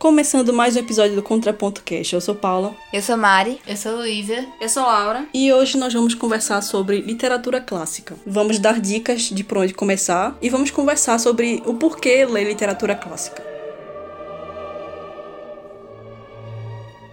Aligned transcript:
Começando 0.00 0.50
mais 0.50 0.76
um 0.76 0.78
episódio 0.78 1.14
do 1.14 1.22
Contraponto 1.22 1.82
Cast. 1.82 2.14
Eu 2.14 2.22
sou 2.22 2.34
Paula. 2.34 2.74
Eu 2.90 3.02
sou 3.02 3.18
Mari. 3.18 3.60
Eu 3.66 3.76
sou 3.76 3.96
Luísa. 3.96 4.46
Eu 4.58 4.66
sou 4.66 4.82
Laura. 4.82 5.26
E 5.34 5.52
hoje 5.52 5.76
nós 5.76 5.92
vamos 5.92 6.14
conversar 6.14 6.62
sobre 6.62 7.02
literatura 7.02 7.60
clássica. 7.60 8.16
Vamos 8.26 8.58
dar 8.58 8.80
dicas 8.80 9.24
de 9.24 9.44
por 9.44 9.58
onde 9.58 9.74
começar 9.74 10.34
e 10.40 10.48
vamos 10.48 10.70
conversar 10.70 11.18
sobre 11.18 11.62
o 11.66 11.74
porquê 11.74 12.24
ler 12.24 12.48
literatura 12.48 12.94
clássica. 12.94 13.49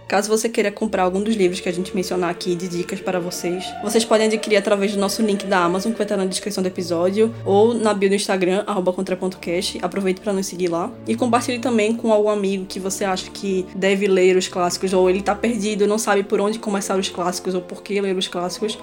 Caso 0.08 0.30
você 0.30 0.48
queira 0.48 0.72
comprar 0.72 1.02
algum 1.02 1.22
dos 1.22 1.36
livros 1.36 1.60
que 1.60 1.68
a 1.68 1.72
gente 1.72 1.94
mencionar 1.94 2.30
aqui 2.30 2.54
de 2.54 2.66
dicas 2.66 2.98
para 2.98 3.20
vocês, 3.20 3.62
vocês 3.82 4.06
podem 4.06 4.26
adquirir 4.26 4.56
através 4.56 4.92
do 4.92 4.98
nosso 4.98 5.20
link 5.20 5.44
da 5.44 5.58
Amazon, 5.58 5.92
que 5.92 5.98
vai 5.98 6.06
estar 6.06 6.16
na 6.16 6.24
descrição 6.24 6.62
do 6.62 6.66
episódio, 6.66 7.34
ou 7.44 7.74
na 7.74 7.92
bio 7.92 8.08
do 8.08 8.14
Instagram, 8.14 8.64
contra.cast. 8.96 9.78
Aproveite 9.82 10.22
para 10.22 10.32
nos 10.32 10.46
seguir 10.46 10.68
lá. 10.68 10.90
E 11.06 11.14
compartilhe 11.14 11.58
também 11.58 11.94
com 11.94 12.10
algum 12.10 12.30
amigo 12.30 12.64
que 12.64 12.80
você 12.80 13.04
acha 13.04 13.30
que 13.30 13.66
deve 13.76 14.06
ler 14.06 14.34
os 14.34 14.48
clássicos, 14.48 14.94
ou 14.94 15.10
ele 15.10 15.18
está 15.18 15.34
perdido, 15.34 15.86
não 15.86 15.98
sabe 15.98 16.22
por 16.22 16.40
onde 16.40 16.58
começar 16.58 16.98
os 16.98 17.10
clássicos, 17.10 17.54
ou 17.54 17.60
por 17.60 17.82
que 17.82 18.00
ler 18.00 18.16
os 18.16 18.28
clássicos. 18.28 18.78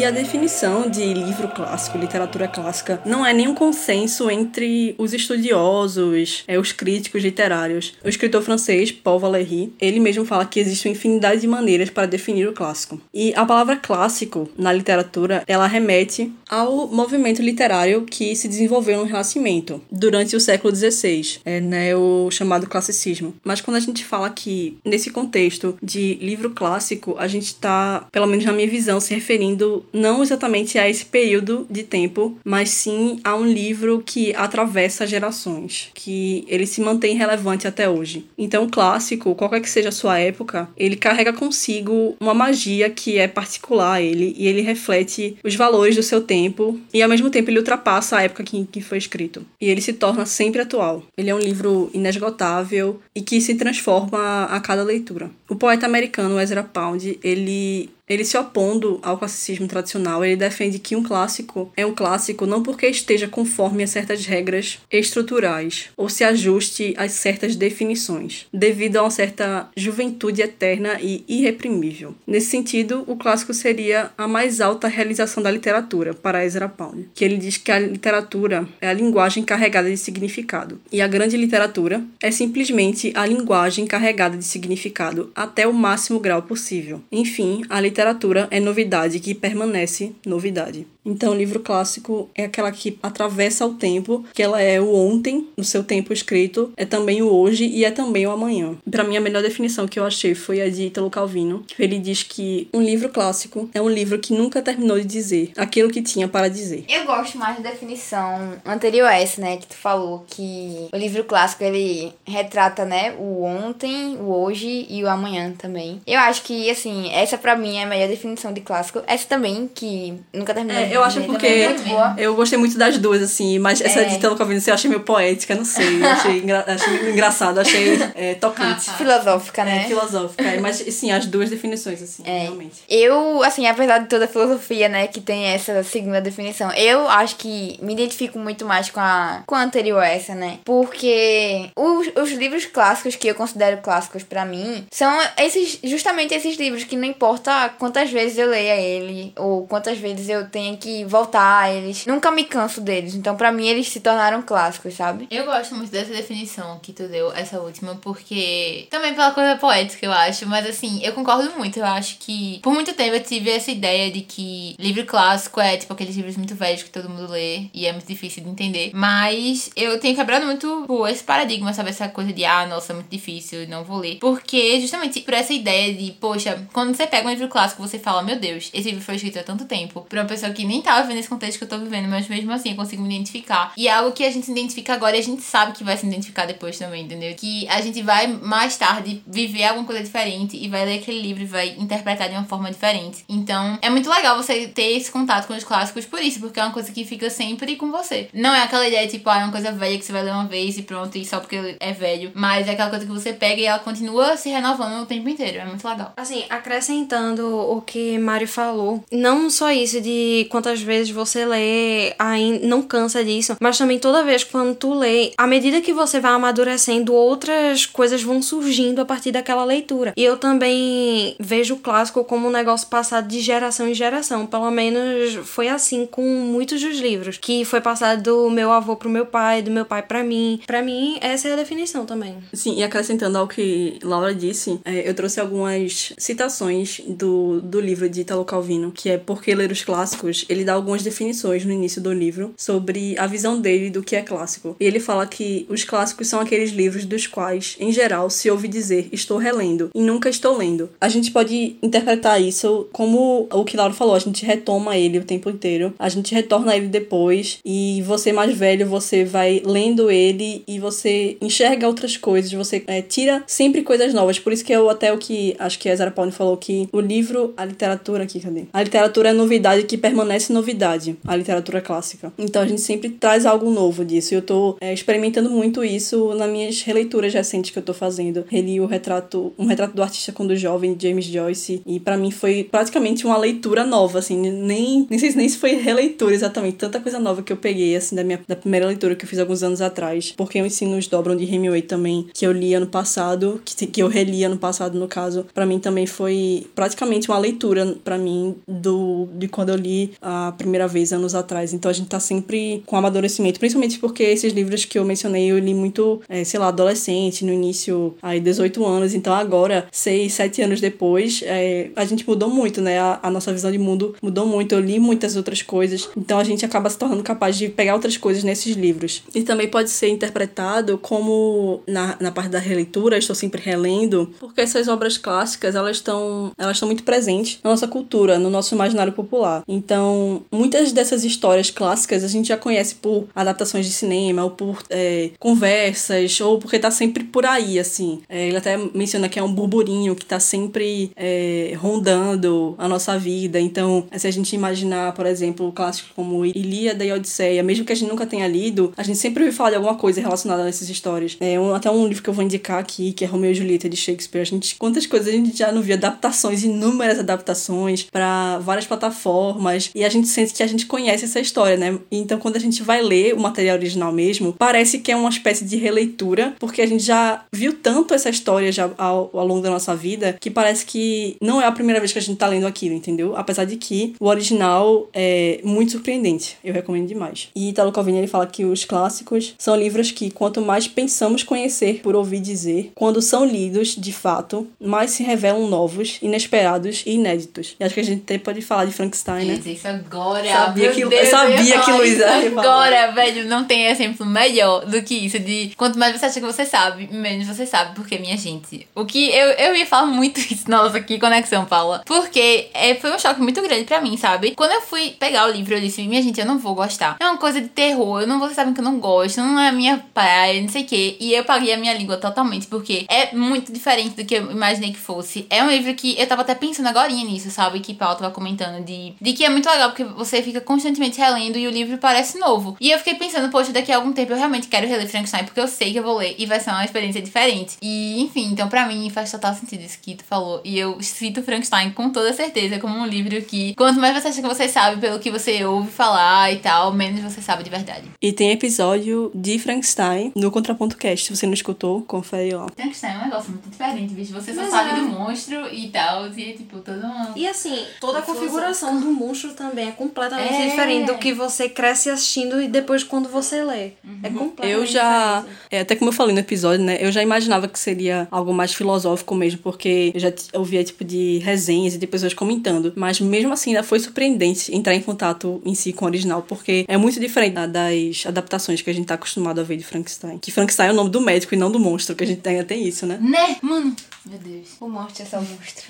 E 0.00 0.04
a 0.06 0.10
definição 0.10 0.88
de 0.88 1.12
livro 1.12 1.46
clássico, 1.48 1.98
literatura 1.98 2.48
clássica, 2.48 3.02
não 3.04 3.26
é 3.26 3.34
nenhum 3.34 3.54
consenso 3.54 4.30
entre 4.30 4.94
os 4.96 5.12
estudiosos, 5.12 6.42
é, 6.48 6.58
os 6.58 6.72
críticos 6.72 7.22
literários. 7.22 7.92
O 8.02 8.08
escritor 8.08 8.40
francês, 8.40 8.90
Paul 8.90 9.18
Valéry, 9.18 9.74
ele 9.78 10.00
mesmo 10.00 10.24
fala 10.24 10.46
que 10.46 10.58
existe 10.58 10.88
uma 10.88 10.92
infinidade 10.92 11.42
de 11.42 11.46
maneiras 11.46 11.90
para 11.90 12.06
definir 12.06 12.48
o 12.48 12.54
clássico. 12.54 12.98
E 13.12 13.34
a 13.34 13.44
palavra 13.44 13.76
clássico 13.76 14.48
na 14.56 14.72
literatura, 14.72 15.44
ela 15.46 15.66
remete 15.66 16.32
ao 16.48 16.88
movimento 16.88 17.42
literário 17.42 18.06
que 18.06 18.34
se 18.34 18.48
desenvolveu 18.48 19.00
no 19.00 19.04
Renascimento, 19.04 19.82
durante 19.92 20.34
o 20.34 20.40
século 20.40 20.74
XVI, 20.74 21.40
é, 21.44 21.60
né, 21.60 21.94
o 21.94 22.30
chamado 22.30 22.66
classicismo. 22.66 23.34
Mas 23.44 23.60
quando 23.60 23.76
a 23.76 23.80
gente 23.80 24.02
fala 24.02 24.30
que, 24.30 24.78
nesse 24.82 25.10
contexto 25.10 25.76
de 25.82 26.14
livro 26.14 26.52
clássico, 26.52 27.16
a 27.18 27.28
gente 27.28 27.48
está, 27.48 28.06
pelo 28.10 28.26
menos 28.26 28.46
na 28.46 28.52
minha 28.54 28.66
visão, 28.66 28.98
se 28.98 29.12
referindo 29.12 29.84
não 29.92 30.22
exatamente 30.22 30.78
a 30.78 30.88
esse 30.88 31.04
período 31.04 31.66
de 31.70 31.82
tempo, 31.82 32.38
mas 32.44 32.70
sim 32.70 33.20
a 33.24 33.34
um 33.34 33.46
livro 33.46 34.02
que 34.04 34.34
atravessa 34.34 35.06
gerações, 35.06 35.90
que 35.94 36.44
ele 36.48 36.66
se 36.66 36.80
mantém 36.80 37.16
relevante 37.16 37.66
até 37.66 37.88
hoje. 37.88 38.26
Então, 38.36 38.68
clássico, 38.68 39.34
qualquer 39.34 39.60
que 39.60 39.70
seja 39.70 39.88
a 39.88 39.92
sua 39.92 40.18
época, 40.18 40.68
ele 40.76 40.96
carrega 40.96 41.32
consigo 41.32 42.16
uma 42.20 42.34
magia 42.34 42.90
que 42.90 43.18
é 43.18 43.26
particular 43.26 43.94
a 43.94 44.02
ele 44.02 44.34
e 44.36 44.46
ele 44.46 44.60
reflete 44.60 45.36
os 45.44 45.54
valores 45.54 45.96
do 45.96 46.02
seu 46.02 46.20
tempo 46.20 46.78
e 46.92 47.02
ao 47.02 47.08
mesmo 47.08 47.30
tempo 47.30 47.50
ele 47.50 47.58
ultrapassa 47.58 48.18
a 48.18 48.22
época 48.22 48.44
que, 48.44 48.64
que 48.66 48.80
foi 48.80 48.98
escrito. 48.98 49.44
E 49.60 49.68
ele 49.68 49.80
se 49.80 49.92
torna 49.92 50.26
sempre 50.26 50.60
atual. 50.60 51.02
Ele 51.16 51.30
é 51.30 51.34
um 51.34 51.38
livro 51.38 51.90
inesgotável 51.92 53.00
e 53.14 53.20
que 53.20 53.40
se 53.40 53.54
transforma 53.54 54.44
a 54.44 54.60
cada 54.60 54.82
leitura. 54.82 55.30
O 55.50 55.56
poeta 55.56 55.84
americano 55.84 56.38
Ezra 56.38 56.62
Pound, 56.62 57.18
ele 57.24 57.90
ele 58.10 58.24
se 58.24 58.36
opondo 58.36 58.98
ao 59.04 59.16
classicismo 59.16 59.68
tradicional, 59.68 60.24
ele 60.24 60.34
defende 60.34 60.80
que 60.80 60.96
um 60.96 61.02
clássico 61.02 61.72
é 61.76 61.86
um 61.86 61.94
clássico 61.94 62.44
não 62.44 62.60
porque 62.60 62.88
esteja 62.88 63.28
conforme 63.28 63.84
a 63.84 63.86
certas 63.86 64.26
regras 64.26 64.80
estruturais 64.90 65.90
ou 65.96 66.08
se 66.08 66.24
ajuste 66.24 66.92
a 66.96 67.08
certas 67.08 67.54
definições, 67.54 68.46
devido 68.52 68.96
a 68.96 69.02
uma 69.02 69.10
certa 69.12 69.68
juventude 69.76 70.42
eterna 70.42 70.98
e 71.00 71.24
irreprimível. 71.28 72.12
Nesse 72.26 72.48
sentido, 72.48 73.04
o 73.06 73.14
clássico 73.14 73.54
seria 73.54 74.10
a 74.18 74.26
mais 74.26 74.60
alta 74.60 74.88
realização 74.88 75.40
da 75.40 75.50
literatura 75.50 76.12
para 76.12 76.44
Ezra 76.44 76.68
Pound, 76.68 77.10
que 77.14 77.24
ele 77.24 77.36
diz 77.36 77.58
que 77.58 77.70
a 77.70 77.78
literatura 77.78 78.68
é 78.80 78.88
a 78.88 78.92
linguagem 78.92 79.44
carregada 79.44 79.88
de 79.88 79.96
significado, 79.96 80.80
e 80.90 81.00
a 81.00 81.06
grande 81.06 81.36
literatura 81.36 82.02
é 82.20 82.32
simplesmente 82.32 83.12
a 83.14 83.24
linguagem 83.24 83.86
carregada 83.86 84.36
de 84.36 84.44
significado 84.44 85.30
até 85.42 85.66
o 85.66 85.72
máximo 85.72 86.20
grau 86.20 86.42
possível. 86.42 87.00
Enfim, 87.10 87.62
a 87.70 87.80
literatura 87.80 88.46
é 88.50 88.60
novidade 88.60 89.18
que 89.20 89.34
permanece 89.34 90.12
novidade. 90.26 90.86
Então, 91.04 91.34
livro 91.34 91.60
clássico 91.60 92.28
é 92.34 92.44
aquela 92.44 92.70
que 92.70 92.98
atravessa 93.02 93.66
o 93.66 93.74
tempo, 93.74 94.24
que 94.34 94.42
ela 94.42 94.60
é 94.60 94.80
o 94.80 94.94
ontem, 94.94 95.48
no 95.56 95.64
seu 95.64 95.82
tempo 95.82 96.12
escrito, 96.12 96.72
é 96.76 96.84
também 96.84 97.22
o 97.22 97.32
hoje 97.32 97.64
e 97.64 97.84
é 97.84 97.90
também 97.90 98.26
o 98.26 98.30
amanhã. 98.30 98.76
Para 98.90 99.04
mim, 99.04 99.16
a 99.16 99.20
melhor 99.20 99.42
definição 99.42 99.88
que 99.88 99.98
eu 99.98 100.04
achei 100.04 100.34
foi 100.34 100.60
a 100.60 100.68
de 100.68 100.86
Italo 100.86 101.10
Calvino, 101.10 101.64
que 101.66 101.82
ele 101.82 101.98
diz 101.98 102.22
que 102.22 102.68
um 102.72 102.82
livro 102.82 103.08
clássico 103.08 103.68
é 103.72 103.80
um 103.80 103.88
livro 103.88 104.18
que 104.18 104.32
nunca 104.32 104.60
terminou 104.60 104.98
de 104.98 105.06
dizer 105.06 105.52
aquilo 105.56 105.90
que 105.90 106.02
tinha 106.02 106.28
para 106.28 106.48
dizer. 106.48 106.84
Eu 106.88 107.04
gosto 107.04 107.38
mais 107.38 107.56
da 107.60 107.70
definição 107.70 108.54
anterior 108.64 109.06
a 109.06 109.18
essa, 109.18 109.40
né, 109.40 109.56
que 109.56 109.66
tu 109.66 109.76
falou, 109.76 110.24
que 110.28 110.88
o 110.92 110.96
livro 110.96 111.24
clássico 111.24 111.64
ele 111.64 112.12
retrata, 112.26 112.84
né, 112.84 113.14
o 113.18 113.42
ontem, 113.42 114.16
o 114.16 114.30
hoje 114.30 114.86
e 114.88 115.02
o 115.02 115.08
amanhã 115.08 115.52
também. 115.56 116.00
Eu 116.06 116.20
acho 116.20 116.42
que, 116.42 116.68
assim, 116.70 117.10
essa 117.12 117.38
para 117.38 117.56
mim 117.56 117.78
é 117.78 117.84
a 117.84 117.86
melhor 117.86 118.08
definição 118.08 118.52
de 118.52 118.60
clássico. 118.60 119.02
Essa 119.06 119.26
também, 119.26 119.68
que 119.74 120.14
nunca 120.32 120.54
terminou 120.54 120.82
é, 120.82 120.89
eu 120.90 121.04
acho 121.04 121.20
porque 121.22 121.46
é 121.46 121.76
eu 122.16 122.34
gostei 122.34 122.58
muito 122.58 122.76
das 122.76 122.98
duas, 122.98 123.22
assim, 123.22 123.58
mas 123.58 123.80
essa 123.80 124.00
é. 124.00 124.04
de 124.04 124.18
Telo 124.18 124.36
Calvino 124.36 124.60
eu 124.66 124.74
achei 124.74 124.88
meio 124.90 125.02
poética, 125.02 125.54
não 125.54 125.64
sei. 125.64 126.02
Achei, 126.04 126.38
engra 126.38 126.64
achei 126.68 127.10
engraçado, 127.10 127.58
achei 127.58 127.98
é, 128.14 128.34
tocante. 128.34 128.90
filosófica, 128.96 129.64
né? 129.64 129.82
É, 129.84 129.88
filosófica. 129.88 130.42
É, 130.42 130.60
mas, 130.60 130.76
sim, 130.76 131.10
as 131.10 131.26
duas 131.26 131.50
definições, 131.50 132.02
assim, 132.02 132.22
é. 132.26 132.42
realmente. 132.42 132.82
Eu, 132.88 133.42
assim, 133.42 133.66
apesar 133.66 133.98
de 133.98 134.06
toda 134.06 134.24
a 134.24 134.28
filosofia, 134.28 134.88
né, 134.88 135.06
que 135.06 135.20
tem 135.20 135.46
essa 135.46 135.82
segunda 135.82 136.20
definição, 136.20 136.70
eu 136.72 137.08
acho 137.08 137.36
que 137.36 137.78
me 137.82 137.92
identifico 137.92 138.38
muito 138.38 138.64
mais 138.64 138.90
com 138.90 139.00
a, 139.00 139.42
com 139.46 139.54
a 139.54 139.62
anterior 139.62 140.02
essa, 140.02 140.34
né? 140.34 140.58
Porque 140.64 141.70
os, 141.76 142.08
os 142.16 142.30
livros 142.32 142.66
clássicos 142.66 143.16
que 143.16 143.28
eu 143.28 143.34
considero 143.34 143.78
clássicos 143.78 144.22
para 144.22 144.44
mim 144.44 144.86
são 144.90 145.10
esses, 145.38 145.78
justamente 145.84 146.34
esses 146.34 146.56
livros 146.56 146.84
que 146.84 146.96
não 146.96 147.04
importa 147.04 147.70
quantas 147.78 148.10
vezes 148.10 148.38
eu 148.38 148.48
leia 148.48 148.76
ele 148.76 149.32
ou 149.36 149.66
quantas 149.66 149.98
vezes 149.98 150.28
eu 150.28 150.48
tenha 150.48 150.76
que 150.80 151.04
voltar 151.04 151.72
eles. 151.72 152.06
Nunca 152.06 152.30
me 152.30 152.44
canso 152.44 152.80
deles. 152.80 153.14
Então, 153.14 153.36
para 153.36 153.52
mim, 153.52 153.68
eles 153.68 153.88
se 153.88 154.00
tornaram 154.00 154.42
clássicos, 154.42 154.94
sabe? 154.94 155.28
Eu 155.30 155.44
gosto 155.44 155.74
muito 155.74 155.90
dessa 155.90 156.12
definição 156.12 156.78
que 156.80 156.92
tu 156.92 157.06
deu, 157.06 157.32
essa 157.32 157.60
última, 157.60 157.94
porque. 157.96 158.86
Também 158.90 159.14
pela 159.14 159.32
coisa 159.32 159.56
poética, 159.56 160.06
eu 160.06 160.12
acho. 160.12 160.46
Mas, 160.46 160.66
assim, 160.66 161.00
eu 161.02 161.12
concordo 161.12 161.50
muito. 161.56 161.78
Eu 161.78 161.86
acho 161.86 162.18
que. 162.18 162.58
Por 162.62 162.72
muito 162.72 162.92
tempo 162.94 163.14
eu 163.14 163.22
tive 163.22 163.50
essa 163.50 163.70
ideia 163.70 164.10
de 164.10 164.22
que 164.22 164.74
livro 164.78 165.04
clássico 165.04 165.60
é, 165.60 165.76
tipo, 165.76 165.92
aqueles 165.92 166.16
livros 166.16 166.36
muito 166.36 166.54
velhos 166.54 166.82
que 166.82 166.90
todo 166.90 167.08
mundo 167.08 167.30
lê 167.30 167.66
e 167.74 167.86
é 167.86 167.92
muito 167.92 168.06
difícil 168.06 168.42
de 168.42 168.48
entender. 168.48 168.90
Mas 168.94 169.70
eu 169.76 169.98
tenho 170.00 170.16
quebrado 170.16 170.46
muito 170.46 170.84
pô, 170.86 171.06
esse 171.06 171.22
paradigma, 171.22 171.72
sabe? 171.72 171.90
Essa 171.90 172.08
coisa 172.08 172.32
de, 172.32 172.44
ah, 172.44 172.66
nossa, 172.66 172.92
é 172.92 172.94
muito 172.94 173.10
difícil, 173.10 173.68
não 173.68 173.84
vou 173.84 173.98
ler. 173.98 174.16
Porque, 174.16 174.80
justamente 174.80 175.20
por 175.20 175.34
essa 175.34 175.52
ideia 175.52 175.94
de, 175.94 176.12
poxa, 176.12 176.66
quando 176.72 176.94
você 176.94 177.06
pega 177.06 177.28
um 177.28 177.30
livro 177.30 177.48
clássico, 177.48 177.82
você 177.82 177.98
fala, 177.98 178.22
meu 178.22 178.38
Deus, 178.38 178.70
esse 178.72 178.88
livro 178.90 179.04
foi 179.04 179.16
escrito 179.16 179.38
há 179.38 179.42
tanto 179.42 179.64
tempo. 179.64 180.06
Pra 180.08 180.22
uma 180.22 180.28
pessoa 180.28 180.52
que 180.52 180.64
nem 180.70 180.80
tava 180.80 181.02
vivendo 181.02 181.18
esse 181.18 181.28
contexto 181.28 181.58
que 181.58 181.64
eu 181.64 181.68
tô 181.68 181.78
vivendo, 181.78 182.08
mas 182.08 182.28
mesmo 182.28 182.52
assim 182.52 182.70
eu 182.70 182.76
consigo 182.76 183.02
me 183.02 183.08
identificar. 183.08 183.72
E 183.76 183.88
é 183.88 183.92
algo 183.92 184.12
que 184.12 184.24
a 184.24 184.30
gente 184.30 184.46
se 184.46 184.52
identifica 184.52 184.94
agora 184.94 185.16
e 185.16 185.20
a 185.20 185.22
gente 185.22 185.42
sabe 185.42 185.72
que 185.72 185.82
vai 185.82 185.96
se 185.96 186.06
identificar 186.06 186.46
depois 186.46 186.78
também, 186.78 187.04
entendeu? 187.04 187.34
Que 187.34 187.68
a 187.68 187.80
gente 187.80 188.02
vai 188.02 188.26
mais 188.28 188.76
tarde 188.76 189.22
viver 189.26 189.64
alguma 189.64 189.84
coisa 189.84 190.02
diferente 190.02 190.56
e 190.56 190.68
vai 190.68 190.84
ler 190.84 190.98
aquele 190.98 191.20
livro 191.20 191.42
e 191.42 191.46
vai 191.46 191.74
interpretar 191.78 192.28
de 192.28 192.34
uma 192.34 192.44
forma 192.44 192.70
diferente. 192.70 193.24
Então, 193.28 193.78
é 193.82 193.90
muito 193.90 194.08
legal 194.08 194.36
você 194.36 194.68
ter 194.68 194.96
esse 194.96 195.10
contato 195.10 195.46
com 195.46 195.54
os 195.54 195.64
clássicos 195.64 196.06
por 196.06 196.20
isso, 196.20 196.40
porque 196.40 196.60
é 196.60 196.62
uma 196.62 196.72
coisa 196.72 196.92
que 196.92 197.04
fica 197.04 197.28
sempre 197.28 197.76
com 197.76 197.90
você. 197.90 198.28
Não 198.32 198.54
é 198.54 198.62
aquela 198.62 198.86
ideia 198.86 199.08
tipo, 199.08 199.28
ah, 199.28 199.40
é 199.40 199.44
uma 199.44 199.52
coisa 199.52 199.72
velha 199.72 199.98
que 199.98 200.04
você 200.04 200.12
vai 200.12 200.22
ler 200.22 200.32
uma 200.32 200.46
vez 200.46 200.78
e 200.78 200.82
pronto, 200.82 201.16
e 201.18 201.24
só 201.24 201.40
porque 201.40 201.76
é 201.80 201.92
velho. 201.92 202.30
Mas 202.34 202.68
é 202.68 202.72
aquela 202.72 202.90
coisa 202.90 203.04
que 203.04 203.12
você 203.12 203.32
pega 203.32 203.60
e 203.60 203.64
ela 203.64 203.78
continua 203.80 204.36
se 204.36 204.48
renovando 204.48 205.02
o 205.02 205.06
tempo 205.06 205.28
inteiro. 205.28 205.58
É 205.58 205.64
muito 205.64 205.86
legal. 205.86 206.12
Assim, 206.16 206.44
acrescentando 206.48 207.46
o 207.56 207.80
que 207.80 208.18
Mário 208.18 208.46
falou, 208.46 209.04
não 209.10 209.50
só 209.50 209.70
isso 209.72 210.00
de 210.00 210.46
quantas 210.60 210.82
vezes 210.82 211.10
você 211.10 211.46
lê, 211.46 212.12
aí 212.18 212.60
não 212.62 212.82
cansa 212.82 213.24
disso, 213.24 213.56
mas 213.58 213.78
também 213.78 213.98
toda 213.98 214.22
vez 214.22 214.44
quando 214.44 214.76
tu 214.76 214.92
lê, 214.92 215.32
à 215.38 215.46
medida 215.46 215.80
que 215.80 215.90
você 215.90 216.20
vai 216.20 216.32
amadurecendo, 216.32 217.14
outras 217.14 217.86
coisas 217.86 218.22
vão 218.22 218.42
surgindo 218.42 219.00
a 219.00 219.06
partir 219.06 219.32
daquela 219.32 219.64
leitura. 219.64 220.12
E 220.14 220.22
eu 220.22 220.36
também 220.36 221.34
vejo 221.40 221.74
o 221.74 221.78
clássico 221.78 222.22
como 222.24 222.48
um 222.48 222.50
negócio 222.50 222.88
passado 222.88 223.26
de 223.26 223.40
geração 223.40 223.88
em 223.88 223.94
geração, 223.94 224.46
pelo 224.46 224.70
menos 224.70 225.34
foi 225.46 225.68
assim 225.68 226.04
com 226.04 226.22
muitos 226.22 226.82
dos 226.82 226.98
livros, 226.98 227.38
que 227.38 227.64
foi 227.64 227.80
passado 227.80 228.22
do 228.22 228.50
meu 228.50 228.70
avô 228.70 228.96
pro 228.96 229.08
meu 229.08 229.24
pai, 229.24 229.62
do 229.62 229.70
meu 229.70 229.86
pai 229.86 230.02
para 230.02 230.22
mim. 230.22 230.60
Para 230.66 230.82
mim, 230.82 231.16
essa 231.22 231.48
é 231.48 231.54
a 231.54 231.56
definição 231.56 232.04
também. 232.04 232.36
Sim, 232.52 232.76
e 232.76 232.82
acrescentando 232.82 233.38
ao 233.38 233.48
que 233.48 233.98
Laura 234.02 234.34
disse, 234.34 234.78
é, 234.84 235.08
eu 235.08 235.14
trouxe 235.14 235.40
algumas 235.40 236.12
citações 236.18 237.00
do, 237.08 237.62
do 237.62 237.80
livro 237.80 238.10
de 238.10 238.20
Italo 238.20 238.44
Calvino, 238.44 238.92
que 238.92 239.08
é 239.08 239.16
Por 239.16 239.40
que 239.40 239.54
ler 239.54 239.72
os 239.72 239.82
clássicos? 239.82 240.44
Ele 240.50 240.64
dá 240.64 240.74
algumas 240.74 241.02
definições 241.02 241.64
no 241.64 241.72
início 241.72 242.00
do 242.00 242.12
livro 242.12 242.52
sobre 242.56 243.14
a 243.18 243.26
visão 243.26 243.60
dele 243.60 243.90
do 243.90 244.02
que 244.02 244.16
é 244.16 244.22
clássico. 244.22 244.76
E 244.80 244.84
ele 244.84 245.00
fala 245.00 245.26
que 245.26 245.66
os 245.68 245.84
clássicos 245.84 246.28
são 246.28 246.40
aqueles 246.40 246.70
livros 246.70 247.04
dos 247.04 247.26
quais, 247.26 247.76
em 247.78 247.92
geral, 247.92 248.28
se 248.28 248.50
ouve 248.50 248.68
dizer 248.68 249.08
estou 249.12 249.38
relendo 249.38 249.90
e 249.94 250.00
nunca 250.00 250.28
estou 250.28 250.56
lendo. 250.56 250.90
A 251.00 251.08
gente 251.08 251.30
pode 251.30 251.76
interpretar 251.82 252.40
isso 252.40 252.88
como 252.92 253.46
o 253.52 253.64
que 253.64 253.76
Lauro 253.76 253.94
falou, 253.94 254.14
a 254.14 254.18
gente 254.18 254.44
retoma 254.44 254.96
ele 254.96 255.18
o 255.18 255.24
tempo 255.24 255.48
inteiro, 255.50 255.94
a 255.98 256.08
gente 256.08 256.34
retorna 256.34 256.76
ele 256.76 256.88
depois 256.88 257.58
e 257.64 258.02
você 258.02 258.32
mais 258.32 258.56
velho, 258.56 258.86
você 258.86 259.24
vai 259.24 259.62
lendo 259.64 260.10
ele 260.10 260.62
e 260.66 260.78
você 260.78 261.36
enxerga 261.40 261.86
outras 261.86 262.16
coisas, 262.16 262.52
você 262.52 262.82
é, 262.86 263.02
tira 263.02 263.42
sempre 263.46 263.82
coisas 263.82 264.12
novas. 264.12 264.38
Por 264.38 264.52
isso 264.52 264.64
que 264.64 264.72
eu 264.72 264.88
até 264.90 265.12
o 265.12 265.18
que 265.18 265.54
acho 265.58 265.78
que 265.78 265.88
a 265.88 265.96
Zara 265.96 266.10
Pauli 266.10 266.32
falou 266.32 266.56
que 266.56 266.88
o 266.92 267.00
livro, 267.00 267.52
a 267.56 267.64
literatura 267.64 268.24
aqui, 268.24 268.40
cadê? 268.40 268.64
A 268.72 268.82
literatura 268.82 269.30
é 269.30 269.32
novidade 269.32 269.84
que 269.84 269.96
permanece 269.96 270.39
novidade, 270.48 271.16
a 271.26 271.36
literatura 271.36 271.80
clássica. 271.80 272.32
Então 272.38 272.62
a 272.62 272.66
gente 272.66 272.80
sempre 272.80 273.10
traz 273.10 273.46
algo 273.46 273.70
novo 273.70 274.04
disso. 274.04 274.34
E 274.34 274.36
eu 274.36 274.42
tô 274.42 274.76
é, 274.80 274.92
experimentando 274.92 275.50
muito 275.50 275.84
isso 275.84 276.34
nas 276.34 276.50
minhas 276.50 276.82
releituras 276.82 277.32
recentes 277.32 277.70
que 277.70 277.78
eu 277.78 277.82
tô 277.82 277.92
fazendo. 277.92 278.44
Reli 278.48 278.80
o 278.80 278.86
retrato, 278.86 279.52
um 279.58 279.66
retrato 279.66 279.94
do 279.94 280.02
artista 280.02 280.32
quando 280.32 280.56
jovem, 280.56 280.96
James 280.98 281.24
Joyce, 281.24 281.82
e 281.86 281.98
para 281.98 282.16
mim 282.16 282.30
foi 282.30 282.64
praticamente 282.64 283.24
uma 283.24 283.36
leitura 283.36 283.84
nova, 283.84 284.18
assim, 284.18 284.36
nem 284.36 285.06
nem 285.08 285.18
sei 285.18 285.32
nem 285.34 285.48
se 285.48 285.58
foi 285.58 285.74
releitura 285.74 286.34
exatamente, 286.34 286.76
tanta 286.76 287.00
coisa 287.00 287.18
nova 287.18 287.42
que 287.42 287.52
eu 287.52 287.56
peguei 287.56 287.96
assim 287.96 288.14
da 288.16 288.24
minha 288.24 288.40
da 288.46 288.56
primeira 288.56 288.86
leitura 288.86 289.14
que 289.14 289.24
eu 289.24 289.28
fiz 289.28 289.38
alguns 289.38 289.62
anos 289.62 289.80
atrás, 289.80 290.32
porque 290.36 290.58
eu 290.58 290.66
ensino 290.66 290.96
os 290.96 291.06
dobram 291.06 291.36
de 291.36 291.44
Hemingway 291.44 291.82
também, 291.82 292.26
que 292.32 292.46
eu 292.46 292.52
li 292.52 292.74
ano 292.74 292.86
passado, 292.86 293.60
que, 293.64 293.86
que 293.86 294.02
eu 294.02 294.08
reli 294.08 294.44
ano 294.44 294.58
passado 294.58 294.98
no 294.98 295.08
caso, 295.08 295.46
para 295.54 295.66
mim 295.66 295.78
também 295.78 296.06
foi 296.06 296.66
praticamente 296.74 297.28
uma 297.28 297.38
leitura 297.38 297.96
para 298.04 298.18
mim 298.18 298.56
do 298.66 299.28
de 299.34 299.48
quando 299.48 299.70
eu 299.70 299.76
li 299.76 300.12
a 300.30 300.52
primeira 300.52 300.86
vez 300.86 301.12
anos 301.12 301.34
atrás. 301.34 301.72
Então 301.72 301.90
a 301.90 301.94
gente 301.94 302.08
tá 302.08 302.20
sempre 302.20 302.82
com 302.86 302.96
amadurecimento, 302.96 303.58
principalmente 303.58 303.98
porque 303.98 304.22
esses 304.22 304.52
livros 304.52 304.84
que 304.84 304.98
eu 304.98 305.04
mencionei 305.04 305.50
eu 305.50 305.58
li 305.58 305.74
muito, 305.74 306.20
é, 306.28 306.44
sei 306.44 306.60
lá, 306.60 306.68
adolescente, 306.68 307.44
no 307.44 307.52
início, 307.52 308.14
aí 308.22 308.40
18 308.40 308.84
anos, 308.84 309.14
então 309.14 309.34
agora, 309.34 309.86
6, 309.90 310.32
7 310.32 310.62
anos 310.62 310.80
depois, 310.80 311.42
é, 311.44 311.90
a 311.96 312.04
gente 312.04 312.26
mudou 312.26 312.48
muito, 312.48 312.80
né? 312.80 312.98
A, 312.98 313.20
a 313.22 313.30
nossa 313.30 313.52
visão 313.52 313.70
de 313.70 313.78
mundo 313.78 314.14
mudou 314.22 314.46
muito. 314.46 314.74
Eu 314.74 314.80
li 314.80 314.98
muitas 314.98 315.36
outras 315.36 315.62
coisas, 315.62 316.08
então 316.16 316.38
a 316.38 316.44
gente 316.44 316.64
acaba 316.64 316.88
se 316.88 316.98
tornando 316.98 317.22
capaz 317.22 317.56
de 317.56 317.68
pegar 317.68 317.94
outras 317.94 318.16
coisas 318.16 318.44
nesses 318.44 318.76
livros. 318.76 319.22
E 319.34 319.42
também 319.42 319.68
pode 319.68 319.90
ser 319.90 320.08
interpretado 320.08 320.98
como, 320.98 321.82
na, 321.86 322.16
na 322.20 322.30
parte 322.30 322.50
da 322.50 322.58
releitura, 322.58 323.18
estou 323.18 323.34
sempre 323.34 323.60
relendo, 323.60 324.30
porque 324.38 324.60
essas 324.60 324.88
obras 324.88 325.16
clássicas, 325.16 325.74
elas 325.74 325.96
estão 325.96 326.52
elas 326.58 326.76
estão 326.76 326.88
muito 326.88 327.02
presentes 327.02 327.58
na 327.62 327.70
nossa 327.70 327.88
cultura, 327.88 328.38
no 328.38 328.50
nosso 328.50 328.74
imaginário 328.74 329.12
popular. 329.12 329.62
Então, 329.66 330.19
muitas 330.50 330.92
dessas 330.92 331.24
histórias 331.24 331.70
clássicas 331.70 332.24
a 332.24 332.28
gente 332.28 332.48
já 332.48 332.56
conhece 332.56 332.94
por 332.94 333.28
adaptações 333.34 333.86
de 333.86 333.92
cinema, 333.92 334.44
ou 334.44 334.50
por 334.50 334.82
é, 334.90 335.30
conversas, 335.38 336.40
ou 336.40 336.58
porque 336.58 336.78
tá 336.78 336.90
sempre 336.90 337.24
por 337.24 337.46
aí, 337.46 337.78
assim. 337.78 338.20
É, 338.28 338.48
ele 338.48 338.56
até 338.56 338.76
menciona 338.94 339.28
que 339.28 339.38
é 339.38 339.42
um 339.42 339.52
burburinho 339.52 340.14
que 340.14 340.24
tá 340.24 340.40
sempre 340.40 341.10
é, 341.16 341.74
rondando 341.78 342.74
a 342.78 342.88
nossa 342.88 343.18
vida. 343.18 343.60
Então, 343.60 344.04
se 344.16 344.26
a 344.26 344.30
gente 344.30 344.54
imaginar, 344.54 345.12
por 345.12 345.26
exemplo, 345.26 345.72
clássicos 345.72 346.12
como 346.14 346.44
Ilíada 346.44 347.04
e 347.04 347.12
Odisseia, 347.12 347.62
mesmo 347.62 347.84
que 347.84 347.92
a 347.92 347.96
gente 347.96 348.08
nunca 348.08 348.26
tenha 348.26 348.46
lido, 348.46 348.92
a 348.96 349.02
gente 349.02 349.18
sempre 349.18 349.44
ouve 349.44 349.56
falar 349.56 349.70
de 349.70 349.76
alguma 349.76 349.94
coisa 349.94 350.20
relacionada 350.20 350.64
a 350.64 350.68
essas 350.68 350.88
histórias. 350.88 351.36
É 351.40 351.58
um, 351.58 351.74
até 351.74 351.90
um 351.90 352.06
livro 352.06 352.22
que 352.22 352.30
eu 352.30 352.34
vou 352.34 352.44
indicar 352.44 352.78
aqui, 352.78 353.12
que 353.12 353.24
é 353.24 353.26
Romeu 353.26 353.50
e 353.50 353.54
Julieta 353.54 353.88
de 353.88 353.96
Shakespeare. 353.96 354.42
A 354.42 354.44
gente, 354.44 354.76
quantas 354.76 355.06
coisas 355.06 355.28
a 355.28 355.32
gente 355.32 355.56
já 355.56 355.72
não 355.72 355.82
viu 355.82 355.94
adaptações, 355.94 356.64
inúmeras 356.64 357.18
adaptações 357.18 358.04
para 358.04 358.58
várias 358.58 358.86
plataformas, 358.86 359.90
e 360.00 360.04
a 360.04 360.08
gente 360.08 360.28
sente 360.28 360.54
que 360.54 360.62
a 360.62 360.66
gente 360.66 360.86
conhece 360.86 361.26
essa 361.26 361.38
história, 361.38 361.76
né? 361.76 361.98
Então, 362.10 362.38
quando 362.38 362.56
a 362.56 362.58
gente 362.58 362.82
vai 362.82 363.02
ler 363.02 363.34
o 363.34 363.38
material 363.38 363.76
original 363.76 364.10
mesmo, 364.10 364.54
parece 364.58 364.98
que 364.98 365.12
é 365.12 365.16
uma 365.16 365.28
espécie 365.28 365.62
de 365.62 365.76
releitura, 365.76 366.54
porque 366.58 366.80
a 366.80 366.86
gente 366.86 367.04
já 367.04 367.44
viu 367.52 367.74
tanto 367.74 368.14
essa 368.14 368.30
história 368.30 368.72
já 368.72 368.90
ao, 368.96 369.28
ao 369.30 369.46
longo 369.46 369.60
da 369.60 369.68
nossa 369.68 369.94
vida, 369.94 370.38
que 370.40 370.50
parece 370.50 370.86
que 370.86 371.36
não 371.38 371.60
é 371.60 371.66
a 371.66 371.72
primeira 371.72 372.00
vez 372.00 372.14
que 372.14 372.18
a 372.18 372.22
gente 372.22 372.38
tá 372.38 372.46
lendo 372.46 372.66
aquilo, 372.66 372.94
entendeu? 372.94 373.36
Apesar 373.36 373.66
de 373.66 373.76
que 373.76 374.14
o 374.18 374.26
original 374.26 375.06
é 375.12 375.60
muito 375.62 375.92
surpreendente. 375.92 376.56
Eu 376.64 376.72
recomendo 376.72 377.06
demais. 377.06 377.48
E 377.54 377.68
Italo 377.68 377.92
Calvino 377.92 378.16
ele 378.16 378.26
fala 378.26 378.46
que 378.46 378.64
os 378.64 378.86
clássicos 378.86 379.54
são 379.58 379.76
livros 379.76 380.10
que 380.10 380.30
quanto 380.30 380.62
mais 380.62 380.88
pensamos 380.88 381.42
conhecer 381.42 382.00
por 382.02 382.16
ouvir 382.16 382.40
dizer, 382.40 382.92
quando 382.94 383.20
são 383.20 383.44
lidos 383.44 383.94
de 383.96 384.12
fato, 384.14 384.66
mais 384.80 385.10
se 385.10 385.22
revelam 385.22 385.68
novos, 385.68 386.18
inesperados 386.22 387.02
e 387.04 387.10
inéditos. 387.16 387.76
E 387.78 387.84
acho 387.84 387.92
que 387.92 388.00
a 388.00 388.04
gente 388.04 388.22
até 388.22 388.38
pode 388.38 388.62
falar 388.62 388.86
de 388.86 388.92
Frankenstein, 388.92 389.44
né? 389.44 389.54
Isso 389.54 389.89
agora. 389.90 390.48
Sabia 390.50 390.90
que- 390.92 391.04
Deus, 391.06 391.28
sabia 391.28 391.80
que 391.80 391.90
Luísa. 391.92 392.26
Agora, 392.58 393.12
velho, 393.12 393.46
não 393.48 393.64
tem 393.64 393.86
exemplo 393.86 394.24
melhor 394.26 394.84
do 394.86 395.02
que 395.02 395.14
isso. 395.14 395.38
De 395.38 395.72
quanto 395.76 395.98
mais 395.98 396.18
você 396.18 396.26
acha 396.26 396.40
que 396.40 396.46
você 396.46 396.64
sabe, 396.64 397.08
menos 397.12 397.46
você 397.46 397.66
sabe. 397.66 397.94
Porque, 397.94 398.18
minha 398.18 398.36
gente, 398.36 398.86
o 398.94 399.04
que 399.04 399.28
eu, 399.30 399.48
eu 399.50 399.76
ia 399.76 399.86
falar 399.86 400.06
muito 400.06 400.38
isso. 400.40 400.64
Nossa, 400.70 401.00
que 401.00 401.18
conexão, 401.18 401.64
Paula. 401.64 402.02
Porque 402.06 402.68
é, 402.74 402.94
foi 402.94 403.12
um 403.14 403.18
choque 403.18 403.40
muito 403.40 403.60
grande 403.62 403.84
pra 403.84 404.00
mim, 404.00 404.16
sabe? 404.16 404.52
Quando 404.52 404.72
eu 404.72 404.80
fui 404.82 405.10
pegar 405.18 405.46
o 405.46 405.50
livro, 405.52 405.74
eu 405.74 405.80
disse, 405.80 406.02
minha 406.02 406.22
gente, 406.22 406.40
eu 406.40 406.46
não 406.46 406.58
vou 406.58 406.74
gostar. 406.74 407.16
É 407.20 407.24
uma 407.24 407.38
coisa 407.38 407.60
de 407.60 407.68
terror, 407.68 408.20
eu 408.20 408.26
não 408.26 408.38
vocês 408.38 408.54
sabem 408.56 408.72
que 408.74 408.80
eu 408.80 408.84
não 408.84 408.98
gosto, 408.98 409.38
não 409.40 409.58
é 409.60 409.68
a 409.68 409.72
minha 409.72 410.02
praia, 410.14 410.60
não 410.60 410.68
sei 410.68 410.82
o 410.82 410.86
quê. 410.86 411.16
E 411.20 411.32
eu 411.34 411.44
paguei 411.44 411.72
a 411.72 411.76
minha 411.76 411.94
língua 411.94 412.16
totalmente, 412.16 412.66
porque 412.66 413.04
é 413.08 413.34
muito 413.34 413.72
diferente 413.72 414.16
do 414.16 414.24
que 414.24 414.34
eu 414.34 414.50
imaginei 414.50 414.92
que 414.92 414.98
fosse. 414.98 415.46
É 415.50 415.62
um 415.62 415.70
livro 415.70 415.92
que 415.94 416.18
eu 416.18 416.26
tava 416.26 416.42
até 416.42 416.54
pensando 416.54 416.86
agora 416.88 417.08
nisso, 417.10 417.50
sabe? 417.50 417.80
Que 417.80 417.94
Paulo 417.94 418.16
tava 418.16 418.30
comentando 418.32 418.84
de, 418.84 419.14
de 419.20 419.32
que 419.32 419.44
é 419.44 419.48
muito 419.48 419.68
legal, 419.68 419.79
porque 419.88 420.04
você 420.04 420.42
fica 420.42 420.60
constantemente 420.60 421.18
relendo 421.18 421.58
e 421.58 421.66
o 421.66 421.70
livro 421.70 421.98
parece 421.98 422.38
novo. 422.38 422.76
E 422.80 422.90
eu 422.90 422.98
fiquei 422.98 423.14
pensando, 423.14 423.50
poxa, 423.50 423.72
daqui 423.72 423.92
a 423.92 423.96
algum 423.96 424.12
tempo 424.12 424.32
eu 424.32 424.36
realmente 424.36 424.68
quero 424.68 424.86
reler 424.86 425.08
Frankenstein, 425.08 425.44
porque 425.44 425.60
eu 425.60 425.68
sei 425.68 425.92
que 425.92 425.98
eu 425.98 426.02
vou 426.02 426.18
ler 426.18 426.34
e 426.38 426.46
vai 426.46 426.60
ser 426.60 426.70
uma 426.70 426.84
experiência 426.84 427.20
diferente. 427.22 427.76
E, 427.80 428.20
enfim, 428.20 428.50
então 428.52 428.68
pra 428.68 428.86
mim 428.86 429.08
faz 429.10 429.30
total 429.30 429.54
sentido 429.54 429.82
isso 429.82 429.98
que 430.00 430.14
tu 430.14 430.24
falou. 430.24 430.60
E 430.64 430.78
eu 430.78 431.00
cito 431.02 431.42
Frankenstein 431.42 431.90
com 431.90 432.10
toda 432.10 432.32
certeza 432.32 432.78
como 432.78 432.94
um 432.94 433.06
livro 433.06 433.40
que, 433.42 433.74
quanto 433.74 434.00
mais 434.00 434.20
você 434.20 434.28
acha 434.28 434.42
que 434.42 434.48
você 434.48 434.68
sabe 434.68 435.00
pelo 435.00 435.18
que 435.18 435.30
você 435.30 435.64
ouve 435.64 435.90
falar 435.90 436.52
e 436.52 436.58
tal, 436.58 436.92
menos 436.92 437.20
você 437.20 437.40
sabe 437.40 437.62
de 437.62 437.70
verdade. 437.70 438.04
E 438.20 438.32
tem 438.32 438.50
episódio 438.50 439.30
de 439.34 439.58
Frankenstein 439.58 440.32
no 440.34 440.50
Contraponto 440.50 440.96
Cast. 440.96 441.26
Se 441.26 441.36
você 441.36 441.46
não 441.46 441.54
escutou, 441.54 442.02
confere 442.02 442.54
lá. 442.54 442.66
Frankenstein 442.74 443.14
é 443.14 443.18
um 443.18 443.24
negócio 443.24 443.50
muito 443.50 443.68
diferente, 443.68 444.14
bicho. 444.14 444.32
Você 444.32 444.54
só 444.54 444.62
Mas 444.62 444.70
sabe 444.70 444.90
é. 444.90 444.94
do 444.94 445.02
monstro 445.08 445.72
e 445.72 445.88
tal, 445.88 446.28
e 446.28 446.50
é 446.50 446.52
tipo, 446.52 446.78
todo 446.80 447.00
uma... 447.00 447.32
E 447.36 447.46
assim, 447.46 447.84
toda 448.00 448.18
a 448.18 448.22
configuração 448.22 449.00
do 449.00 449.12
monstro 449.12 449.52
também 449.52 449.69
é 449.78 449.90
completamente 449.92 450.54
É. 450.54 450.68
diferente 450.68 451.06
do 451.06 451.18
que 451.18 451.32
você 451.32 451.68
cresce 451.68 452.10
assistindo 452.10 452.60
e 452.60 452.68
depois 452.68 453.04
quando 453.04 453.28
você 453.28 453.62
lê. 453.62 453.92
É 454.22 454.28
completamente 454.30 454.70
Eu 454.70 454.86
já, 454.86 455.44
é, 455.70 455.80
até 455.80 455.94
como 455.96 456.08
eu 456.10 456.12
falei 456.14 456.32
no 456.34 456.40
episódio, 456.40 456.84
né? 456.84 456.98
Eu 457.00 457.12
já 457.12 457.22
imaginava 457.22 457.68
que 457.68 457.78
seria 457.78 458.26
algo 458.30 458.52
mais 458.52 458.72
filosófico 458.72 459.34
mesmo, 459.34 459.60
porque 459.62 460.10
eu 460.14 460.20
já 460.20 460.32
ouvia 460.54 460.82
tipo 460.84 461.04
de 461.04 461.38
resenhas 461.38 461.94
e 461.94 461.98
de 461.98 462.06
pessoas 462.06 462.34
comentando. 462.34 462.92
Mas 462.96 463.20
mesmo 463.20 463.52
assim, 463.52 463.70
ainda 463.70 463.82
foi 463.82 464.00
surpreendente 464.00 464.74
entrar 464.74 464.94
em 464.94 465.00
contato 465.02 465.60
em 465.64 465.74
si 465.74 465.92
com 465.92 466.04
o 466.04 466.08
original, 466.08 466.42
porque 466.42 466.84
é 466.88 466.96
muito 466.96 467.20
diferente 467.20 467.54
da- 467.54 467.66
das 467.66 468.24
adaptações 468.26 468.80
que 468.82 468.90
a 468.90 468.94
gente 468.94 469.06
tá 469.06 469.14
acostumado 469.14 469.60
a 469.60 469.64
ver 469.64 469.76
de 469.76 469.84
Frankenstein. 469.84 470.38
Que 470.38 470.50
Frankenstein 470.50 470.88
é 470.88 470.92
o 470.92 470.94
nome 470.96 471.10
do 471.10 471.20
médico 471.20 471.54
e 471.54 471.58
não 471.58 471.70
do 471.70 471.78
monstro, 471.78 472.14
que 472.16 472.24
a 472.24 472.26
gente 472.26 472.46
ainda 472.48 472.64
tem 472.64 472.86
isso, 472.86 473.06
né? 473.06 473.18
Né, 473.20 473.56
mano? 473.62 473.94
Meu 474.26 474.38
Deus. 474.38 474.68
O 474.80 474.88
monstro 474.88 475.22
é 475.22 475.26
só 475.26 475.38
o 475.38 475.42
monstro. 475.42 475.84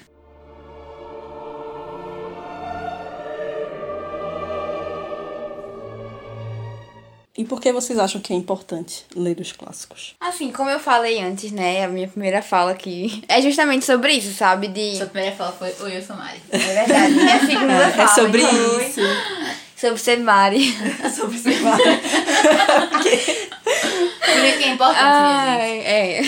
E 7.40 7.44
por 7.46 7.58
que 7.58 7.72
vocês 7.72 7.98
acham 7.98 8.20
que 8.20 8.34
é 8.34 8.36
importante 8.36 9.06
ler 9.16 9.40
os 9.40 9.50
clássicos? 9.50 10.14
Assim, 10.20 10.52
como 10.52 10.68
eu 10.68 10.78
falei 10.78 11.22
antes, 11.22 11.50
né? 11.50 11.82
A 11.82 11.88
minha 11.88 12.06
primeira 12.06 12.42
fala 12.42 12.72
aqui 12.72 13.24
é 13.26 13.40
justamente 13.40 13.86
sobre 13.86 14.12
isso, 14.12 14.34
sabe? 14.34 14.68
De. 14.68 14.98
Sua 14.98 15.06
primeira 15.06 15.34
fala 15.34 15.50
foi, 15.52 15.74
oi, 15.80 15.96
eu 15.96 16.02
sou 16.02 16.16
Mari. 16.16 16.38
É 16.50 16.58
verdade. 16.58 17.14
Minha 17.14 17.40
segunda 17.40 17.90
fala. 17.92 18.02
É 18.02 18.08
sobre 18.08 18.42
então, 18.42 18.80
isso. 18.82 19.00
Sobre 19.80 19.98
ser 19.98 20.18
Mari. 20.18 20.76
sobre 21.16 21.38
ser 21.38 21.56
Por 24.20 24.44
isso 24.46 24.58
que 24.58 24.64
é 24.64 24.68
importante. 24.68 25.02
Ai, 25.02 25.78
é. 25.80 26.22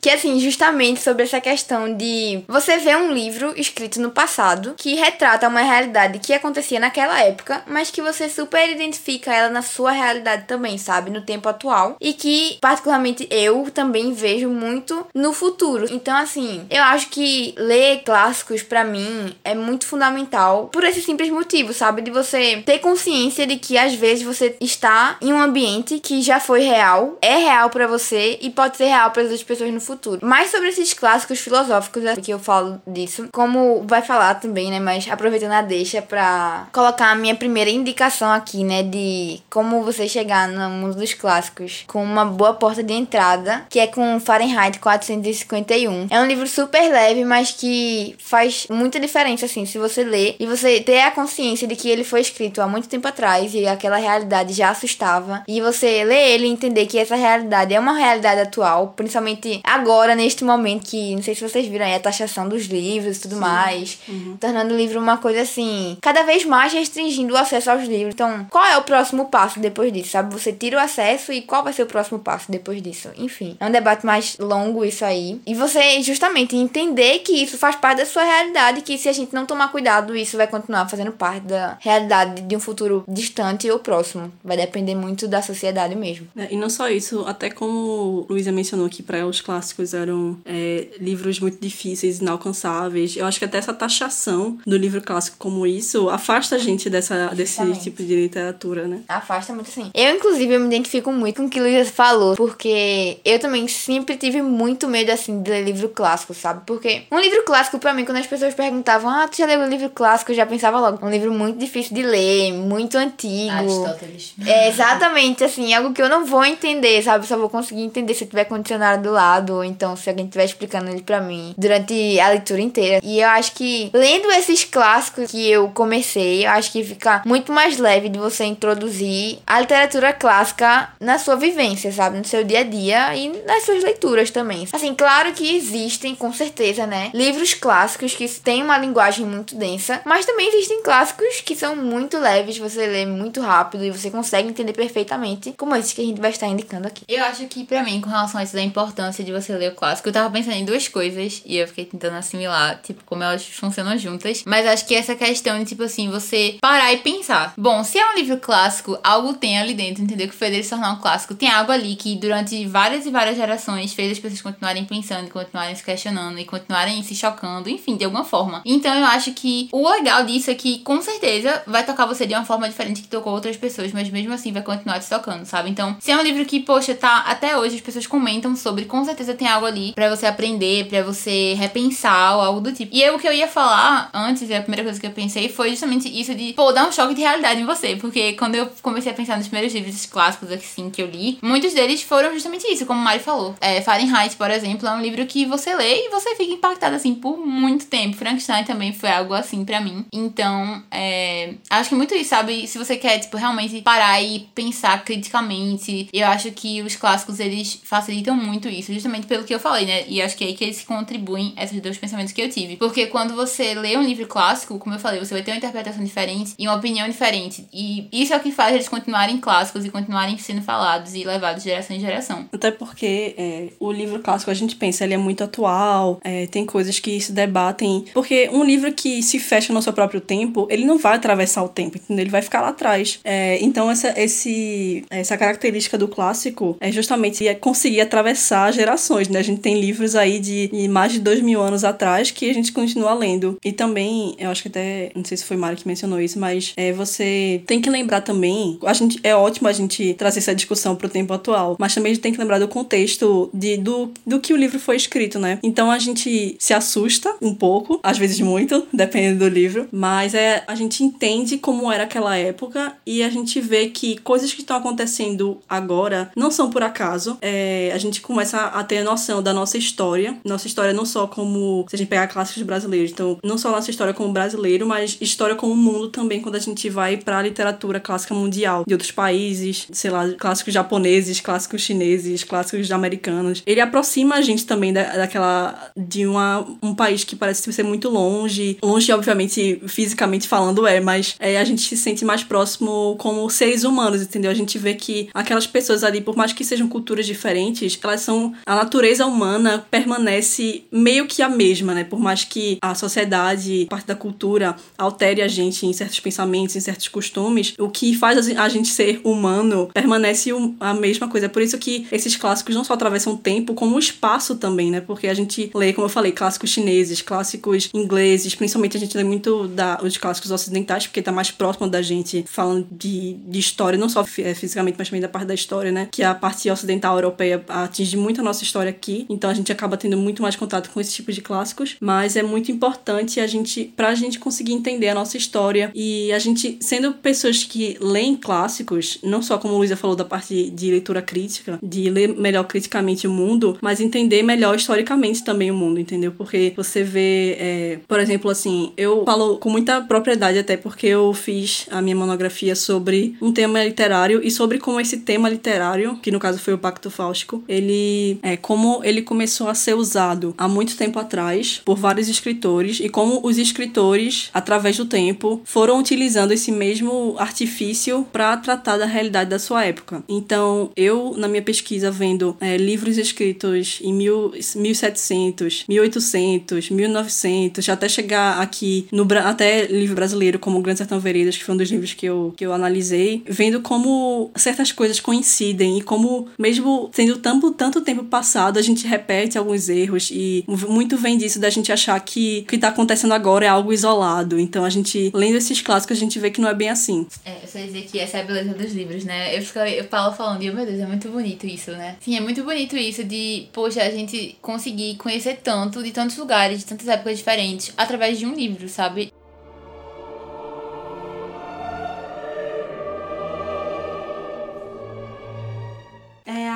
Que 0.00 0.10
assim, 0.10 0.38
justamente 0.40 1.00
sobre 1.00 1.22
essa 1.22 1.40
questão 1.40 1.94
de 1.96 2.42
você 2.46 2.78
ver 2.78 2.96
um 2.96 3.12
livro 3.12 3.54
escrito 3.56 4.00
no 4.00 4.10
passado 4.10 4.74
que 4.76 4.94
retrata 4.94 5.48
uma 5.48 5.60
realidade 5.60 6.18
que 6.18 6.32
acontecia 6.32 6.78
naquela 6.78 7.20
época, 7.20 7.62
mas 7.66 7.90
que 7.90 8.02
você 8.02 8.28
super 8.28 8.68
identifica 8.68 9.34
ela 9.34 9.48
na 9.48 9.62
sua 9.62 9.90
realidade 9.92 10.44
também, 10.46 10.76
sabe? 10.78 11.10
No 11.10 11.22
tempo 11.22 11.48
atual. 11.48 11.96
E 12.00 12.12
que, 12.12 12.58
particularmente, 12.60 13.26
eu 13.30 13.70
também 13.72 14.12
vejo 14.12 14.48
muito 14.48 15.06
no 15.14 15.32
futuro. 15.32 15.86
Então, 15.90 16.16
assim, 16.16 16.66
eu 16.70 16.82
acho 16.82 17.08
que 17.08 17.54
ler 17.56 18.02
clássicos, 18.04 18.62
pra 18.62 18.84
mim, 18.84 19.34
é 19.44 19.54
muito 19.54 19.86
fundamental 19.86 20.68
por 20.72 20.84
esse 20.84 21.02
simples 21.02 21.30
motivo, 21.30 21.72
sabe? 21.72 22.02
De 22.02 22.10
você 22.10 22.62
ter 22.64 22.78
consciência 22.78 22.95
de 23.04 23.56
que 23.56 23.76
às 23.76 23.94
vezes 23.94 24.24
você 24.24 24.56
está 24.60 25.16
em 25.20 25.32
um 25.32 25.40
ambiente 25.40 26.00
que 26.00 26.22
já 26.22 26.40
foi 26.40 26.60
real 26.60 26.76
real, 26.76 27.18
é 27.20 27.36
real 27.36 27.70
para 27.70 27.86
você 27.86 28.38
e 28.40 28.50
pode 28.50 28.76
ser 28.76 28.86
real 28.86 29.10
para 29.10 29.22
as 29.22 29.28
outras 29.28 29.42
pessoas 29.42 29.72
no 29.72 29.80
futuro. 29.80 30.24
Mais 30.24 30.50
sobre 30.50 30.68
esses 30.68 30.92
clássicos 30.92 31.40
filosóficos 31.40 32.04
é 32.04 32.16
que 32.16 32.30
eu 32.30 32.38
falo 32.38 32.80
disso, 32.86 33.28
como 33.32 33.84
vai 33.86 34.02
falar 34.02 34.34
também, 34.34 34.70
né, 34.70 34.78
mas 34.78 35.08
aproveitando 35.10 35.52
a 35.52 35.62
deixa 35.62 36.00
para 36.00 36.68
colocar 36.72 37.10
a 37.10 37.14
minha 37.14 37.34
primeira 37.34 37.70
indicação 37.70 38.30
aqui, 38.30 38.62
né, 38.62 38.82
de 38.82 39.40
como 39.50 39.82
você 39.82 40.08
chegar 40.08 40.48
no 40.48 40.68
mundo 40.70 40.94
dos 40.94 41.14
clássicos 41.14 41.84
com 41.86 42.02
uma 42.02 42.24
boa 42.24 42.54
porta 42.54 42.82
de 42.82 42.92
entrada, 42.92 43.64
que 43.68 43.78
é 43.78 43.86
com 43.86 44.20
Fahrenheit 44.20 44.78
451. 44.78 46.08
É 46.10 46.20
um 46.20 46.26
livro 46.26 46.46
super 46.46 46.90
leve, 46.90 47.24
mas 47.24 47.52
que 47.52 48.14
faz 48.18 48.66
muita 48.70 49.00
diferença 49.00 49.46
assim, 49.46 49.66
se 49.66 49.78
você 49.78 50.04
ler 50.04 50.36
e 50.38 50.46
você 50.46 50.80
ter 50.80 51.00
a 51.00 51.10
consciência 51.10 51.66
de 51.66 51.74
que 51.74 51.88
ele 51.88 52.04
foi 52.04 52.20
escrito 52.20 52.60
há 52.60 52.66
muito 52.66 52.85
tempo 52.88 53.08
atrás 53.08 53.54
e 53.54 53.66
aquela 53.66 53.96
realidade 53.96 54.52
já 54.52 54.70
assustava 54.70 55.42
e 55.46 55.60
você 55.60 56.04
ler 56.04 56.34
ele 56.34 56.46
e 56.46 56.50
entender 56.50 56.86
que 56.86 56.98
essa 56.98 57.16
realidade 57.16 57.74
é 57.74 57.80
uma 57.80 57.96
realidade 57.96 58.40
atual, 58.40 58.94
principalmente 58.96 59.60
agora 59.64 60.14
neste 60.14 60.44
momento 60.44 60.86
que 60.86 61.14
não 61.14 61.22
sei 61.22 61.34
se 61.34 61.46
vocês 61.46 61.66
viram 61.66 61.86
aí 61.86 61.94
a 61.94 62.00
taxação 62.00 62.48
dos 62.48 62.66
livros 62.66 63.16
e 63.16 63.20
tudo 63.20 63.34
Sim. 63.34 63.40
mais, 63.40 63.98
uhum. 64.08 64.36
tornando 64.40 64.74
o 64.74 64.76
livro 64.76 65.00
uma 65.00 65.18
coisa 65.18 65.42
assim, 65.42 65.96
cada 66.00 66.22
vez 66.22 66.44
mais 66.44 66.72
restringindo 66.72 67.34
o 67.34 67.36
acesso 67.36 67.70
aos 67.70 67.84
livros. 67.84 68.14
Então, 68.14 68.46
qual 68.50 68.64
é 68.64 68.76
o 68.76 68.82
próximo 68.82 69.26
passo 69.26 69.60
depois 69.60 69.92
disso, 69.92 70.10
sabe? 70.10 70.32
Você 70.32 70.52
tira 70.52 70.76
o 70.76 70.80
acesso 70.80 71.32
e 71.32 71.42
qual 71.42 71.64
vai 71.64 71.72
ser 71.72 71.82
o 71.82 71.86
próximo 71.86 72.18
passo 72.18 72.50
depois 72.50 72.82
disso? 72.82 73.10
Enfim, 73.16 73.56
é 73.58 73.66
um 73.66 73.70
debate 73.70 74.04
mais 74.04 74.36
longo 74.38 74.84
isso 74.84 75.04
aí. 75.04 75.40
E 75.46 75.54
você 75.54 76.02
justamente 76.02 76.56
entender 76.56 77.20
que 77.20 77.32
isso 77.32 77.58
faz 77.58 77.76
parte 77.76 77.98
da 77.98 78.06
sua 78.06 78.24
realidade, 78.24 78.82
que 78.82 78.98
se 78.98 79.08
a 79.08 79.12
gente 79.12 79.34
não 79.34 79.46
tomar 79.46 79.72
cuidado, 79.72 80.16
isso 80.16 80.36
vai 80.36 80.46
continuar 80.46 80.88
fazendo 80.88 81.12
parte 81.12 81.46
da 81.46 81.76
realidade 81.80 82.42
de 82.42 82.56
um 82.56 82.60
futuro 82.60 82.75
distante 83.08 83.70
ou 83.70 83.78
próximo. 83.78 84.32
Vai 84.44 84.56
depender 84.56 84.94
muito 84.94 85.28
da 85.28 85.42
sociedade 85.42 85.94
mesmo. 85.94 86.26
É, 86.36 86.52
e 86.52 86.56
não 86.56 86.68
só 86.68 86.88
isso, 86.88 87.24
até 87.26 87.50
como 87.50 88.26
Luísa 88.28 88.52
mencionou 88.52 88.88
que 88.88 89.02
para 89.02 89.18
ela 89.18 89.30
os 89.30 89.40
clássicos 89.40 89.94
eram 89.94 90.36
é, 90.44 90.88
livros 90.98 91.40
muito 91.40 91.60
difíceis, 91.60 92.20
inalcançáveis. 92.20 93.16
Eu 93.16 93.26
acho 93.26 93.38
que 93.38 93.44
até 93.44 93.58
essa 93.58 93.74
taxação 93.74 94.58
do 94.66 94.76
livro 94.76 95.00
clássico 95.00 95.36
como 95.38 95.66
isso 95.66 96.08
afasta 96.08 96.56
a 96.56 96.58
gente 96.58 96.90
dessa, 96.90 97.28
desse 97.28 97.72
tipo 97.74 98.02
de 98.02 98.14
literatura, 98.16 98.86
né? 98.86 99.02
Afasta 99.08 99.52
muito 99.52 99.70
sim. 99.70 99.90
Eu, 99.94 100.16
inclusive, 100.16 100.54
eu 100.54 100.60
me 100.60 100.66
identifico 100.66 101.12
muito 101.12 101.36
com 101.36 101.46
o 101.46 101.50
que 101.50 101.60
Luísa 101.60 101.90
falou, 101.90 102.34
porque 102.36 103.18
eu 103.24 103.38
também 103.38 103.68
sempre 103.68 104.16
tive 104.16 104.42
muito 104.42 104.88
medo, 104.88 105.10
assim, 105.10 105.42
de 105.42 105.50
ler 105.50 105.64
livro 105.64 105.88
clássico, 105.88 106.34
sabe? 106.34 106.62
Porque 106.66 107.02
um 107.10 107.20
livro 107.20 107.44
clássico, 107.44 107.78
para 107.78 107.94
mim, 107.94 108.04
quando 108.04 108.18
as 108.18 108.26
pessoas 108.26 108.54
perguntavam, 108.54 109.10
ah, 109.10 109.28
tu 109.28 109.36
já 109.36 109.46
leu 109.46 109.60
um 109.60 109.68
livro 109.68 109.90
clássico? 109.90 110.32
Eu 110.32 110.36
já 110.36 110.46
pensava 110.46 110.80
logo, 110.80 111.04
um 111.04 111.10
livro 111.10 111.32
muito 111.32 111.58
difícil 111.58 111.94
de 111.94 112.02
ler, 112.02 112.52
muito 112.66 112.98
antigo. 112.98 113.52
Aristóteles. 113.52 114.34
É, 114.44 114.68
exatamente, 114.68 115.44
assim, 115.44 115.72
algo 115.72 115.92
que 115.92 116.02
eu 116.02 116.08
não 116.08 116.24
vou 116.26 116.44
entender, 116.44 117.02
sabe? 117.02 117.26
Só 117.26 117.36
vou 117.36 117.48
conseguir 117.48 117.82
entender 117.82 118.14
se 118.14 118.26
tiver 118.26 118.44
condicionado 118.44 119.02
do 119.02 119.12
lado, 119.12 119.54
ou 119.54 119.64
então 119.64 119.96
se 119.96 120.08
alguém 120.08 120.24
estiver 120.26 120.44
explicando 120.44 120.90
ele 120.90 121.02
para 121.02 121.20
mim 121.20 121.54
durante 121.56 122.18
a 122.20 122.28
leitura 122.30 122.60
inteira. 122.60 123.00
E 123.02 123.20
eu 123.20 123.28
acho 123.28 123.52
que, 123.52 123.90
lendo 123.92 124.30
esses 124.32 124.64
clássicos 124.64 125.30
que 125.30 125.48
eu 125.48 125.68
comecei, 125.70 126.44
eu 126.44 126.50
acho 126.50 126.72
que 126.72 126.84
fica 126.84 127.22
muito 127.24 127.52
mais 127.52 127.78
leve 127.78 128.08
de 128.08 128.18
você 128.18 128.44
introduzir 128.44 129.38
a 129.46 129.60
literatura 129.60 130.12
clássica 130.12 130.88
na 131.00 131.18
sua 131.18 131.36
vivência, 131.36 131.92
sabe? 131.92 132.18
No 132.18 132.24
seu 132.24 132.44
dia 132.44 132.60
a 132.60 132.64
dia 132.64 133.14
e 133.16 133.28
nas 133.44 133.64
suas 133.64 133.82
leituras 133.82 134.30
também. 134.30 134.66
Assim, 134.72 134.94
claro 134.94 135.32
que 135.32 135.56
existem, 135.56 136.14
com 136.14 136.32
certeza, 136.32 136.86
né? 136.86 137.10
Livros 137.14 137.54
clássicos 137.54 138.14
que 138.14 138.28
têm 138.28 138.62
uma 138.62 138.78
linguagem 138.78 139.24
muito 139.24 139.54
densa, 139.54 140.00
mas 140.04 140.26
também 140.26 140.48
existem 140.48 140.82
clássicos 140.82 141.40
que 141.40 141.54
são 141.54 141.76
muito 141.76 142.18
leves, 142.18 142.55
você 142.60 142.86
lê 142.86 143.06
muito 143.06 143.40
rápido 143.40 143.84
e 143.84 143.90
você 143.90 144.10
consegue 144.10 144.48
entender 144.48 144.72
perfeitamente, 144.72 145.52
como 145.56 145.74
esses 145.76 145.92
que 145.92 146.00
a 146.00 146.04
gente 146.04 146.20
vai 146.20 146.30
estar 146.30 146.46
indicando 146.46 146.86
aqui. 146.86 147.04
Eu 147.08 147.24
acho 147.24 147.46
que, 147.46 147.64
para 147.64 147.82
mim, 147.82 148.00
com 148.00 148.08
relação 148.08 148.40
a 148.40 148.44
isso 148.44 148.54
da 148.54 148.62
importância 148.62 149.24
de 149.24 149.32
você 149.32 149.56
ler 149.56 149.72
o 149.72 149.74
clássico, 149.74 150.08
eu 150.08 150.12
tava 150.12 150.30
pensando 150.30 150.56
em 150.56 150.64
duas 150.64 150.88
coisas 150.88 151.42
e 151.44 151.56
eu 151.56 151.66
fiquei 151.68 151.84
tentando 151.84 152.16
assimilar, 152.16 152.80
tipo, 152.82 153.04
como 153.04 153.22
elas 153.22 153.46
funcionam 153.46 153.96
juntas. 153.98 154.42
Mas 154.46 154.66
acho 154.66 154.86
que 154.86 154.94
essa 154.94 155.14
questão 155.14 155.58
de, 155.58 155.64
tipo 155.64 155.82
assim, 155.82 156.10
você 156.10 156.56
parar 156.60 156.92
e 156.92 156.98
pensar. 156.98 157.54
Bom, 157.56 157.82
se 157.84 157.98
é 157.98 158.10
um 158.10 158.14
livro 158.14 158.38
clássico, 158.38 158.98
algo 159.02 159.34
tem 159.34 159.58
ali 159.58 159.74
dentro, 159.74 160.02
entendeu? 160.02 160.28
Que 160.28 160.34
foi 160.34 160.50
dele 160.50 160.62
se 160.62 160.70
tornar 160.70 160.92
um 160.92 161.00
clássico. 161.00 161.34
Tem 161.34 161.50
algo 161.50 161.72
ali 161.72 161.96
que 161.96 162.16
durante 162.16 162.66
várias 162.66 163.06
e 163.06 163.10
várias 163.10 163.36
gerações 163.36 163.92
fez 163.92 164.12
as 164.12 164.18
pessoas 164.18 164.42
continuarem 164.42 164.84
pensando, 164.84 165.30
continuarem 165.30 165.74
se 165.74 165.84
questionando 165.84 166.38
e 166.38 166.44
continuarem 166.44 167.02
se 167.02 167.14
chocando, 167.14 167.68
enfim, 167.68 167.96
de 167.96 168.04
alguma 168.04 168.24
forma. 168.24 168.62
Então 168.64 168.94
eu 168.94 169.04
acho 169.06 169.32
que 169.32 169.68
o 169.72 169.90
legal 169.90 170.24
disso 170.24 170.50
é 170.50 170.54
que, 170.54 170.78
com 170.80 171.00
certeza, 171.02 171.62
vai 171.66 171.84
tocar 171.84 172.06
você 172.06 172.26
de 172.26 172.34
uma 172.34 172.44
forma 172.46 172.68
diferente 172.68 173.02
que 173.02 173.08
tocou 173.08 173.32
outras 173.32 173.56
pessoas, 173.56 173.92
mas 173.92 174.08
mesmo 174.08 174.32
assim 174.32 174.52
vai 174.52 174.62
continuar 174.62 175.00
te 175.00 175.08
tocando, 175.08 175.44
sabe? 175.44 175.70
Então, 175.70 175.96
se 176.00 176.10
é 176.10 176.16
um 176.16 176.22
livro 176.22 176.44
que, 176.44 176.60
poxa, 176.60 176.94
tá 176.94 177.24
até 177.26 177.58
hoje, 177.58 177.76
as 177.76 177.80
pessoas 177.80 178.06
comentam 178.06 178.54
sobre, 178.56 178.84
com 178.84 179.04
certeza 179.04 179.34
tem 179.34 179.48
algo 179.48 179.66
ali 179.66 179.92
para 179.92 180.14
você 180.14 180.26
aprender, 180.26 180.86
para 180.86 181.02
você 181.02 181.54
repensar 181.54 182.36
ou 182.36 182.42
algo 182.42 182.60
do 182.60 182.72
tipo. 182.72 182.94
E 182.94 183.02
eu, 183.02 183.16
o 183.16 183.18
que 183.18 183.26
eu 183.26 183.32
ia 183.32 183.48
falar 183.48 184.10
antes, 184.14 184.50
a 184.50 184.60
primeira 184.60 184.84
coisa 184.84 185.00
que 185.00 185.06
eu 185.06 185.10
pensei 185.10 185.48
foi 185.48 185.70
justamente 185.70 186.08
isso 186.08 186.34
de, 186.34 186.52
pô, 186.52 186.72
dar 186.72 186.88
um 186.88 186.92
choque 186.92 187.14
de 187.14 187.20
realidade 187.20 187.60
em 187.60 187.66
você. 187.66 187.96
Porque 187.96 188.34
quando 188.34 188.54
eu 188.54 188.70
comecei 188.82 189.12
a 189.12 189.14
pensar 189.14 189.36
nos 189.36 189.48
primeiros 189.48 189.74
livros 189.74 190.06
clássicos, 190.06 190.50
assim, 190.50 190.90
que 190.90 191.02
eu 191.02 191.06
li, 191.06 191.38
muitos 191.42 191.74
deles 191.74 192.02
foram 192.02 192.32
justamente 192.32 192.66
isso, 192.72 192.86
como 192.86 193.00
o 193.00 193.02
Mari 193.02 193.20
falou. 193.20 193.54
É, 193.60 193.80
Fahrenheit, 193.82 194.36
por 194.36 194.50
exemplo, 194.50 194.86
é 194.86 194.92
um 194.92 195.00
livro 195.00 195.24
que 195.26 195.44
você 195.44 195.74
lê 195.74 196.06
e 196.06 196.10
você 196.10 196.34
fica 196.36 196.52
impactado, 196.52 196.94
assim, 196.94 197.14
por 197.14 197.36
muito 197.38 197.86
tempo. 197.86 198.16
Frankenstein 198.16 198.64
também 198.64 198.92
foi 198.92 199.10
algo 199.10 199.34
assim 199.34 199.64
para 199.64 199.80
mim. 199.80 200.04
Então, 200.12 200.82
é, 200.90 201.54
acho 201.70 201.90
que 201.90 201.94
muito 201.94 202.14
isso, 202.14 202.25
sabe? 202.26 202.66
Se 202.66 202.78
você 202.78 202.96
quer, 202.96 203.18
tipo, 203.18 203.36
realmente 203.36 203.80
parar 203.82 204.20
e 204.22 204.40
pensar 204.54 205.04
criticamente, 205.04 206.08
eu 206.12 206.26
acho 206.26 206.50
que 206.52 206.82
os 206.82 206.96
clássicos, 206.96 207.40
eles 207.40 207.80
facilitam 207.84 208.36
muito 208.36 208.68
isso, 208.68 208.92
justamente 208.92 209.26
pelo 209.26 209.44
que 209.44 209.54
eu 209.54 209.60
falei, 209.60 209.86
né? 209.86 210.04
E 210.08 210.20
acho 210.20 210.36
que 210.36 210.44
é 210.44 210.48
aí 210.48 210.54
que 210.54 210.64
eles 210.64 210.82
contribuem, 210.82 211.54
esses 211.56 211.80
dois 211.80 211.98
pensamentos 211.98 212.32
que 212.32 212.40
eu 212.40 212.48
tive. 212.48 212.76
Porque 212.76 213.06
quando 213.06 213.34
você 213.34 213.74
lê 213.74 213.96
um 213.96 214.02
livro 214.02 214.26
clássico, 214.26 214.78
como 214.78 214.94
eu 214.94 214.98
falei, 214.98 215.18
você 215.18 215.34
vai 215.34 215.42
ter 215.42 215.50
uma 215.50 215.58
interpretação 215.58 216.02
diferente 216.04 216.54
e 216.58 216.66
uma 216.66 216.76
opinião 216.76 217.08
diferente. 217.08 217.66
E 217.72 218.08
isso 218.12 218.32
é 218.32 218.36
o 218.36 218.40
que 218.40 218.52
faz 218.52 218.74
eles 218.74 218.88
continuarem 218.88 219.38
clássicos 219.38 219.84
e 219.84 219.90
continuarem 219.90 220.38
sendo 220.38 220.62
falados 220.62 221.14
e 221.14 221.24
levados 221.24 221.62
de 221.62 221.70
geração 221.70 221.96
em 221.96 222.00
geração. 222.00 222.48
Até 222.52 222.70
porque 222.70 223.34
é, 223.36 223.68
o 223.78 223.92
livro 223.92 224.20
clássico, 224.20 224.50
a 224.50 224.54
gente 224.54 224.76
pensa, 224.76 225.04
ele 225.04 225.14
é 225.14 225.18
muito 225.18 225.44
atual, 225.44 226.20
é, 226.24 226.46
tem 226.46 226.64
coisas 226.64 226.98
que 226.98 227.20
se 227.20 227.32
debatem. 227.32 228.04
Porque 228.12 228.48
um 228.52 228.64
livro 228.64 228.92
que 228.92 229.22
se 229.22 229.38
fecha 229.38 229.72
no 229.72 229.82
seu 229.82 229.92
próprio 229.92 230.20
tempo, 230.20 230.66
ele 230.70 230.84
não 230.84 230.98
vai 230.98 231.16
atravessar 231.16 231.62
o 231.62 231.68
tempo, 231.68 231.96
entendeu? 231.96 232.15
Ele 232.20 232.30
vai 232.30 232.42
ficar 232.42 232.60
lá 232.60 232.68
atrás. 232.68 233.20
É, 233.24 233.58
então, 233.62 233.90
essa, 233.90 234.14
esse, 234.20 235.04
essa 235.10 235.36
característica 235.36 235.96
do 235.98 236.08
clássico 236.08 236.76
é 236.80 236.90
justamente 236.90 237.44
conseguir 237.60 238.00
atravessar 238.00 238.72
gerações, 238.72 239.28
né? 239.28 239.38
A 239.38 239.42
gente 239.42 239.60
tem 239.60 239.80
livros 239.80 240.14
aí 240.14 240.38
de, 240.38 240.68
de 240.68 240.88
mais 240.88 241.12
de 241.12 241.20
dois 241.20 241.40
mil 241.40 241.60
anos 241.60 241.84
atrás 241.84 242.30
que 242.30 242.48
a 242.48 242.54
gente 242.54 242.72
continua 242.72 243.14
lendo. 243.14 243.58
E 243.64 243.72
também, 243.72 244.34
eu 244.38 244.50
acho 244.50 244.62
que 244.62 244.68
até, 244.68 245.10
não 245.14 245.24
sei 245.24 245.36
se 245.36 245.44
foi 245.44 245.56
Mário 245.56 245.78
que 245.78 245.86
mencionou 245.86 246.20
isso, 246.20 246.38
mas 246.38 246.72
é, 246.76 246.92
você 246.92 247.62
tem 247.66 247.80
que 247.80 247.90
lembrar 247.90 248.20
também, 248.20 248.78
a 248.84 248.92
gente, 248.92 249.18
é 249.22 249.34
ótimo 249.34 249.68
a 249.68 249.72
gente 249.72 250.14
trazer 250.14 250.38
essa 250.38 250.54
discussão 250.54 250.96
pro 250.96 251.08
tempo 251.08 251.32
atual, 251.32 251.76
mas 251.78 251.94
também 251.94 252.12
a 252.12 252.14
gente 252.14 252.22
tem 252.22 252.32
que 252.32 252.38
lembrar 252.38 252.58
do 252.58 252.68
contexto 252.68 253.50
de, 253.52 253.76
do, 253.76 254.10
do 254.26 254.40
que 254.40 254.52
o 254.52 254.56
livro 254.56 254.78
foi 254.78 254.96
escrito, 254.96 255.38
né? 255.38 255.58
Então 255.62 255.90
a 255.90 255.98
gente 255.98 256.56
se 256.58 256.74
assusta 256.74 257.34
um 257.40 257.54
pouco, 257.54 258.00
às 258.02 258.18
vezes 258.18 258.40
muito, 258.40 258.86
dependendo 258.92 259.40
do 259.40 259.48
livro, 259.48 259.88
mas 259.92 260.34
é, 260.34 260.62
a 260.66 260.74
gente 260.74 261.02
entende 261.02 261.58
como 261.58 261.90
era 261.90 262.05
aquela 262.06 262.36
época 262.36 262.94
e 263.04 263.22
a 263.22 263.30
gente 263.30 263.60
vê 263.60 263.88
que 263.88 264.16
coisas 264.18 264.52
que 264.52 264.60
estão 264.60 264.76
acontecendo 264.76 265.58
agora 265.68 266.30
não 266.34 266.50
são 266.50 266.70
por 266.70 266.82
acaso. 266.82 267.38
É, 267.42 267.90
a 267.94 267.98
gente 267.98 268.20
começa 268.20 268.58
a 268.58 268.82
ter 268.82 269.02
noção 269.02 269.42
da 269.42 269.52
nossa 269.52 269.76
história, 269.76 270.36
nossa 270.44 270.66
história 270.66 270.92
não 270.92 271.04
só 271.04 271.26
como, 271.26 271.84
se 271.88 271.96
a 271.96 271.98
gente 271.98 272.08
pegar 272.08 272.26
clássicos 272.28 272.62
brasileiros, 272.62 273.10
então 273.10 273.38
não 273.44 273.58
só 273.58 273.70
nossa 273.70 273.90
história 273.90 274.14
como 274.14 274.32
brasileiro, 274.32 274.86
mas 274.86 275.18
história 275.20 275.54
como 275.54 275.76
mundo 275.76 276.08
também 276.08 276.40
quando 276.40 276.56
a 276.56 276.60
gente 276.60 276.88
vai 276.88 277.16
para 277.16 277.38
a 277.38 277.42
literatura 277.42 278.00
clássica 278.00 278.34
mundial 278.34 278.84
de 278.86 278.94
outros 278.94 279.10
países, 279.10 279.86
sei 279.92 280.10
lá, 280.10 280.28
clássicos 280.32 280.72
japoneses, 280.72 281.40
clássicos 281.40 281.82
chineses, 281.82 282.44
clássicos 282.44 282.90
americanos. 282.90 283.62
Ele 283.66 283.80
aproxima 283.80 284.36
a 284.36 284.42
gente 284.42 284.64
também 284.64 284.92
da, 284.92 285.16
daquela 285.16 285.90
de 285.96 286.26
uma, 286.26 286.66
um 286.82 286.94
país 286.94 287.24
que 287.24 287.36
parece 287.36 287.72
ser 287.72 287.82
muito 287.82 288.08
longe, 288.08 288.78
longe 288.82 289.12
obviamente 289.12 289.82
fisicamente 289.86 290.46
falando 290.46 290.86
é, 290.86 291.00
mas 291.00 291.36
é, 291.38 291.58
a 291.58 291.64
gente 291.64 291.95
se 291.96 292.02
sente 292.02 292.24
mais 292.24 292.44
próximo 292.44 293.16
como 293.18 293.48
seres 293.50 293.84
humanos, 293.84 294.22
entendeu? 294.22 294.50
A 294.50 294.54
gente 294.54 294.78
vê 294.78 294.94
que 294.94 295.28
aquelas 295.32 295.66
pessoas 295.66 296.04
ali, 296.04 296.20
por 296.20 296.36
mais 296.36 296.52
que 296.52 296.64
sejam 296.64 296.88
culturas 296.88 297.26
diferentes, 297.26 297.98
elas 298.02 298.20
são 298.20 298.54
a 298.64 298.74
natureza 298.74 299.26
humana 299.26 299.84
permanece 299.90 300.84
meio 300.92 301.26
que 301.26 301.42
a 301.42 301.48
mesma, 301.48 301.94
né? 301.94 302.04
Por 302.04 302.18
mais 302.18 302.44
que 302.44 302.78
a 302.80 302.94
sociedade, 302.94 303.86
parte 303.90 304.06
da 304.06 304.14
cultura 304.14 304.76
altere 304.96 305.42
a 305.42 305.48
gente 305.48 305.86
em 305.86 305.92
certos 305.92 306.20
pensamentos, 306.20 306.76
em 306.76 306.80
certos 306.80 307.08
costumes, 307.08 307.74
o 307.78 307.88
que 307.88 308.14
faz 308.14 308.48
a 308.56 308.68
gente 308.68 308.88
ser 308.88 309.20
humano 309.24 309.90
permanece 309.92 310.50
a 310.80 310.94
mesma 310.94 311.28
coisa. 311.28 311.46
É 311.46 311.48
por 311.48 311.62
isso 311.62 311.78
que 311.78 312.06
esses 312.12 312.36
clássicos 312.36 312.74
não 312.74 312.84
só 312.84 312.94
atravessam 312.94 313.34
o 313.34 313.36
tempo, 313.36 313.74
como 313.74 313.96
o 313.96 313.98
espaço 313.98 314.56
também, 314.56 314.90
né? 314.90 315.00
Porque 315.00 315.26
a 315.26 315.34
gente 315.34 315.70
lê, 315.74 315.92
como 315.92 316.06
eu 316.06 316.10
falei, 316.10 316.32
clássicos 316.32 316.70
chineses, 316.70 317.22
clássicos 317.22 317.88
ingleses, 317.92 318.54
principalmente 318.54 318.96
a 318.96 319.00
gente 319.00 319.16
lê 319.16 319.24
muito 319.24 319.68
da, 319.68 319.98
os 320.02 320.16
clássicos 320.16 320.50
ocidentais, 320.50 321.06
porque 321.06 321.22
tá 321.22 321.32
mais 321.32 321.50
próximo 321.50 321.85
da 321.88 322.02
gente, 322.02 322.44
falando 322.46 322.86
de, 322.90 323.34
de 323.46 323.58
história, 323.58 323.98
não 323.98 324.08
só 324.08 324.24
é, 324.38 324.54
fisicamente, 324.54 324.96
mas 324.98 325.08
também 325.08 325.20
da 325.20 325.28
parte 325.28 325.46
da 325.46 325.54
história, 325.54 325.92
né? 325.92 326.08
Que 326.10 326.22
a 326.22 326.34
parte 326.34 326.70
ocidental 326.70 327.16
europeia 327.16 327.64
atinge 327.68 328.16
muito 328.16 328.40
a 328.40 328.44
nossa 328.44 328.62
história 328.62 328.90
aqui, 328.90 329.26
então 329.28 329.48
a 329.50 329.54
gente 329.54 329.72
acaba 329.72 329.96
tendo 329.96 330.16
muito 330.16 330.42
mais 330.42 330.56
contato 330.56 330.90
com 330.90 331.00
esse 331.00 331.12
tipo 331.12 331.32
de 331.32 331.40
clássicos, 331.40 331.96
mas 332.00 332.36
é 332.36 332.42
muito 332.42 332.70
importante 332.70 333.40
a 333.40 333.46
gente, 333.46 333.92
pra 333.96 334.14
gente 334.14 334.38
conseguir 334.38 334.72
entender 334.72 335.08
a 335.08 335.14
nossa 335.14 335.36
história 335.36 335.90
e 335.94 336.32
a 336.32 336.38
gente, 336.38 336.78
sendo 336.80 337.12
pessoas 337.14 337.64
que 337.64 337.96
leem 338.00 338.36
clássicos, 338.36 339.18
não 339.22 339.42
só 339.42 339.58
como 339.58 339.74
a 339.74 339.78
Luísa 339.78 339.96
falou 339.96 340.16
da 340.16 340.24
parte 340.24 340.70
de 340.70 340.90
leitura 340.90 341.22
crítica, 341.22 341.78
de 341.82 342.10
ler 342.10 342.28
melhor 342.28 342.64
criticamente 342.64 343.26
o 343.26 343.30
mundo, 343.30 343.78
mas 343.80 344.00
entender 344.00 344.42
melhor 344.42 344.76
historicamente 344.76 345.44
também 345.44 345.70
o 345.70 345.74
mundo, 345.74 346.00
entendeu? 346.00 346.32
Porque 346.32 346.72
você 346.76 347.02
vê, 347.02 347.56
é, 347.58 347.98
por 348.06 348.20
exemplo, 348.20 348.50
assim, 348.50 348.92
eu 348.96 349.24
falo 349.24 349.58
com 349.58 349.70
muita 349.70 350.00
propriedade 350.00 350.58
até 350.58 350.76
porque 350.76 351.06
eu 351.06 351.32
fiz 351.32 351.75
a 351.90 352.00
minha 352.00 352.16
monografia 352.16 352.74
sobre 352.74 353.36
um 353.40 353.52
tema 353.52 353.84
literário 353.84 354.40
e 354.42 354.50
sobre 354.50 354.78
como 354.78 355.00
esse 355.00 355.18
tema 355.18 355.48
literário, 355.48 356.18
que 356.22 356.30
no 356.30 356.38
caso 356.38 356.58
foi 356.58 356.74
o 356.74 356.78
Pacto 356.78 357.10
Fáustico, 357.10 357.62
ele 357.68 358.38
é 358.42 358.56
como 358.56 359.00
ele 359.04 359.22
começou 359.22 359.68
a 359.68 359.74
ser 359.74 359.94
usado 359.94 360.54
há 360.56 360.68
muito 360.68 360.96
tempo 360.96 361.18
atrás 361.18 361.80
por 361.84 361.96
vários 361.96 362.28
escritores 362.28 363.00
e 363.00 363.08
como 363.08 363.40
os 363.42 363.58
escritores, 363.58 364.50
através 364.52 364.96
do 364.96 365.04
tempo, 365.04 365.60
foram 365.64 365.98
utilizando 365.98 366.52
esse 366.52 366.70
mesmo 366.72 367.34
artifício 367.38 368.26
para 368.32 368.56
tratar 368.56 368.98
da 368.98 369.06
realidade 369.06 369.50
da 369.50 369.58
sua 369.58 369.84
época. 369.84 370.22
Então, 370.28 370.90
eu, 370.96 371.34
na 371.36 371.48
minha 371.48 371.62
pesquisa, 371.62 372.10
vendo 372.10 372.56
é, 372.60 372.76
livros 372.76 373.18
escritos 373.18 373.98
em 374.02 374.12
mil, 374.12 374.52
1700, 374.74 375.84
1800, 375.88 376.90
1900, 376.90 377.88
até 377.88 378.08
chegar 378.08 378.60
aqui 378.60 379.06
no 379.12 379.26
até 379.44 379.86
livro 379.86 380.14
brasileiro 380.14 380.58
como 380.58 380.80
Grande 380.80 380.98
Sertão 380.98 381.20
Veredas, 381.20 381.56
que 381.56 381.64
foi 381.66 381.74
um 381.74 381.78
dos 381.78 381.90
livros 381.90 382.14
que 382.14 382.26
eu, 382.26 382.54
que 382.56 382.64
eu 382.64 382.72
analisei, 382.72 383.42
vendo 383.46 383.80
como 383.80 384.50
certas 384.54 384.92
coisas 384.92 385.18
coincidem 385.20 385.98
e 385.98 386.02
como, 386.02 386.48
mesmo 386.58 387.10
tendo 387.12 387.36
tanto, 387.38 387.72
tanto 387.72 388.00
tempo 388.00 388.24
passado, 388.24 388.78
a 388.78 388.82
gente 388.82 389.06
repete 389.06 389.58
alguns 389.58 389.88
erros 389.88 390.30
e 390.30 390.64
muito 390.66 391.16
vem 391.16 391.36
disso 391.36 391.58
da 391.58 391.68
gente 391.68 391.90
achar 391.90 392.18
que 392.20 392.60
o 392.60 392.68
que 392.68 392.78
tá 392.78 392.88
acontecendo 392.88 393.34
agora 393.34 393.66
é 393.66 393.68
algo 393.68 393.92
isolado. 393.92 394.58
Então, 394.58 394.84
a 394.84 394.90
gente, 394.90 395.30
lendo 395.34 395.56
esses 395.56 395.82
clássicos, 395.82 396.16
a 396.16 396.20
gente 396.20 396.38
vê 396.38 396.50
que 396.50 396.60
não 396.60 396.68
é 396.68 396.74
bem 396.74 396.88
assim. 396.88 397.26
É, 397.44 397.56
eu 397.62 397.68
só 397.68 397.78
dizer 397.78 398.02
que 398.02 398.18
essa 398.18 398.38
é 398.38 398.42
a 398.42 398.44
beleza 398.44 398.72
dos 398.72 398.92
livros, 398.92 399.24
né? 399.24 399.56
Eu, 399.56 399.62
fico, 399.62 399.80
eu 399.80 400.04
falo 400.04 400.34
falando, 400.34 400.62
e 400.62 400.70
meu 400.70 400.86
Deus, 400.86 401.00
é 401.00 401.06
muito 401.06 401.28
bonito 401.28 401.66
isso, 401.66 401.90
né? 401.92 402.16
Sim, 402.20 402.36
é 402.36 402.40
muito 402.40 402.62
bonito 402.62 402.96
isso 402.96 403.24
de, 403.24 403.66
poxa, 403.72 404.02
a 404.02 404.10
gente 404.10 404.56
conseguir 404.62 405.16
conhecer 405.16 405.58
tanto 405.62 406.02
de 406.02 406.12
tantos 406.12 406.36
lugares, 406.36 406.78
de 406.78 406.86
tantas 406.86 407.08
épocas 407.08 407.38
diferentes, 407.38 407.92
através 407.96 408.38
de 408.38 408.46
um 408.46 408.54
livro, 408.54 408.88
sabe? 408.88 409.32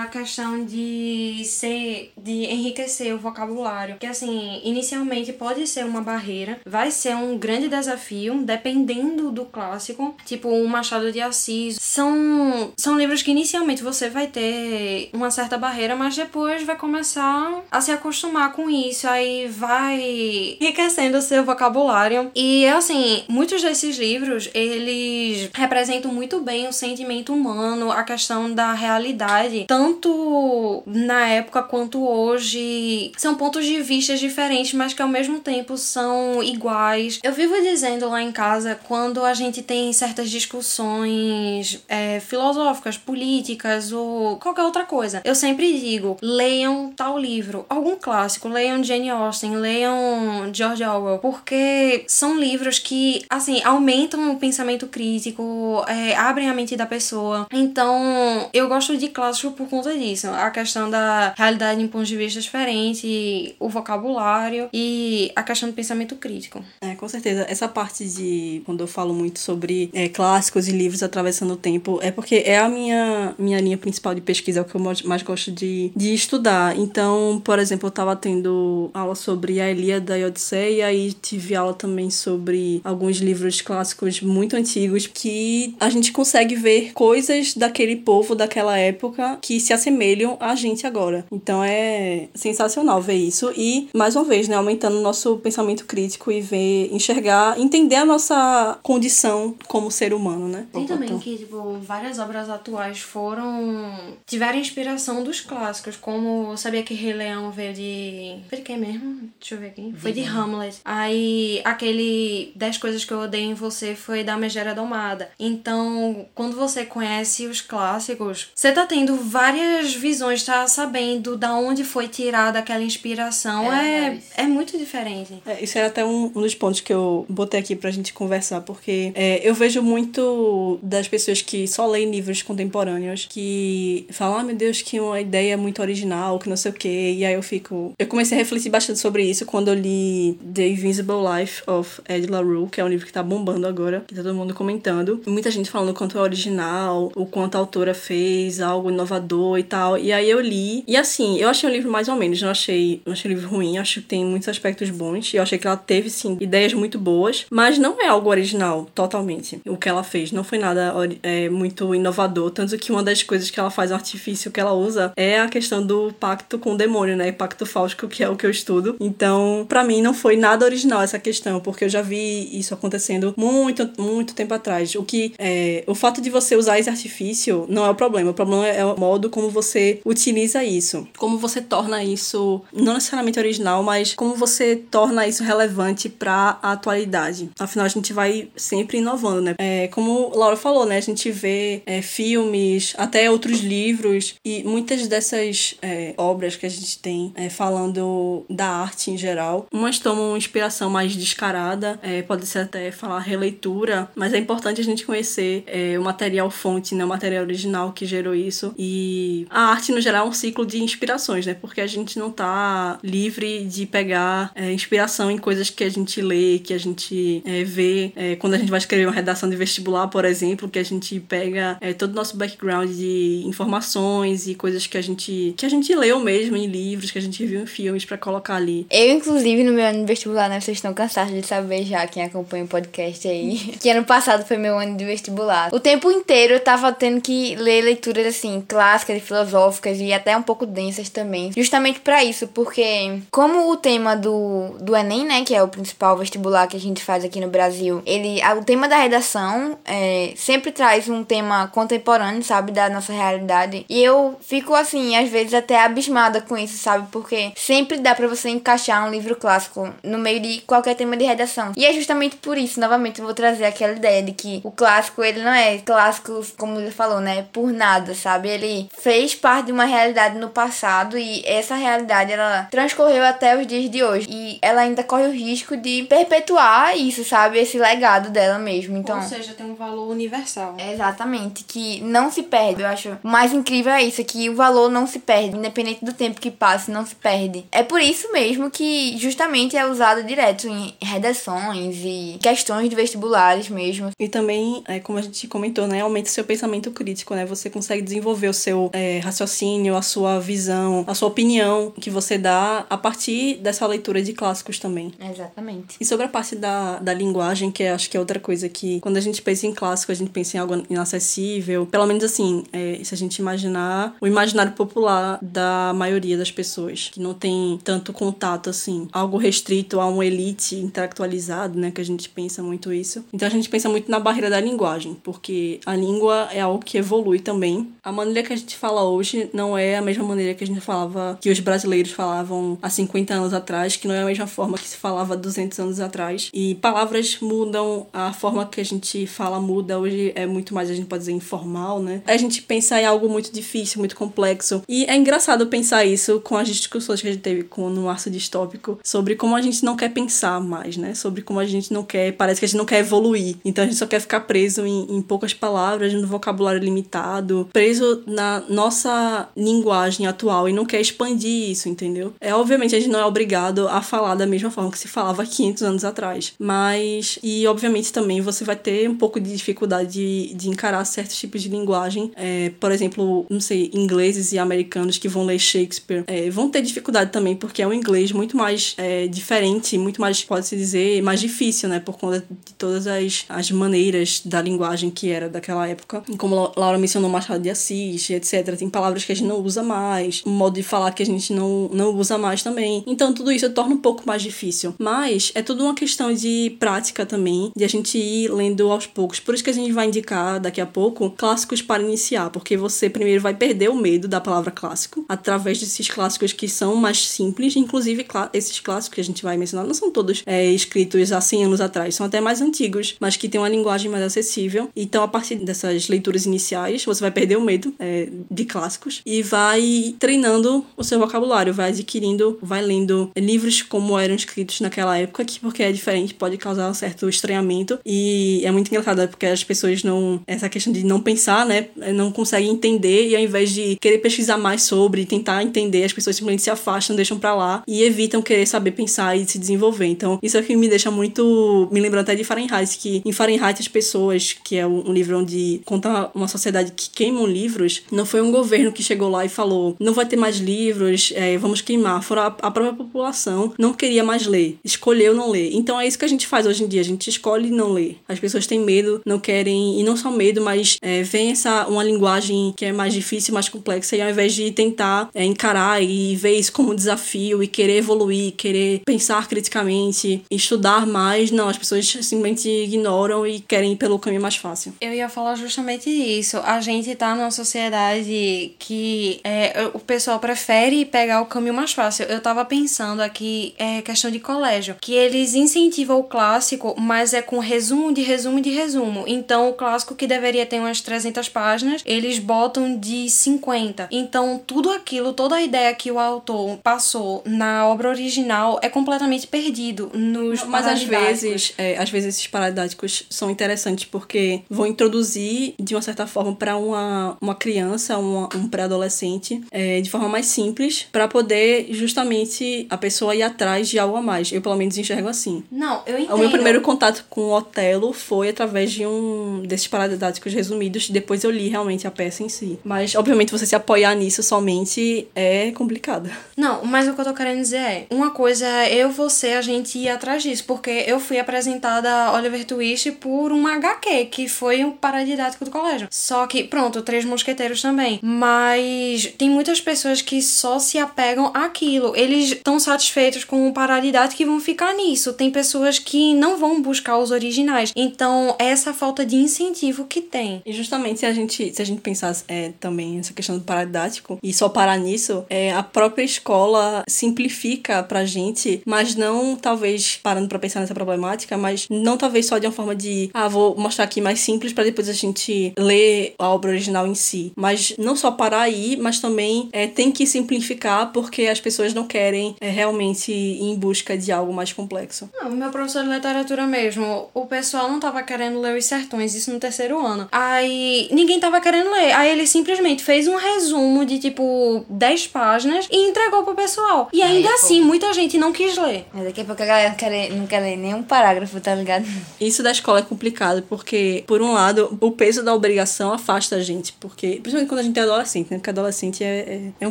Questão 0.07 0.64
de 0.64 1.42
ser, 1.45 2.12
de 2.16 2.45
enriquecer 2.45 3.14
o 3.14 3.19
vocabulário, 3.19 3.97
que 3.99 4.07
assim, 4.07 4.61
inicialmente 4.64 5.33
pode 5.33 5.66
ser 5.66 5.85
uma 5.85 6.00
barreira, 6.00 6.59
vai 6.66 6.90
ser 6.90 7.14
um 7.14 7.37
grande 7.38 7.69
desafio, 7.69 8.42
dependendo 8.42 9.30
do 9.30 9.45
clássico, 9.45 10.14
tipo 10.25 10.49
o 10.49 10.69
Machado 10.69 11.12
de 11.12 11.21
Assis. 11.21 11.78
São, 11.80 12.73
são 12.76 12.97
livros 12.97 13.23
que 13.23 13.30
inicialmente 13.30 13.83
você 13.83 14.09
vai 14.09 14.26
ter 14.26 15.11
uma 15.12 15.30
certa 15.30 15.59
barreira, 15.59 15.97
mas 15.97 16.16
depois 16.16 16.62
vai 16.62 16.76
começar 16.76 17.62
a 17.71 17.80
se 17.80 17.90
acostumar 17.90 18.52
com 18.52 18.69
isso, 18.69 19.09
aí 19.09 19.47
vai 19.49 20.57
enriquecendo 20.61 21.19
o 21.19 21.23
seu 21.23 21.45
vocabulário. 21.45 22.30
E 22.35 22.66
assim, 22.69 23.25
muitos 23.28 23.62
desses 23.62 23.99
livros, 23.99 24.50
eles 24.54 25.50
representam 25.54 26.12
muito 26.12 26.40
bem 26.40 26.69
o 26.69 26.73
sentimento 26.73 27.33
humano, 27.33 27.90
a 27.90 28.02
questão 28.02 28.52
da 28.52 28.73
realidade, 28.73 29.64
tanto 29.66 29.89
tanto 29.90 30.82
na 30.87 31.26
época 31.28 31.62
quanto 31.62 32.06
hoje, 32.06 33.12
são 33.16 33.35
pontos 33.35 33.64
de 33.64 33.82
vista 33.82 34.16
diferentes, 34.16 34.73
mas 34.73 34.92
que 34.92 35.02
ao 35.02 35.09
mesmo 35.09 35.40
tempo 35.40 35.76
são 35.76 36.42
iguais. 36.42 37.18
Eu 37.23 37.32
vivo 37.32 37.54
dizendo 37.61 38.09
lá 38.09 38.23
em 38.23 38.32
casa, 38.32 38.78
quando 38.87 39.25
a 39.25 39.35
gente 39.35 39.62
tem 39.62 39.92
certas 39.92 40.30
discussões 40.30 41.82
é, 41.88 42.20
filosóficas, 42.20 42.97
políticas 42.97 43.92
ou 43.92 44.37
qualquer 44.37 44.62
outra 44.62 44.85
coisa, 44.85 45.20
eu 45.25 45.35
sempre 45.35 45.78
digo: 45.78 46.16
leiam 46.23 46.92
tal 46.94 47.18
livro, 47.18 47.64
algum 47.68 47.97
clássico, 47.97 48.49
leiam 48.49 48.82
Jane 48.82 49.11
Austen, 49.11 49.56
leiam 49.56 50.50
George 50.52 50.85
Orwell, 50.85 51.18
porque 51.18 52.04
são 52.06 52.38
livros 52.38 52.78
que, 52.78 53.25
assim, 53.28 53.62
aumentam 53.64 54.32
o 54.32 54.37
pensamento 54.37 54.87
crítico, 54.87 55.85
é, 55.88 56.14
abrem 56.16 56.48
a 56.48 56.55
mente 56.55 56.76
da 56.76 56.87
pessoa. 56.87 57.46
Então, 57.53 58.48
eu 58.53 58.68
gosto 58.68 58.96
de 58.96 59.09
clássicos 59.09 59.55
por 59.55 59.68
conta 59.68 59.80
disso. 59.88 60.29
A 60.29 60.51
questão 60.51 60.90
da 60.90 61.35
realidade 61.37 61.81
em 61.81 61.88
pontos 61.88 62.09
de 62.09 62.16
vista 62.16 62.40
diferentes, 62.40 63.55
o 63.59 63.69
vocabulário 63.69 64.69
e 64.73 65.31
a 65.35 65.43
questão 65.43 65.69
do 65.69 65.75
pensamento 65.75 66.16
crítico. 66.16 66.62
É, 66.81 66.95
com 66.95 67.09
certeza. 67.09 67.47
Essa 67.49 67.69
parte 67.69 68.05
de 68.05 68.62
quando 68.66 68.81
eu 68.81 68.87
falo 68.87 69.14
muito 69.14 69.38
sobre 69.38 69.90
é, 69.93 70.09
clássicos 70.09 70.69
e 70.69 70.73
livros 70.73 71.03
atravessando 71.03 71.55
o 71.55 71.57
tempo, 71.57 71.99
é 72.03 72.11
porque 72.11 72.43
é 72.47 72.59
a 72.59 72.69
minha, 72.69 73.35
minha 73.38 73.61
linha 73.61 73.79
principal 73.79 74.14
de 74.14 74.21
pesquisa, 74.21 74.61
é 74.61 74.62
o 74.62 74.64
que 74.64 74.75
eu 74.75 74.81
mais 74.81 75.23
gosto 75.23 75.51
de, 75.51 75.90
de 75.95 76.14
estudar. 76.14 76.77
Então, 76.77 77.40
por 77.45 77.59
exemplo, 77.59 77.87
eu 77.87 77.90
tava 77.90 78.16
tendo 78.16 78.90
aula 78.93 79.14
sobre 79.14 79.61
a 79.61 79.71
Ilíada 79.71 80.19
e 80.19 80.25
a 80.25 80.27
Odisseia 80.27 80.93
e 80.93 81.12
tive 81.12 81.55
aula 81.55 81.75
também 81.75 82.11
sobre 82.11 82.81
alguns 82.85 83.19
livros 83.19 83.61
clássicos 83.61 84.21
muito 84.21 84.57
antigos 84.57 85.07
que 85.07 85.75
a 85.79 85.88
gente 85.88 86.12
consegue 86.12 86.55
ver 86.55 86.93
coisas 86.93 87.55
daquele 87.55 87.97
povo 87.97 88.35
daquela 88.35 88.77
época 88.79 89.38
que 89.40 89.61
se 89.61 89.69
assemelham 89.72 90.37
a 90.40 90.54
gente 90.54 90.87
agora. 90.87 91.24
Então 91.30 91.62
é 91.62 92.28
sensacional 92.35 93.00
ver 93.00 93.14
isso 93.14 93.52
e, 93.56 93.88
mais 93.94 94.16
uma 94.16 94.24
vez, 94.24 94.48
né, 94.48 94.56
aumentando 94.56 94.98
o 94.98 95.02
nosso 95.02 95.37
pensamento 95.38 95.85
crítico 95.85 96.30
e 96.30 96.40
ver, 96.40 96.88
enxergar, 96.92 97.59
entender 97.59 97.96
a 97.96 98.04
nossa 98.04 98.78
condição 98.83 99.54
como 99.66 99.90
ser 99.90 100.12
humano, 100.12 100.48
né? 100.48 100.66
Tem 100.72 100.87
também 100.87 101.18
que, 101.18 101.38
tipo, 101.38 101.78
várias 101.80 102.18
obras 102.18 102.48
atuais 102.48 103.00
foram. 103.00 104.16
tiveram 104.26 104.59
inspiração 104.59 105.22
dos 105.22 105.40
clássicos, 105.40 105.96
como 105.96 106.56
sabia 106.56 106.83
que 106.83 106.94
Rei 106.94 107.12
Leão 107.12 107.50
veio 107.50 107.72
de. 107.72 108.37
Foi 108.48 108.59
de 108.59 108.64
quem 108.64 108.78
mesmo? 108.78 109.30
Deixa 109.38 109.54
eu 109.54 109.59
ver 109.59 109.66
aqui. 109.68 109.94
Foi 109.96 110.12
de 110.12 110.22
Hamlet. 110.22 110.78
Aí 110.85 111.61
aquele 111.64 112.52
10 112.56 112.78
coisas 112.78 113.04
que 113.04 113.12
eu 113.12 113.20
odeio 113.20 113.50
em 113.50 113.54
você 113.54 113.94
foi 113.94 114.24
da 114.24 114.37
Megera 114.37 114.74
Domada. 114.74 115.30
Então, 115.38 116.26
quando 116.35 116.56
você 116.56 116.85
conhece 116.85 117.46
os 117.46 117.61
clássicos, 117.61 118.48
você 118.54 118.72
tá 118.72 118.87
tendo 118.87 119.16
várias 119.16 119.60
várias 119.61 119.94
visões, 119.94 120.42
tá 120.42 120.66
sabendo 120.66 121.37
da 121.37 121.55
onde 121.55 121.85
foi 121.85 122.09
tirada 122.09 122.59
aquela 122.59 122.83
inspiração 122.83 123.73
é, 123.73 124.18
é, 124.37 124.42
é 124.42 124.46
muito 124.46 124.77
diferente. 124.79 125.35
É, 125.46 125.62
isso 125.62 125.77
era 125.77 125.88
até 125.88 126.05
um, 126.05 126.27
um, 126.27 126.40
dos 126.40 126.55
pontos 126.55 126.81
que 126.81 126.92
eu 126.92 127.27
botei 127.29 127.61
aqui 127.61 127.77
pra 127.77 127.90
gente 127.90 128.12
conversar, 128.12 128.62
porque 128.62 129.12
é, 129.14 129.40
eu 129.46 129.55
vejo 129.55 129.83
muito 129.83 130.79
das 130.83 131.09
pessoas 131.09 131.42
que 131.42 131.66
só 131.68 131.87
leem 131.87 132.11
livros 132.11 132.42
contemporâneos 132.42 133.27
que 133.29 134.07
falam, 134.11 134.38
ah, 134.38 134.42
meu 134.42 134.57
Deus, 134.57 134.83
que 134.83 134.99
uma 134.99 135.20
ideia 135.20 135.57
muito 135.57 135.83
original, 135.83 136.38
que 136.38 136.49
não 136.49 136.57
sei 136.57 136.70
o 136.70 136.75
quê, 136.75 137.14
e 137.16 137.25
aí 137.25 137.35
eu 137.35 137.42
fico. 137.42 137.92
Eu 137.99 138.07
comecei 138.07 138.37
a 138.37 138.40
refletir 138.40 138.70
bastante 138.70 138.99
sobre 138.99 139.25
isso 139.25 139.44
quando 139.44 139.68
eu 139.68 139.75
li 139.75 140.38
The 140.55 140.68
Invisible 140.68 141.16
Life 141.37 141.62
of 141.66 142.01
Ed 142.09 142.27
LaRue, 142.27 142.68
que 142.68 142.81
é 142.81 142.85
um 142.85 142.88
livro 142.88 143.07
que 143.07 143.12
tá 143.12 143.23
bombando 143.23 143.66
agora, 143.66 144.05
que 144.07 144.14
tá 144.14 144.23
todo 144.23 144.35
mundo 144.35 144.55
comentando. 144.55 145.20
Muita 145.27 145.51
gente 145.51 145.70
falando 145.70 145.90
o 145.90 145.94
quanto 145.94 146.18
é 146.18 146.20
original, 146.20 147.12
o 147.14 147.27
quanto 147.27 147.57
a 147.57 147.59
autora 147.59 147.94
fez 147.94 148.61
algo 148.61 148.90
inovador 148.90 149.39
e 149.59 149.62
tal. 149.62 149.98
E 149.98 150.12
aí 150.12 150.29
eu 150.29 150.40
li. 150.40 150.85
E 150.87 150.96
assim, 150.96 151.38
eu 151.38 151.48
achei 151.48 151.68
o 151.68 151.72
livro 151.72 151.90
mais 151.90 152.09
ou 152.09 152.16
menos. 152.16 152.40
Não 152.42 152.50
achei, 152.50 153.00
não 153.05 153.12
achei 153.12 153.31
o 153.31 153.35
livro 153.35 153.48
ruim. 153.48 153.79
Acho 153.79 154.00
que 154.00 154.07
tem 154.09 154.24
muitos 154.24 154.48
aspectos 154.48 154.90
bons. 154.90 155.33
E 155.33 155.37
eu 155.37 155.42
achei 155.42 155.59
que 155.59 155.66
ela 155.66 155.76
teve, 155.76 156.11
sim, 156.11 156.37
ideias 156.40 156.72
muito 156.74 156.98
boas. 156.98 157.46
Mas 157.50 157.79
não 157.79 158.00
é 158.00 158.07
algo 158.07 158.29
original, 158.31 158.87
totalmente. 158.94 159.61
O 159.66 159.76
que 159.76 159.88
ela 159.88 160.03
fez. 160.03 160.33
Não 160.33 160.44
foi 160.44 160.59
nada 160.59 160.92
é, 161.22 161.48
muito 161.48 161.94
inovador. 161.94 162.50
Tanto 162.50 162.76
que 162.79 162.92
uma 162.92 163.03
das 163.03 163.22
coisas 163.22 163.50
que 163.50 163.59
ela 163.59 163.70
faz, 163.70 163.90
o 163.90 163.94
artifício 163.94 164.50
que 164.50 164.61
ela 164.61 164.72
usa, 164.72 165.12
é 165.16 165.40
a 165.40 165.48
questão 165.48 165.85
do 165.85 166.12
pacto 166.18 166.59
com 166.59 166.74
o 166.74 166.76
demônio, 166.76 167.16
né? 167.16 167.33
Pacto 167.33 167.64
fáustico, 167.64 168.09
que 168.09 168.22
é 168.22 168.29
o 168.29 168.37
que 168.37 168.46
eu 168.46 168.50
estudo. 168.50 168.96
Então, 169.00 169.64
para 169.68 169.85
mim, 169.85 170.03
não 170.03 170.14
foi 170.14 170.37
nada 170.37 170.64
original 170.64 171.03
essa 171.03 171.18
questão. 171.18 171.61
Porque 171.61 171.85
eu 171.85 171.88
já 171.88 172.03
vi 172.03 172.48
isso 172.59 172.74
acontecendo 172.74 173.35
muito, 173.37 173.88
muito 173.98 174.35
tempo 174.35 174.55
atrás. 174.55 174.94
O 174.94 175.03
que. 175.03 175.33
É, 175.38 175.85
o 175.87 175.94
fato 175.94 176.20
de 176.20 176.31
você 176.31 176.57
usar 176.57 176.79
esse 176.79 176.90
artifício 176.90 177.66
não 177.68 177.85
é 177.87 177.90
o 177.90 177.94
problema. 177.94 178.31
O 178.31 178.35
problema 178.35 178.66
é 178.66 178.85
o 178.85 178.98
modo 178.98 179.30
como 179.31 179.51
você 179.51 180.01
utiliza 180.05 180.62
isso, 180.64 181.07
como 181.16 181.38
você 181.38 181.61
torna 181.61 182.03
isso 182.03 182.61
não 182.73 182.95
necessariamente 182.95 183.38
original, 183.38 183.83
mas 183.83 184.14
como 184.14 184.35
você 184.35 184.77
torna 184.77 185.27
isso 185.27 185.43
relevante 185.43 186.09
para 186.09 186.59
a 186.62 186.73
atualidade. 186.73 187.51
Afinal, 187.59 187.87
a 187.87 187.88
gente 187.88 188.12
vai 188.12 188.49
sempre 188.57 188.99
inovando, 188.99 189.40
né? 189.40 189.55
É, 189.59 189.88
como 189.88 190.33
Laura 190.37 190.57
falou, 190.57 190.85
né? 190.85 190.97
A 190.97 191.03
gente 191.03 191.31
vê 191.31 191.83
é, 191.87 192.03
filmes, 192.03 192.95
até 192.99 193.31
outros 193.31 193.61
livros 193.61 194.35
e 194.45 194.62
muitas 194.64 195.07
dessas 195.07 195.75
é, 195.83 196.14
obras 196.16 196.57
que 196.57 196.66
a 196.66 196.71
gente 196.71 196.99
tem 196.99 197.33
é, 197.35 197.49
falando 197.49 198.45
da 198.49 198.69
arte 198.69 199.11
em 199.11 199.16
geral, 199.16 199.66
umas 199.73 199.99
tomam 199.99 200.37
inspiração 200.37 200.90
mais 200.90 201.14
descarada, 201.14 201.99
é, 202.03 202.23
pode 202.23 202.47
ser 202.47 202.61
até 202.61 202.90
falar 202.90 203.21
releitura, 203.21 204.11
mas 204.14 204.33
é 204.33 204.38
importante 204.38 204.81
a 204.81 204.85
gente 204.85 205.05
conhecer 205.05 205.64
é, 205.66 205.99
o 205.99 206.03
material 206.03 206.51
fonte, 206.51 206.95
né? 206.95 207.05
O 207.05 207.09
material 207.09 207.45
original 207.45 207.93
que 207.93 208.07
gerou 208.07 208.35
isso 208.35 208.75
e 208.79 209.19
a 209.50 209.70
arte 209.70 209.92
no 209.92 210.00
geral 210.00 210.26
é 210.26 210.28
um 210.28 210.33
ciclo 210.33 210.66
de 210.66 210.83
inspirações, 210.83 211.46
né? 211.46 211.54
Porque 211.54 211.80
a 211.80 211.87
gente 211.87 212.18
não 212.18 212.30
tá 212.30 212.98
livre 213.02 213.64
de 213.64 213.87
pegar 213.87 214.52
é, 214.54 214.72
inspiração 214.72 215.30
em 215.30 215.38
coisas 215.38 215.70
que 215.70 215.85
a 215.85 215.88
gente 215.88 216.20
lê, 216.20 216.59
que 216.59 216.72
a 216.72 216.78
gente 216.78 217.42
é, 217.44 217.64
vê. 217.64 218.12
É, 218.16 218.37
quando 218.37 218.54
a 218.54 218.59
gente 218.59 218.70
vai 218.70 218.78
escrever 218.78 219.06
uma 219.06 219.14
redação 219.14 219.48
de 219.48 219.56
vestibular, 219.56 220.09
por 220.09 220.24
exemplo, 220.24 220.68
que 220.68 220.78
a 220.78 220.85
gente 220.85 221.18
pega 221.20 221.76
é, 221.80 221.92
todo 221.92 222.12
o 222.12 222.14
nosso 222.14 222.37
background 222.37 222.90
de 222.90 223.42
informações 223.46 224.46
e 224.46 224.54
coisas 224.54 224.87
que 224.87 224.96
a 224.96 225.02
gente 225.02 225.54
que 225.56 225.66
a 225.66 225.68
gente 225.68 225.94
leu 225.94 226.20
mesmo 226.20 226.56
em 226.56 226.66
livros, 226.66 227.11
que 227.11 227.18
a 227.18 227.22
gente 227.22 227.44
viu 227.44 227.62
em 227.62 227.66
filmes 227.66 228.04
para 228.04 228.18
colocar 228.18 228.56
ali. 228.56 228.87
Eu, 228.90 229.11
inclusive, 229.16 229.62
no 229.64 229.72
meu 229.72 229.85
ano 229.85 230.00
de 230.00 230.06
vestibular, 230.06 230.48
né? 230.48 230.61
Vocês 230.61 230.78
estão 230.78 230.94
cansados 230.94 231.33
de 231.33 231.46
saber 231.46 231.85
já, 231.85 232.06
quem 232.06 232.22
acompanha 232.22 232.64
o 232.64 232.68
podcast 232.68 233.26
aí. 233.26 233.56
que 233.80 233.90
ano 233.90 234.04
passado 234.04 234.44
foi 234.44 234.56
meu 234.56 234.78
ano 234.78 234.96
de 234.96 235.04
vestibular. 235.04 235.72
O 235.72 235.80
tempo 235.80 236.11
inteiro 236.11 236.54
eu 236.54 236.61
tava 236.61 236.92
tendo 236.92 237.20
que 237.20 237.54
ler 237.56 237.83
leituras, 237.83 238.26
assim, 238.26 238.62
clássicas 238.66 239.10
e 239.16 239.20
filosóficas 239.20 239.99
e 240.01 240.12
até 240.12 240.37
um 240.37 240.42
pouco 240.42 240.66
densas 240.66 241.09
também. 241.09 241.53
Justamente 241.57 242.01
para 242.01 242.25
isso, 242.25 242.49
porque 242.49 243.20
como 243.31 243.70
o 243.70 243.77
tema 243.77 244.16
do, 244.16 244.77
do 244.81 244.96
Enem, 244.96 245.25
né? 245.25 245.44
Que 245.44 245.55
é 245.55 245.62
o 245.62 245.68
principal 245.68 246.16
vestibular 246.16 246.66
que 246.66 246.77
a 246.77 246.81
gente 246.81 247.03
faz 247.03 247.25
aqui 247.25 247.40
no 247.40 247.49
Brasil, 247.49 248.03
ele, 248.07 248.40
o 248.59 248.64
tema 248.64 248.88
da 248.88 248.96
redação 248.96 249.79
é, 249.85 250.33
sempre 250.37 250.73
traz 250.73 251.09
um 251.09 251.25
tema 251.25 251.68
contemporâneo, 251.68 252.42
sabe? 252.42 252.73
Da 252.73 252.88
nossa 252.88 253.12
realidade. 253.12 253.85
E 253.88 254.03
eu 254.03 254.37
fico, 254.40 254.75
assim, 254.75 255.16
às 255.16 255.29
vezes 255.29 255.55
até 255.55 255.83
abismada 255.83 256.40
com 256.40 256.57
isso, 256.57 256.79
sabe? 256.79 257.09
Porque 257.11 257.53
sempre 257.57 257.99
dá 257.99 258.14
para 258.14 258.29
você 258.29 258.49
encaixar 258.49 259.07
um 259.07 259.11
livro 259.11 259.37
clássico 259.37 259.88
no 260.03 260.18
meio 260.18 260.40
de 260.40 260.61
qualquer 260.62 260.94
tema 260.94 261.16
de 261.16 261.25
redação. 261.25 261.73
E 261.77 261.85
é 261.85 261.92
justamente 261.92 262.37
por 262.37 262.57
isso, 262.59 262.81
novamente, 262.81 263.20
eu 263.20 263.25
vou 263.25 263.35
trazer 263.35 263.64
aquela 263.64 263.94
ideia 263.94 264.23
de 264.23 264.33
que 264.33 264.61
o 264.64 264.70
clássico, 264.70 265.23
ele 265.23 265.42
não 265.42 265.53
é 265.53 265.79
clássico, 265.79 266.44
como 266.57 266.79
ele 266.79 266.90
falou, 266.90 267.20
né? 267.20 267.46
Por 267.53 267.73
nada, 267.73 268.14
sabe? 268.14 268.49
Ele 268.49 268.88
fez 269.02 269.34
parte 269.34 269.66
de 269.66 269.72
uma 269.72 269.84
realidade 269.84 270.38
no 270.38 270.48
passado 270.48 271.18
e 271.18 271.42
essa 271.46 271.74
realidade, 271.74 272.32
ela 272.32 272.68
transcorreu 272.70 273.24
até 273.24 273.58
os 273.58 273.66
dias 273.66 273.90
de 273.90 274.02
hoje. 274.02 274.28
E 274.30 274.58
ela 274.62 274.82
ainda 274.82 275.02
corre 275.02 275.26
o 275.26 275.32
risco 275.32 275.76
de 275.76 276.04
perpetuar 276.04 276.96
isso, 276.96 277.24
sabe? 277.24 277.58
Esse 277.58 277.78
legado 277.78 278.30
dela 278.30 278.58
mesmo. 278.58 278.96
Então, 278.96 279.16
Ou 279.16 279.22
seja, 279.22 279.54
tem 279.54 279.66
um 279.66 279.74
valor 279.74 280.08
universal. 280.10 280.76
Exatamente, 280.78 281.64
que 281.64 282.00
não 282.02 282.30
se 282.30 282.42
perde. 282.42 282.82
Eu 282.82 282.88
acho 282.88 283.18
o 283.22 283.28
mais 283.28 283.52
incrível 283.52 283.92
é 283.92 284.02
isso, 284.02 284.22
que 284.24 284.48
o 284.48 284.54
valor 284.54 284.90
não 284.90 285.06
se 285.06 285.18
perde, 285.18 285.56
independente 285.56 286.04
do 286.04 286.12
tempo 286.12 286.40
que 286.40 286.50
passe, 286.50 286.90
não 286.90 287.04
se 287.04 287.14
perde. 287.14 287.64
É 287.72 287.82
por 287.82 288.00
isso 288.00 288.32
mesmo 288.32 288.70
que 288.70 289.16
justamente 289.18 289.76
é 289.76 289.86
usado 289.86 290.22
direto 290.22 290.68
em 290.68 290.94
redações 291.02 291.96
e 292.04 292.38
questões 292.40 292.88
de 292.88 292.96
vestibulares 292.96 293.68
mesmo. 293.68 294.10
E 294.18 294.28
também, 294.28 294.82
é, 294.86 295.00
como 295.00 295.18
a 295.18 295.22
gente 295.22 295.46
comentou, 295.48 295.86
né, 295.86 296.00
aumenta 296.00 296.28
o 296.28 296.32
seu 296.32 296.44
pensamento 296.44 296.90
crítico, 296.90 297.34
né? 297.34 297.44
Você 297.46 297.70
consegue 297.70 298.02
desenvolver 298.02 298.48
o 298.48 298.54
seu 298.54 298.89
é, 298.92 299.18
raciocínio, 299.18 299.96
a 299.96 300.03
sua 300.03 300.38
visão, 300.38 301.05
a 301.07 301.14
sua 301.14 301.29
opinião 301.29 301.92
que 302.00 302.11
você 302.11 302.38
dá 302.38 302.87
a 302.88 302.96
partir 302.96 303.57
dessa 303.57 303.87
leitura 303.87 304.22
de 304.22 304.33
clássicos 304.33 304.79
também. 304.79 305.12
Exatamente. 305.20 305.96
E 306.00 306.05
sobre 306.05 306.26
a 306.26 306.29
parte 306.29 306.57
da, 306.57 306.98
da 306.98 307.12
linguagem, 307.12 307.70
que 307.70 307.85
acho 307.85 308.09
que 308.11 308.16
é 308.16 308.20
outra 308.20 308.38
coisa 308.38 308.68
que, 308.68 309.00
quando 309.00 309.16
a 309.16 309.20
gente 309.20 309.42
pensa 309.42 309.66
em 309.66 309.74
clássico, 309.74 310.12
a 310.12 310.14
gente 310.14 310.31
pensa 310.31 310.57
em 310.57 310.61
algo 310.61 310.83
inacessível. 310.88 311.87
Pelo 311.87 312.07
menos 312.07 312.24
assim, 312.24 312.64
é, 312.72 313.00
se 313.03 313.14
a 313.14 313.18
gente 313.18 313.38
imaginar 313.38 314.16
o 314.20 314.26
imaginário 314.26 314.72
popular 314.72 315.38
da 315.42 315.92
maioria 315.94 316.37
das 316.37 316.50
pessoas, 316.50 317.11
que 317.12 317.20
não 317.20 317.35
tem 317.35 317.79
tanto 317.83 318.12
contato 318.12 318.70
assim, 318.70 319.09
algo 319.12 319.37
restrito 319.37 320.00
a 320.00 320.07
uma 320.07 320.24
elite 320.24 320.76
intelectualizado, 320.76 321.79
né? 321.79 321.90
Que 321.90 322.00
a 322.00 322.05
gente 322.05 322.29
pensa 322.29 322.62
muito 322.62 322.92
isso. 322.92 323.24
Então 323.33 323.46
a 323.46 323.50
gente 323.50 323.68
pensa 323.68 323.88
muito 323.88 324.11
na 324.11 324.20
barreira 324.20 324.50
da 324.50 324.61
linguagem, 324.61 325.14
porque 325.22 325.81
a 325.87 325.94
língua 325.94 326.48
é 326.53 326.61
algo 326.61 326.85
que 326.85 326.98
evolui 326.98 327.40
também. 327.40 327.92
A 328.03 328.12
maneira 328.12 328.42
que 328.42 328.53
a 328.53 328.57
gente 328.57 328.76
fala 328.81 329.05
hoje 329.05 329.51
não 329.53 329.77
é 329.77 329.97
a 329.97 330.03
mesma 330.03 330.25
maneira 330.25 330.55
que 330.55 330.64
a 330.64 330.66
gente 330.66 330.81
falava, 330.81 331.38
que 331.38 331.51
os 331.51 331.61
brasileiros 331.61 332.12
falavam 332.12 332.79
há 332.81 332.88
50 332.88 333.35
anos 333.35 333.53
atrás, 333.53 333.95
que 333.95 334.09
não 334.09 334.14
é 334.14 334.23
a 334.23 334.25
mesma 334.25 334.47
forma 334.47 334.79
que 334.79 334.88
se 334.88 334.97
falava 334.97 335.37
200 335.37 335.79
anos 335.79 336.01
atrás. 336.01 336.49
E 336.53 336.77
palavras 336.77 337.38
mudam, 337.43 338.07
a 338.11 338.33
forma 338.33 338.64
que 338.64 338.81
a 338.81 338.85
gente 338.85 339.27
fala 339.27 339.61
muda. 339.61 339.99
Hoje 339.99 340.33
é 340.35 340.47
muito 340.47 340.73
mais, 340.73 340.88
a 340.88 340.95
gente 340.95 341.07
pode 341.07 341.21
dizer, 341.21 341.33
informal, 341.33 342.01
né? 342.01 342.23
A 342.25 342.37
gente 342.38 342.62
pensa 342.62 342.99
em 343.01 343.05
algo 343.05 343.29
muito 343.29 343.53
difícil, 343.53 343.99
muito 343.99 344.16
complexo. 344.16 344.83
E 344.88 345.05
é 345.05 345.14
engraçado 345.14 345.66
pensar 345.66 346.07
isso 346.07 346.40
com 346.40 346.57
as 346.57 346.69
discussões 346.69 347.21
que 347.21 347.29
a 347.29 347.33
gente 347.33 347.43
teve 347.43 347.64
com, 347.64 347.90
no 347.90 348.05
Março 348.05 348.31
Distópico 348.31 348.99
sobre 349.05 349.37
como 349.37 349.55
a 349.55 349.61
gente 349.61 349.85
não 349.85 349.95
quer 349.95 350.09
pensar 350.09 350.59
mais, 350.59 350.97
né? 350.97 351.14
Sobre 351.14 351.43
como 351.43 351.61
a 351.61 351.66
gente 351.66 351.93
não 351.93 352.03
quer, 352.03 352.33
parece 352.33 352.61
que 352.61 352.64
a 352.64 352.69
gente 352.69 352.79
não 352.79 352.87
quer 352.87 353.01
evoluir. 353.01 353.57
Então 353.62 353.85
a 353.85 353.87
gente 353.87 353.99
só 353.99 354.07
quer 354.07 354.21
ficar 354.21 354.40
preso 354.40 354.87
em, 354.87 355.16
em 355.16 355.21
poucas 355.21 355.53
palavras, 355.53 356.14
no 356.14 356.27
vocabulário 356.27 356.81
limitado, 356.81 357.69
preso 357.73 358.23
na 358.27 358.64
nossa 358.70 359.48
linguagem 359.56 360.26
atual 360.26 360.68
e 360.68 360.72
não 360.72 360.87
quer 360.87 361.00
expandir 361.00 361.70
isso, 361.70 361.88
entendeu? 361.88 362.33
É 362.40 362.54
obviamente 362.54 362.94
a 362.94 363.00
gente 363.00 363.11
não 363.11 363.20
é 363.20 363.24
obrigado 363.24 363.88
a 363.88 364.00
falar 364.00 364.35
da 364.35 364.46
mesma 364.46 364.70
forma 364.70 364.90
que 364.90 364.98
se 364.98 365.09
falava 365.09 365.44
500 365.46 365.83
anos 365.83 366.04
atrás, 366.04 366.52
mas 366.59 367.38
e 367.42 367.66
obviamente 367.66 368.12
também 368.12 368.40
você 368.40 368.64
vai 368.64 368.76
ter 368.76 369.09
um 369.09 369.16
pouco 369.16 369.40
de 369.40 369.52
dificuldade 369.52 370.12
de, 370.12 370.54
de 370.54 370.68
encarar 370.68 371.04
certos 371.04 371.37
tipos 371.37 371.62
de 371.62 371.68
linguagem, 371.68 372.30
é, 372.37 372.70
por 372.78 372.92
exemplo, 372.92 373.44
não 373.50 373.61
sei, 373.61 373.90
ingleses 373.92 374.52
e 374.52 374.59
americanos 374.59 375.18
que 375.18 375.28
vão 375.28 375.44
ler 375.44 375.59
Shakespeare 375.59 376.24
é, 376.26 376.48
vão 376.50 376.70
ter 376.70 376.83
dificuldade 376.83 377.33
também 377.33 377.56
porque 377.56 377.83
é 377.83 377.87
um 377.87 377.92
inglês 377.92 378.33
muito 378.33 378.56
mais 378.56 378.94
é, 378.96 379.26
diferente, 379.26 379.98
muito 379.98 380.20
mais 380.20 380.42
pode-se 380.44 380.76
dizer 380.76 381.22
mais 381.22 381.40
difícil, 381.40 381.88
né, 381.88 382.00
por 382.00 382.16
conta 382.16 382.40
de 382.40 382.74
todas 382.74 383.06
as, 383.06 383.44
as 383.48 383.70
maneiras 383.70 384.42
da 384.44 384.62
linguagem 384.62 385.11
que 385.11 385.30
era 385.30 385.48
daquela 385.48 385.88
época. 385.88 386.22
Como 386.38 386.72
Laura 386.76 386.98
mencionou 386.98 387.30
Machado 387.30 387.62
de 387.62 387.70
Assis, 387.70 388.30
etc. 388.30 388.49
Tem 388.50 388.88
palavras 388.88 389.24
que 389.24 389.32
a 389.32 389.34
gente 389.34 389.46
não 389.46 389.60
usa 389.60 389.82
mais, 389.82 390.42
um 390.46 390.50
modo 390.50 390.74
de 390.74 390.82
falar 390.82 391.12
que 391.12 391.22
a 391.22 391.26
gente 391.26 391.52
não, 391.52 391.88
não 391.92 392.14
usa 392.14 392.36
mais 392.36 392.62
também. 392.62 393.04
Então 393.06 393.32
tudo 393.32 393.52
isso 393.52 393.68
torna 393.70 393.94
um 393.94 393.98
pouco 393.98 394.22
mais 394.26 394.42
difícil. 394.42 394.94
Mas 394.98 395.52
é 395.54 395.62
tudo 395.62 395.84
uma 395.84 395.94
questão 395.94 396.32
de 396.32 396.76
prática 396.78 397.24
também, 397.24 397.70
de 397.76 397.84
a 397.84 397.88
gente 397.88 398.18
ir 398.18 398.50
lendo 398.52 398.90
aos 398.90 399.06
poucos. 399.06 399.40
Por 399.40 399.54
isso 399.54 399.64
que 399.64 399.70
a 399.70 399.74
gente 399.74 399.92
vai 399.92 400.06
indicar 400.06 400.60
daqui 400.60 400.80
a 400.80 400.86
pouco 400.86 401.30
clássicos 401.30 401.82
para 401.82 402.02
iniciar, 402.02 402.50
porque 402.50 402.76
você 402.76 403.08
primeiro 403.08 403.40
vai 403.40 403.54
perder 403.54 403.88
o 403.88 403.94
medo 403.94 404.28
da 404.28 404.40
palavra 404.40 404.70
clássico 404.70 405.24
através 405.28 405.78
desses 405.78 406.08
clássicos 406.08 406.52
que 406.52 406.68
são 406.68 406.94
mais 406.96 407.26
simples, 407.26 407.76
inclusive 407.76 408.26
esses 408.52 408.80
clássicos 408.80 409.14
que 409.14 409.20
a 409.20 409.24
gente 409.24 409.42
vai 409.42 409.56
mencionar 409.56 409.86
não 409.86 409.94
são 409.94 410.10
todos 410.10 410.42
é, 410.46 410.66
escritos 410.66 411.32
há 411.32 411.40
100 411.40 411.64
anos 411.64 411.80
atrás, 411.80 412.14
são 412.14 412.26
até 412.26 412.40
mais 412.40 412.60
antigos, 412.60 413.16
mas 413.20 413.36
que 413.36 413.48
têm 413.48 413.60
uma 413.60 413.68
linguagem 413.68 414.10
mais 414.10 414.24
acessível. 414.24 414.88
Então, 414.94 415.22
a 415.22 415.28
partir 415.28 415.56
dessas 415.56 416.08
leituras 416.08 416.46
iniciais, 416.46 417.04
você 417.04 417.20
vai 417.20 417.30
perder 417.30 417.56
o 417.56 417.60
medo 417.60 417.94
é, 417.98 418.28
de 418.50 418.64
clássicos 418.64 419.20
e 419.24 419.42
vai 419.42 420.14
treinando 420.18 420.85
o 420.96 421.05
seu 421.05 421.18
vocabulário, 421.18 421.74
vai 421.74 421.90
adquirindo, 421.90 422.59
vai 422.62 422.83
lendo 422.83 423.31
livros 423.37 423.83
como 423.83 424.18
eram 424.18 424.35
escritos 424.35 424.81
naquela 424.81 425.18
época, 425.18 425.44
que 425.44 425.61
porque 425.61 425.83
é 425.83 425.92
diferente 425.92 426.35
pode 426.35 426.57
causar 426.57 426.90
um 426.90 426.94
certo 426.94 427.29
estranhamento 427.29 427.98
e 428.05 428.62
é 428.64 428.70
muito 428.70 428.88
engraçado 428.88 429.26
porque 429.29 429.46
as 429.46 429.64
pessoas 429.64 430.03
não 430.03 430.40
essa 430.46 430.68
questão 430.68 430.92
de 430.92 431.05
não 431.05 431.20
pensar, 431.20 431.66
né, 431.66 431.88
não 432.14 432.31
conseguem 432.33 432.70
entender 432.70 433.29
e 433.29 433.37
ao 433.37 433.42
invés 433.42 433.70
de 433.70 433.96
querer 433.96 434.18
pesquisar 434.18 434.57
mais 434.57 434.83
sobre, 434.83 435.24
tentar 435.26 435.62
entender, 435.62 436.05
as 436.05 436.12
pessoas 436.12 436.37
simplesmente 436.37 436.62
se 436.62 436.70
afastam, 436.70 437.16
deixam 437.16 437.38
para 437.38 437.55
lá 437.55 437.83
e 437.87 438.03
evitam 438.03 438.42
querer 438.42 438.66
saber 438.66 438.92
pensar 438.92 439.37
e 439.37 439.46
se 439.46 439.59
desenvolver. 439.59 440.07
Então, 440.07 440.38
isso 440.42 440.57
é 440.57 440.61
o 440.61 440.64
que 440.64 440.76
me 440.76 440.88
deixa 440.88 441.11
muito 441.11 441.88
me 441.90 442.00
lembrando 442.00 442.22
até 442.22 442.35
de 442.35 442.44
Fahrenheit, 442.44 442.98
que 442.98 443.22
em 443.24 443.33
Fahrenheit 443.33 443.81
as 443.81 443.88
pessoas, 443.88 444.55
que 444.64 444.76
é 444.76 444.87
um 444.87 445.12
livro 445.12 445.38
onde 445.38 445.81
conta 445.85 446.31
uma 446.35 446.48
sociedade 446.48 446.92
que 446.92 447.11
queimam 447.11 447.46
livros, 447.46 448.03
não 448.11 448.24
foi 448.31 448.40
um 448.40 448.53
governo 448.53 448.93
que 448.93 449.03
chegou 449.03 449.29
lá 449.29 449.45
e 449.45 449.49
falou: 449.49 449.97
não 449.99 450.14
vai 450.14 450.25
ter 450.25 450.37
mais 450.37 450.59
livros, 450.59 451.33
é, 451.35 451.59
vamos 451.59 451.81
queimar. 451.81 452.23
Foram 452.23 452.43
a, 452.43 452.47
a, 452.47 452.71
própria 452.71 452.93
população 452.93 453.75
não 453.77 453.93
queria 453.93 454.23
mais 454.23 454.47
ler, 454.47 454.79
escolheu 454.85 455.35
não 455.35 455.51
ler. 455.51 455.71
Então 455.75 456.01
é 456.01 456.07
isso 456.07 456.19
que 456.19 456.25
a 456.25 456.29
gente 456.29 456.47
faz 456.47 456.64
hoje 456.64 456.85
em 456.85 456.87
dia, 456.88 457.01
a 457.01 457.05
gente 457.05 457.29
escolhe 457.29 457.71
não 457.71 457.93
ler. 457.93 458.19
As 458.29 458.38
pessoas 458.38 458.66
têm 458.66 458.79
medo, 458.79 459.21
não 459.27 459.40
querem, 459.40 459.99
e 459.99 460.05
não 460.05 460.16
só 460.16 460.31
medo, 460.31 460.61
mas 460.61 460.97
é, 461.03 461.23
vem 461.23 461.51
essa 461.51 461.87
uma 461.88 462.05
linguagem 462.05 462.73
que 462.77 462.85
é 462.85 462.93
mais 462.93 463.12
difícil, 463.12 463.53
mais 463.53 463.69
complexa, 463.69 464.16
e 464.16 464.23
ao 464.23 464.31
invés 464.31 464.55
de 464.55 464.71
tentar 464.71 465.29
é, 465.35 465.45
encarar 465.45 466.01
e 466.01 466.37
ver 466.37 466.55
isso 466.55 466.73
como 466.73 466.93
um 466.93 466.95
desafio 466.95 467.62
e 467.62 467.66
querer 467.66 467.97
evoluir, 467.97 468.53
querer 468.53 469.01
pensar 469.05 469.49
criticamente, 469.49 470.45
estudar 470.51 471.05
mais, 471.05 471.51
não, 471.51 471.69
as 471.69 471.77
pessoas 471.77 472.07
simplesmente 472.07 472.69
ignoram 472.69 473.45
e 473.45 473.59
querem 473.61 473.93
ir 473.93 473.97
pelo 473.97 474.19
caminho 474.19 474.43
mais 474.43 474.57
fácil. 474.57 474.95
Eu 475.01 475.12
ia 475.12 475.29
falar 475.29 475.57
justamente 475.57 476.09
isso. 476.09 476.59
A 476.59 476.81
gente 476.81 477.12
tá 477.16 477.35
numa 477.35 477.51
sociedade 477.51 478.19
de 478.26 478.72
que 478.78 479.40
é, 479.44 479.90
o 479.94 479.98
pessoal 479.98 480.38
prefere 480.38 481.04
pegar 481.04 481.40
o 481.40 481.46
caminho 481.46 481.74
mais 481.74 481.92
fácil. 481.92 482.26
Eu 482.26 482.40
tava 482.40 482.64
pensando 482.64 483.20
aqui, 483.20 483.74
é 483.78 484.02
questão 484.02 484.30
de 484.30 484.40
colégio, 484.40 484.96
que 485.00 485.14
eles 485.14 485.54
incentivam 485.54 486.18
o 486.18 486.24
clássico, 486.24 486.94
mas 486.98 487.33
é 487.33 487.42
com 487.42 487.59
resumo 487.59 488.12
de 488.12 488.22
resumo 488.22 488.61
de 488.61 488.70
resumo. 488.70 489.24
Então, 489.26 489.70
o 489.70 489.72
clássico 489.72 490.14
que 490.14 490.26
deveria 490.26 490.66
ter 490.66 490.80
umas 490.80 491.00
300 491.00 491.48
páginas, 491.48 492.02
eles 492.04 492.38
botam 492.38 492.96
de 492.96 493.28
50. 493.28 494.09
Então, 494.11 494.61
tudo 494.66 494.90
aquilo, 494.90 495.33
toda 495.33 495.56
a 495.56 495.62
ideia 495.62 495.94
que 495.94 496.11
o 496.11 496.18
autor 496.18 496.78
passou 496.78 497.42
na 497.44 497.87
obra 497.87 498.09
original 498.09 498.78
é 498.83 498.88
completamente 498.88 499.46
perdido 499.46 500.11
nos 500.14 500.62
Mas 500.64 500.87
às 500.87 501.02
vezes, 501.02 501.74
é, 501.76 501.96
às 501.96 502.11
vezes 502.11 502.37
esses 502.37 502.46
paradidáticos 502.46 503.24
são 503.28 503.50
interessantes 503.50 504.04
porque 504.04 504.62
vão 504.68 504.87
introduzir 504.87 505.74
de 505.78 505.94
uma 505.94 506.02
certa 506.02 506.26
forma 506.26 506.54
para 506.54 506.76
uma, 506.76 507.37
uma 507.40 507.54
criança, 507.54 508.10
uma, 508.18 508.49
um 508.55 508.68
pré-adolescente, 508.68 509.62
é, 509.70 510.01
de 510.01 510.11
forma 510.11 510.29
mais 510.29 510.46
simples, 510.46 511.07
para 511.11 511.29
poder 511.29 511.88
justamente 511.90 512.87
a 512.90 512.96
pessoa 512.96 513.35
ir 513.35 513.42
atrás 513.42 513.88
de 513.88 513.99
algo 513.99 514.16
a 514.16 514.23
mais. 514.23 514.53
Eu 514.53 514.62
pelo 514.62 514.77
menos 514.77 514.96
enxergo 514.96 515.29
assim. 515.29 515.64
Não, 515.70 516.03
eu 516.07 516.18
entendo. 516.18 516.35
O 516.35 516.38
meu 516.38 516.51
primeiro 516.51 516.81
contato 516.81 517.25
com 517.29 517.42
o 517.42 517.53
Otelo 517.57 518.12
foi 518.12 518.51
através 518.51 518.92
de 518.92 519.07
um 519.07 519.62
desses 519.66 519.87
paradidáticos 519.87 520.53
resumidos. 520.53 521.11
Depois 521.11 521.44
eu 521.44 521.51
li 521.51 521.68
realmente 521.68 522.07
a 522.07 522.11
peça 522.11 522.42
em 522.42 522.49
si. 522.49 522.79
Mas, 522.85 523.14
obviamente, 523.14 523.53
você 523.53 523.66
se 523.66 523.75
apoiar 523.75 524.14
nisso 524.14 524.42
somente 524.42 525.29
é 525.35 525.70
complicado. 525.73 526.31
Não, 526.57 526.85
mas 526.85 527.09
o 527.09 527.14
que 527.14 527.20
eu 527.20 527.25
tô 527.25 527.35
querendo 527.35 527.61
dizer 527.61 527.77
é, 527.77 528.07
uma 528.11 528.31
coisa 528.31 528.66
é 528.66 528.94
eu, 528.94 529.11
você, 529.11 529.49
a 529.49 529.62
gente 529.62 529.99
ir 529.99 530.09
atrás 530.09 530.42
disso, 530.42 530.64
porque 530.66 531.05
eu 531.07 531.18
fui 531.20 531.38
apresentada 531.38 532.11
a 532.11 532.33
Oliver 532.35 532.64
Twist 532.64 533.12
por 533.12 533.53
um 533.53 533.66
HQ, 533.66 534.27
que 534.27 534.49
foi 534.49 534.85
um 534.85 534.90
paradidático 534.90 535.64
do 535.64 535.70
colégio. 535.70 536.09
Só 536.11 536.46
que, 536.46 536.64
pronto, 536.64 537.03
Três 537.03 537.25
Mosqueteiros 537.25 537.83
também. 537.83 537.99
Mas 538.22 539.32
tem 539.38 539.50
muitas 539.50 539.80
pessoas 539.80 540.22
que 540.22 540.40
só 540.42 540.78
se 540.78 540.98
apegam 540.98 541.50
àquilo. 541.54 542.14
Eles 542.16 542.52
estão 542.52 542.78
satisfeitos 542.78 543.44
com 543.44 543.68
o 543.68 543.72
paradidático 543.72 544.42
e 544.42 544.46
vão 544.46 544.60
ficar 544.60 544.94
nisso. 544.94 545.32
Tem 545.32 545.50
pessoas 545.50 545.98
que 545.98 546.34
não 546.34 546.56
vão 546.56 546.80
buscar 546.80 547.18
os 547.18 547.30
originais. 547.30 547.92
Então, 547.94 548.54
é 548.58 548.66
essa 548.66 548.92
falta 548.92 549.24
de 549.24 549.36
incentivo 549.36 550.04
que 550.04 550.20
tem. 550.20 550.62
E 550.64 550.72
justamente 550.72 551.20
se 551.20 551.26
a 551.26 551.32
gente, 551.32 551.74
se 551.74 551.82
a 551.82 551.84
gente 551.84 552.00
pensar 552.00 552.34
é, 552.48 552.72
também 552.80 553.18
essa 553.18 553.32
questão 553.32 553.58
do 553.58 553.64
paradidático 553.64 554.38
e 554.42 554.52
só 554.52 554.68
parar 554.68 554.96
nisso, 554.96 555.44
é, 555.48 555.72
a 555.72 555.82
própria 555.82 556.24
escola 556.24 557.02
simplifica 557.08 558.02
pra 558.02 558.24
gente, 558.24 558.82
mas 558.84 559.14
não 559.14 559.56
talvez 559.56 560.18
parando 560.22 560.48
pra 560.48 560.58
pensar 560.58 560.80
nessa 560.80 560.94
problemática, 560.94 561.56
mas 561.56 561.86
não 561.90 562.16
talvez 562.16 562.46
só 562.46 562.58
de 562.58 562.66
uma 562.66 562.72
forma 562.72 562.94
de, 562.94 563.30
ah, 563.34 563.48
vou 563.48 563.76
mostrar 563.76 564.04
aqui 564.04 564.20
mais 564.20 564.40
simples 564.40 564.72
pra 564.72 564.84
depois 564.84 565.08
a 565.08 565.12
gente 565.12 565.72
ler 565.78 566.34
a 566.38 566.48
obra 566.48 566.70
original 566.70 567.06
em 567.06 567.14
si. 567.14 567.52
Mas 567.56 567.89
não 567.98 568.14
só 568.16 568.31
parar 568.31 568.62
aí, 568.62 568.96
mas 569.00 569.18
também 569.20 569.68
é, 569.72 569.87
tem 569.87 570.11
que 570.11 570.26
simplificar 570.26 571.12
porque 571.12 571.42
as 571.46 571.61
pessoas 571.61 571.94
não 571.94 572.07
querem 572.07 572.55
é, 572.61 572.68
realmente 572.70 573.33
ir 573.33 573.62
em 573.62 573.74
busca 573.76 574.16
de 574.16 574.31
algo 574.33 574.53
mais 574.53 574.72
complexo. 574.72 575.29
Não, 575.35 575.48
o 575.50 575.53
meu 575.57 575.70
professor 575.70 576.03
de 576.05 576.11
literatura 576.11 576.66
mesmo, 576.66 577.29
o 577.35 577.46
pessoal 577.46 577.88
não 577.90 578.00
tava 578.00 578.22
querendo 578.22 578.61
ler 578.61 578.76
os 578.76 578.85
sertões, 578.85 579.35
isso 579.35 579.53
no 579.53 579.59
terceiro 579.61 579.98
ano. 580.05 580.29
Aí 580.33 581.09
ninguém 581.12 581.38
tava 581.40 581.61
querendo 581.61 581.90
ler. 581.90 582.12
Aí 582.12 582.31
ele 582.31 582.46
simplesmente 582.46 583.03
fez 583.03 583.26
um 583.29 583.37
resumo 583.37 584.05
de 584.05 584.18
tipo 584.18 584.85
10 584.88 585.26
páginas 585.29 585.87
e 585.90 586.09
entregou 586.09 586.42
pro 586.42 586.55
pessoal. 586.55 587.09
E 587.12 587.22
ainda 587.22 587.48
Aí, 587.48 587.55
assim, 587.55 587.81
muita 587.81 588.12
gente 588.12 588.37
não 588.38 588.53
quis 588.53 588.76
ler. 588.76 589.07
Mas 589.12 589.24
daqui 589.24 589.40
a 589.40 589.44
pouco 589.44 589.62
a 589.62 589.66
galera 589.66 589.88
não 589.90 589.96
quer, 589.96 590.09
ler- 590.09 590.33
não 590.33 590.46
quer 590.46 590.61
ler 590.61 590.76
nenhum 590.76 591.03
parágrafo, 591.03 591.61
tá 591.61 591.74
ligado? 591.74 592.05
Isso 592.40 592.62
da 592.62 592.70
escola 592.70 592.98
é 593.00 593.03
complicado, 593.03 593.62
porque, 593.68 594.24
por 594.26 594.42
um 594.42 594.53
lado, 594.53 594.96
o 595.00 595.11
peso 595.12 595.42
da 595.42 595.55
obrigação 595.55 596.12
afasta 596.12 596.57
a 596.57 596.61
gente, 596.61 596.92
porque, 597.00 597.38
principalmente 597.42 597.68
quando 597.68 597.80
a 597.81 597.83
gente 597.83 597.99
é 597.99 598.03
adolescente, 598.03 598.51
né? 598.51 598.59
Porque 598.59 598.71
adolescente 598.71 599.25
é, 599.25 599.27
é, 599.27 599.61
é 599.81 599.88
um 599.88 599.90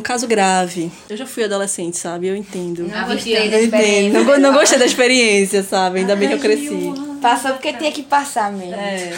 caso 0.00 0.26
grave. 0.26 0.90
Eu 1.08 1.16
já 1.16 1.26
fui 1.26 1.44
adolescente, 1.44 1.96
sabe? 1.96 2.28
Eu 2.28 2.36
entendo. 2.36 2.86
Não 2.88 3.06
gostei 3.06 3.34
da 3.34 3.40
Eu 3.40 3.46
entendo. 3.46 3.64
experiência. 3.64 4.24
Não, 4.24 4.38
não 4.38 4.52
gostei 4.52 4.78
da 4.78 4.86
experiência, 4.86 5.62
sabe? 5.62 6.00
Ainda 6.00 6.16
bem 6.16 6.28
que 6.28 6.34
eu 6.34 6.38
cresci. 6.38 7.10
Passou 7.20 7.52
porque 7.52 7.72
tinha 7.74 7.92
que 7.92 8.02
passar 8.02 8.50
mesmo. 8.50 8.74
É. 8.74 9.12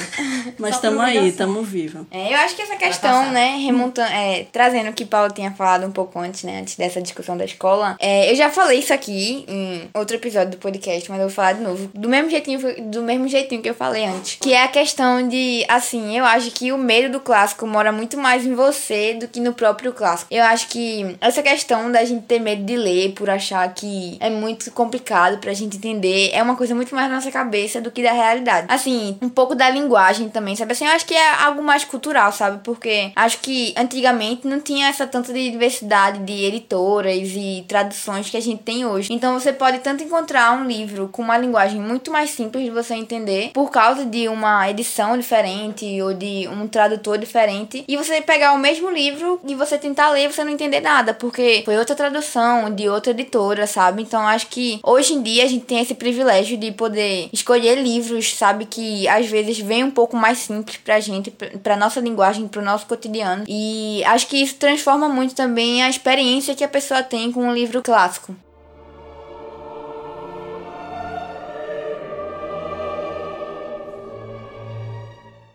Mas 0.58 0.80
tamo 0.80 1.00
aí, 1.00 1.30
tamo 1.32 1.62
viva. 1.62 2.04
É, 2.10 2.32
eu 2.32 2.36
acho 2.38 2.56
que 2.56 2.62
essa 2.62 2.74
questão, 2.76 3.30
né, 3.30 3.56
remontando, 3.58 4.10
é, 4.12 4.46
trazendo 4.50 4.90
o 4.90 4.92
que 4.92 5.04
Paulo 5.04 5.32
tinha 5.32 5.52
falado 5.52 5.86
um 5.86 5.90
pouco 5.92 6.18
antes, 6.18 6.42
né, 6.42 6.60
antes 6.60 6.76
dessa 6.76 7.00
discussão 7.00 7.36
da 7.36 7.44
escola, 7.44 7.96
é, 8.00 8.30
eu 8.30 8.34
já 8.34 8.50
falei 8.50 8.80
isso 8.80 8.92
aqui 8.92 9.44
em 9.46 9.88
outro 9.94 10.16
episódio 10.16 10.50
do 10.50 10.56
podcast, 10.56 11.08
mas 11.10 11.20
eu 11.20 11.26
vou 11.28 11.34
falar 11.34 11.52
de 11.52 11.60
novo, 11.60 11.90
do 11.94 12.08
mesmo 12.08 12.28
jeitinho, 12.28 12.60
do 12.90 13.02
mesmo 13.02 13.28
jeitinho 13.28 13.62
que 13.62 13.70
eu 13.70 13.74
falei 13.74 14.04
antes, 14.04 14.36
que 14.40 14.52
é 14.52 14.64
a 14.64 14.68
questão 14.68 15.26
de, 15.28 15.64
assim, 15.68 16.18
eu 16.18 16.24
acho 16.24 16.50
que 16.50 16.72
o 16.72 16.78
medo 16.78 17.12
do 17.12 17.20
clássico 17.20 17.66
mora 17.66 17.92
muito 17.92 18.18
mais 18.18 18.44
em 18.44 18.54
você 18.54 18.61
do 19.18 19.28
que 19.28 19.40
no 19.40 19.52
próprio 19.52 19.92
clássico. 19.92 20.32
Eu 20.32 20.44
acho 20.44 20.68
que 20.68 21.16
essa 21.20 21.42
questão 21.42 21.90
da 21.90 22.04
gente 22.04 22.24
ter 22.24 22.38
medo 22.38 22.64
de 22.64 22.76
ler 22.76 23.12
por 23.12 23.28
achar 23.28 23.72
que 23.74 24.16
é 24.20 24.30
muito 24.30 24.70
complicado 24.70 25.38
pra 25.38 25.52
gente 25.52 25.76
entender 25.76 26.30
é 26.32 26.42
uma 26.42 26.56
coisa 26.56 26.74
muito 26.74 26.94
mais 26.94 27.08
na 27.08 27.16
nossa 27.16 27.30
cabeça 27.30 27.80
do 27.80 27.90
que 27.90 28.02
da 28.02 28.12
realidade. 28.12 28.66
Assim, 28.68 29.16
um 29.20 29.28
pouco 29.28 29.54
da 29.54 29.68
linguagem 29.68 30.28
também, 30.28 30.54
sabe? 30.56 30.72
Assim, 30.72 30.86
eu 30.86 30.92
acho 30.92 31.06
que 31.06 31.14
é 31.14 31.34
algo 31.42 31.62
mais 31.62 31.84
cultural, 31.84 32.32
sabe? 32.32 32.60
Porque 32.62 33.12
acho 33.16 33.38
que 33.38 33.74
antigamente 33.76 34.46
não 34.46 34.60
tinha 34.60 34.88
essa 34.88 35.06
tanta 35.06 35.32
de 35.32 35.50
diversidade 35.50 36.20
de 36.20 36.44
editoras 36.44 37.28
e 37.34 37.64
traduções 37.66 38.30
que 38.30 38.36
a 38.36 38.42
gente 38.42 38.62
tem 38.62 38.84
hoje. 38.86 39.12
Então 39.12 39.38
você 39.38 39.52
pode 39.52 39.78
tanto 39.80 40.02
encontrar 40.02 40.52
um 40.52 40.64
livro 40.64 41.08
com 41.08 41.22
uma 41.22 41.38
linguagem 41.38 41.80
muito 41.80 42.10
mais 42.10 42.30
simples 42.30 42.64
de 42.64 42.70
você 42.70 42.94
entender 42.94 43.50
por 43.52 43.70
causa 43.70 44.04
de 44.04 44.28
uma 44.28 44.68
edição 44.68 45.16
diferente 45.16 46.00
ou 46.02 46.14
de 46.14 46.48
um 46.48 46.66
tradutor 46.68 47.18
diferente 47.18 47.84
e 47.86 47.96
você 47.96 48.20
pegar 48.42 48.54
o 48.54 48.58
mesmo 48.58 48.90
livro 48.90 49.40
e 49.46 49.54
você 49.54 49.78
tentar 49.78 50.10
ler 50.10 50.24
e 50.24 50.32
você 50.32 50.42
não 50.42 50.50
entender 50.50 50.80
nada, 50.80 51.14
porque 51.14 51.62
foi 51.64 51.76
outra 51.78 51.94
tradução 51.94 52.74
de 52.74 52.88
outra 52.88 53.12
editora, 53.12 53.68
sabe? 53.68 54.02
Então 54.02 54.26
acho 54.26 54.48
que 54.48 54.80
hoje 54.82 55.14
em 55.14 55.22
dia 55.22 55.44
a 55.44 55.46
gente 55.46 55.64
tem 55.64 55.78
esse 55.78 55.94
privilégio 55.94 56.56
de 56.58 56.72
poder 56.72 57.28
escolher 57.32 57.76
livros, 57.80 58.34
sabe, 58.34 58.64
que 58.64 59.06
às 59.06 59.26
vezes 59.26 59.60
vem 59.60 59.84
um 59.84 59.92
pouco 59.92 60.16
mais 60.16 60.38
simples 60.38 60.76
pra 60.78 60.98
gente, 60.98 61.30
pra- 61.30 61.76
nossa 61.76 62.00
linguagem, 62.00 62.48
pro 62.48 62.60
nosso 62.60 62.86
cotidiano. 62.86 63.44
E 63.46 64.02
acho 64.06 64.26
que 64.26 64.38
isso 64.42 64.56
transforma 64.56 65.08
muito 65.08 65.36
também 65.36 65.80
a 65.84 65.88
experiência 65.88 66.56
que 66.56 66.64
a 66.64 66.68
pessoa 66.68 67.00
tem 67.00 67.30
com 67.30 67.44
um 67.46 67.54
livro 67.54 67.80
clássico. 67.80 68.34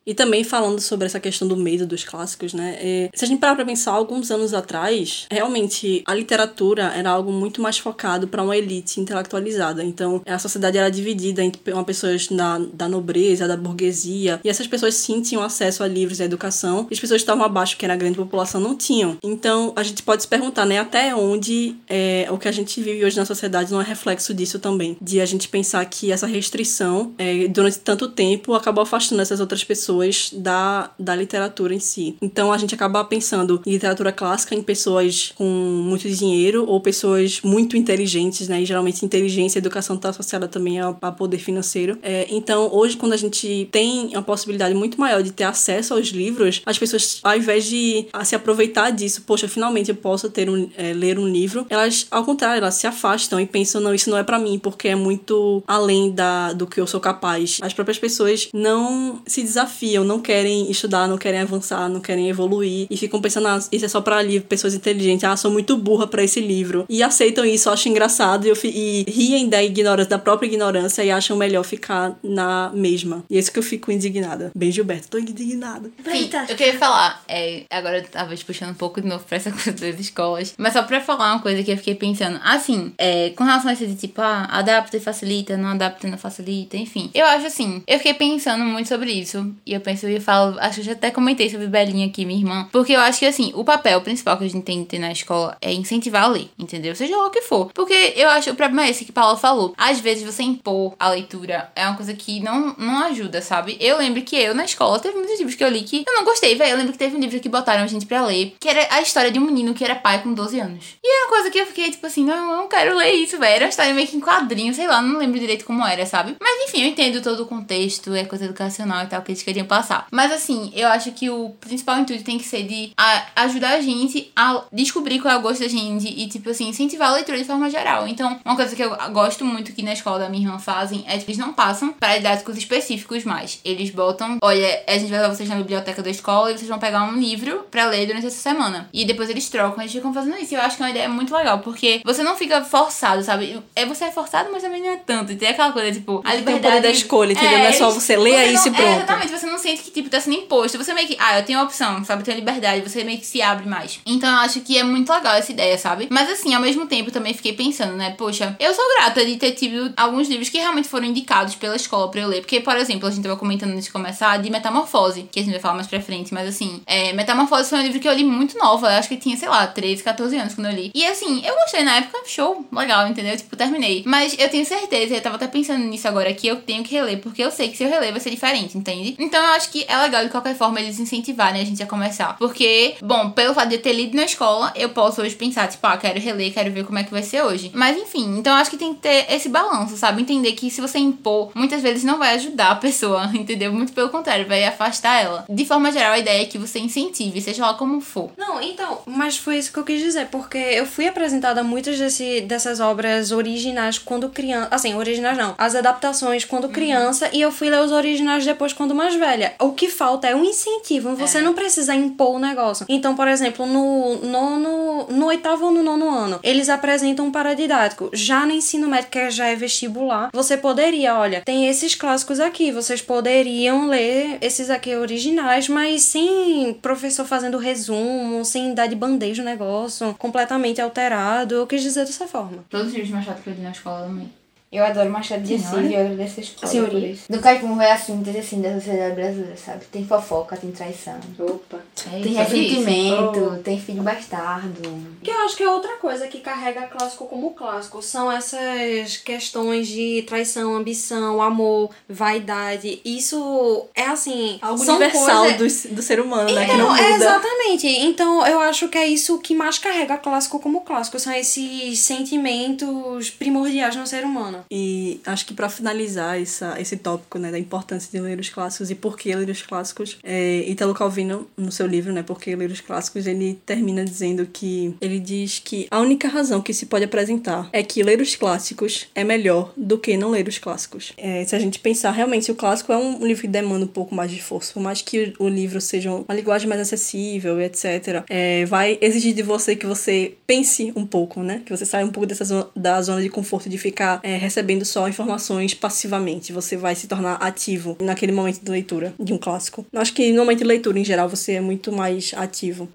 E 0.08 0.14
também 0.14 0.44
falando 0.46 0.80
sobre 0.80 1.06
essa 1.06 1.20
questão 1.20 1.46
do 1.46 1.58
medo 1.58 1.86
dos 1.86 2.06
clássicos, 2.06 2.54
né? 2.54 2.78
é, 2.80 3.10
se 3.14 3.26
a 3.26 3.28
gente 3.28 3.40
parar 3.40 3.56
pra 3.56 3.66
pensar, 3.66 3.92
alguns 3.92 4.32
anos 4.32 4.54
atrás, 4.54 5.28
realmente 5.30 6.02
a 6.06 6.14
literatura 6.14 6.94
era 6.96 7.10
algo 7.10 7.32
muito 7.32 7.62
mais 7.62 7.78
focado 7.78 8.28
para 8.28 8.42
uma 8.42 8.56
elite 8.56 9.02
intelectualizada. 9.02 9.84
Então, 9.84 10.22
a 10.26 10.40
sociedade 10.40 10.78
era 10.78 10.90
dividida 10.90 11.44
entre 11.44 11.74
uma 11.74 11.84
pessoas 11.84 12.28
da, 12.28 12.88
nobreza, 12.88 13.48
da 13.48 13.58
burguesia, 13.58 14.40
e 14.44 14.50
essas 14.50 14.68
pessoas 14.68 14.96
sim 14.96 15.22
tinham 15.22 15.44
acesso 15.44 15.84
a 15.84 15.88
livros 15.88 16.20
e 16.20 16.24
educação, 16.24 16.88
e 16.90 16.94
as 16.94 17.00
pessoas 17.00 17.22
que 17.22 17.24
estavam 17.24 17.44
abaixo, 17.44 17.76
que 17.78 17.86
era 17.86 17.94
a 17.94 17.98
grande 17.98 18.18
população, 18.18 18.62
não 18.62 18.76
tinham. 18.76 19.18
Então, 19.22 19.74
a 19.76 19.84
gente 19.84 20.04
pode 20.04 20.22
se 20.22 20.28
perguntar, 20.28 20.66
né, 20.66 20.80
até 20.80 21.14
onde 21.14 21.76
é, 21.90 22.28
o 22.32 22.38
que 22.38 22.48
a 22.48 22.52
gente 22.52 22.82
vive 22.82 23.04
hoje 23.04 23.18
na 23.18 23.26
sociedade 23.26 23.72
não 23.72 23.82
é 23.82 23.84
reflexo 23.84 24.34
disso 24.34 24.60
também. 24.60 24.98
De 25.02 25.20
a 25.20 25.26
gente 25.26 25.50
pensar 25.50 25.84
que 25.86 26.12
essa 26.12 26.28
restrição, 26.28 27.14
é, 27.18 27.48
durante 27.48 27.80
tanto 27.80 28.08
tempo, 28.08 28.54
acabou 28.54 28.84
afastando 28.84 29.22
essas 29.22 29.40
outras 29.40 29.64
pessoas 29.64 29.97
da, 30.34 30.92
da 31.00 31.16
literatura 31.16 31.74
em 31.74 31.80
si. 31.80 32.18
Então 32.22 32.52
a 32.52 32.58
gente 32.58 32.74
acaba 32.74 33.04
pensando 33.04 33.62
em 33.66 33.72
literatura 33.72 34.12
clássica 34.12 34.56
em 34.56 34.62
pessoas 34.62 35.32
com 35.36 35.44
muito 35.44 36.10
dinheiro 36.10 36.66
ou 36.68 36.80
pessoas 36.82 37.42
muito 37.44 37.78
inteligentes, 37.78 38.48
né? 38.48 38.62
E 38.62 38.66
geralmente 38.66 39.06
inteligência 39.06 39.58
e 39.58 39.62
educação 39.62 39.96
está 39.96 40.10
associada 40.10 40.48
também 40.48 40.80
a, 40.80 40.96
a 41.02 41.12
poder 41.12 41.38
financeiro. 41.38 41.98
É, 42.02 42.28
então 42.30 42.70
hoje, 42.74 42.98
quando 42.98 43.14
a 43.14 43.18
gente 43.18 43.68
tem 43.72 44.08
uma 44.08 44.22
possibilidade 44.22 44.74
muito 44.74 45.00
maior 45.00 45.22
de 45.22 45.32
ter 45.32 45.44
acesso 45.44 45.94
aos 45.94 46.08
livros, 46.08 46.62
as 46.66 46.78
pessoas, 46.78 47.20
ao 47.24 47.36
invés 47.36 47.66
de 47.66 48.08
se 48.24 48.36
aproveitar 48.36 48.92
disso, 48.92 49.24
poxa, 49.26 49.48
finalmente 49.48 49.90
eu 49.90 49.96
posso 49.96 50.30
ter 50.30 50.50
um, 50.50 50.70
é, 50.78 50.94
ler 50.94 51.18
um 51.20 51.28
livro, 51.28 51.66
elas, 51.70 52.08
ao 52.12 52.24
contrário, 52.24 52.60
elas 52.62 52.76
se 52.76 52.88
afastam 52.88 53.40
e 53.40 53.46
pensam, 53.46 53.82
não, 53.82 53.94
isso 53.94 54.10
não 54.10 54.18
é 54.18 54.24
para 54.24 54.40
mim, 54.40 54.60
porque 54.60 54.90
é 54.90 54.96
muito 54.96 55.64
além 55.68 56.12
da, 56.12 56.54
do 56.54 56.68
que 56.68 56.80
eu 56.80 56.88
sou 56.88 57.00
capaz. 57.00 57.60
As 57.62 57.74
próprias 57.74 57.98
pessoas 58.00 58.50
não 58.54 59.22
se 59.26 59.42
desafiam, 59.42 59.78
não 59.96 60.20
querem 60.20 60.70
estudar, 60.72 61.08
não 61.08 61.18
querem 61.18 61.40
avançar, 61.40 61.88
não 61.90 62.00
querem 62.02 62.30
evoluir 62.30 62.88
e 62.90 62.98
ficam 62.98 63.22
pensando, 63.22 63.48
ah, 63.48 63.60
isso 63.72 63.86
é 63.86 63.88
só 63.88 64.02
pra 64.02 64.22
livro, 64.22 64.48
pessoas 64.48 64.74
inteligentes, 64.74 65.24
ah, 65.24 65.36
sou 65.38 65.52
muito 65.52 65.78
burra 65.78 66.08
para 66.08 66.24
esse 66.24 66.40
livro. 66.40 66.86
E 66.90 67.02
aceitam 67.04 67.46
isso, 67.46 67.70
acham 67.70 67.92
engraçado 67.92 68.46
e, 68.46 68.50
eu 68.50 68.56
fi- 68.56 68.72
e 68.76 69.10
riem 69.10 69.48
da 69.50 69.64
ignorância, 69.64 70.10
da 70.10 70.20
própria 70.20 70.48
ignorância 70.48 71.04
e 71.04 71.12
acham 71.12 71.38
melhor 71.38 71.64
ficar 71.64 72.18
na 72.24 72.72
mesma. 72.74 73.24
E 73.30 73.36
é 73.38 73.40
isso 73.40 73.52
que 73.52 73.60
eu 73.60 73.64
fico 73.64 73.92
indignada. 73.92 74.52
Bem, 74.56 74.72
Gilberto, 74.72 75.08
tô 75.08 75.18
indignada. 75.18 75.90
Sim, 76.04 76.30
eu 76.50 76.56
queria 76.56 76.78
falar, 76.78 77.24
é, 77.28 77.64
agora 77.70 78.04
talvez 78.12 78.44
puxando 78.44 78.72
um 78.72 78.76
pouco 78.76 79.02
de 79.02 79.08
novo 79.08 79.24
pra 79.26 79.38
essa 79.38 79.52
coisa 79.58 79.72
das 79.72 80.00
escolas, 80.00 80.54
mas 80.58 80.74
só 80.74 80.84
pra 80.84 81.02
falar 81.02 81.34
uma 81.34 81.42
coisa 81.42 81.64
que 81.64 81.72
eu 81.72 81.78
fiquei 81.78 81.96
pensando, 81.96 82.40
assim, 82.44 82.94
é, 82.98 83.30
com 83.32 83.44
relação 83.44 83.70
a 83.70 83.74
isso 83.74 83.86
de 83.88 83.96
tipo, 83.96 84.22
ah, 84.22 84.46
adapta 84.52 84.98
e 84.98 85.00
facilita, 85.00 85.58
não 85.58 85.70
adapta 85.70 86.08
e 86.08 86.12
não 86.12 86.18
facilita, 86.18 86.78
enfim. 86.78 87.10
Eu 87.14 87.26
acho 87.26 87.46
assim, 87.48 87.82
eu 87.88 87.98
fiquei 87.98 88.14
pensando 88.14 88.64
muito 88.64 88.88
sobre 88.88 89.12
isso, 89.12 89.54
e 89.66 89.74
eu 89.74 89.77
penso 89.80 90.08
e 90.08 90.20
falo, 90.20 90.58
acho 90.60 90.76
que 90.76 90.82
eu 90.82 90.86
já 90.86 90.92
até 90.94 91.12
comentei 91.12 91.50
sobre 91.50 91.68
Belinha 91.68 92.08
aqui, 92.08 92.26
minha 92.26 92.40
irmã, 92.40 92.68
porque 92.72 92.94
eu 92.94 93.00
acho 93.00 93.20
que 93.20 93.26
assim, 93.26 93.52
o 93.56 93.64
papel 93.64 94.02
principal 94.02 94.38
que 94.38 94.46
a 94.46 94.50
gente 94.50 94.64
tem 94.64 94.84
que 94.84 94.90
ter 94.90 95.00
na 95.00 95.12
escola 95.12 95.58
é 95.62 95.74
incentivar 95.74 96.24
a 96.24 96.28
ler, 96.28 96.50
entendeu? 96.58 96.96
Seja 96.96 97.16
lá 97.16 97.28
o 97.28 97.32
que 97.32 97.42
for. 97.42 97.72
Porque 97.74 98.14
eu 98.16 98.30
acho, 98.30 98.50
o 98.52 98.56
problema 98.56 98.86
é 98.86 98.90
esse 98.90 99.06
que 99.06 99.12
Paula 99.12 99.38
falou. 99.38 99.74
Às 99.78 100.00
vezes 100.00 100.24
você 100.24 100.44
impor 100.44 100.96
a 101.00 101.10
leitura 101.10 101.72
é 101.76 101.86
uma 101.86 101.96
coisa 101.96 102.14
que 102.14 102.40
não, 102.40 102.76
não 102.78 103.04
ajuda, 103.04 103.42
sabe? 103.42 103.78
Eu 103.80 103.98
lembro 103.98 104.22
que 104.22 104.36
eu, 104.36 104.54
na 104.54 104.66
escola, 104.66 105.00
teve 105.00 105.16
muitos 105.16 105.38
livros 105.38 105.56
que 105.56 105.64
eu 105.64 105.70
li 105.70 105.82
que 105.82 106.04
eu 106.08 106.14
não 106.14 106.26
gostei, 106.26 106.56
velho. 106.56 106.72
Eu 106.72 106.78
lembro 106.78 106.92
que 106.92 106.98
teve 106.98 107.16
um 107.16 107.20
livro 107.20 107.40
que 107.40 107.50
botaram 107.50 107.84
a 107.84 107.88
gente 107.88 108.06
pra 108.06 108.26
ler, 108.26 108.56
que 108.60 108.68
era 108.68 108.88
a 108.96 109.02
história 109.02 109.32
de 109.32 109.40
um 109.40 109.46
menino 109.46 109.74
que 109.74 109.84
era 109.84 109.96
pai 109.96 110.22
com 110.22 110.34
12 110.34 110.60
anos. 110.60 110.98
E 111.04 111.08
era 111.08 111.26
uma 111.26 111.36
coisa 111.36 111.52
que 111.52 111.60
eu 111.60 111.66
fiquei, 111.68 111.92
tipo 111.92 112.06
assim, 112.06 112.24
não, 112.24 112.52
eu 112.52 112.58
não 112.58 112.68
quero 112.68 112.96
ler 112.98 113.12
isso, 113.14 113.38
velho. 113.38 113.56
Era 113.56 113.66
uma 113.66 113.70
história 113.70 113.94
meio 113.94 114.08
que 114.08 114.18
em 114.18 114.22
quadrinho, 114.22 114.74
sei 114.74 114.88
lá, 114.88 115.02
não 115.02 115.20
lembro 115.20 115.40
direito 115.40 115.66
como 115.66 115.86
era, 115.86 116.06
sabe? 116.06 116.36
Mas 116.42 116.68
enfim, 116.68 116.82
eu 116.82 116.88
entendo 116.88 117.22
todo 117.22 117.44
o 117.44 117.46
contexto, 117.46 118.14
é 118.14 118.26
coisa 118.26 118.46
educacional 118.46 119.04
e 119.04 119.08
tal, 119.08 119.22
que 119.22 119.32
eles 119.32 119.44
queriam 119.44 119.66
passar. 119.68 120.08
Mas 120.12 120.32
assim, 120.32 120.72
eu 120.76 120.88
acho 120.88 121.12
que 121.12 121.30
o 121.30 121.50
principal 121.62 122.00
intuito 122.00 122.24
tem 122.24 122.38
que 122.38 122.46
ser 122.46 122.64
de 122.64 122.92
ajudar 123.36 123.72
a 123.72 123.82
gente 123.82 124.32
a 124.36 124.64
descobrir 124.72 125.20
qual 125.20 125.34
é 125.34 125.38
o 125.38 125.42
gosto 125.42 125.62
da 125.62 125.68
gente 125.68 126.08
e, 126.08 126.28
tipo 126.28 126.50
assim, 126.50 126.70
incentivar 126.70 127.10
a 127.10 127.16
leitura 127.16 127.38
de 127.38 127.44
forma 127.44 127.70
geral. 127.70 128.08
Então, 128.08 128.40
uma 128.44 128.56
coisa 128.56 128.76
que 128.76 128.84
eu 128.84 128.96
gosto 129.12 129.46
muito 129.46 129.74
que 129.74 129.84
na 129.84 129.94
escola 129.94 130.20
da 130.20 130.30
minha 130.30 130.48
irmã 130.48 130.60
fazem 130.60 131.04
é 131.08 131.18
que 131.18 131.26
eles 131.26 131.38
não 131.38 131.54
passam 131.54 131.94
para 131.94 132.18
didáticos 132.18 132.58
específicos 132.58 133.24
mais. 133.24 133.60
Eles 133.64 133.90
botam, 133.90 134.38
olha, 134.42 134.84
a 134.88 134.98
gente 134.98 135.10
vai 135.10 135.20
levar 135.20 135.34
vocês 135.34 135.50
na 135.50 135.56
biblioteca 135.56 136.02
da 136.02 136.10
escola 136.10 136.52
e 136.52 136.58
vocês 136.58 136.70
vão 136.70 136.80
pegar 136.80 137.04
um 137.04 137.18
livro 137.18 137.66
pra 137.70 137.86
ler 137.86 138.06
durante 138.06 138.28
essa 138.28 138.38
semana. 138.38 138.90
E 138.94 139.06
depois 139.06 139.30
eles 139.30 139.50
trocam, 139.50 139.82
eles 139.82 139.92
ficam 139.92 140.14
fazendo 140.14 140.38
isso. 140.38 140.54
E 140.54 140.58
eu 140.58 140.62
acho 140.62 140.78
que 140.78 140.84
é 140.84 140.86
uma 140.86 140.92
ideia 140.92 141.10
muito 141.10 141.36
legal, 141.36 141.60
porque 141.60 142.02
você 142.04 142.24
não 142.24 142.36
fica 142.36 142.64
forçado, 142.64 143.24
sabe? 143.24 143.62
É 143.76 143.86
você 143.86 144.06
é 144.06 144.12
forçado, 144.12 144.50
mas 144.52 144.64
também 144.64 144.82
não 144.82 144.92
é 144.92 144.98
tanto. 144.98 145.32
E 145.32 145.36
tem 145.36 145.50
aquela 145.50 145.72
coisa, 145.72 145.92
tipo, 145.92 146.22
a 146.24 146.32
Tem 146.32 146.36
o 146.36 146.40
liberdade 146.40 146.76
poder 146.76 146.82
da 146.82 146.92
escolha, 146.92 147.32
entendeu? 147.34 147.60
Não 147.60 147.66
é 147.66 147.72
só 147.74 147.90
você 147.90 148.16
ler, 148.16 148.34
é 148.34 148.52
isso 148.52 148.68
e 148.68 148.72
pronto. 148.72 148.88
É, 148.88 148.96
exatamente, 148.98 149.32
você 149.32 149.46
não 149.48 149.58
sente 149.58 149.84
que, 149.84 149.92
tipo, 149.92 150.10
tá 150.10 150.20
sendo 150.20 150.36
imposto. 150.38 150.78
Você 150.78 150.94
meio 150.94 151.08
que, 151.08 151.18
ah, 151.20 151.40
eu 151.40 151.46
tenho 151.46 151.62
opção, 151.62 152.04
sabe? 152.04 152.22
Eu 152.22 152.26
tenho 152.26 152.38
liberdade, 152.38 152.88
você 152.88 153.04
meio 153.04 153.20
que 153.20 153.26
se 153.26 153.42
abre 153.42 153.68
mais. 153.68 154.00
Então 154.06 154.30
eu 154.30 154.38
acho 154.38 154.62
que 154.62 154.78
é 154.78 154.84
muito 154.84 155.12
legal 155.12 155.36
essa 155.36 155.52
ideia, 155.52 155.78
sabe? 155.78 156.08
Mas 156.10 156.30
assim, 156.30 156.54
ao 156.54 156.62
mesmo 156.62 156.86
tempo, 156.88 157.12
também 157.12 157.34
fiquei 157.34 157.54
pensando, 157.54 157.94
né? 157.94 158.12
Poxa, 158.18 158.56
eu 158.60 158.74
sou 158.74 158.84
grata 158.98 159.26
de 159.26 159.38
ter 159.38 159.52
tido 159.52 159.94
alguns 159.98 160.28
livros 160.28 160.50
que 160.50 160.58
realmente 160.58 160.88
foram 160.88 161.06
indicados 161.06 161.56
pela 161.56 161.76
escola 161.76 162.10
pra 162.10 162.22
eu 162.22 162.28
ler. 162.28 162.42
Porque, 162.42 162.60
por 162.60 162.76
exemplo, 162.76 163.08
a 163.08 163.12
gente 163.12 163.24
tava 163.24 163.38
comentando 163.38 163.72
antes 163.72 163.86
de 163.86 163.92
começar 163.92 164.38
de 164.38 164.50
Metamorfose, 164.50 165.28
que 165.32 165.40
a 165.40 165.44
gente 165.44 165.52
vai 165.52 165.62
falar 165.62 165.76
mais 165.76 165.88
pra 165.88 166.02
frente, 166.02 166.34
mas 166.34 166.48
assim, 166.48 166.82
é, 166.86 167.14
Metamorfose 167.14 167.70
foi 167.70 167.80
um 167.80 167.84
livro 167.84 168.00
que 168.00 168.08
eu 168.08 168.14
li 168.14 168.24
muito 168.24 168.58
nova. 168.58 168.88
Eu 168.88 169.00
acho 169.00 169.10
que 169.10 169.18
tinha, 169.18 169.38
sei 169.38 169.50
lá, 169.50 169.66
13, 169.68 170.04
14 170.04 170.38
anos 170.38 170.54
quando 170.54 170.68
eu 170.68 170.74
li. 170.74 170.92
E 170.94 171.06
assim, 171.06 171.46
eu 171.46 171.54
gostei 171.56 171.84
na 171.84 171.98
época, 171.98 172.20
show, 172.26 172.66
legal, 172.72 173.08
entendeu? 173.08 173.36
Tipo, 173.36 173.56
terminei. 173.56 174.04
Mas 174.06 174.36
eu 174.38 174.50
tenho 174.50 174.66
certeza, 174.66 175.16
eu 175.16 175.22
tava 175.22 175.36
até 175.36 175.48
pensando 175.48 175.84
nisso 175.84 176.08
agora, 176.08 176.34
que 176.34 176.48
eu 176.48 176.58
tenho 176.58 176.84
que 176.84 176.94
reler, 176.94 177.20
porque 177.20 177.44
eu 177.44 177.52
sei 177.52 177.70
que 177.70 177.78
se 177.78 177.84
eu 177.84 177.90
reler 177.90 178.12
vai 178.12 178.20
ser 178.20 178.30
diferente, 178.30 178.78
entende? 178.78 179.16
Então 179.20 179.37
eu 179.38 179.52
acho 179.52 179.70
que 179.70 179.86
é 179.88 179.98
legal 179.98 180.24
de 180.24 180.30
qualquer 180.30 180.56
forma 180.56 180.80
eles 180.80 181.00
incentivarem 181.00 181.62
a 181.62 181.66
gente 181.66 181.82
a 181.82 181.88
começar. 181.88 182.38
Porque, 182.38 182.96
bom, 183.02 183.32
pelo 183.32 183.54
fato 183.54 183.70
de 183.70 183.76
eu 183.76 183.82
ter 183.82 183.94
lido 183.94 184.16
na 184.16 184.26
escola, 184.26 184.72
eu 184.76 184.90
posso 184.90 185.22
hoje 185.22 185.36
pensar, 185.36 185.68
tipo, 185.68 185.86
ah, 185.86 185.98
quero 185.98 186.20
reler, 186.20 186.54
quero 186.54 186.72
ver 186.72 186.86
como 186.86 187.00
é 187.00 187.04
que 187.04 187.12
vai 187.12 187.24
ser 187.24 187.44
hoje. 187.44 187.72
Mas 187.74 187.98
enfim, 187.98 188.38
então 188.38 188.54
eu 188.54 188.60
acho 188.60 188.70
que 188.70 188.78
tem 188.78 188.94
que 188.94 189.02
ter 189.02 189.26
esse 189.30 189.50
balanço, 189.50 189.98
sabe? 189.98 190.22
Entender 190.22 190.54
que 190.54 190.70
se 190.70 190.82
você 190.82 190.98
impor, 190.98 191.52
muitas 191.56 191.82
vezes 191.82 192.04
não 192.04 192.18
vai 192.18 192.36
ajudar 192.36 192.72
a 192.72 192.76
pessoa, 192.76 193.30
entendeu? 193.34 193.72
Muito 193.72 193.94
pelo 193.94 194.10
contrário, 194.10 194.48
vai 194.48 194.64
afastar 194.66 195.22
ela. 195.22 195.46
De 195.50 195.66
forma 195.66 195.92
geral, 195.92 196.14
a 196.14 196.20
ideia 196.20 196.42
é 196.42 196.46
que 196.46 196.58
você 196.58 196.80
incentive, 196.80 197.42
seja 197.42 197.66
lá 197.66 197.74
como 197.74 198.02
for. 198.02 198.32
Não, 198.38 198.62
então, 198.62 199.00
mas 199.06 199.38
foi 199.38 199.58
isso 199.58 199.72
que 199.72 199.80
eu 199.80 199.84
quis 199.84 200.02
dizer, 200.02 200.28
porque 200.28 200.58
eu 200.58 200.86
fui 200.86 201.08
apresentada 201.08 201.64
muitas 201.64 201.98
desse, 201.98 202.42
dessas 202.42 202.80
obras 202.80 203.32
originais 203.32 203.98
quando 203.98 204.30
criança. 204.30 204.70
Assim, 204.72 204.96
originais 204.96 205.38
não. 205.38 205.56
As 205.58 205.76
adaptações 205.76 206.46
quando 206.46 206.70
criança 206.70 207.30
e 207.34 207.42
eu 207.42 207.52
fui 207.52 207.70
ler 207.70 207.82
os 207.82 207.92
originais 207.92 208.46
depois 208.46 208.74
quando 208.74 208.96
mais 208.96 209.16
velha. 209.16 209.27
O 209.60 209.72
que 209.74 209.90
falta 209.90 210.28
é 210.28 210.36
um 210.36 210.44
incentivo. 210.44 211.16
Você 211.16 211.42
não 211.42 211.54
precisa 211.54 211.94
impor 211.94 212.36
o 212.36 212.40
negócio. 212.40 212.86
Então, 212.88 213.16
por 213.16 213.28
exemplo, 213.28 213.66
no 213.66 214.18
nono. 214.26 215.08
No 215.10 215.28
oitavo 215.28 215.66
ou 215.66 215.72
no 215.72 215.84
nono 215.84 216.10
ano, 216.10 216.40
eles 216.44 216.70
apresentam 216.70 217.28
um 217.28 217.32
paradidático. 217.32 218.10
Já 218.14 218.46
no 218.46 218.52
ensino 218.52 218.88
médio, 218.88 219.10
que 219.10 219.30
já 219.30 219.48
é 219.48 219.56
vestibular, 219.56 220.30
você 220.34 220.58
poderia, 220.58 221.16
olha, 221.16 221.42
tem 221.42 221.68
esses 221.68 221.96
clássicos 221.96 222.40
aqui. 222.40 222.72
Vocês 222.72 223.02
poderiam 223.02 223.88
ler 223.88 224.38
esses 224.42 224.70
aqui 224.70 224.96
originais, 224.96 225.68
mas 225.68 226.02
sem 226.04 226.74
professor 226.82 227.26
fazendo 227.26 227.58
resumo, 227.58 228.44
sem 228.44 228.74
dar 228.74 228.88
de 228.88 228.96
bandeja 228.96 229.42
o 229.42 229.46
negócio, 229.46 230.16
completamente 230.18 230.82
alterado. 230.82 231.56
Eu 231.56 231.68
quis 231.68 231.82
dizer 231.82 232.06
dessa 232.06 232.28
forma. 232.28 232.64
Todos 232.70 232.88
os 232.88 232.94
livros 232.94 233.12
mais 233.12 233.26
chatos 233.26 233.44
que 233.44 233.50
eu 233.50 233.54
li 233.54 233.62
na 233.62 233.72
escola 233.72 234.06
também. 234.08 234.32
Eu 234.78 234.86
adoro 234.86 235.10
Machado 235.10 235.42
de 235.44 235.56
Assis 235.56 235.68
Senhora. 235.68 235.88
e 235.88 235.94
eu 235.96 236.00
agradeço 236.02 236.40
a 236.40 236.44
escola 236.44 236.72
Senhoria. 236.72 236.92
por 237.00 237.08
isso. 237.10 237.42
Caipum 237.42 237.82
é 237.82 237.92
assuntos 237.92 238.36
assim 238.36 238.62
da 238.62 238.74
sociedade 238.76 239.16
brasileira, 239.16 239.56
sabe? 239.58 239.86
Tem 239.92 240.06
fofoca, 240.06 240.56
tem 240.58 240.72
traição. 240.72 241.18
Opa. 241.40 241.78
É 242.08 242.10
Tem 242.22 242.32
isso. 242.32 242.38
ressentimento, 242.40 243.60
tem 243.64 243.80
filho 243.80 244.04
bastardo. 244.04 244.90
Que 245.24 245.32
eu 245.32 245.40
acho 245.46 245.56
que 245.58 245.64
é 245.64 245.70
outra 245.70 245.94
coisa 245.98 246.28
que 246.28 246.40
carrega 246.40 246.84
clássico 246.88 247.26
como 247.26 247.52
clássico. 247.52 248.02
São 248.02 248.32
essas 248.32 249.18
questões 249.18 249.88
de 249.88 250.24
traição, 250.28 250.76
ambição, 250.76 251.42
amor, 251.42 251.90
vaidade. 252.10 253.02
Isso 253.04 253.86
é 253.96 254.04
assim. 254.06 254.60
Algo 254.62 254.84
são 254.84 254.96
universal 254.98 255.46
coisa- 255.56 255.88
do, 255.90 255.96
do 255.96 256.02
ser 256.02 256.20
humano, 256.20 256.52
né? 256.54 256.66
Que 256.66 256.72
Então, 256.74 256.88
não 256.88 256.96
é 256.96 257.02
muda. 257.02 257.16
exatamente. 257.16 257.88
Então, 257.88 258.46
eu 258.46 258.60
acho 258.60 258.88
que 258.90 258.98
é 258.98 259.08
isso 259.08 259.38
que 259.40 259.56
mais 259.56 259.78
carrega 259.78 260.18
clássico 260.18 260.60
como 260.60 260.82
clássico. 260.82 261.20
São 261.20 261.34
esses 261.34 262.00
sentimentos 262.00 263.30
primordiais 263.30 263.96
no 263.96 264.06
ser 264.06 264.24
humano. 264.24 264.66
E 264.70 265.22
acho 265.26 265.46
que 265.46 265.54
pra 265.54 265.70
finalizar 265.70 266.42
essa, 266.42 266.80
esse 266.80 266.98
tópico, 266.98 267.38
né, 267.38 267.52
da 267.52 267.60
importância 267.60 268.10
de 268.12 268.20
ler 268.20 268.40
os 268.40 268.50
clássicos 268.50 268.90
e 268.92 268.96
por 268.96 269.18
que 269.18 269.34
ler 269.34 269.50
os 269.50 269.62
clássicos, 269.62 270.18
é, 270.24 270.64
Italo 270.68 270.94
Calvino, 270.94 271.48
no 271.58 271.72
seu 271.72 271.88
livro, 271.88 272.12
né, 272.12 272.24
Por 272.24 272.40
que 272.40 272.56
ler 272.56 272.70
os 272.70 272.82
clássicos, 272.82 273.28
ele 273.28 273.60
termina 273.66 274.04
dizendo 274.04 274.46
que, 274.46 274.96
ele 275.02 275.20
diz 275.20 275.60
que 275.64 275.88
a 275.90 276.00
única 276.00 276.28
razão 276.28 276.62
que 276.62 276.74
se 276.74 276.86
pode 276.86 277.06
apresentar 277.06 277.70
é 277.72 277.84
que 277.84 278.04
ler 278.04 278.22
os 278.22 278.36
clássicos 278.36 279.08
é 279.16 279.24
melhor 279.24 279.72
do 279.76 279.98
que 279.98 280.18
não 280.18 280.32
ler 280.32 280.48
os 280.48 280.58
clássicos. 280.58 281.14
É, 281.18 281.44
se 281.46 281.56
a 281.56 281.60
gente 281.60 281.80
pensar, 281.80 282.12
realmente, 282.12 282.52
o 282.52 282.56
clássico 282.56 282.92
é 282.92 282.98
um 282.98 283.26
livro 283.26 283.42
que 283.42 283.48
demanda 283.48 283.86
um 283.86 283.90
pouco 283.90 284.14
mais 284.14 284.32
de 284.32 284.38
esforço, 284.38 284.74
por 284.74 284.82
mais 284.82 285.02
que 285.02 285.34
o, 285.40 285.46
o 285.46 285.50
livro 285.50 285.80
seja 285.80 286.12
uma 286.12 286.34
linguagem 286.34 286.68
mais 286.68 286.82
acessível, 286.82 287.60
etc., 287.62 288.24
é, 288.30 288.66
vai 288.66 288.98
exigir 289.02 289.34
de 289.34 289.42
você 289.42 289.76
que 289.76 289.86
você 289.86 290.36
pense 290.46 290.92
um 290.96 291.06
pouco, 291.06 291.42
né, 291.42 291.62
que 291.66 291.72
você 291.72 291.86
saia 291.86 292.06
um 292.06 292.12
pouco 292.12 292.28
dessa 292.28 292.46
zona, 292.46 292.68
da 292.76 293.02
zona 293.02 293.22
de 293.22 293.30
conforto 293.30 293.70
de 293.70 293.78
ficar 293.78 294.20
é, 294.24 294.38
recebendo 294.48 294.86
só 294.86 295.08
informações 295.08 295.74
passivamente. 295.74 296.54
Você 296.54 296.78
vai 296.78 296.96
se 296.96 297.08
tornar 297.08 297.36
ativo 297.36 297.98
naquele 298.02 298.32
momento 298.32 298.62
de 298.64 298.72
leitura 298.72 299.14
de 299.20 299.34
um 299.34 299.38
clássico. 299.38 299.86
Acho 299.94 300.14
que 300.14 300.32
no 300.32 300.40
momento 300.40 300.60
de 300.60 300.64
leitura, 300.64 300.98
em 300.98 301.06
geral, 301.06 301.28
você 301.28 301.54
é 301.54 301.62
muito 301.62 301.92
mais 301.92 302.32
ativo. 302.36 302.88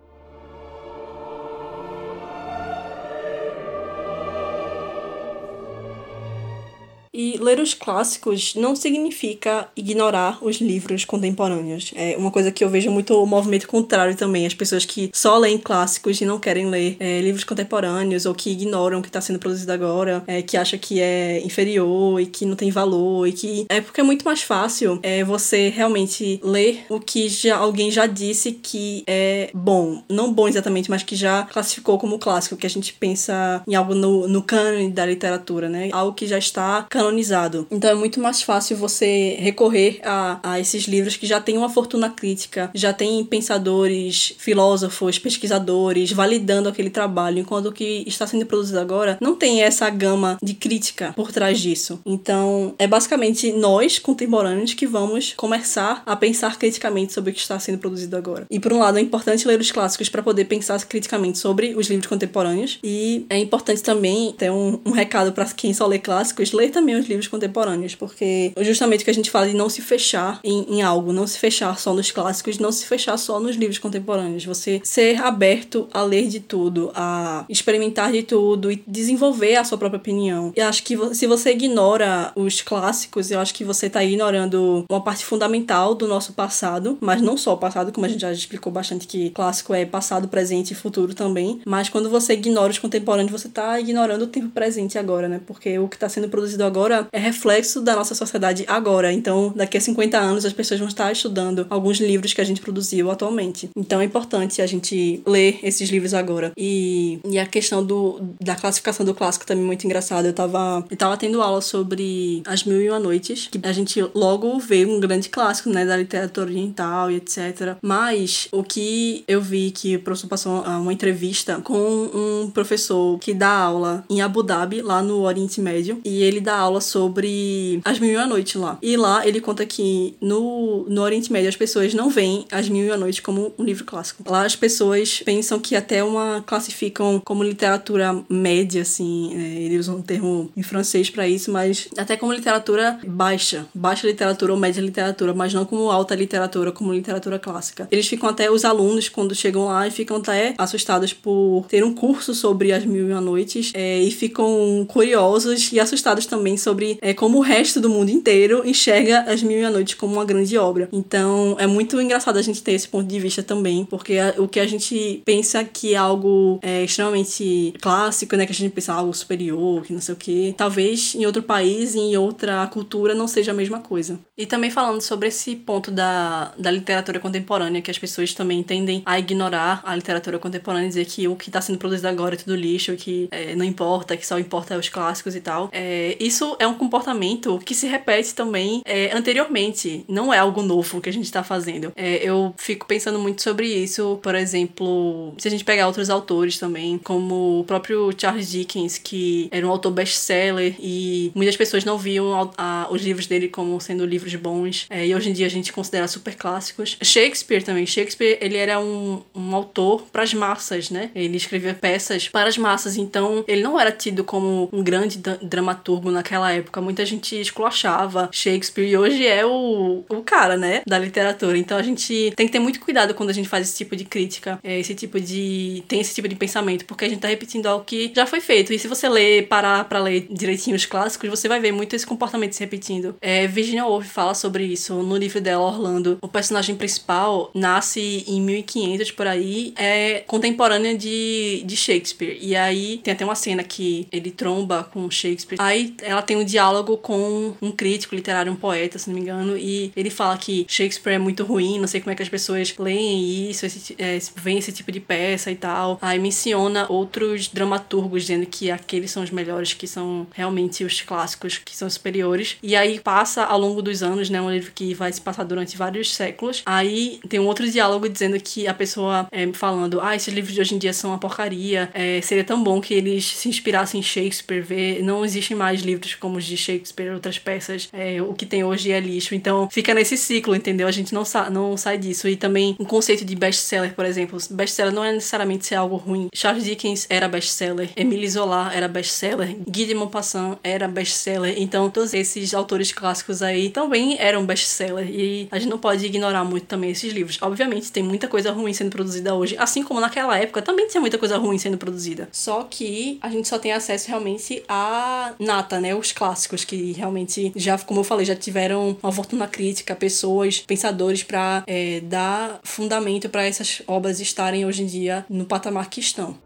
E 7.14 7.36
ler 7.38 7.60
os 7.60 7.74
clássicos 7.74 8.54
não 8.54 8.74
significa 8.74 9.68
ignorar 9.76 10.38
os 10.40 10.56
livros 10.56 11.04
contemporâneos. 11.04 11.92
É 11.94 12.16
uma 12.16 12.30
coisa 12.30 12.50
que 12.50 12.64
eu 12.64 12.70
vejo 12.70 12.90
muito 12.90 13.14
o 13.14 13.26
movimento 13.26 13.68
contrário 13.68 14.16
também. 14.16 14.46
As 14.46 14.54
pessoas 14.54 14.86
que 14.86 15.10
só 15.12 15.36
leem 15.36 15.58
clássicos 15.58 16.20
e 16.20 16.24
não 16.24 16.38
querem 16.38 16.70
ler 16.70 16.96
é, 16.98 17.20
livros 17.20 17.44
contemporâneos 17.44 18.24
ou 18.24 18.34
que 18.34 18.50
ignoram 18.50 18.98
o 19.00 19.02
que 19.02 19.08
está 19.08 19.20
sendo 19.20 19.38
produzido 19.38 19.72
agora, 19.72 20.24
é, 20.26 20.40
que 20.40 20.56
acha 20.56 20.78
que 20.78 21.00
é 21.00 21.40
inferior 21.44 22.18
e 22.20 22.26
que 22.26 22.46
não 22.46 22.56
tem 22.56 22.70
valor 22.70 23.26
e 23.26 23.32
que 23.32 23.66
é 23.68 23.80
porque 23.80 24.00
é 24.00 24.04
muito 24.04 24.24
mais 24.24 24.42
fácil 24.42 24.98
é, 25.02 25.22
você 25.22 25.68
realmente 25.68 26.40
ler 26.42 26.86
o 26.88 26.98
que 26.98 27.28
já 27.28 27.56
alguém 27.56 27.90
já 27.90 28.06
disse 28.06 28.52
que 28.52 29.04
é 29.06 29.50
bom, 29.52 30.02
não 30.08 30.32
bom 30.32 30.48
exatamente, 30.48 30.90
mas 30.90 31.02
que 31.02 31.14
já 31.14 31.42
classificou 31.44 31.98
como 31.98 32.18
clássico, 32.18 32.56
que 32.56 32.66
a 32.66 32.70
gente 32.70 32.94
pensa 32.94 33.62
em 33.68 33.74
algo 33.74 33.94
no, 33.94 34.26
no 34.26 34.42
cânone 34.42 34.90
da 34.90 35.04
literatura, 35.04 35.68
né? 35.68 35.90
Algo 35.92 36.14
que 36.14 36.26
já 36.26 36.38
está 36.38 36.86
canonizado. 37.02 37.66
Então 37.70 37.90
é 37.90 37.94
muito 37.94 38.20
mais 38.20 38.42
fácil 38.42 38.76
você 38.76 39.36
recorrer 39.40 40.00
a, 40.04 40.38
a 40.42 40.60
esses 40.60 40.84
livros 40.84 41.16
que 41.16 41.26
já 41.26 41.40
têm 41.40 41.58
uma 41.58 41.68
fortuna 41.68 42.08
crítica, 42.08 42.70
já 42.74 42.92
tem 42.92 43.24
pensadores, 43.24 44.34
filósofos, 44.38 45.18
pesquisadores 45.18 46.12
validando 46.12 46.68
aquele 46.68 46.90
trabalho, 46.90 47.38
enquanto 47.38 47.66
o 47.66 47.72
que 47.72 48.04
está 48.06 48.26
sendo 48.26 48.46
produzido 48.46 48.78
agora 48.78 49.18
não 49.20 49.34
tem 49.34 49.62
essa 49.62 49.88
gama 49.90 50.38
de 50.42 50.54
crítica 50.54 51.12
por 51.14 51.32
trás 51.32 51.58
disso. 51.60 52.00
Então 52.06 52.74
é 52.78 52.86
basicamente 52.86 53.52
nós, 53.52 53.98
contemporâneos, 53.98 54.74
que 54.74 54.86
vamos 54.86 55.34
começar 55.36 56.02
a 56.06 56.14
pensar 56.14 56.58
criticamente 56.58 57.12
sobre 57.12 57.30
o 57.30 57.34
que 57.34 57.40
está 57.40 57.58
sendo 57.58 57.78
produzido 57.78 58.16
agora. 58.16 58.46
E 58.50 58.60
por 58.60 58.72
um 58.72 58.78
lado 58.78 58.98
é 58.98 59.00
importante 59.00 59.46
ler 59.46 59.60
os 59.60 59.70
clássicos 59.70 60.08
para 60.08 60.22
poder 60.22 60.44
pensar 60.44 60.82
criticamente 60.84 61.38
sobre 61.38 61.74
os 61.74 61.88
livros 61.88 62.06
contemporâneos, 62.06 62.78
e 62.82 63.26
é 63.28 63.38
importante 63.38 63.82
também 63.82 64.32
ter 64.32 64.50
um, 64.50 64.78
um 64.84 64.90
recado 64.90 65.32
para 65.32 65.44
quem 65.46 65.72
só 65.72 65.86
lê 65.86 65.98
clássicos, 65.98 66.52
ler 66.52 66.70
também 66.70 66.91
os 66.96 67.06
livros 67.06 67.28
contemporâneos, 67.28 67.94
porque 67.94 68.52
justamente 68.60 69.04
que 69.04 69.10
a 69.10 69.14
gente 69.14 69.30
fala 69.30 69.48
de 69.48 69.54
não 69.54 69.68
se 69.68 69.80
fechar 69.82 70.40
em, 70.44 70.76
em 70.76 70.82
algo, 70.82 71.12
não 71.12 71.26
se 71.26 71.38
fechar 71.38 71.78
só 71.78 71.92
nos 71.94 72.10
clássicos, 72.10 72.58
não 72.58 72.72
se 72.72 72.86
fechar 72.86 73.16
só 73.16 73.40
nos 73.40 73.56
livros 73.56 73.78
contemporâneos, 73.78 74.44
você 74.44 74.80
ser 74.84 75.20
aberto 75.20 75.88
a 75.92 76.02
ler 76.02 76.28
de 76.28 76.40
tudo, 76.40 76.90
a 76.94 77.44
experimentar 77.48 78.12
de 78.12 78.22
tudo 78.22 78.70
e 78.70 78.82
desenvolver 78.86 79.56
a 79.56 79.64
sua 79.64 79.78
própria 79.78 79.98
opinião. 79.98 80.52
E 80.56 80.60
acho 80.60 80.82
que 80.82 80.96
se 81.14 81.26
você 81.26 81.50
ignora 81.52 82.32
os 82.34 82.62
clássicos, 82.62 83.30
eu 83.30 83.40
acho 83.40 83.54
que 83.54 83.64
você 83.64 83.86
está 83.86 84.02
ignorando 84.04 84.84
uma 84.90 85.00
parte 85.00 85.24
fundamental 85.24 85.94
do 85.94 86.06
nosso 86.06 86.32
passado, 86.32 86.98
mas 87.00 87.20
não 87.20 87.36
só 87.36 87.54
o 87.54 87.58
passado, 87.58 87.92
como 87.92 88.06
a 88.06 88.08
gente 88.08 88.20
já 88.20 88.32
explicou 88.32 88.72
bastante 88.72 89.06
que 89.06 89.30
clássico 89.30 89.74
é 89.74 89.84
passado, 89.84 90.28
presente 90.28 90.72
e 90.72 90.74
futuro 90.74 91.14
também, 91.14 91.60
mas 91.64 91.88
quando 91.88 92.10
você 92.10 92.34
ignora 92.34 92.70
os 92.70 92.78
contemporâneos, 92.78 93.30
você 93.30 93.48
está 93.48 93.78
ignorando 93.78 94.22
o 94.22 94.26
tempo 94.26 94.48
presente 94.48 94.98
agora, 94.98 95.28
né? 95.28 95.40
Porque 95.46 95.78
o 95.78 95.88
que 95.88 95.96
está 95.96 96.08
sendo 96.08 96.28
produzido 96.28 96.64
agora 96.64 96.81
é 96.90 97.18
reflexo 97.18 97.80
da 97.80 97.94
nossa 97.94 98.14
sociedade 98.14 98.64
agora. 98.66 99.12
Então, 99.12 99.52
daqui 99.54 99.76
a 99.76 99.80
50 99.80 100.18
anos, 100.18 100.44
as 100.44 100.52
pessoas 100.52 100.80
vão 100.80 100.88
estar 100.88 101.10
estudando 101.12 101.66
alguns 101.70 101.98
livros 101.98 102.32
que 102.32 102.40
a 102.40 102.44
gente 102.44 102.60
produziu 102.60 103.10
atualmente. 103.10 103.70
Então, 103.76 104.00
é 104.00 104.04
importante 104.04 104.60
a 104.62 104.66
gente 104.66 105.22
ler 105.26 105.58
esses 105.62 105.90
livros 105.90 106.14
agora. 106.14 106.52
E, 106.56 107.20
e 107.24 107.38
a 107.38 107.46
questão 107.46 107.84
do, 107.84 108.20
da 108.40 108.54
classificação 108.54 109.04
do 109.04 109.14
clássico 109.14 109.46
também 109.46 109.64
é 109.64 109.66
muito 109.66 109.84
engraçada. 109.84 110.28
Eu 110.28 110.32
tava, 110.32 110.84
eu 110.90 110.96
tava 110.96 111.16
tendo 111.16 111.42
aula 111.42 111.60
sobre 111.60 112.42
As 112.46 112.64
Mil 112.64 112.80
e 112.80 112.88
Uma 112.88 112.98
Noites, 112.98 113.48
que 113.50 113.60
a 113.62 113.72
gente 113.72 114.02
logo 114.14 114.58
vê 114.58 114.84
um 114.84 115.00
grande 115.00 115.28
clássico, 115.28 115.68
né, 115.68 115.84
da 115.84 115.96
literatura 115.96 116.46
oriental 116.46 117.10
e 117.10 117.16
etc. 117.16 117.76
Mas 117.82 118.48
o 118.52 118.62
que 118.62 119.24
eu 119.26 119.40
vi 119.40 119.70
que 119.70 119.96
o 119.96 120.00
professor 120.00 120.28
passou 120.28 120.62
uma 120.62 120.92
entrevista 120.92 121.60
com 121.62 121.74
um 122.14 122.50
professor 122.50 123.18
que 123.18 123.34
dá 123.34 123.50
aula 123.50 124.04
em 124.08 124.20
Abu 124.20 124.42
Dhabi, 124.42 124.82
lá 124.82 125.02
no 125.02 125.22
Oriente 125.22 125.60
Médio, 125.60 126.00
e 126.04 126.22
ele 126.22 126.40
dá 126.40 126.56
aula 126.56 126.71
sobre 126.80 127.80
As 127.84 127.98
Mil 127.98 128.12
e 128.12 128.16
Uma 128.16 128.26
Noites 128.26 128.54
lá. 128.60 128.78
E 128.82 128.96
lá 128.96 129.26
ele 129.26 129.40
conta 129.40 129.64
que 129.66 130.14
no, 130.20 130.84
no 130.88 131.02
Oriente 131.02 131.32
Médio 131.32 131.48
as 131.48 131.56
pessoas 131.56 131.94
não 131.94 132.08
veem 132.08 132.46
As 132.50 132.68
Mil 132.68 132.84
e 132.84 132.88
Uma 132.88 132.96
Noites 132.96 133.20
como 133.20 133.52
um 133.58 133.64
livro 133.64 133.84
clássico. 133.84 134.22
Lá 134.30 134.44
as 134.44 134.56
pessoas 134.56 135.22
pensam 135.24 135.58
que 135.58 135.76
até 135.76 136.02
uma 136.02 136.42
classificam 136.46 137.20
como 137.24 137.42
literatura 137.42 138.22
média, 138.28 138.82
assim, 138.82 139.32
é, 139.34 139.62
eles 139.62 139.80
usam 139.80 139.96
um 139.96 140.02
termo 140.02 140.50
em 140.56 140.62
francês 140.62 141.10
para 141.10 141.28
isso, 141.28 141.50
mas 141.50 141.88
até 141.96 142.16
como 142.16 142.32
literatura 142.32 142.98
baixa, 143.06 143.66
baixa 143.74 144.06
literatura 144.06 144.52
ou 144.52 144.58
média 144.58 144.80
literatura, 144.80 145.34
mas 145.34 145.52
não 145.52 145.64
como 145.64 145.90
alta 145.90 146.14
literatura, 146.14 146.72
como 146.72 146.92
literatura 146.92 147.38
clássica. 147.38 147.88
Eles 147.90 148.06
ficam 148.06 148.28
até, 148.28 148.50
os 148.50 148.64
alunos, 148.64 149.08
quando 149.08 149.34
chegam 149.34 149.66
lá, 149.66 149.86
e 149.86 149.90
ficam 149.90 150.16
até 150.16 150.54
assustados 150.58 151.12
por 151.12 151.66
ter 151.68 151.84
um 151.84 151.94
curso 151.94 152.34
sobre 152.34 152.72
As 152.72 152.84
Mil 152.84 153.08
e 153.08 153.12
Uma 153.12 153.20
Noites 153.20 153.72
é, 153.74 154.00
e 154.00 154.10
ficam 154.10 154.84
curiosos 154.88 155.72
e 155.72 155.80
assustados 155.80 156.26
também 156.26 156.56
sobre 156.62 156.98
é, 157.02 157.12
como 157.12 157.38
o 157.38 157.40
resto 157.40 157.80
do 157.80 157.88
mundo 157.88 158.10
inteiro 158.10 158.62
enxerga 158.64 159.20
As 159.22 159.42
Mil 159.42 159.58
e 159.58 159.62
Uma 159.62 159.70
Noites 159.70 159.94
como 159.94 160.14
uma 160.14 160.24
grande 160.24 160.56
obra. 160.56 160.88
Então 160.92 161.56
é 161.58 161.66
muito 161.66 162.00
engraçado 162.00 162.38
a 162.38 162.42
gente 162.42 162.62
ter 162.62 162.72
esse 162.72 162.88
ponto 162.88 163.06
de 163.06 163.18
vista 163.18 163.42
também, 163.42 163.84
porque 163.84 164.16
o 164.38 164.48
que 164.48 164.60
a 164.60 164.66
gente 164.66 165.22
pensa 165.24 165.64
que 165.64 165.94
é 165.94 165.96
algo 165.96 166.58
é, 166.62 166.84
extremamente 166.84 167.74
clássico, 167.80 168.36
né, 168.36 168.46
que 168.46 168.52
a 168.52 168.54
gente 168.54 168.72
pensa 168.72 168.92
algo 168.92 169.12
superior, 169.12 169.82
que 169.82 169.92
não 169.92 170.00
sei 170.00 170.14
o 170.14 170.18
que, 170.18 170.54
talvez 170.56 171.14
em 171.14 171.26
outro 171.26 171.42
país, 171.42 171.94
em 171.94 172.16
outra 172.16 172.66
cultura, 172.68 173.14
não 173.14 173.26
seja 173.26 173.50
a 173.50 173.54
mesma 173.54 173.80
coisa. 173.80 174.18
E 174.36 174.46
também 174.46 174.70
falando 174.70 175.00
sobre 175.00 175.28
esse 175.28 175.56
ponto 175.56 175.90
da, 175.90 176.52
da 176.58 176.70
literatura 176.70 177.18
contemporânea, 177.18 177.82
que 177.82 177.90
as 177.90 177.98
pessoas 177.98 178.32
também 178.34 178.62
tendem 178.62 179.02
a 179.04 179.18
ignorar 179.18 179.82
a 179.84 179.94
literatura 179.94 180.38
contemporânea 180.38 180.86
e 180.86 180.88
dizer 180.88 181.06
que 181.06 181.28
o 181.28 181.36
que 181.36 181.48
está 181.48 181.60
sendo 181.60 181.78
produzido 181.78 182.08
agora 182.08 182.34
é 182.34 182.38
tudo 182.38 182.54
lixo, 182.54 182.94
que 182.96 183.28
é, 183.30 183.54
não 183.54 183.64
importa, 183.64 184.16
que 184.16 184.26
só 184.26 184.38
importa 184.38 184.76
os 184.76 184.88
clássicos 184.88 185.34
e 185.34 185.40
tal. 185.40 185.68
É, 185.72 186.16
isso 186.20 186.51
é 186.58 186.66
um 186.66 186.74
comportamento 186.74 187.58
que 187.64 187.74
se 187.74 187.86
repete 187.86 188.34
também 188.34 188.82
é, 188.84 189.14
anteriormente, 189.16 190.04
não 190.08 190.32
é 190.32 190.38
algo 190.38 190.62
novo 190.62 191.00
que 191.00 191.08
a 191.08 191.12
gente 191.12 191.24
está 191.24 191.42
fazendo. 191.42 191.92
É, 191.96 192.16
eu 192.16 192.54
fico 192.56 192.86
pensando 192.86 193.18
muito 193.18 193.42
sobre 193.42 193.66
isso, 193.66 194.18
por 194.22 194.34
exemplo, 194.34 195.34
se 195.38 195.48
a 195.48 195.50
gente 195.50 195.64
pegar 195.64 195.86
outros 195.86 196.10
autores 196.10 196.58
também, 196.58 196.98
como 196.98 197.60
o 197.60 197.64
próprio 197.64 198.10
Charles 198.16 198.50
Dickens, 198.50 198.98
que 198.98 199.48
era 199.50 199.66
um 199.66 199.70
autor 199.70 199.92
best-seller 199.92 200.74
e 200.78 201.30
muitas 201.34 201.56
pessoas 201.56 201.84
não 201.84 201.98
viam 201.98 202.32
a, 202.34 202.50
a, 202.56 202.88
os 202.90 203.02
livros 203.02 203.26
dele 203.26 203.48
como 203.48 203.80
sendo 203.80 204.04
livros 204.04 204.34
bons, 204.34 204.86
é, 204.90 205.06
e 205.06 205.14
hoje 205.14 205.30
em 205.30 205.32
dia 205.32 205.46
a 205.46 205.50
gente 205.50 205.72
considera 205.72 206.08
super 206.08 206.34
clássicos. 206.34 206.96
Shakespeare 207.02 207.62
também, 207.62 207.86
Shakespeare, 207.86 208.38
ele 208.40 208.56
era 208.56 208.80
um, 208.80 209.22
um 209.34 209.54
autor 209.54 210.02
para 210.12 210.22
as 210.22 210.34
massas, 210.34 210.90
né? 210.90 211.10
Ele 211.14 211.36
escrevia 211.36 211.74
peças 211.74 212.28
para 212.28 212.48
as 212.48 212.58
massas, 212.58 212.96
então 212.96 213.44
ele 213.46 213.62
não 213.62 213.78
era 213.78 213.92
tido 213.92 214.24
como 214.24 214.68
um 214.72 214.82
grande 214.82 215.18
dramaturgo 215.42 216.10
naquela 216.10 216.31
época. 216.40 216.80
Muita 216.80 217.04
gente 217.04 217.40
esculachava 217.40 218.28
Shakespeare 218.32 218.88
e 218.88 218.96
hoje 218.96 219.26
é 219.26 219.44
o, 219.44 220.04
o 220.08 220.22
cara, 220.22 220.56
né, 220.56 220.82
da 220.86 220.98
literatura. 220.98 221.56
Então 221.58 221.76
a 221.76 221.82
gente 221.82 222.32
tem 222.36 222.46
que 222.46 222.52
ter 222.52 222.58
muito 222.58 222.80
cuidado 222.80 223.14
quando 223.14 223.30
a 223.30 223.32
gente 223.32 223.48
faz 223.48 223.68
esse 223.68 223.76
tipo 223.76 223.96
de 223.96 224.04
crítica, 224.04 224.58
é, 224.62 224.78
esse 224.78 224.94
tipo 224.94 225.20
de. 225.20 225.82
tem 225.88 226.00
esse 226.00 226.14
tipo 226.14 226.28
de 226.28 226.34
pensamento, 226.34 226.84
porque 226.84 227.04
a 227.04 227.08
gente 227.08 227.20
tá 227.20 227.28
repetindo 227.28 227.66
algo 227.66 227.84
que 227.84 228.12
já 228.14 228.26
foi 228.26 228.40
feito. 228.40 228.72
E 228.72 228.78
se 228.78 228.88
você 228.88 229.08
ler, 229.08 229.48
parar 229.48 229.84
pra 229.84 229.98
ler 229.98 230.26
direitinho 230.30 230.76
os 230.76 230.86
clássicos, 230.86 231.28
você 231.28 231.48
vai 231.48 231.60
ver 231.60 231.72
muito 231.72 231.94
esse 231.94 232.06
comportamento 232.06 232.52
se 232.52 232.60
repetindo. 232.60 233.14
É, 233.20 233.46
Virginia 233.46 233.84
Woolf 233.84 234.06
fala 234.06 234.34
sobre 234.34 234.64
isso 234.64 234.94
no 235.02 235.16
livro 235.16 235.40
dela, 235.40 235.64
Orlando. 235.64 236.18
O 236.22 236.28
personagem 236.28 236.76
principal 236.76 237.50
nasce 237.54 238.24
em 238.26 238.40
1500 238.40 239.10
por 239.10 239.26
aí, 239.26 239.74
é 239.76 240.20
contemporânea 240.26 240.96
de, 240.96 241.62
de 241.64 241.76
Shakespeare. 241.76 242.38
E 242.40 242.56
aí 242.56 242.98
tem 242.98 243.12
até 243.12 243.24
uma 243.24 243.34
cena 243.34 243.62
que 243.62 244.06
ele 244.10 244.30
tromba 244.30 244.84
com 244.84 245.10
Shakespeare. 245.10 245.58
Aí 245.60 245.94
ela 246.02 246.21
tem 246.22 246.36
um 246.36 246.44
diálogo 246.44 246.96
com 246.96 247.54
um 247.60 247.70
crítico 247.70 248.14
literário, 248.14 248.52
um 248.52 248.56
poeta, 248.56 248.98
se 248.98 249.08
não 249.08 249.14
me 249.14 249.20
engano, 249.20 249.56
e 249.56 249.92
ele 249.96 250.10
fala 250.10 250.36
que 250.36 250.64
Shakespeare 250.68 251.14
é 251.14 251.18
muito 251.18 251.44
ruim, 251.44 251.78
não 251.78 251.86
sei 251.86 252.00
como 252.00 252.12
é 252.12 252.14
que 252.14 252.22
as 252.22 252.28
pessoas 252.28 252.74
leem 252.78 253.50
isso, 253.50 253.66
esse, 253.66 253.94
é, 253.98 254.16
esse 254.16 254.72
tipo 254.72 254.90
de 254.90 255.00
peça 255.00 255.50
e 255.50 255.56
tal. 255.56 255.98
Aí 256.00 256.18
menciona 256.18 256.86
outros 256.88 257.48
dramaturgos 257.48 258.22
dizendo 258.22 258.46
que 258.46 258.70
aqueles 258.70 259.10
são 259.10 259.22
os 259.22 259.30
melhores, 259.30 259.72
que 259.72 259.86
são 259.86 260.26
realmente 260.32 260.84
os 260.84 261.00
clássicos, 261.00 261.58
que 261.58 261.76
são 261.76 261.88
superiores. 261.88 262.56
E 262.62 262.76
aí 262.76 263.00
passa 263.00 263.44
ao 263.44 263.58
longo 263.58 263.82
dos 263.82 264.02
anos, 264.02 264.30
né, 264.30 264.40
um 264.40 264.50
livro 264.50 264.72
que 264.74 264.94
vai 264.94 265.12
se 265.12 265.20
passar 265.20 265.44
durante 265.44 265.76
vários 265.76 266.14
séculos. 266.14 266.62
Aí 266.64 267.20
tem 267.28 267.40
um 267.40 267.46
outro 267.46 267.68
diálogo 267.70 268.08
dizendo 268.08 268.38
que 268.40 268.66
a 268.66 268.74
pessoa 268.74 269.28
é, 269.30 269.50
falando, 269.52 270.00
ah, 270.00 270.14
esses 270.14 270.32
livros 270.32 270.54
de 270.54 270.60
hoje 270.60 270.74
em 270.74 270.78
dia 270.78 270.92
são 270.92 271.10
uma 271.10 271.18
porcaria, 271.18 271.90
é, 271.94 272.20
seria 272.20 272.44
tão 272.44 272.62
bom 272.62 272.80
que 272.80 272.94
eles 272.94 273.24
se 273.24 273.48
inspirassem 273.48 274.00
em 274.00 274.02
Shakespeare, 274.02 274.62
ver, 274.62 275.02
não 275.02 275.24
existem 275.24 275.56
mais 275.56 275.82
livros 275.82 276.11
como 276.14 276.38
os 276.38 276.44
de 276.44 276.56
Shakespeare, 276.56 277.12
outras 277.12 277.38
peças, 277.38 277.88
é, 277.92 278.20
o 278.22 278.34
que 278.34 278.46
tem 278.46 278.64
hoje 278.64 278.90
é 278.90 279.00
lixo. 279.00 279.34
Então 279.34 279.68
fica 279.70 279.94
nesse 279.94 280.16
ciclo, 280.16 280.54
entendeu? 280.54 280.86
A 280.86 280.90
gente 280.90 281.12
não, 281.14 281.24
sa 281.24 281.50
não 281.50 281.76
sai 281.76 281.98
disso. 281.98 282.28
E 282.28 282.36
também 282.36 282.76
um 282.78 282.84
conceito 282.84 283.24
de 283.24 283.34
best-seller, 283.34 283.94
por 283.94 284.04
exemplo. 284.04 284.38
Best-seller 284.50 284.92
não 284.92 285.04
é 285.04 285.12
necessariamente 285.12 285.66
ser 285.66 285.76
algo 285.76 285.96
ruim. 285.96 286.28
Charles 286.34 286.64
Dickens 286.64 287.06
era 287.08 287.28
best-seller, 287.28 287.90
Emile 287.96 288.28
Zola 288.28 288.72
era 288.74 288.88
best-seller, 288.88 289.56
Guy 289.68 289.86
de 289.86 289.94
Maupassant 289.94 290.58
era 290.62 290.88
best-seller. 290.88 291.54
Então 291.58 291.90
todos 291.90 292.14
esses 292.14 292.54
autores 292.54 292.92
clássicos 292.92 293.42
aí 293.42 293.70
também 293.70 294.16
eram 294.18 294.44
best-seller. 294.44 295.08
E 295.08 295.48
a 295.50 295.58
gente 295.58 295.70
não 295.70 295.78
pode 295.78 296.04
ignorar 296.06 296.44
muito 296.44 296.66
também 296.66 296.90
esses 296.90 297.12
livros. 297.12 297.38
Obviamente 297.40 297.92
tem 297.92 298.02
muita 298.02 298.28
coisa 298.28 298.52
ruim 298.52 298.72
sendo 298.72 298.90
produzida 298.90 299.34
hoje, 299.34 299.56
assim 299.58 299.82
como 299.82 300.00
naquela 300.00 300.38
época 300.38 300.62
também 300.62 300.86
tinha 300.86 301.00
muita 301.00 301.18
coisa 301.18 301.36
ruim 301.38 301.58
sendo 301.58 301.78
produzida. 301.78 302.28
Só 302.32 302.64
que 302.64 303.18
a 303.20 303.28
gente 303.28 303.48
só 303.48 303.58
tem 303.58 303.72
acesso 303.72 304.08
realmente 304.08 304.62
a 304.68 305.34
nata, 305.38 305.80
né? 305.80 305.94
Os 306.02 306.10
clássicos 306.10 306.64
que 306.64 306.90
realmente 306.92 307.52
já, 307.54 307.78
como 307.78 308.00
eu 308.00 308.04
falei, 308.04 308.26
já 308.26 308.34
tiveram 308.34 308.98
uma 309.00 309.12
fortuna 309.12 309.46
crítica, 309.46 309.94
pessoas, 309.94 310.58
pensadores 310.58 311.22
para 311.22 311.62
é, 311.64 312.00
dar 312.00 312.60
fundamento 312.64 313.28
para 313.28 313.44
essas 313.44 313.82
obras 313.86 314.18
estarem 314.18 314.66
hoje 314.66 314.82
em 314.82 314.86
dia 314.86 315.24
no 315.30 315.44
patamar 315.44 315.88
que 315.88 316.00
estão. 316.00 316.36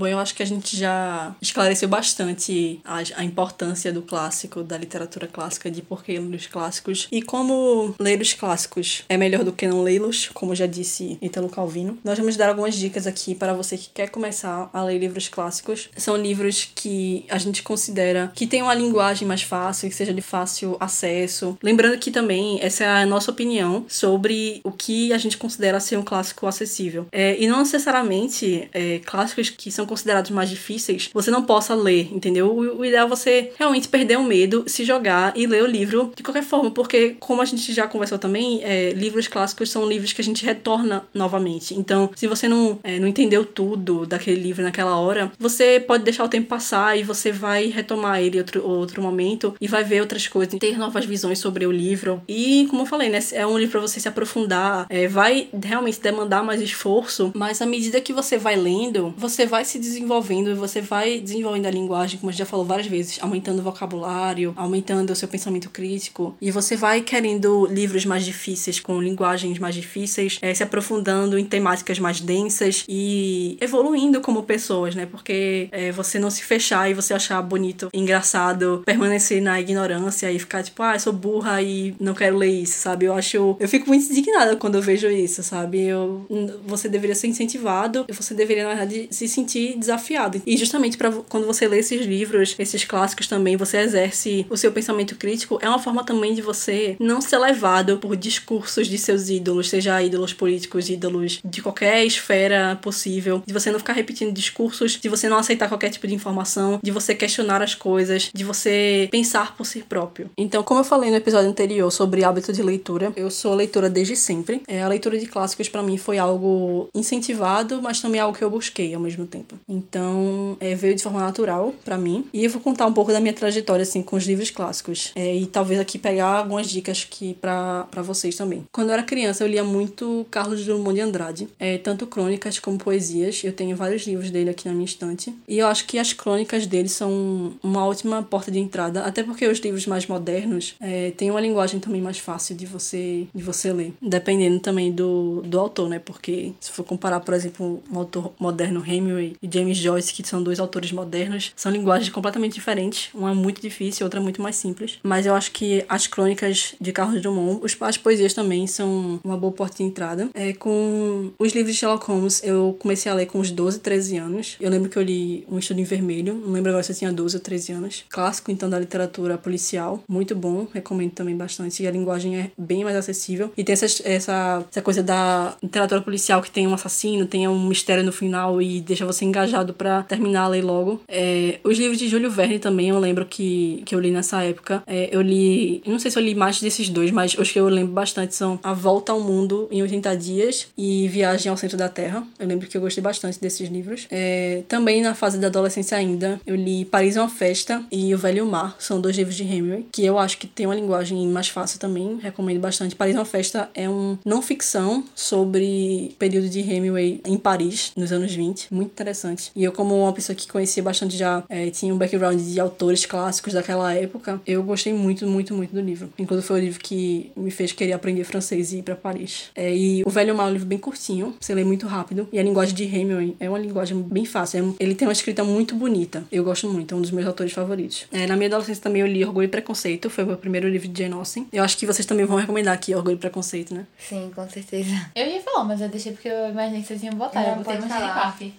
Bom, 0.00 0.06
eu 0.06 0.18
acho 0.18 0.34
que 0.34 0.42
a 0.42 0.46
gente 0.46 0.78
já 0.78 1.36
esclareceu 1.42 1.86
bastante 1.86 2.80
a, 2.82 3.02
a, 3.16 3.22
importância 3.22 3.92
do 3.92 4.00
clássico, 4.00 4.62
da 4.62 4.78
literatura 4.78 5.26
clássica, 5.26 5.70
de 5.70 5.82
por 5.82 6.02
que 6.02 6.18
ler 6.18 6.34
os 6.34 6.46
clássicos 6.46 7.06
e 7.12 7.20
como 7.20 7.94
ler 8.00 8.18
os 8.18 8.32
clássicos 8.32 9.04
é 9.10 9.18
melhor 9.18 9.44
do 9.44 9.52
que 9.52 9.68
não 9.68 9.82
lê-los, 9.82 10.30
como 10.32 10.54
já 10.54 10.64
disse 10.64 11.18
Italo 11.20 11.50
Calvino. 11.50 11.98
Nós 12.02 12.18
vamos 12.18 12.34
dar 12.34 12.48
algumas 12.48 12.76
dicas 12.76 13.06
aqui 13.06 13.34
para 13.34 13.52
você 13.52 13.76
que 13.76 13.90
quer 13.92 14.08
começar 14.08 14.70
a 14.72 14.82
ler 14.82 14.96
livros 14.96 15.28
clássicos. 15.28 15.90
São 15.94 16.16
livros 16.16 16.66
que 16.74 17.26
a 17.28 17.36
gente 17.36 17.62
considera 17.62 18.32
que 18.34 18.46
tem 18.46 18.62
uma 18.62 18.72
linguagem 18.72 19.28
mais 19.28 19.42
fácil, 19.42 19.90
que 19.90 19.94
seja 19.94 20.14
de 20.14 20.22
fácil 20.22 20.78
acesso. 20.80 21.58
Lembrando 21.62 21.98
que 21.98 22.10
também 22.10 22.58
essa 22.62 22.84
é 22.84 23.02
a 23.02 23.04
nossa 23.04 23.30
opinião 23.30 23.84
sobre 23.86 24.62
o 24.64 24.72
que 24.72 25.12
a 25.12 25.18
gente 25.18 25.36
considera 25.36 25.78
ser 25.78 25.98
um 25.98 26.02
clássico 26.02 26.46
acessível. 26.46 27.06
É, 27.12 27.38
e 27.38 27.46
não 27.46 27.58
necessariamente 27.58 28.66
é, 28.72 28.98
clássicos 29.00 29.50
que 29.50 29.70
são 29.70 29.89
considerados 29.90 30.30
mais 30.30 30.48
difíceis, 30.48 31.10
você 31.12 31.32
não 31.32 31.42
possa 31.42 31.74
ler, 31.74 32.08
entendeu? 32.14 32.46
O, 32.46 32.78
o 32.78 32.84
ideal 32.84 33.06
é 33.06 33.10
você 33.10 33.52
realmente 33.58 33.88
perder 33.88 34.16
o 34.16 34.22
medo, 34.22 34.62
se 34.68 34.84
jogar 34.84 35.32
e 35.36 35.48
ler 35.48 35.64
o 35.64 35.66
livro 35.66 36.12
de 36.14 36.22
qualquer 36.22 36.44
forma, 36.44 36.70
porque, 36.70 37.16
como 37.18 37.42
a 37.42 37.44
gente 37.44 37.72
já 37.72 37.88
conversou 37.88 38.18
também, 38.18 38.62
é, 38.62 38.90
livros 38.90 39.26
clássicos 39.26 39.68
são 39.68 39.84
livros 39.84 40.12
que 40.12 40.20
a 40.20 40.24
gente 40.24 40.46
retorna 40.46 41.04
novamente. 41.12 41.74
Então, 41.74 42.08
se 42.14 42.28
você 42.28 42.48
não, 42.48 42.78
é, 42.84 43.00
não 43.00 43.08
entendeu 43.08 43.44
tudo 43.44 44.06
daquele 44.06 44.40
livro 44.40 44.62
naquela 44.62 44.96
hora, 44.96 45.32
você 45.38 45.82
pode 45.84 46.04
deixar 46.04 46.24
o 46.24 46.28
tempo 46.28 46.46
passar 46.46 46.96
e 46.96 47.02
você 47.02 47.32
vai 47.32 47.66
retomar 47.66 48.20
ele 48.20 48.38
outro, 48.38 48.64
outro 48.64 49.02
momento 49.02 49.54
e 49.60 49.66
vai 49.66 49.82
ver 49.82 50.00
outras 50.00 50.28
coisas, 50.28 50.56
ter 50.60 50.78
novas 50.78 51.04
visões 51.04 51.40
sobre 51.40 51.66
o 51.66 51.72
livro. 51.72 52.22
E, 52.28 52.66
como 52.70 52.82
eu 52.82 52.86
falei, 52.86 53.08
né, 53.08 53.18
é 53.32 53.44
um 53.44 53.58
livro 53.58 53.72
para 53.72 53.80
você 53.80 53.98
se 53.98 54.08
aprofundar, 54.08 54.86
é, 54.88 55.08
vai 55.08 55.48
realmente 55.64 56.00
demandar 56.00 56.44
mais 56.44 56.60
esforço, 56.60 57.32
mas 57.34 57.60
à 57.60 57.66
medida 57.66 58.00
que 58.00 58.12
você 58.12 58.38
vai 58.38 58.54
lendo, 58.54 59.12
você 59.16 59.46
vai 59.46 59.64
se 59.70 59.78
desenvolvendo, 59.78 60.54
você 60.56 60.80
vai 60.80 61.20
desenvolvendo 61.20 61.66
a 61.66 61.70
linguagem, 61.70 62.18
como 62.18 62.30
a 62.30 62.32
gente 62.32 62.38
já 62.38 62.46
falou 62.46 62.64
várias 62.64 62.86
vezes, 62.86 63.18
aumentando 63.20 63.60
o 63.60 63.62
vocabulário, 63.62 64.52
aumentando 64.56 65.12
o 65.12 65.16
seu 65.16 65.28
pensamento 65.28 65.70
crítico, 65.70 66.36
e 66.40 66.50
você 66.50 66.76
vai 66.76 67.00
querendo 67.00 67.66
livros 67.66 68.04
mais 68.04 68.24
difíceis, 68.24 68.80
com 68.80 69.00
linguagens 69.00 69.58
mais 69.58 69.74
difíceis, 69.74 70.38
é, 70.42 70.52
se 70.54 70.62
aprofundando 70.62 71.38
em 71.38 71.44
temáticas 71.44 71.98
mais 71.98 72.20
densas 72.20 72.84
e 72.88 73.56
evoluindo 73.60 74.20
como 74.20 74.42
pessoas, 74.42 74.94
né? 74.94 75.06
Porque 75.06 75.68
é, 75.72 75.92
você 75.92 76.18
não 76.18 76.30
se 76.30 76.42
fechar 76.42 76.90
e 76.90 76.94
você 76.94 77.14
achar 77.14 77.40
bonito, 77.42 77.88
engraçado, 77.92 78.82
permanecer 78.84 79.40
na 79.42 79.60
ignorância 79.60 80.30
e 80.30 80.38
ficar 80.38 80.62
tipo, 80.62 80.82
ah, 80.82 80.94
eu 80.94 81.00
sou 81.00 81.12
burra 81.12 81.62
e 81.62 81.94
não 82.00 82.14
quero 82.14 82.36
ler 82.36 82.50
isso, 82.50 82.78
sabe? 82.78 83.06
Eu 83.06 83.14
acho. 83.14 83.56
Eu 83.58 83.68
fico 83.68 83.88
muito 83.88 84.10
indignada 84.10 84.56
quando 84.56 84.76
eu 84.76 84.82
vejo 84.82 85.08
isso, 85.08 85.42
sabe? 85.42 85.82
Eu, 85.82 86.26
você 86.66 86.88
deveria 86.88 87.14
ser 87.14 87.28
incentivado 87.28 88.04
você 88.20 88.34
deveria, 88.34 88.62
na 88.64 88.74
verdade, 88.74 89.08
se 89.10 89.26
sentir 89.26 89.59
desafiado. 89.76 90.42
E 90.46 90.56
justamente 90.56 90.96
para 90.96 91.10
quando 91.28 91.46
você 91.46 91.66
lê 91.68 91.78
esses 91.78 92.04
livros, 92.04 92.54
esses 92.58 92.84
clássicos 92.84 93.26
também, 93.26 93.56
você 93.56 93.78
exerce 93.78 94.46
o 94.48 94.56
seu 94.56 94.72
pensamento 94.72 95.16
crítico, 95.16 95.58
é 95.62 95.68
uma 95.68 95.78
forma 95.78 96.04
também 96.04 96.34
de 96.34 96.42
você 96.42 96.96
não 96.98 97.20
ser 97.20 97.38
levado 97.38 97.98
por 97.98 98.16
discursos 98.16 98.86
de 98.86 98.98
seus 98.98 99.28
ídolos, 99.28 99.68
seja 99.68 100.02
ídolos 100.02 100.32
políticos, 100.32 100.88
ídolos 100.88 101.40
de 101.44 101.62
qualquer 101.62 102.04
esfera 102.04 102.78
possível, 102.80 103.42
de 103.46 103.52
você 103.52 103.70
não 103.70 103.78
ficar 103.78 103.92
repetindo 103.92 104.32
discursos, 104.32 104.92
de 104.92 105.08
você 105.08 105.28
não 105.28 105.38
aceitar 105.38 105.68
qualquer 105.68 105.90
tipo 105.90 106.06
de 106.06 106.14
informação, 106.14 106.80
de 106.82 106.90
você 106.90 107.14
questionar 107.14 107.62
as 107.62 107.74
coisas, 107.74 108.30
de 108.34 108.44
você 108.44 109.08
pensar 109.10 109.56
por 109.56 109.66
si 109.66 109.80
próprio. 109.80 110.30
Então, 110.36 110.62
como 110.62 110.80
eu 110.80 110.84
falei 110.84 111.10
no 111.10 111.16
episódio 111.16 111.50
anterior 111.50 111.90
sobre 111.90 112.24
hábito 112.24 112.52
de 112.52 112.62
leitura, 112.62 113.12
eu 113.16 113.30
sou 113.30 113.54
leitora 113.54 113.88
desde 113.88 114.16
sempre. 114.16 114.62
É, 114.66 114.82
a 114.82 114.88
leitura 114.88 115.18
de 115.18 115.26
clássicos 115.26 115.68
para 115.68 115.82
mim 115.82 115.96
foi 115.96 116.18
algo 116.18 116.88
incentivado, 116.94 117.80
mas 117.82 118.00
também 118.00 118.20
algo 118.20 118.36
que 118.36 118.44
eu 118.44 118.50
busquei 118.50 118.94
ao 118.94 119.00
mesmo 119.00 119.26
tempo. 119.26 119.49
Então, 119.68 120.56
é, 120.60 120.74
veio 120.74 120.94
de 120.94 121.02
forma 121.02 121.20
natural 121.20 121.74
para 121.84 121.96
mim. 121.96 122.26
E 122.32 122.44
eu 122.44 122.50
vou 122.50 122.60
contar 122.60 122.86
um 122.86 122.92
pouco 122.92 123.12
da 123.12 123.20
minha 123.20 123.32
trajetória 123.32 123.82
assim 123.82 124.02
com 124.02 124.16
os 124.16 124.24
livros 124.24 124.50
clássicos. 124.50 125.12
É, 125.14 125.34
e 125.34 125.46
talvez 125.46 125.80
aqui 125.80 125.98
pegar 125.98 126.26
algumas 126.26 126.68
dicas 126.68 127.06
aqui 127.06 127.34
para 127.34 128.02
vocês 128.02 128.36
também. 128.36 128.64
Quando 128.72 128.88
eu 128.88 128.94
era 128.94 129.02
criança, 129.02 129.44
eu 129.44 129.48
lia 129.48 129.64
muito 129.64 130.26
Carlos 130.30 130.64
Drummond 130.64 130.94
de 130.94 131.00
Andrade, 131.00 131.48
é, 131.58 131.78
tanto 131.78 132.06
crônicas 132.06 132.58
como 132.58 132.78
poesias. 132.78 133.42
Eu 133.44 133.52
tenho 133.52 133.76
vários 133.76 134.06
livros 134.06 134.30
dele 134.30 134.50
aqui 134.50 134.66
na 134.68 134.74
minha 134.74 134.84
estante. 134.84 135.34
E 135.48 135.58
eu 135.58 135.66
acho 135.66 135.86
que 135.86 135.98
as 135.98 136.12
crônicas 136.12 136.66
dele 136.66 136.88
são 136.88 137.52
uma 137.62 137.84
ótima 137.86 138.22
porta 138.22 138.50
de 138.50 138.58
entrada, 138.58 139.02
até 139.02 139.22
porque 139.22 139.46
os 139.46 139.58
livros 139.58 139.86
mais 139.86 140.06
modernos 140.06 140.74
é, 140.80 141.10
têm 141.12 141.30
uma 141.30 141.40
linguagem 141.40 141.80
também 141.80 142.00
mais 142.00 142.18
fácil 142.18 142.56
de 142.56 142.66
você, 142.66 143.26
de 143.34 143.42
você 143.42 143.72
ler, 143.72 143.92
dependendo 144.00 144.60
também 144.60 144.92
do, 144.92 145.42
do 145.42 145.58
autor, 145.58 145.88
né? 145.88 145.98
Porque 145.98 146.52
se 146.60 146.70
for 146.70 146.84
comparar, 146.84 147.20
por 147.20 147.34
exemplo, 147.34 147.82
um 147.90 147.98
autor 147.98 148.32
moderno, 148.38 148.82
Hemingway 148.86 149.36
e 149.42 149.48
James 149.52 149.78
Joyce, 149.78 150.12
que 150.12 150.26
são 150.26 150.42
dois 150.42 150.60
autores 150.60 150.92
modernos, 150.92 151.52
são 151.56 151.72
linguagens 151.72 152.10
completamente 152.10 152.54
diferentes. 152.54 153.10
Uma 153.14 153.30
é 153.30 153.34
muito 153.34 153.60
difícil, 153.60 154.04
outra 154.04 154.20
é 154.20 154.22
muito 154.22 154.42
mais 154.42 154.56
simples. 154.56 154.98
Mas 155.02 155.26
eu 155.26 155.34
acho 155.34 155.50
que 155.52 155.84
as 155.88 156.06
crônicas 156.06 156.74
de 156.80 156.92
Carlos 156.92 157.20
Drummond, 157.22 157.60
os, 157.64 157.76
as 157.80 157.96
poesias 157.96 158.34
também 158.34 158.66
são 158.66 159.20
uma 159.24 159.36
boa 159.36 159.52
porta 159.52 159.78
de 159.78 159.82
entrada. 159.82 160.28
É, 160.34 160.52
com 160.52 161.30
os 161.38 161.52
livros 161.52 161.72
de 161.72 161.78
Sherlock 161.78 162.06
Holmes, 162.06 162.42
eu 162.44 162.76
comecei 162.78 163.10
a 163.10 163.14
ler 163.14 163.26
com 163.26 163.38
uns 163.38 163.50
12, 163.50 163.80
13 163.80 164.16
anos. 164.18 164.56
Eu 164.60 164.70
lembro 164.70 164.90
que 164.90 164.98
eu 164.98 165.02
li 165.02 165.46
Um 165.50 165.58
Estudo 165.58 165.80
em 165.80 165.84
Vermelho, 165.84 166.34
não 166.34 166.52
lembro 166.52 166.70
agora 166.70 166.82
se 166.82 166.92
eu 166.92 166.96
tinha 166.96 167.12
12 167.12 167.36
ou 167.36 167.42
13 167.42 167.72
anos. 167.72 168.04
Clássico, 168.08 168.50
então, 168.50 168.68
da 168.68 168.78
literatura 168.78 169.38
policial, 169.38 170.02
muito 170.08 170.34
bom, 170.34 170.66
recomendo 170.72 171.12
também 171.12 171.36
bastante. 171.36 171.82
E 171.82 171.86
a 171.86 171.90
linguagem 171.90 172.38
é 172.38 172.50
bem 172.58 172.84
mais 172.84 172.96
acessível. 172.96 173.52
E 173.56 173.64
tem 173.64 173.72
essa, 173.72 173.86
essa, 174.04 174.64
essa 174.70 174.82
coisa 174.82 175.02
da 175.02 175.56
literatura 175.62 176.02
policial 176.02 176.42
que 176.42 176.50
tem 176.50 176.66
um 176.66 176.74
assassino, 176.74 177.26
tem 177.26 177.48
um 177.48 177.66
mistério 177.66 178.04
no 178.04 178.12
final 178.12 178.60
e 178.60 178.80
deixa 178.80 179.06
você 179.06 179.24
engajado 179.30 179.72
para 179.72 180.02
terminar 180.02 180.42
a 180.42 180.48
ler 180.48 180.62
logo. 180.62 181.00
É, 181.08 181.58
os 181.64 181.78
livros 181.78 181.98
de 181.98 182.08
Júlio 182.08 182.30
Verne 182.30 182.58
também, 182.58 182.88
eu 182.88 182.98
lembro 182.98 183.24
que, 183.24 183.82
que 183.86 183.94
eu 183.94 184.00
li 184.00 184.10
nessa 184.10 184.42
época. 184.42 184.82
É, 184.86 185.08
eu 185.10 185.22
li, 185.22 185.82
não 185.86 185.98
sei 185.98 186.10
se 186.10 186.18
eu 186.18 186.22
li 186.22 186.34
mais 186.34 186.60
desses 186.60 186.88
dois, 186.88 187.10
mas 187.10 187.34
os 187.34 187.50
que 187.50 187.58
eu 187.58 187.68
lembro 187.68 187.92
bastante 187.92 188.34
são 188.34 188.58
A 188.62 188.72
Volta 188.72 189.12
ao 189.12 189.20
Mundo 189.20 189.68
em 189.70 189.82
80 189.82 190.16
Dias 190.16 190.68
e 190.76 191.08
Viagem 191.08 191.50
ao 191.50 191.56
Centro 191.56 191.76
da 191.76 191.88
Terra. 191.88 192.26
Eu 192.38 192.46
lembro 192.46 192.68
que 192.68 192.76
eu 192.76 192.80
gostei 192.80 193.02
bastante 193.02 193.40
desses 193.40 193.68
livros. 193.68 194.06
É, 194.10 194.62
também 194.68 195.00
na 195.00 195.14
fase 195.14 195.38
da 195.38 195.46
adolescência 195.46 195.96
ainda, 195.96 196.40
eu 196.46 196.54
li 196.54 196.84
Paris 196.84 197.16
é 197.16 197.20
uma 197.20 197.28
Festa 197.28 197.84
e 197.90 198.14
O 198.14 198.18
Velho 198.18 198.46
Mar. 198.46 198.76
São 198.78 199.00
dois 199.00 199.16
livros 199.16 199.36
de 199.36 199.44
Hemingway, 199.44 199.86
que 199.92 200.04
eu 200.04 200.18
acho 200.18 200.38
que 200.38 200.46
tem 200.46 200.66
uma 200.66 200.74
linguagem 200.74 201.26
mais 201.28 201.48
fácil 201.48 201.78
também. 201.78 202.18
Recomendo 202.20 202.60
bastante. 202.60 202.96
Paris 202.96 203.14
é 203.14 203.18
uma 203.18 203.24
Festa 203.24 203.70
é 203.74 203.88
um 203.88 204.18
não 204.24 204.42
ficção 204.42 205.04
sobre 205.14 206.10
o 206.12 206.14
período 206.16 206.48
de 206.48 206.60
Hemingway 206.60 207.20
em 207.24 207.36
Paris, 207.36 207.92
nos 207.96 208.12
anos 208.12 208.34
20. 208.34 208.72
Muito 208.72 208.90
interessante. 208.90 209.19
E 209.54 209.64
eu, 209.64 209.72
como 209.72 210.00
uma 210.02 210.12
pessoa 210.12 210.34
que 210.36 210.48
conhecia 210.48 210.82
bastante 210.82 211.16
já, 211.16 211.42
é, 211.48 211.70
tinha 211.70 211.92
um 211.94 211.98
background 211.98 212.40
de 212.40 212.60
autores 212.60 213.04
clássicos 213.06 213.52
daquela 213.52 213.92
época, 213.94 214.40
eu 214.46 214.62
gostei 214.62 214.92
muito, 214.92 215.26
muito, 215.26 215.54
muito 215.54 215.74
do 215.74 215.80
livro. 215.80 216.12
Inclusive 216.18 216.46
foi 216.46 216.60
o 216.60 216.64
livro 216.64 216.80
que 216.80 217.32
me 217.36 217.50
fez 217.50 217.72
querer 217.72 217.92
aprender 217.92 218.24
francês 218.24 218.72
e 218.72 218.78
ir 218.78 218.82
para 218.82 218.96
Paris. 218.96 219.50
É, 219.54 219.74
e 219.74 220.02
O 220.04 220.10
Velho 220.10 220.34
Mar 220.34 220.46
é 220.46 220.50
um 220.50 220.52
livro 220.52 220.66
bem 220.66 220.78
curtinho, 220.78 221.34
você 221.40 221.54
lê 221.54 221.64
muito 221.64 221.86
rápido. 221.86 222.28
E 222.32 222.38
a 222.38 222.42
linguagem 222.42 222.74
de 222.74 222.84
Hemingway 222.84 223.36
é 223.40 223.48
uma 223.48 223.58
linguagem 223.58 224.00
bem 224.02 224.24
fácil. 224.24 224.76
É, 224.78 224.84
ele 224.84 224.94
tem 224.94 225.06
uma 225.06 225.12
escrita 225.12 225.44
muito 225.44 225.74
bonita. 225.74 226.24
Eu 226.30 226.44
gosto 226.44 226.68
muito, 226.68 226.94
é 226.94 226.98
um 226.98 227.00
dos 227.00 227.10
meus 227.10 227.26
autores 227.26 227.52
favoritos. 227.52 228.06
É, 228.12 228.26
na 228.26 228.36
minha 228.36 228.48
adolescência 228.48 228.82
também 228.82 229.02
eu 229.02 229.06
li 229.06 229.24
Orgulho 229.24 229.44
e 229.44 229.48
Preconceito, 229.48 230.10
foi 230.10 230.24
o 230.24 230.26
meu 230.26 230.36
primeiro 230.36 230.68
livro 230.68 230.88
de 230.88 231.02
Jane 231.02 231.14
Austen. 231.14 231.46
Eu 231.52 231.62
acho 231.64 231.76
que 231.76 231.86
vocês 231.86 232.06
também 232.06 232.24
vão 232.24 232.36
recomendar 232.36 232.74
aqui 232.74 232.94
Orgulho 232.94 233.14
e 233.14 233.18
Preconceito, 233.18 233.74
né? 233.74 233.86
Sim, 233.98 234.30
com 234.34 234.48
certeza. 234.48 235.08
Eu 235.14 235.26
ia 235.26 235.40
falar, 235.40 235.64
mas 235.64 235.80
eu 235.80 235.88
deixei 235.88 236.12
porque 236.12 236.28
eu 236.28 236.50
imaginei 236.50 236.80
que 236.82 236.88
vocês 236.88 237.02
iam 237.02 237.14
botar. 237.14 237.42
Não, 237.42 237.50
eu 237.50 237.56
botei 237.56 237.78
no. 237.78 237.86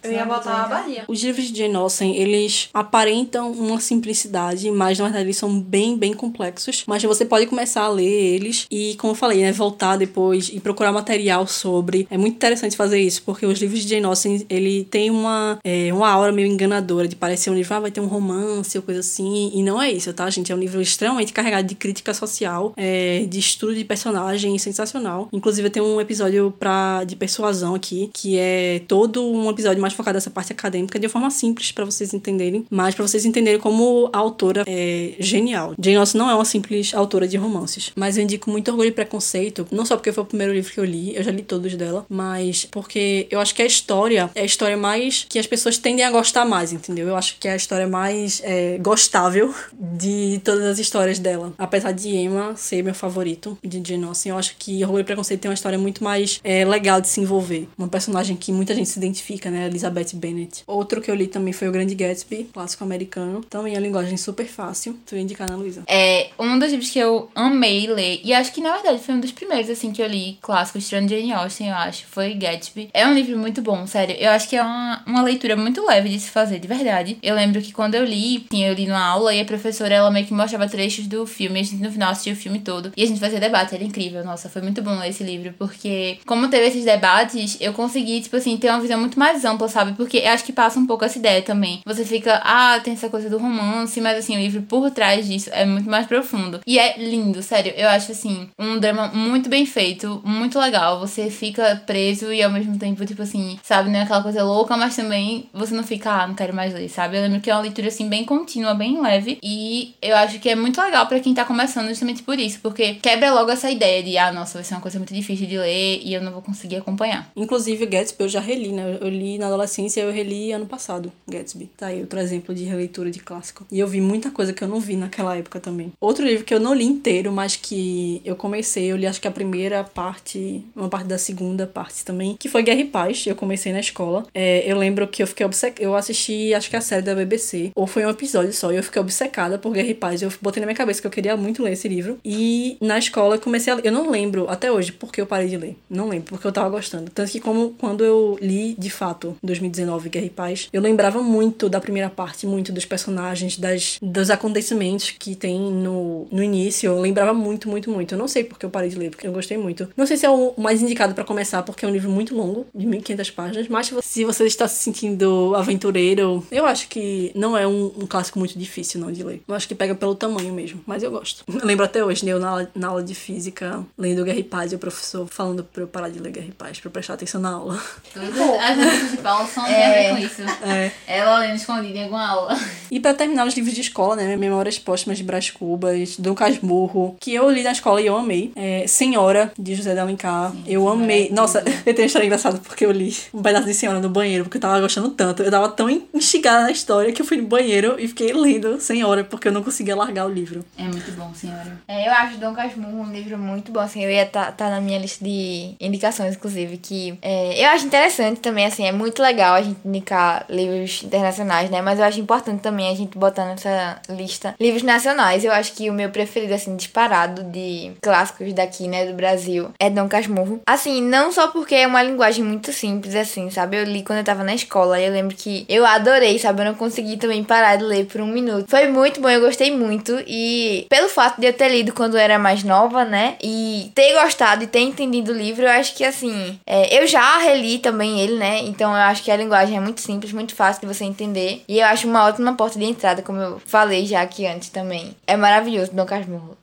Eu 0.04 0.12
ia 0.12 0.26
botar 0.26 0.51
a 0.52 0.68
Bahia. 0.68 1.04
Os 1.08 1.24
livros 1.24 1.46
de 1.46 1.58
Jane 1.58 1.76
Austen, 1.76 2.16
eles 2.16 2.70
aparentam 2.74 3.52
uma 3.52 3.80
simplicidade, 3.80 4.70
mas 4.72 5.00
na 5.00 5.06
verdade 5.06 5.26
eles 5.26 5.38
são 5.38 5.60
bem, 5.60 5.98
bem 5.98 6.14
complexos. 6.14 6.84
Mas 6.88 7.04
você 7.04 7.26
pode 7.26 7.48
começar 7.48 7.84
a 7.84 7.90
ler 7.90 8.04
eles 8.06 8.68
e, 8.70 8.96
como 8.96 9.12
eu 9.12 9.16
falei, 9.16 9.42
né, 9.42 9.52
voltar 9.52 9.98
depois 9.98 10.50
e 10.54 10.60
procurar 10.60 10.92
material 10.92 11.48
sobre. 11.48 12.08
É 12.10 12.18
muito 12.18 12.36
interessante 12.36 12.76
fazer 12.76 13.00
isso, 13.00 13.22
porque 13.24 13.46
os 13.46 13.60
livros 13.60 13.82
de 13.82 13.90
Jane 13.90 14.06
Austen, 14.06 14.46
ele 14.50 14.86
tem 14.86 15.10
uma, 15.10 15.60
é, 15.64 15.94
uma 15.94 16.10
aura 16.10 16.32
meio 16.32 16.48
enganadora 16.48 17.08
de 17.08 17.16
parecer 17.16 17.50
um 17.50 17.56
livro, 17.56 17.74
ah, 17.76 17.80
vai 17.80 17.92
ter 17.92 18.02
um 18.02 18.08
romance 18.08 18.78
ou 18.78 18.84
coisa 18.84 19.00
assim. 19.00 19.52
E 19.54 19.64
não 19.64 19.82
é 19.82 19.92
isso, 19.92 20.12
tá, 20.14 20.30
gente? 20.30 20.52
É 20.52 20.56
um 20.56 20.60
livro 20.60 20.82
extremamente 20.82 21.34
carregado 21.34 21.68
de 21.68 21.76
crítica 21.76 22.14
social, 22.14 22.74
é, 22.76 23.26
de 23.28 23.40
estudo 23.40 23.76
de 23.76 23.84
personagem 23.84 24.58
sensacional. 24.58 25.30
Inclusive, 25.32 25.68
eu 25.68 25.72
tenho 25.72 25.86
um 25.86 26.02
episódio 26.02 26.54
pra, 26.60 27.04
de 27.04 27.16
persuasão 27.16 27.76
aqui, 27.76 28.10
que 28.14 28.38
é 28.38 28.82
todo 28.88 29.24
um 29.24 29.50
episódio 29.50 29.82
mais 29.82 29.94
focado 29.94 30.16
nessa 30.16 30.30
parte 30.30 30.41
acadêmica, 30.50 30.98
de 30.98 31.08
forma 31.08 31.30
simples 31.30 31.72
para 31.72 31.86
vocês 31.86 32.14
entenderem, 32.14 32.66
mas 32.70 32.96
para 32.96 33.06
vocês 33.06 33.26
entenderem 33.26 33.60
como 33.60 34.10
a 34.12 34.18
autora 34.18 34.64
é 34.66 35.14
genial. 35.20 35.76
Jane 35.80 35.98
Austen 35.98 36.20
não 36.20 36.30
é 36.30 36.36
uma 36.36 36.46
simples 36.46 36.94
autora 36.94 37.28
de 37.28 37.38
romances, 37.38 37.92
mas 37.96 38.18
eu 38.18 38.24
indico 38.24 38.50
muito 38.50 38.70
Orgulho 38.70 38.90
e 38.90 38.92
Preconceito, 38.92 39.68
não 39.72 39.86
só 39.86 39.96
porque 39.96 40.12
foi 40.12 40.24
o 40.24 40.28
primeiro 40.28 40.54
livro 40.54 40.72
que 40.72 40.80
eu 40.80 40.86
li, 40.86 41.16
eu 41.16 41.24
já 41.24 41.32
li 41.32 41.44
todos 41.44 41.76
dela, 41.76 42.06
mas 42.10 42.68
porque 42.72 43.28
eu 43.30 43.40
acho 43.40 43.54
que 43.54 43.62
a 43.62 43.66
história 43.66 44.30
é 44.34 44.42
a 44.42 44.46
história 44.46 44.78
mais 44.78 45.26
que 45.28 45.38
as 45.38 45.48
pessoas 45.48 45.78
tendem 45.78 46.06
a 46.06 46.12
gostar 46.12 46.46
mais, 46.46 46.72
entendeu? 46.72 47.08
Eu 47.08 47.16
acho 47.16 47.38
que 47.40 47.48
é 47.48 47.54
a 47.54 47.56
história 47.56 47.88
mais 47.88 48.42
é, 48.44 48.78
gostável 48.80 49.54
de 49.74 50.42
todas 50.44 50.64
as 50.64 50.80
histórias 50.80 51.20
dela. 51.20 51.54
Apesar 51.58 51.92
de 51.92 52.10
Emma 52.10 52.56
ser 52.56 52.84
meu 52.84 52.94
favorito 52.94 53.58
de 53.64 53.82
Jane 53.86 54.06
Austen, 54.06 54.32
eu 54.32 54.38
acho 54.38 54.56
que 54.58 54.84
Orgulho 54.84 55.02
e 55.02 55.06
Preconceito 55.06 55.42
tem 55.42 55.50
uma 55.50 55.56
história 55.56 55.78
muito 55.78 56.04
mais 56.04 56.40
é, 56.44 56.66
legal 56.66 57.02
de 57.02 57.08
se 57.08 57.20
envolver. 57.20 57.68
Uma 57.78 57.88
personagem 57.88 58.36
que 58.36 58.52
muita 58.52 58.74
gente 58.74 58.90
se 58.90 58.98
identifica, 58.98 59.50
né? 59.50 59.68
Elizabeth 59.68 60.14
Bennet. 60.14 60.31
Outro 60.68 61.02
que 61.02 61.10
eu 61.10 61.16
li 61.16 61.28
também 61.28 61.54
foi 61.54 61.68
O 61.68 61.72
Grande 61.72 61.96
Gatsby, 61.96 62.50
clássico 62.54 62.84
americano. 62.84 63.42
Também 63.50 63.76
a 63.76 63.80
linguagem 63.80 64.18
super 64.18 64.48
fácil. 64.48 64.98
Tu 65.06 65.16
ia 65.16 65.22
indicar, 65.22 65.50
Ana 65.50 65.58
Luísa? 65.58 65.84
É 65.88 66.30
um 66.40 66.58
dos 66.58 66.72
livros 66.72 66.90
que 66.90 67.00
eu 67.00 67.30
amei 67.36 67.88
ler, 67.88 68.22
e 68.24 68.34
acho 68.34 68.52
que 68.52 68.62
na 68.62 68.74
verdade 68.74 69.00
foi 69.00 69.16
um 69.16 69.20
dos 69.20 69.32
primeiros 69.32 69.70
assim 69.70 69.92
que 69.92 70.02
eu 70.02 70.08
li 70.08 70.38
clássicos, 70.42 70.88
tirando 70.88 71.10
Jane 71.10 71.34
Austen, 71.34 71.70
eu 71.70 71.76
acho, 71.76 72.06
foi 72.08 72.34
Gatsby. 72.34 72.90
É 72.94 73.06
um 73.08 73.14
livro 73.14 73.38
muito 73.38 73.62
bom, 73.62 73.86
sério. 73.88 74.16
Eu 74.20 74.32
acho 74.32 74.48
que 74.48 74.56
é 74.56 74.62
uma, 74.62 75.04
uma 75.06 75.22
leitura 75.22 75.56
muito 75.56 75.86
leve 75.86 76.10
de 76.10 76.20
se 76.20 76.30
fazer, 76.30 76.60
de 76.60 76.68
verdade. 76.68 77.18
Eu 77.22 77.36
lembro 77.36 77.62
que 77.62 77.72
quando 77.72 77.96
eu 77.96 78.04
li, 78.04 78.46
sim, 78.52 78.64
eu 78.64 78.74
li 78.74 78.88
numa 78.88 79.04
aula 79.04 79.34
e 79.34 79.40
a 79.40 79.46
professora 79.46 79.94
ela 79.94 80.12
meio 80.12 80.26
que 80.26 80.34
mostrava 80.34 80.68
trechos 80.68 81.08
do 81.08 81.26
filme, 81.26 81.60
a 81.60 81.64
gente 81.64 81.82
no 81.82 81.92
final 81.92 82.12
assistia 82.12 82.34
o 82.34 82.36
filme 82.36 82.60
todo 82.60 82.92
e 82.96 83.04
a 83.04 83.08
gente 83.08 83.20
fazia 83.20 83.40
debate, 83.40 83.76
era 83.76 83.84
incrível. 83.84 84.24
Nossa, 84.24 84.50
foi 84.50 84.62
muito 84.62 84.82
bom 84.82 84.98
ler 84.98 85.10
esse 85.10 85.24
livro, 85.24 85.54
porque 85.58 86.18
como 86.26 86.50
teve 86.50 86.68
esses 86.68 86.86
debates, 86.86 87.58
eu 87.60 87.74
consegui, 87.74 88.22
tipo 88.22 88.36
assim, 88.36 88.58
ter 88.58 88.70
uma 88.70 88.80
visão 88.80 89.00
muito 89.00 89.18
mais 89.18 89.46
ampla, 89.46 89.68
sabe? 89.68 89.94
Porque 89.94 90.11
porque 90.12 90.28
eu 90.28 90.32
acho 90.32 90.44
que 90.44 90.52
passa 90.52 90.78
um 90.78 90.86
pouco 90.86 91.06
essa 91.06 91.18
ideia 91.18 91.42
também. 91.42 91.80
Você 91.86 92.04
fica, 92.04 92.42
ah, 92.44 92.78
tem 92.84 92.92
essa 92.92 93.08
coisa 93.08 93.30
do 93.30 93.38
romance, 93.38 94.02
mas 94.02 94.18
assim, 94.18 94.36
o 94.36 94.40
livro 94.40 94.62
por 94.64 94.92
trás 94.92 95.26
disso 95.26 95.50
é 95.54 95.66
muito 95.66 95.90
mais 95.90 96.06
profundo. 96.06 96.60
E 96.68 96.78
é 96.78 96.98
lindo, 96.98 97.42
sério. 97.42 97.72
Eu 97.78 97.88
acho 97.88 98.12
assim, 98.12 98.50
um 98.60 98.78
drama 98.78 99.08
muito 99.14 99.50
bem 99.50 99.66
feito, 99.66 100.22
muito 100.26 100.60
legal. 100.60 101.00
Você 101.00 101.30
fica 101.30 101.82
preso 101.86 102.34
e 102.34 102.44
ao 102.44 102.52
mesmo 102.52 102.78
tempo, 102.78 103.06
tipo 103.06 103.22
assim, 103.22 103.58
sabe, 103.64 103.90
não 103.90 104.00
é 104.00 104.02
aquela 104.02 104.22
coisa 104.22 104.44
louca, 104.44 104.76
mas 104.76 104.98
também 104.98 105.50
você 105.54 105.74
não 105.74 105.84
fica, 105.84 106.12
ah, 106.12 106.28
não 106.28 106.36
quero 106.36 106.54
mais 106.54 106.74
ler, 106.74 106.90
sabe? 106.90 107.16
Eu 107.16 107.22
lembro 107.22 107.40
que 107.40 107.50
é 107.50 107.54
uma 107.54 107.62
leitura 107.62 107.88
assim 107.88 108.10
bem 108.10 108.26
contínua, 108.26 108.74
bem 108.74 109.02
leve. 109.02 109.40
E 109.42 109.96
eu 110.02 110.18
acho 110.18 110.40
que 110.40 110.50
é 110.50 110.56
muito 110.56 110.82
legal 110.82 111.08
para 111.08 111.22
quem 111.22 111.34
tá 111.34 111.46
começando 111.46 111.88
justamente 111.88 112.22
por 112.22 112.38
isso, 112.38 112.60
porque 112.62 112.96
quebra 112.96 113.32
logo 113.32 113.50
essa 113.50 113.72
ideia 113.72 114.04
de, 114.04 114.18
ah, 114.18 114.34
nossa, 114.34 114.56
vai 114.56 114.66
ser 114.66 114.74
uma 114.74 114.82
coisa 114.82 114.98
muito 114.98 115.14
difícil 115.14 115.48
de 115.48 115.58
ler 115.58 116.02
e 116.04 116.14
eu 116.14 116.22
não 116.22 116.34
vou 116.34 116.42
conseguir 116.42 116.76
acompanhar. 116.76 117.32
Inclusive, 117.34 117.86
Gatsby 117.86 118.24
eu 118.26 118.28
já 118.28 118.42
reli, 118.42 118.74
né? 118.74 118.98
Eu 119.00 119.08
li 119.08 119.38
na 119.38 119.48
adolescência, 119.48 120.01
eu 120.02 120.12
reli 120.12 120.52
ano 120.52 120.66
passado, 120.66 121.12
Gatsby. 121.28 121.70
Tá 121.78 121.88
aí 121.88 122.02
outro 122.02 122.20
exemplo 122.20 122.54
de 122.54 122.64
releitura 122.64 123.12
de 123.12 123.20
clássico. 123.20 123.66
E 123.72 123.80
eu 123.80 123.88
vi 123.88 124.02
muita 124.02 124.32
coisa 124.32 124.54
que 124.54 124.64
eu 124.64 124.68
não 124.68 124.80
vi 124.80 124.96
naquela 124.96 125.36
época 125.38 125.60
também. 125.60 125.92
Outro 126.00 126.26
livro 126.26 126.44
que 126.44 126.54
eu 126.54 126.60
não 126.60 126.74
li 126.74 126.86
inteiro, 126.86 127.32
mas 127.32 127.56
que 127.56 128.22
eu 128.26 128.36
comecei, 128.36 128.92
eu 128.92 128.98
li 128.98 129.08
acho 129.08 129.22
que 129.22 129.28
a 129.28 129.32
primeira 129.32 129.84
parte, 129.84 130.64
uma 130.76 130.90
parte 130.90 131.08
da 131.08 131.18
segunda 131.18 131.68
parte 131.68 132.04
também, 132.06 132.36
que 132.38 132.50
foi 132.50 132.64
Guerra 132.64 132.82
e 132.82 132.86
Paz. 132.86 133.26
Eu 133.26 133.36
comecei 133.36 133.72
na 133.72 133.80
escola. 133.80 134.26
É, 134.34 134.64
eu 134.70 134.78
lembro 134.78 135.08
que 135.08 135.22
eu 135.24 135.28
fiquei 135.28 135.46
obcecada. 135.46 135.82
Eu 135.82 135.96
assisti, 135.96 136.54
acho 136.54 136.70
que 136.70 136.76
a 136.76 136.82
série 136.82 137.02
da 137.02 137.16
BBC, 137.16 137.72
ou 137.76 137.88
foi 137.88 138.06
um 138.06 138.10
episódio 138.10 138.54
só, 138.54 138.72
e 138.72 138.78
eu 138.78 138.84
fiquei 138.84 139.02
obcecada 139.02 139.58
por 139.58 139.74
Guerra 139.74 139.90
e 139.90 139.94
Paz. 139.94 140.22
Eu 140.22 140.32
botei 140.42 140.62
na 140.62 140.66
minha 140.66 140.76
cabeça 140.76 141.02
que 141.02 141.08
eu 141.08 141.12
queria 141.12 141.36
muito 141.38 141.64
ler 141.64 141.74
esse 141.74 141.88
livro. 141.88 142.20
E 142.24 142.78
na 142.82 142.98
escola 142.98 143.36
eu 143.36 143.40
comecei 143.40 143.74
a. 143.74 143.80
Eu 143.84 143.92
não 143.92 144.10
lembro 144.10 144.50
até 144.50 144.72
hoje 144.72 144.92
porque 144.92 145.22
eu 145.22 145.26
parei 145.26 145.48
de 145.48 145.58
ler. 145.58 145.76
Não 145.90 146.08
lembro, 146.08 146.30
porque 146.30 146.48
eu 146.48 146.52
tava 146.52 146.70
gostando. 146.70 147.12
Tanto 147.12 147.32
que 147.32 147.40
como 147.40 147.72
quando 147.78 148.04
eu 148.04 148.38
li, 148.42 148.76
de 148.78 148.90
fato, 148.90 149.36
em 149.44 149.48
2019, 149.48 149.91
Guerra 150.00 150.26
e 150.26 150.30
Paz, 150.30 150.70
eu 150.72 150.82
lembrava 150.82 151.22
muito 151.22 151.70
da 151.70 151.80
primeira 151.80 152.10
parte, 152.10 152.46
muito 152.46 152.72
dos 152.72 152.86
personagens, 152.86 153.58
das, 153.58 153.98
dos 154.02 154.30
acontecimentos 154.30 155.12
que 155.12 155.36
tem 155.36 155.60
no, 155.60 156.28
no 156.32 156.44
início. 156.44 156.88
Eu 156.88 157.00
lembrava 157.00 157.34
muito, 157.34 157.70
muito, 157.70 157.90
muito. 157.90 158.14
Eu 158.14 158.18
não 158.18 158.28
sei 158.28 158.44
porque 158.44 158.66
eu 158.66 158.70
parei 158.70 158.90
de 158.90 158.98
ler, 158.98 159.10
porque 159.10 159.28
eu 159.28 159.32
gostei 159.32 159.58
muito. 159.58 159.90
Não 159.96 160.06
sei 160.06 160.18
se 160.18 160.26
é 160.26 160.30
o 160.30 160.54
mais 160.58 160.82
indicado 160.82 161.14
para 161.14 161.24
começar, 161.24 161.64
porque 161.64 161.86
é 161.86 161.88
um 161.88 161.92
livro 161.92 162.10
muito 162.10 162.36
longo, 162.36 162.66
de 162.74 162.86
1500 162.86 163.32
páginas, 163.32 163.68
mas 163.68 163.92
se 164.02 164.24
você 164.26 164.46
está 164.46 164.68
se 164.68 164.84
sentindo 164.84 165.54
aventureiro, 165.56 166.46
eu 166.52 166.66
acho 166.66 166.88
que 166.88 167.32
não 167.36 167.58
é 167.58 167.68
um, 167.68 167.86
um 167.98 168.08
clássico 168.08 168.40
muito 168.40 168.58
difícil 168.58 169.00
não 169.00 169.12
de 169.12 169.24
ler. 169.24 169.42
Eu 169.48 169.56
acho 169.56 169.68
que 169.68 169.76
pega 169.76 169.96
pelo 169.96 170.16
tamanho 170.16 170.54
mesmo, 170.54 170.82
mas 170.86 171.04
eu 171.04 171.12
gosto. 171.12 171.44
Eu 171.48 171.66
lembro 171.66 171.86
até 171.86 172.04
hoje, 172.04 172.26
né, 172.26 172.32
eu 172.32 172.40
na, 172.40 172.68
na 172.76 172.88
aula 172.88 173.04
de 173.04 173.16
física, 173.16 173.84
lendo 173.98 174.24
Guerra 174.24 174.40
e 174.40 174.44
Paz, 174.44 174.72
e 174.72 174.76
o 174.76 174.80
professor 174.80 175.28
falando 175.28 175.64
pra 175.64 175.84
eu 175.84 175.88
parar 175.88 176.10
de 176.10 176.20
ler 176.20 176.32
Guerra 176.32 176.48
e 176.48 176.52
Paz, 176.52 176.82
eu 176.84 176.92
prestar 176.92 177.14
atenção 177.14 177.42
na 177.42 177.52
aula. 177.52 177.82
Tudo, 178.14 178.42
as 178.60 178.78
notícias 178.78 179.12
de 179.12 179.18
Paulo 179.18 179.48
só 179.48 179.68
tem 179.82 179.90
a 179.90 179.94
ver 179.94 180.10
com 180.10 180.18
isso. 180.18 180.42
É. 180.64 180.92
Ela 181.08 181.40
lendo 181.40 181.56
escondida 181.56 181.98
em 181.98 182.04
alguma 182.04 182.28
aula. 182.28 182.60
E 182.90 183.00
pra 183.00 183.14
terminar 183.14 183.48
os 183.48 183.56
livros 183.56 183.74
de 183.74 183.82
escola, 183.82 184.16
né, 184.16 184.36
Memórias 184.36 184.78
Póstumas 184.78 185.18
de 185.18 185.24
Brás 185.24 185.50
Cubas, 185.50 186.18
Dom 186.18 186.36
Casmurro, 186.36 187.16
que 187.20 187.34
eu 187.34 187.50
li 187.50 187.64
na 187.64 187.72
escola 187.72 188.02
e 188.02 188.08
eu 188.08 188.18
amei. 188.18 188.52
É, 188.56 188.86
Senhora, 188.88 189.52
de 189.58 189.76
José 189.76 189.94
de 189.94 190.00
Alencar, 190.00 190.54
eu 190.68 190.82
Senhora 190.82 190.94
amei. 190.94 191.28
é 191.28 191.32
Nossa, 191.32 191.60
eu 191.86 191.94
tenho 191.94 192.00
uma 192.00 192.06
história 192.06 192.26
engraçada 192.26 192.58
porque 192.60 192.86
eu 192.86 192.92
li 192.92 193.16
um 193.34 193.42
pedaço 193.42 193.66
de 193.66 193.74
Senhora 193.74 194.00
no 194.00 194.10
banheiro, 194.10 194.44
porque 194.44 194.58
eu 194.58 194.62
tava 194.62 194.80
gostando 194.82 195.10
tanto. 195.10 195.42
Eu 195.44 195.52
tava 195.52 195.70
tão 195.70 195.90
instigada 196.14 196.64
na 196.64 196.72
história 196.72 197.12
que 197.12 197.22
eu 197.22 197.26
fui 197.26 197.38
no 197.38 197.48
banheiro 197.48 197.96
e 197.98 198.08
fiquei 198.08 198.34
lendo 198.34 198.80
Senhora, 198.80 199.24
porque 199.24 199.48
eu 199.48 199.52
não 199.52 199.64
conseguia 199.64 199.96
largar 199.96 200.26
o 200.26 200.30
livro. 200.30 200.64
É 200.78 200.84
muito 200.84 201.12
bom, 201.14 201.34
senhora. 201.34 201.80
É, 201.88 202.08
eu 202.08 202.12
acho 202.12 202.38
Dom 202.38 202.54
Casmurro 202.54 203.02
um 203.02 203.12
livro 203.12 203.38
muito 203.38 203.72
bom, 203.72 203.80
assim, 203.80 204.04
eu 204.04 204.12
ia 204.12 204.24
estar 204.24 204.52
tá, 204.52 204.70
na 204.70 204.82
minha 204.82 205.00
lista 205.00 205.24
de 205.24 205.76
indicações, 205.80 206.36
inclusive, 206.36 206.78
que 206.78 207.18
é, 207.22 207.64
eu 207.64 207.70
acho 207.70 207.86
interessante 207.86 208.40
também, 208.40 208.66
assim, 208.66 208.86
é 208.86 208.92
muito 208.92 209.22
legal 209.22 209.56
a 209.56 209.62
gente 209.62 209.71
indicar 209.86 210.46
livros 210.50 211.04
internacionais, 211.04 211.70
né, 211.70 211.82
mas 211.82 212.00
eu 212.00 212.06
acho 212.06 212.20
importante 212.20 212.62
também 212.62 212.90
a 212.90 212.96
gente 212.96 213.18
botar 213.18 213.46
nessa 213.46 214.00
lista 214.10 214.56
livros 214.60 214.84
nacionais, 214.84 215.44
eu 215.44 215.52
acho 215.52 215.74
que 215.74 215.90
o 215.90 215.94
meu 215.94 216.10
preferido, 216.10 216.54
assim, 216.54 216.76
disparado 216.76 217.44
de 217.44 217.92
clássicos 218.02 218.54
daqui, 218.54 218.88
né, 218.88 219.06
do 219.06 219.14
Brasil, 219.14 219.70
é 219.80 219.90
Dom 219.90 220.08
Casmurro. 220.08 220.62
Assim, 220.66 221.02
não 221.02 221.32
só 221.32 221.48
porque 221.48 221.76
é 221.76 221.88
uma 221.88 222.04
linguagem 222.04 222.44
muito 222.44 222.72
simples, 222.72 223.16
assim, 223.16 223.50
sabe, 223.50 223.78
eu 223.78 223.84
li 223.84 224.04
quando 224.04 224.20
eu 224.20 224.26
tava 224.26 224.44
na 224.44 224.54
escola 224.54 225.00
e 225.00 225.06
eu 225.06 225.12
lembro 225.12 225.36
que 225.36 225.66
eu 225.68 225.86
adorei, 225.86 226.38
sabe, 226.40 226.62
eu 226.62 226.66
não 226.66 226.76
consegui 226.76 227.18
também 227.18 227.44
parar 227.44 227.76
de 227.76 227.84
ler 227.84 228.06
por 228.06 228.22
um 228.22 228.28
minuto. 228.28 228.70
Foi 228.70 228.88
muito 228.88 229.22
bom, 229.22 229.30
eu 229.30 229.42
gostei 229.42 229.76
muito 229.76 230.22
e 230.28 230.86
pelo 230.90 231.10
fato 231.10 231.40
de 231.40 231.48
eu 231.48 231.54
ter 231.54 231.70
lido 231.70 231.94
quando 231.94 232.16
eu 232.16 232.20
era 232.20 232.38
mais 232.38 232.64
nova, 232.64 233.04
né? 233.06 233.36
E 233.42 233.92
ter 233.94 234.14
gostado 234.22 234.64
e 234.64 234.68
ter 234.68 234.80
entendido 234.80 235.32
o 235.32 235.36
livro, 235.36 235.64
eu 235.64 235.70
acho 235.70 235.96
que 235.96 236.04
assim. 236.04 236.60
é, 236.66 237.02
eu 237.02 237.08
já 237.08 237.38
reli 237.38 237.80
também 237.80 238.20
ele, 238.20 238.38
né? 238.38 238.60
Então 238.60 238.92
eu 238.92 239.02
acho 239.02 239.24
que 239.24 239.32
a 239.32 239.38
linguagem 239.38 239.61
é 239.70 239.80
muito 239.80 240.02
simples, 240.02 240.34
muito 240.34 240.56
fácil 240.56 240.82
de 240.82 240.94
você 240.94 241.04
entender. 241.04 241.64
E 241.68 241.80
eu 241.80 241.86
acho 241.86 242.08
uma 242.08 242.26
ótima 242.26 242.56
porta 242.56 242.80
de 242.80 242.86
entrada, 242.86 243.22
como 243.22 243.40
eu 243.40 243.60
falei 243.66 244.06
já 244.06 244.22
aqui 244.22 244.46
antes 244.48 244.70
também. 244.70 245.16
É 245.28 245.38
maravilhoso, 245.38 245.94
Dom 245.94 246.06
Casmurro. 246.06 246.58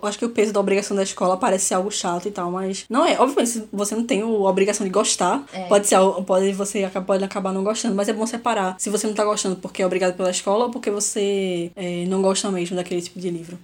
Eu 0.00 0.08
acho 0.08 0.18
que 0.18 0.24
o 0.24 0.30
peso 0.30 0.52
da 0.52 0.60
obrigação 0.60 0.96
da 0.96 1.02
escola 1.02 1.36
parece 1.36 1.66
ser 1.66 1.74
algo 1.74 1.90
chato 1.90 2.26
e 2.28 2.30
tal, 2.30 2.50
mas 2.50 2.84
não 2.90 3.04
é. 3.06 3.18
Obviamente, 3.20 3.50
se 3.50 3.64
você 3.72 3.94
não 3.94 4.04
tem 4.04 4.22
a 4.22 4.26
obrigação 4.26 4.84
de 4.86 4.92
gostar, 4.92 5.44
É. 5.52 5.66
pode 5.66 5.86
ser 5.86 5.96
pode 6.26 6.52
você 6.52 6.88
pode 7.06 7.24
acabar 7.24 7.52
não 7.52 7.62
gostando, 7.62 7.94
mas 7.94 8.08
é 8.08 8.12
bom 8.12 8.26
separar 8.26 8.76
se 8.78 8.90
você 8.90 9.06
não 9.06 9.14
tá 9.14 9.24
gostando 9.24 9.56
porque 9.56 9.82
é 9.82 9.86
obrigado 9.86 10.16
pela 10.16 10.30
escola 10.30 10.64
ou 10.64 10.70
porque 10.70 10.90
você 10.90 11.70
é, 11.76 12.04
não 12.06 12.20
gosta 12.22 12.50
mesmo 12.50 12.76
daquele 12.76 13.00
tipo 13.00 13.18
de 13.20 13.30
livro. 13.30 13.58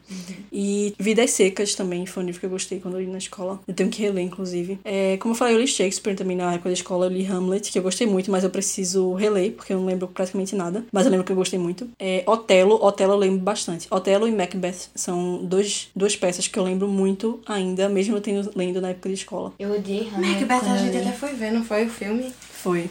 E 0.52 0.94
Vidas 0.98 1.30
Secas 1.32 1.74
também 1.74 2.06
foi 2.06 2.22
um 2.22 2.26
livro 2.26 2.40
que 2.40 2.46
eu 2.46 2.50
gostei 2.50 2.80
quando 2.80 2.94
eu 2.94 3.00
li 3.00 3.06
na 3.06 3.18
escola. 3.18 3.60
Eu 3.66 3.74
tenho 3.74 3.90
que 3.90 4.00
reler, 4.02 4.24
inclusive. 4.24 4.78
É, 4.84 5.16
como 5.18 5.32
eu 5.34 5.38
falei, 5.38 5.54
eu 5.54 5.58
li 5.60 5.66
Shakespeare 5.66 6.14
também 6.16 6.36
na 6.36 6.54
época 6.54 6.68
da 6.68 6.72
escola, 6.74 7.06
eu 7.06 7.10
li 7.10 7.26
Hamlet, 7.26 7.70
que 7.70 7.78
eu 7.78 7.82
gostei 7.82 8.06
muito, 8.06 8.30
mas 8.30 8.44
eu 8.44 8.50
preciso 8.50 9.14
reler, 9.14 9.52
porque 9.52 9.72
eu 9.72 9.78
não 9.78 9.86
lembro 9.86 10.08
praticamente 10.08 10.54
nada. 10.54 10.84
Mas 10.92 11.04
eu 11.04 11.10
lembro 11.10 11.24
que 11.26 11.32
eu 11.32 11.36
gostei 11.36 11.58
muito. 11.58 11.88
É, 11.98 12.22
Otelo, 12.26 12.74
Otelo 12.84 13.12
eu 13.12 13.16
lembro 13.18 13.40
bastante. 13.40 13.86
Otelo 13.90 14.26
e 14.28 14.32
Macbeth 14.32 14.88
são 14.94 15.38
dois, 15.44 15.87
duas 15.94 16.16
peças 16.16 16.46
que 16.48 16.58
eu 16.58 16.64
lembro 16.64 16.88
muito 16.88 17.40
ainda, 17.46 17.88
mesmo 17.88 18.16
eu 18.16 18.20
tendo 18.20 18.50
lendo 18.56 18.80
na 18.80 18.90
época 18.90 19.08
de 19.08 19.14
escola. 19.16 19.52
Eu 19.58 19.72
odiei 19.72 20.08
Hamlet. 20.08 20.44
Macbeth 20.44 20.70
a 20.70 20.76
gente 20.76 20.96
até 20.96 21.12
foi 21.12 21.32
ver, 21.34 21.52
não 21.52 21.64
foi 21.64 21.86
o 21.86 21.90
filme? 21.90 22.32
Foi. 22.40 22.88